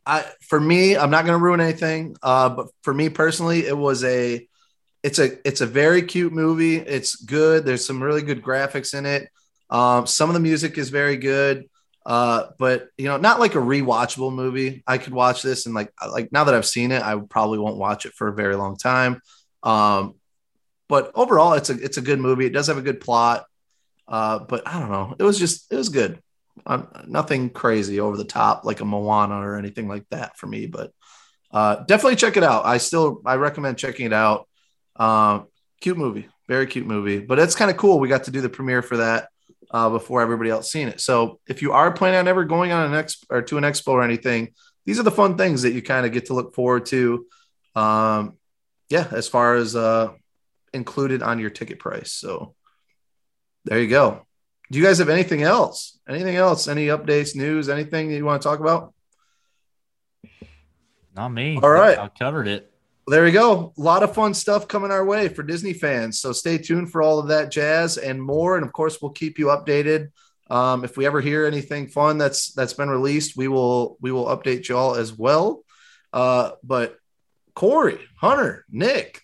I 0.08 0.26
for 0.41 0.60
me, 0.60 0.95
I'm 0.95 1.12
not 1.12 1.26
going 1.26 1.38
to 1.38 1.43
ruin 1.43 1.60
anything. 1.60 2.16
Uh, 2.24 2.49
but 2.49 2.68
for 2.82 2.93
me 2.93 3.10
personally, 3.10 3.68
it 3.68 3.78
was 3.78 4.03
a 4.03 4.47
it's 5.03 5.20
a 5.20 5.47
it's 5.47 5.62
a 5.62 5.66
very 5.66 6.01
cute 6.01 6.34
movie. 6.34 6.78
It's 6.78 7.16
good. 7.16 7.66
There's 7.66 7.86
some 7.86 8.01
really 8.01 8.22
good 8.22 8.41
graphics 8.41 8.97
in 8.97 9.05
it. 9.05 9.30
Um, 9.70 10.08
some 10.08 10.30
of 10.30 10.34
the 10.34 10.39
music 10.39 10.78
is 10.78 10.89
very 10.89 11.18
good. 11.18 11.70
Uh, 12.05 12.51
but 12.58 12.88
you 12.97 13.05
know, 13.05 13.18
not 13.18 13.41
like 13.41 13.55
a 13.55 13.60
rewatchable 13.60 14.34
movie. 14.34 14.82
I 14.88 14.97
could 14.97 15.12
watch 15.14 15.41
this 15.41 15.66
and 15.66 15.76
like 15.76 15.91
like 16.10 16.32
now 16.32 16.45
that 16.45 16.55
I've 16.55 16.66
seen 16.66 16.93
it, 16.93 17.03
I 17.03 17.18
probably 17.18 17.60
won't 17.60 17.78
watch 17.78 18.05
it 18.05 18.14
for 18.14 18.30
a 18.30 18.34
very 18.34 18.55
long 18.55 18.78
time. 18.78 19.22
Um, 19.62 20.16
but 20.88 21.12
overall, 21.16 21.53
it's 21.53 21.70
a 21.70 21.74
it's 21.74 21.97
a 21.97 22.01
good 22.01 22.20
movie. 22.20 22.45
It 22.45 22.53
does 22.53 22.68
have 22.68 22.78
a 22.78 22.82
good 22.82 23.01
plot. 23.01 23.45
Uh, 24.08 24.39
but 24.39 24.66
I 24.66 24.80
don't 24.80 24.89
know. 24.89 25.16
It 25.20 25.24
was 25.24 25.38
just 25.38 25.70
it 25.70 25.76
was 25.76 25.89
good. 25.89 26.22
Um, 26.66 26.88
nothing 27.08 27.49
crazy 27.49 27.99
over 27.99 28.18
the 28.18 28.24
top 28.26 28.66
like 28.66 28.82
a 28.82 28.86
Moana 28.86 29.36
or 29.36 29.58
anything 29.58 29.88
like 29.88 30.05
that 30.10 30.38
for 30.38 30.47
me. 30.47 30.66
But 30.66 30.91
uh, 31.51 31.84
definitely 31.86 32.18
check 32.18 32.38
it 32.38 32.43
out. 32.43 32.66
I 32.66 32.78
still 32.78 33.22
I 33.26 33.36
recommend 33.36 33.78
checking 33.78 34.05
it 34.05 34.14
out. 34.14 34.47
Uh, 34.95 35.41
cute 35.82 35.97
movie, 35.97 36.28
very 36.47 36.68
cute 36.68 36.86
movie. 36.86 37.20
But 37.20 37.39
it's 37.39 37.55
kind 37.55 37.72
of 37.72 37.78
cool. 37.78 37.99
We 37.99 38.10
got 38.10 38.26
to 38.26 38.32
do 38.32 38.41
the 38.41 38.49
premiere 38.49 38.82
for 38.82 38.97
that 38.97 39.30
uh, 39.72 39.89
before 39.89 40.22
everybody 40.22 40.49
else 40.49 40.72
seen 40.72 40.88
it. 40.88 40.99
So 41.01 41.39
if 41.47 41.62
you 41.62 41.72
are 41.74 41.91
planning 41.91 42.20
on 42.20 42.28
ever 42.28 42.45
going 42.45 42.72
on 42.72 42.93
an 42.93 43.03
expo 43.03 43.24
or 43.30 43.41
to 43.43 43.58
an 43.58 43.64
expo 43.64 43.89
or 43.89 44.03
anything, 44.03 44.53
these 44.86 44.99
are 44.99 45.03
the 45.03 45.12
fun 45.12 45.38
things 45.38 45.64
that 45.64 45.74
you 45.74 45.82
kind 45.82 46.05
of 46.05 46.12
get 46.12 46.28
to 46.28 46.34
look 46.34 46.53
forward 46.55 46.86
to. 46.88 47.26
Um, 47.76 48.38
yeah, 48.89 49.08
as 49.12 49.28
far 49.28 49.55
as 49.55 49.76
uh, 49.76 50.14
included 50.74 51.22
on 51.22 51.39
your 51.39 51.49
ticket 51.49 51.80
price. 51.80 52.12
So 52.12 52.55
there 53.66 53.82
you 53.82 53.89
go. 53.89 54.26
Do 54.72 54.78
you 54.78 54.84
guys 54.84 54.97
have 54.97 55.09
anything 55.09 55.43
else? 55.43 55.99
Anything 56.09 56.36
else? 56.36 56.68
Any 56.68 56.88
updates, 56.88 57.36
news, 57.36 57.70
anything 57.70 58.09
that 58.09 58.15
you 58.15 58.26
want 58.26 58.41
to 58.41 58.47
talk 58.47 58.59
about? 58.59 58.93
Not 61.15 61.30
me. 61.30 61.59
All 61.61 61.70
right. 61.70 61.97
I 61.97 62.09
covered 62.09 62.47
it. 62.47 62.72
there 63.07 63.24
we 63.24 63.32
go. 63.32 63.74
A 63.78 63.82
lot 63.82 64.03
of 64.03 64.13
fun 64.13 64.34
stuff 64.34 64.68
coming 64.68 64.91
our 64.91 65.05
way 65.05 65.30
for 65.30 65.41
Disney 65.41 65.74
fans. 65.74 66.20
So 66.20 66.32
stay 66.34 66.57
tuned 66.57 66.91
for 66.91 67.01
all 67.01 67.18
of 67.20 67.30
that 67.30 67.49
jazz 67.51 67.97
and 67.97 68.22
more. 68.22 68.57
And 68.57 68.65
of 68.65 68.74
course, 68.74 69.01
we'll 69.01 69.11
keep 69.11 69.39
you 69.39 69.47
updated. 69.47 70.11
Um, 70.49 70.84
if 70.84 70.95
we 70.95 71.05
ever 71.05 71.20
hear 71.20 71.45
anything 71.45 71.88
fun 71.88 72.18
that's 72.18 72.53
that's 72.53 72.74
been 72.74 72.89
released, 72.89 73.36
we 73.36 73.47
will 73.47 73.97
we 73.99 74.11
will 74.11 74.26
update 74.26 74.68
y'all 74.68 74.95
as 74.95 75.11
well. 75.11 75.63
Uh, 76.13 76.51
but 76.63 76.97
Corey, 77.53 77.99
Hunter, 78.18 78.65
Nick, 78.70 79.24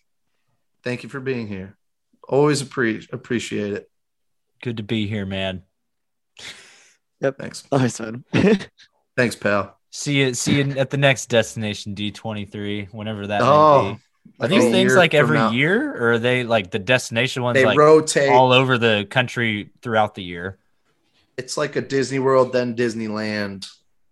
thank 0.83 1.03
you 1.03 1.09
for 1.09 1.19
being 1.21 1.47
here. 1.47 1.77
Always 2.27 2.63
appre- 2.63 3.11
appreciate 3.13 3.73
it. 3.73 3.89
Good 4.63 4.77
to 4.77 4.83
be 4.83 5.05
here, 5.07 5.25
man. 5.25 5.61
Yep. 7.19 7.37
Thanks. 7.37 7.63
Always 7.71 7.97
fun. 7.97 8.23
Thanks, 9.17 9.35
pal. 9.35 9.77
See 9.91 10.19
you. 10.21 10.33
See 10.33 10.55
you 10.61 10.71
at 10.77 10.89
the 10.89 10.97
next 10.97 11.27
destination 11.27 11.93
D 11.93 12.11
twenty 12.11 12.45
three, 12.45 12.85
whenever 12.91 13.27
that 13.27 13.41
Oh, 13.43 13.83
may 13.83 13.91
be. 13.93 13.99
Are 14.39 14.47
these 14.47 14.71
things 14.71 14.95
like 14.95 15.13
every 15.13 15.37
now. 15.37 15.51
year, 15.51 15.91
or 15.95 16.13
are 16.13 16.19
they 16.19 16.43
like 16.45 16.71
the 16.71 16.79
destination 16.79 17.43
ones 17.43 17.55
They 17.55 17.65
like 17.65 17.77
rotate. 17.77 18.29
all 18.31 18.51
over 18.53 18.77
the 18.77 19.05
country 19.09 19.69
throughout 19.81 20.15
the 20.15 20.23
year? 20.23 20.57
it's 21.35 21.57
like 21.57 21.75
a 21.75 21.81
Disney 21.81 22.19
World, 22.19 22.53
then 22.53 22.75
Disneyland. 22.75 23.67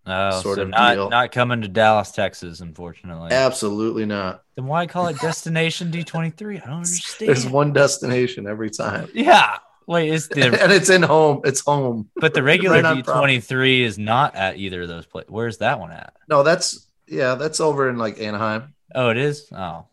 Oh, 0.08 0.41
Sort 0.41 0.56
so 0.58 0.62
of 0.64 0.70
not 0.70 0.93
deal. 0.95 1.10
not 1.10 1.32
coming 1.32 1.62
to 1.62 1.68
Dallas, 1.68 2.12
Texas, 2.12 2.60
unfortunately. 2.60 3.32
Absolutely 3.32 4.06
not. 4.06 4.43
Then 4.56 4.66
why 4.66 4.86
call 4.88 5.08
it 5.08 5.20
destination 5.20 5.91
D 5.91 6.04
twenty 6.04 6.30
three? 6.32 6.58
I 6.58 6.66
don't 6.66 6.78
understand. 6.78 7.30
There's 7.30 7.47
one 7.47 7.72
destination 7.74 8.47
every 8.47 8.70
time. 8.70 9.08
Yeah. 9.14 9.58
Wait, 9.88 10.09
is 10.09 10.27
the 10.29 10.61
and 10.61 10.71
it's 10.71 10.89
in 10.89 11.01
home. 11.03 11.41
It's 11.43 11.61
home. 11.61 12.09
but 12.15 12.34
the 12.34 12.43
regular 12.43 12.82
Right 12.82 12.95
D 12.97 13.01
twenty 13.03 13.39
three 13.39 13.84
is 13.84 13.97
not 13.97 14.36
at 14.36 14.57
either 14.57 14.84
of 14.84 14.88
those 14.88 15.05
places. 15.05 15.32
Where's 15.32 15.57
that 15.57 15.79
one 15.79 15.91
at? 15.91 16.13
No, 16.29 16.43
that's 16.43 16.88
yeah, 17.07 17.36
that's 17.36 17.59
over 17.59 17.89
in 17.89 17.97
like 17.97 18.19
Anaheim. 18.21 18.73
Oh, 18.95 19.09
it 19.09 19.17
is. 19.17 19.47
Oh, 19.51 19.86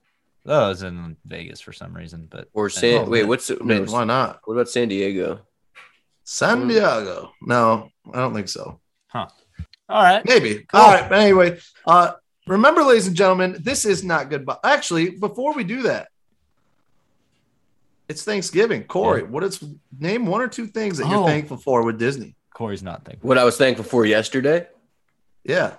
that 0.45 0.67
was 0.69 0.83
in 0.83 1.17
Vegas 1.25 1.61
for 1.61 1.73
some 1.73 1.95
reason. 1.95 2.29
But 2.31 2.49
Or 2.53 2.69
San. 2.71 3.03
Oh, 3.07 3.11
wait, 3.11 3.21
man. 3.23 3.29
what's 3.29 3.51
it? 3.51 3.59
I 3.61 3.65
mean, 3.65 3.85
no, 3.85 3.93
why 3.93 4.05
not? 4.05 4.41
What 4.45 4.55
about 4.55 4.69
San 4.69 4.89
Diego? 4.89 5.41
San 6.25 6.65
Mm. 6.65 6.69
Diego. 6.69 7.33
No, 7.43 7.91
I 8.13 8.19
don't 8.21 8.35
think 8.35 8.49
so. 8.49 8.81
Huh. 9.09 9.29
All 9.89 10.03
right. 10.03 10.23
Maybe. 10.27 10.67
Cool. 10.71 10.81
All 10.81 10.93
right. 10.93 11.09
But 11.09 11.19
anyway, 11.21 11.59
uh, 11.87 12.13
remember, 12.47 12.83
ladies 12.83 13.07
and 13.07 13.17
gentlemen, 13.17 13.57
this 13.61 13.87
is 13.87 14.05
not 14.05 14.29
goodbye. 14.29 14.59
Actually, 14.63 15.11
before 15.11 15.55
we 15.55 15.65
do 15.65 15.83
that, 15.83 16.09
it's 18.09 18.25
Thanksgiving. 18.25 18.85
Corey, 18.85 19.23
what 19.23 19.45
is 19.45 19.63
name 19.99 20.27
one 20.27 20.41
or 20.41 20.49
two 20.49 20.67
things 20.67 20.99
that 20.99 21.09
you're 21.09 21.19
Oh. 21.23 21.27
thankful 21.27 21.57
for 21.57 21.83
with 21.85 21.99
Disney? 21.99 22.35
Corey's 22.55 22.83
not 22.83 23.05
thankful. 23.05 23.29
What 23.29 23.39
I 23.39 23.45
was 23.45 23.57
thankful 23.57 23.85
for 23.85 24.05
yesterday. 24.07 24.67
Yeah. 25.45 25.75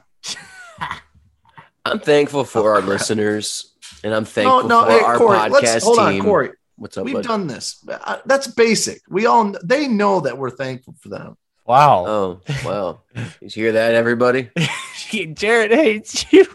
I'm 1.85 1.99
thankful 1.99 2.43
for 2.43 2.73
our 2.75 2.81
listeners, 2.93 3.73
and 4.03 4.13
I'm 4.13 4.25
thankful 4.25 4.63
no, 4.67 4.81
no, 4.81 4.85
for 4.85 4.91
hey, 4.91 4.99
our 5.03 5.17
Corey, 5.17 5.37
podcast 5.37 5.61
let's 5.63 5.85
hold 5.85 5.97
team. 5.97 6.07
on, 6.07 6.21
Corey. 6.21 6.49
What's 6.75 6.97
up, 6.97 7.03
We've 7.05 7.15
bud? 7.15 7.23
done 7.25 7.47
this. 7.47 7.83
Uh, 7.89 8.17
That's 8.25 8.47
basic. 8.47 9.01
We 9.09 9.25
all 9.25 9.53
they 9.63 9.87
know 9.87 10.21
that 10.21 10.37
we're 10.37 10.49
thankful 10.49 10.95
for 11.01 11.09
them. 11.09 11.35
Wow. 11.65 12.05
Oh, 12.07 12.41
wow. 12.65 13.01
you 13.41 13.49
hear 13.49 13.73
that, 13.73 13.93
everybody? 13.95 14.49
Jarrett 15.33 15.71
hates 15.71 16.31
you. 16.31 16.45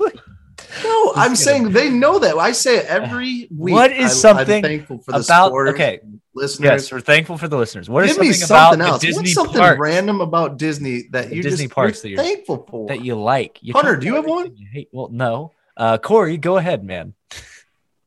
No, 0.83 1.13
I'm 1.15 1.31
kidding. 1.31 1.37
saying 1.37 1.71
they 1.73 1.91
know 1.91 2.19
that. 2.19 2.37
I 2.37 2.53
say 2.53 2.79
it 2.79 2.87
every 2.87 3.47
week. 3.55 3.75
What 3.75 3.93
is 3.93 4.07
I- 4.07 4.15
something 4.15 4.57
I'm 4.57 4.63
thankful 4.63 4.99
for 4.99 5.13
the 5.13 5.19
about 5.19 5.47
supporters, 5.47 5.75
okay? 5.75 6.01
listeners? 6.35 6.65
Yes, 6.83 6.93
we're 6.93 7.01
thankful 7.01 7.39
for 7.39 7.47
the 7.49 7.57
listeners. 7.57 7.89
What 7.89 8.05
is 8.05 8.13
Give 8.13 8.21
me 8.27 8.33
something 8.33 8.81
about 8.81 8.93
else. 8.95 9.03
Disney 9.03 9.21
What's 9.23 9.35
something 9.35 9.61
parks 9.61 9.79
random 9.79 10.21
about 10.21 10.57
Disney 10.59 11.03
that 11.11 11.33
you 11.33 11.43
Disney 11.43 11.67
just 11.67 11.75
parks 11.75 12.03
you're 12.05 12.17
that 12.17 12.23
you're- 12.23 12.35
thankful 12.35 12.67
for? 12.69 12.89
that 12.89 13.05
you 13.05 13.15
like? 13.15 13.59
You 13.63 13.73
Hunter, 13.75 13.97
do 13.97 14.07
you 14.07 14.15
have 14.17 14.27
one? 14.27 14.47
everything 14.47 14.59
You 14.63 14.69
hate? 14.73 14.89
Well, 14.93 15.09
no. 15.11 15.53
Uh, 15.77 15.99
Corey, 15.99 16.37
go 16.39 16.57
ahead, 16.57 16.83
man. 16.85 17.15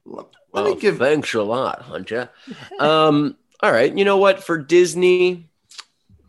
Let 0.05 0.26
Well, 0.51 0.65
me 0.74 0.80
give. 0.80 0.97
thanks 0.97 1.34
a 1.34 1.41
lot, 1.43 1.82
Hunter. 1.84 2.30
Um, 2.80 3.36
all 3.61 3.72
right. 3.72 3.95
You 3.95 4.05
know 4.05 4.18
what? 4.18 4.43
For 4.43 4.57
Disney, 4.57 5.49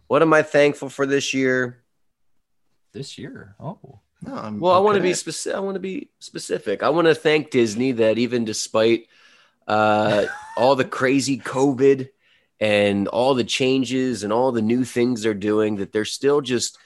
what 0.08 0.22
am 0.22 0.32
I 0.32 0.42
thankful 0.42 0.88
for 0.88 1.06
this 1.06 1.32
year? 1.34 1.78
This 2.92 3.18
year. 3.18 3.54
Oh. 3.60 4.00
No, 4.22 4.34
I'm 4.34 4.58
Well, 4.58 4.72
I 4.72 4.78
want 4.78 4.96
to 4.96 5.02
be 5.02 5.14
specific. 5.14 5.56
I 5.56 5.60
want 5.60 5.74
to 5.76 5.80
be 5.80 6.10
specific. 6.18 6.82
I 6.82 6.88
want 6.90 7.06
to 7.06 7.14
thank 7.14 7.50
Disney 7.50 7.92
that 7.92 8.18
even 8.18 8.44
despite 8.44 9.06
uh, 9.66 10.26
all 10.56 10.74
the 10.74 10.84
crazy 10.84 11.38
COVID 11.38 12.08
and 12.58 13.06
all 13.08 13.34
the 13.34 13.44
changes 13.44 14.24
and 14.24 14.32
all 14.32 14.50
the 14.50 14.62
new 14.62 14.84
things 14.84 15.22
they're 15.22 15.34
doing, 15.34 15.76
that 15.76 15.92
they're 15.92 16.04
still 16.04 16.40
just 16.40 16.78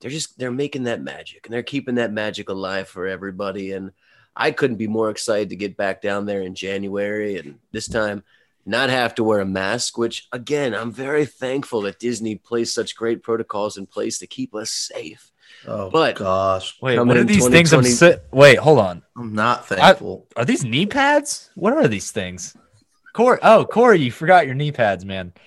they're 0.00 0.10
just 0.10 0.38
they're 0.38 0.50
making 0.50 0.84
that 0.84 1.02
magic 1.02 1.46
and 1.46 1.54
they're 1.54 1.62
keeping 1.62 1.94
that 1.94 2.12
magic 2.12 2.50
alive 2.50 2.88
for 2.88 3.06
everybody. 3.06 3.72
And 3.72 3.92
I 4.36 4.50
couldn't 4.50 4.76
be 4.76 4.88
more 4.88 5.08
excited 5.10 5.50
to 5.50 5.56
get 5.56 5.78
back 5.78 6.02
down 6.02 6.26
there 6.26 6.42
in 6.42 6.54
January 6.54 7.38
and 7.38 7.58
this 7.72 7.88
time 7.88 8.24
not 8.66 8.90
have 8.90 9.14
to 9.14 9.24
wear 9.24 9.40
a 9.40 9.46
mask. 9.46 9.96
Which 9.96 10.28
again, 10.32 10.74
I'm 10.74 10.92
very 10.92 11.24
thankful 11.24 11.82
that 11.82 11.98
Disney 11.98 12.36
placed 12.36 12.74
such 12.74 12.96
great 12.96 13.22
protocols 13.22 13.78
in 13.78 13.86
place 13.86 14.18
to 14.18 14.26
keep 14.26 14.54
us 14.54 14.70
safe. 14.70 15.30
Oh, 15.66 15.90
but- 15.90 16.16
gosh, 16.16 16.76
Wait, 16.82 16.96
Coming 16.96 17.08
what 17.08 17.16
are 17.16 17.24
these 17.24 17.48
things? 17.48 17.72
I'm 17.72 17.82
2020 17.82 17.88
si- 18.18 18.22
Wait, 18.32 18.58
hold 18.58 18.78
on. 18.78 19.02
I'm 19.16 19.32
not 19.34 19.66
thankful. 19.66 20.26
Are 20.36 20.44
these 20.44 20.64
knee 20.64 20.86
pads? 20.86 21.50
What 21.54 21.72
are 21.72 21.88
these 21.88 22.10
things? 22.10 22.56
Corey, 23.14 23.38
oh, 23.42 23.64
Corey, 23.64 24.00
you 24.00 24.10
forgot 24.10 24.44
your 24.46 24.54
knee 24.54 24.72
pads, 24.72 25.04
man. 25.04 25.32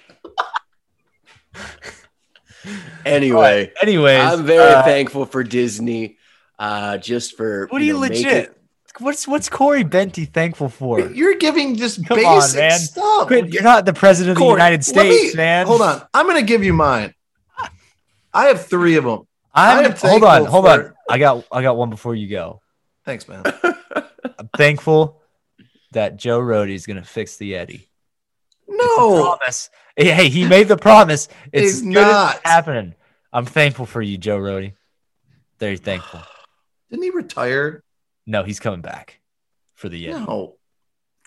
Anyway. 3.05 3.72
Anyways, 3.82 4.20
I'm 4.20 4.45
very 4.45 4.74
uh, 4.74 4.84
thankful 4.84 5.26
for 5.26 5.41
Disney, 5.43 6.18
uh, 6.59 6.97
just 6.97 7.38
for 7.38 7.68
What 7.68 7.82
are 7.82 7.86
you 7.86 7.93
know, 7.93 8.01
making- 8.01 8.26
legit? 8.26 8.53
What's 8.99 9.28
what's 9.28 9.47
Corey 9.47 9.84
Benty 9.84 10.28
thankful 10.28 10.70
for? 10.70 10.99
You're 10.99 11.36
giving 11.36 11.76
just 11.76 12.03
Come 12.07 12.18
on, 12.26 12.39
basic 12.39 12.59
man. 12.59 12.80
stuff. 12.80 13.28
Quit, 13.28 13.53
You're 13.53 13.61
not 13.61 13.86
the 13.86 13.93
president 13.93 14.38
of 14.38 14.43
the 14.43 14.49
United 14.49 14.88
let 14.95 15.05
me- 15.05 15.18
States, 15.18 15.36
man. 15.36 15.68
Hold 15.68 15.82
on, 15.84 16.01
I'm 16.15 16.26
gonna 16.26 16.41
give 16.41 16.63
you 16.63 16.74
mine. 16.74 17.13
I 18.34 18.45
have 18.47 18.65
three 18.65 18.95
of 18.97 19.03
them. 19.03 19.26
I 19.58 19.84
I'm 19.84 19.91
hold 19.95 20.24
on, 20.24 20.45
hold 20.45 20.68
on. 20.68 20.93
I 21.10 21.18
got 21.18 21.45
I 21.51 21.62
got 21.64 21.78
one 21.78 21.89
before 21.89 22.14
you 22.14 22.30
go. 22.30 22.62
Thanks, 23.05 23.28
man. 23.28 23.43
I'm 24.38 24.49
thankful 24.55 25.22
that 25.91 26.18
Joe 26.18 26.39
Rohde's 26.39 26.86
gonna 26.86 27.03
fix 27.03 27.38
the 27.38 27.53
Yeti. 27.53 27.88
No, 28.68 29.38
Promise. 29.38 29.70
Hey, 29.95 30.30
he 30.30 30.45
made 30.47 30.68
the 30.68 30.78
promise. 30.78 31.28
It's 31.51 31.72
He's 31.72 31.76
as 31.78 31.82
good 31.82 31.97
as 31.97 32.03
not. 32.03 32.41
happening. 32.43 32.93
I'm 33.34 33.46
thankful 33.46 33.88
for 33.88 34.01
you, 34.01 34.17
Joe 34.17 34.38
Rody. 34.38 34.74
Very 35.58 35.78
thankful. 35.78 36.21
didn't 36.92 37.04
he 37.04 37.09
retire? 37.09 37.84
No, 38.28 38.43
he's 38.43 38.59
coming 38.59 38.82
back 38.82 39.20
for 39.74 39.89
the 39.89 40.05
Yeti. 40.05 40.12
No, 40.28 40.58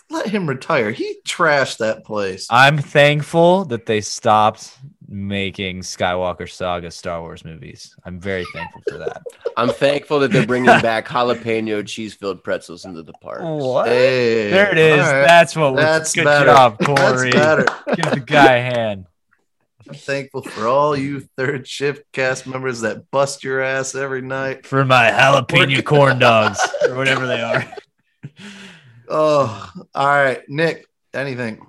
let 0.09 0.27
him 0.29 0.49
retire. 0.49 0.93
He 0.93 1.19
trashed 1.27 1.79
that 1.79 2.05
place. 2.05 2.47
I'm 2.51 2.79
thankful 2.79 3.65
that 3.67 3.87
they 3.87 4.01
stopped 4.03 4.77
making 5.13 5.81
Skywalker 5.81 6.49
Saga 6.49 6.89
Star 6.91 7.21
Wars 7.21 7.45
movies. 7.45 7.97
I'm 8.05 8.21
very 8.21 8.45
thankful 8.53 8.81
for 8.89 8.99
that. 8.99 9.23
I'm 9.57 9.69
thankful 9.71 10.21
that 10.21 10.31
they're 10.31 10.47
bringing 10.47 10.67
back 10.81 11.09
jalapeno 11.09 11.85
cheese 11.85 12.15
filled 12.15 12.45
pretzels 12.45 12.85
into 12.85 13.03
the 13.03 13.13
park. 13.15 13.41
what? 13.43 13.89
Hey, 13.89 14.51
There 14.51 14.71
it 14.71 14.79
is. 14.79 15.01
all 15.05 15.13
right. 15.13 15.27
That's 15.27 15.57
what 15.57 15.75
was 15.75 15.83
That's 15.85 16.15
good 16.15 16.25
better. 16.25 16.47
job, 16.47 16.77
That's 16.79 17.01
Corey. 17.01 17.33
better. 17.33 17.67
Give 17.97 18.11
the 18.11 18.21
guy 18.25 18.55
a 18.57 18.63
hand. 18.63 19.07
I'm 19.89 19.95
thankful 19.97 20.43
for 20.43 20.69
all 20.69 20.97
you 20.97 21.19
third 21.37 21.67
shift 21.67 22.05
cast 22.13 22.47
members 22.47 22.83
that 22.83 23.11
bust 23.11 23.43
your 23.43 23.61
ass 23.61 23.97
every 23.97 24.23
night. 24.23 24.65
For 24.65 24.85
my 24.85 25.11
jalapeno 25.11 25.85
corn 25.85 26.21
dogs 26.21 26.61
or 26.89 26.95
whatever 26.95 27.27
they 27.27 27.41
are. 27.43 27.65
Oh, 29.09 29.71
all 29.93 30.07
right, 30.07 30.43
Nick. 30.49 30.87
Anything? 31.13 31.67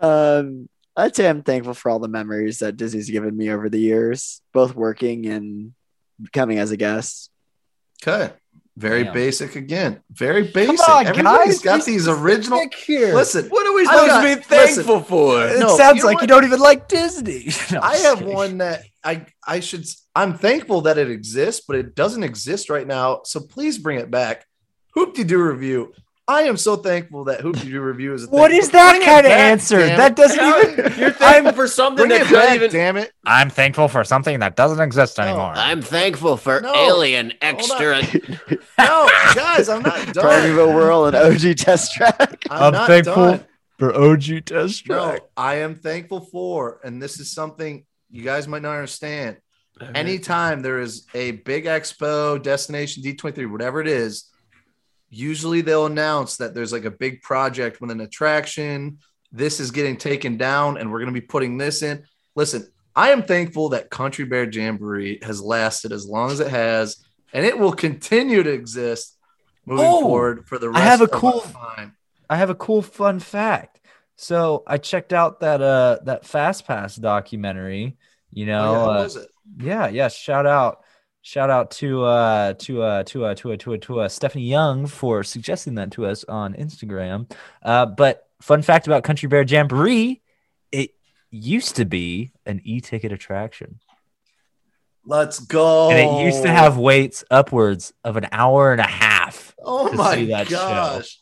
Um, 0.00 0.68
I'd 0.96 1.14
say 1.14 1.28
I'm 1.28 1.42
thankful 1.42 1.74
for 1.74 1.90
all 1.90 1.98
the 1.98 2.08
memories 2.08 2.60
that 2.60 2.76
Disney's 2.76 3.10
given 3.10 3.36
me 3.36 3.50
over 3.50 3.68
the 3.68 3.78
years, 3.78 4.40
both 4.52 4.74
working 4.74 5.26
and 5.26 5.72
coming 6.32 6.58
as 6.58 6.70
a 6.70 6.76
guest. 6.76 7.30
Okay. 8.02 8.32
Very 8.78 9.04
Damn. 9.04 9.14
basic 9.14 9.56
again. 9.56 10.02
Very 10.10 10.42
basic. 10.52 10.76
Come 10.84 10.96
on, 10.98 11.06
Everybody's 11.06 11.60
guys. 11.60 11.78
got 11.80 11.86
Be 11.86 11.92
these 11.92 12.08
original. 12.08 12.60
here. 12.86 13.14
Listen, 13.14 13.46
What 13.48 13.66
are 13.66 13.72
we 13.74 13.84
supposed 13.86 14.06
got- 14.06 14.20
to 14.22 14.28
be 14.28 14.34
listen. 14.34 14.84
thankful 14.84 15.00
for? 15.02 15.46
It 15.46 15.58
No, 15.60 15.76
sounds 15.76 15.96
you 15.96 16.02
know 16.02 16.06
like 16.08 16.14
what? 16.16 16.20
you 16.22 16.26
don't 16.28 16.44
even 16.44 16.60
like 16.60 16.86
Disney. 16.88 17.48
No, 17.72 17.78
I'm 17.80 17.84
I 17.84 17.92
just 17.92 18.04
have 18.04 18.18
kidding. 18.18 18.34
one 18.34 18.58
that 18.58 18.82
I 19.02 19.26
I 19.46 19.60
should. 19.60 19.86
I'm 20.14 20.36
thankful 20.36 20.82
that 20.82 20.98
it 20.98 21.10
exists, 21.10 21.64
but 21.66 21.76
it 21.76 21.94
doesn't 21.94 22.22
exist 22.22 22.68
right 22.68 22.86
now. 22.86 23.20
So 23.24 23.40
please 23.40 23.78
bring 23.78 23.98
it 23.98 24.10
back. 24.10 24.44
Hoop-Dee-Doo 24.94 25.38
Revue. 25.38 25.92
I 26.28 26.42
am 26.42 26.56
so 26.56 26.74
thankful 26.74 27.24
that 27.24 27.40
Hoop-Dee-Doo 27.40 27.80
Revue 27.80 28.12
is. 28.14 28.24
A 28.24 28.26
What 28.28 28.50
thing. 28.50 28.58
is 28.60 28.70
that 28.70 28.90
Bring 28.96 29.02
kind 29.02 29.26
of 29.26 29.30
back, 29.30 29.38
answer? 29.38 29.78
That 29.78 30.16
doesn't 30.16 30.38
even. 30.80 30.98
You're 30.98 31.10
thankful 31.12 31.52
for 31.52 31.68
something 31.68 32.08
Bring 32.08 32.20
it 32.20 32.24
that's 32.24 32.32
not 32.32 32.54
even. 32.56 32.70
damn 32.72 32.96
it. 32.96 33.12
I'm 33.24 33.48
thankful 33.48 33.86
for 33.86 34.02
something 34.02 34.40
that 34.40 34.56
doesn't 34.56 34.80
exist 34.80 35.20
anymore. 35.20 35.52
I'm 35.54 35.82
thankful 35.82 36.36
for 36.36 36.60
No. 36.60 36.74
Alien 36.74 37.32
Extra. 37.40 38.02
No, 38.78 39.08
guys, 39.34 39.68
I'm 39.68 39.82
not 39.82 40.12
done. 40.12 40.24
Primeval 40.24 40.74
World 40.74 41.14
and 41.14 41.16
OG 41.16 41.56
Test 41.58 41.94
Track. 41.94 42.44
I'm, 42.50 42.62
I'm 42.62 42.72
not 42.72 42.86
thankful 42.88 43.14
done. 43.14 43.44
for 43.78 43.94
OG 43.94 44.44
test 44.46 44.84
track. 44.84 44.88
No, 44.88 45.18
I 45.36 45.56
am 45.56 45.76
thankful 45.76 46.20
for, 46.20 46.80
and 46.84 47.00
this 47.02 47.18
is 47.20 47.30
something 47.32 47.84
you 48.10 48.22
guys 48.22 48.46
might 48.48 48.62
not 48.62 48.72
understand. 48.74 49.36
Anytime 49.94 50.62
there 50.62 50.80
is 50.80 51.06
a 51.14 51.32
big 51.32 51.64
expo, 51.66 52.42
destination 52.42 53.02
D23, 53.02 53.50
whatever 53.50 53.80
it 53.80 53.88
is, 53.88 54.24
usually 55.16 55.60
they'll 55.62 55.86
announce 55.86 56.36
that 56.36 56.54
there's 56.54 56.72
like 56.72 56.84
a 56.84 56.90
big 56.90 57.22
project 57.22 57.80
with 57.80 57.90
an 57.90 58.00
attraction. 58.00 58.98
This 59.32 59.60
is 59.60 59.70
getting 59.70 59.96
taken 59.96 60.36
down, 60.36 60.76
and 60.76 60.90
we're 60.90 60.98
going 61.00 61.12
to 61.14 61.20
be 61.20 61.26
putting 61.26 61.58
this 61.58 61.82
in. 61.82 62.04
Listen, 62.34 62.66
I 62.94 63.10
am 63.10 63.22
thankful 63.22 63.70
that 63.70 63.90
Country 63.90 64.24
Bear 64.24 64.48
Jamboree 64.50 65.18
has 65.22 65.40
lasted 65.40 65.92
as 65.92 66.06
long 66.06 66.30
as 66.30 66.40
it 66.40 66.48
has, 66.48 66.96
and 67.32 67.44
it 67.44 67.58
will 67.58 67.72
continue 67.72 68.42
to 68.42 68.50
exist 68.50 69.16
moving 69.64 69.84
Oh, 69.86 70.00
forward 70.02 70.46
for 70.46 70.58
the 70.58 70.68
rest 70.70 70.80
I 70.82 70.84
have 70.86 71.00
a 71.00 71.08
cool- 71.08 71.40
time. 71.40 71.96
I 72.28 72.36
have 72.36 72.50
a 72.50 72.54
cool 72.54 72.82
fun 72.82 73.18
fact. 73.20 73.80
So 74.16 74.62
I 74.66 74.78
checked 74.78 75.12
out 75.12 75.40
that 75.40 75.60
uh 75.60 75.98
that 76.04 76.24
Fast 76.24 76.66
Pass 76.66 76.96
documentary. 76.96 77.96
You 78.32 78.46
know, 78.46 78.74
Oh, 78.74 78.92
yeah, 78.92 79.20
uh, 79.20 79.24
yeah, 79.58 79.88
yeah. 79.88 80.08
Shout 80.08 80.46
out, 80.46 80.82
shout 81.26 81.50
out 81.50 81.72
to 81.72 82.04
uh 82.04 82.52
to 82.52 82.82
uh 82.82 83.02
to 83.02 83.24
uh 83.24 83.34
to 83.34 83.52
uh 83.52 83.56
to 83.56 83.74
uh, 83.74 83.78
to 83.80 84.00
uh, 84.00 84.08
Stephanie 84.08 84.44
Young 84.44 84.86
for 84.86 85.24
suggesting 85.24 85.74
that 85.74 85.90
to 85.90 86.06
us 86.06 86.22
on 86.24 86.54
Instagram. 86.54 87.28
Uh, 87.64 87.84
but 87.84 88.28
fun 88.40 88.62
fact 88.62 88.86
about 88.86 89.02
Country 89.02 89.28
Bear 89.28 89.42
Jamboree, 89.42 90.22
it 90.70 90.90
used 91.32 91.74
to 91.76 91.84
be 91.84 92.30
an 92.46 92.60
e-ticket 92.62 93.10
attraction, 93.10 93.80
Let's 95.04 95.40
go. 95.40 95.90
and 95.90 95.98
it 95.98 96.24
used 96.24 96.44
to 96.44 96.48
have 96.48 96.78
waits 96.78 97.24
upwards 97.28 97.92
of 98.04 98.16
an 98.16 98.28
hour 98.30 98.70
and 98.70 98.80
a 98.80 98.84
half. 98.84 99.52
Oh 99.60 99.88
to 99.88 99.96
my 99.96 100.14
see 100.14 100.26
that 100.26 100.46
show. 100.46 100.56
gosh. 100.56 101.18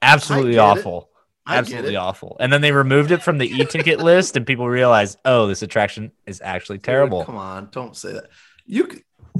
Absolutely 0.00 0.56
awful. 0.56 1.10
Absolutely 1.46 1.96
awful. 1.96 2.38
And 2.40 2.50
then 2.50 2.62
they 2.62 2.72
removed 2.72 3.10
it 3.10 3.22
from 3.22 3.36
the 3.36 3.46
e-ticket 3.46 3.98
list, 4.00 4.38
and 4.38 4.46
people 4.46 4.66
realized, 4.66 5.18
oh, 5.26 5.46
this 5.46 5.60
attraction 5.60 6.12
is 6.24 6.40
actually 6.42 6.78
Dude, 6.78 6.84
terrible. 6.84 7.24
come 7.26 7.36
on, 7.36 7.68
don't 7.70 7.94
say 7.94 8.14
that. 8.14 8.30
You, 8.64 8.88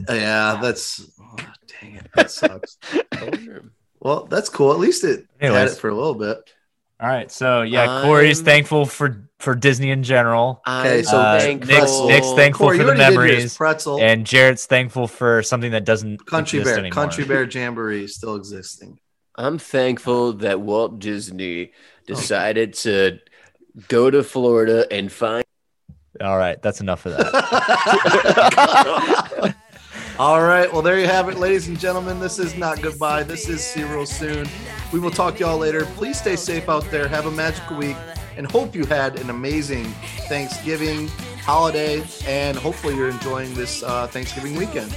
yeah, 0.08 0.58
that's 0.60 1.04
oh, 1.20 1.36
dang 1.80 1.96
it. 1.96 2.06
That 2.14 2.30
sucks. 2.30 2.78
well, 4.00 4.24
that's 4.26 4.48
cool. 4.48 4.72
At 4.72 4.78
least 4.78 5.04
it 5.04 5.26
had 5.40 5.68
it 5.68 5.76
for 5.76 5.88
a 5.88 5.94
little 5.94 6.14
bit. 6.14 6.38
All 7.00 7.08
right, 7.08 7.30
so 7.30 7.62
yeah, 7.62 8.02
Corey's 8.02 8.38
I'm- 8.38 8.44
thankful 8.44 8.86
for 8.86 9.28
for 9.40 9.54
Disney 9.54 9.90
in 9.90 10.02
general, 10.04 10.62
Okay, 10.66 11.02
so 11.02 11.18
Uh, 11.18 11.38
thankful. 11.40 11.74
Nick's, 11.74 12.00
Nick's 12.06 12.32
thankful 12.32 12.66
Corey, 12.68 12.78
for 12.78 12.84
the 12.84 12.90
already 12.92 13.04
did 13.04 13.12
yours. 13.12 13.14
memories, 13.34 13.56
Pretzel, 13.56 14.00
and 14.00 14.24
Jarrett's 14.24 14.64
thankful 14.66 15.06
for 15.06 15.42
something 15.42 15.72
that 15.72 15.84
doesn't 15.84 16.24
Country 16.24 16.60
exist 16.60 16.76
Bear, 16.76 16.78
anymore. 16.84 16.94
Country 16.94 17.24
Bear 17.24 17.44
Jamboree 17.50 18.06
still 18.06 18.36
existing. 18.36 18.98
I'm 19.36 19.58
thankful 19.58 20.34
that 20.34 20.60
Walt 20.60 20.98
Disney 21.00 21.72
decided 22.06 22.72
to 22.74 23.18
go 23.88 24.08
to 24.10 24.22
Florida 24.22 24.86
and 24.90 25.10
find. 25.12 25.44
All 26.22 26.38
right, 26.38 26.62
that's 26.62 26.80
enough 26.80 27.04
of 27.06 27.16
that. 27.16 27.32
All 30.16 30.44
right. 30.44 30.72
Well, 30.72 30.80
there 30.80 31.00
you 31.00 31.08
have 31.08 31.28
it, 31.28 31.38
ladies 31.38 31.66
and 31.66 31.76
gentlemen. 31.78 32.20
This 32.20 32.38
is 32.38 32.56
not 32.56 32.80
goodbye. 32.80 33.24
This 33.24 33.48
is 33.48 33.64
see 33.64 33.82
real 33.82 34.06
soon. 34.06 34.46
We 34.92 35.00
will 35.00 35.10
talk 35.10 35.40
y'all 35.40 35.58
later. 35.58 35.86
Please 35.96 36.20
stay 36.20 36.36
safe 36.36 36.68
out 36.68 36.88
there. 36.88 37.08
Have 37.08 37.26
a 37.26 37.32
magical 37.32 37.76
week 37.76 37.96
and 38.36 38.48
hope 38.48 38.76
you 38.76 38.84
had 38.84 39.18
an 39.18 39.28
amazing 39.28 39.86
Thanksgiving 40.28 41.08
holiday. 41.42 42.04
And 42.28 42.56
hopefully 42.56 42.94
you're 42.94 43.08
enjoying 43.10 43.54
this 43.54 43.82
uh, 43.82 44.06
Thanksgiving 44.06 44.54
weekend. 44.54 44.92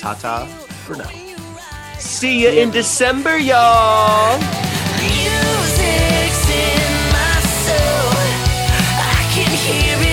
Ta 0.00 0.14
ta 0.14 0.46
for 0.84 0.96
now. 0.96 1.10
See 1.98 2.42
you 2.42 2.48
in 2.48 2.72
December, 2.72 3.38
y'all. 3.38 4.38
Music's 4.98 6.50
in 6.50 7.12
my 7.12 7.40
soul. 7.62 8.10
I 8.98 9.30
can 9.32 9.56
hear 9.56 10.00
it. 10.00 10.05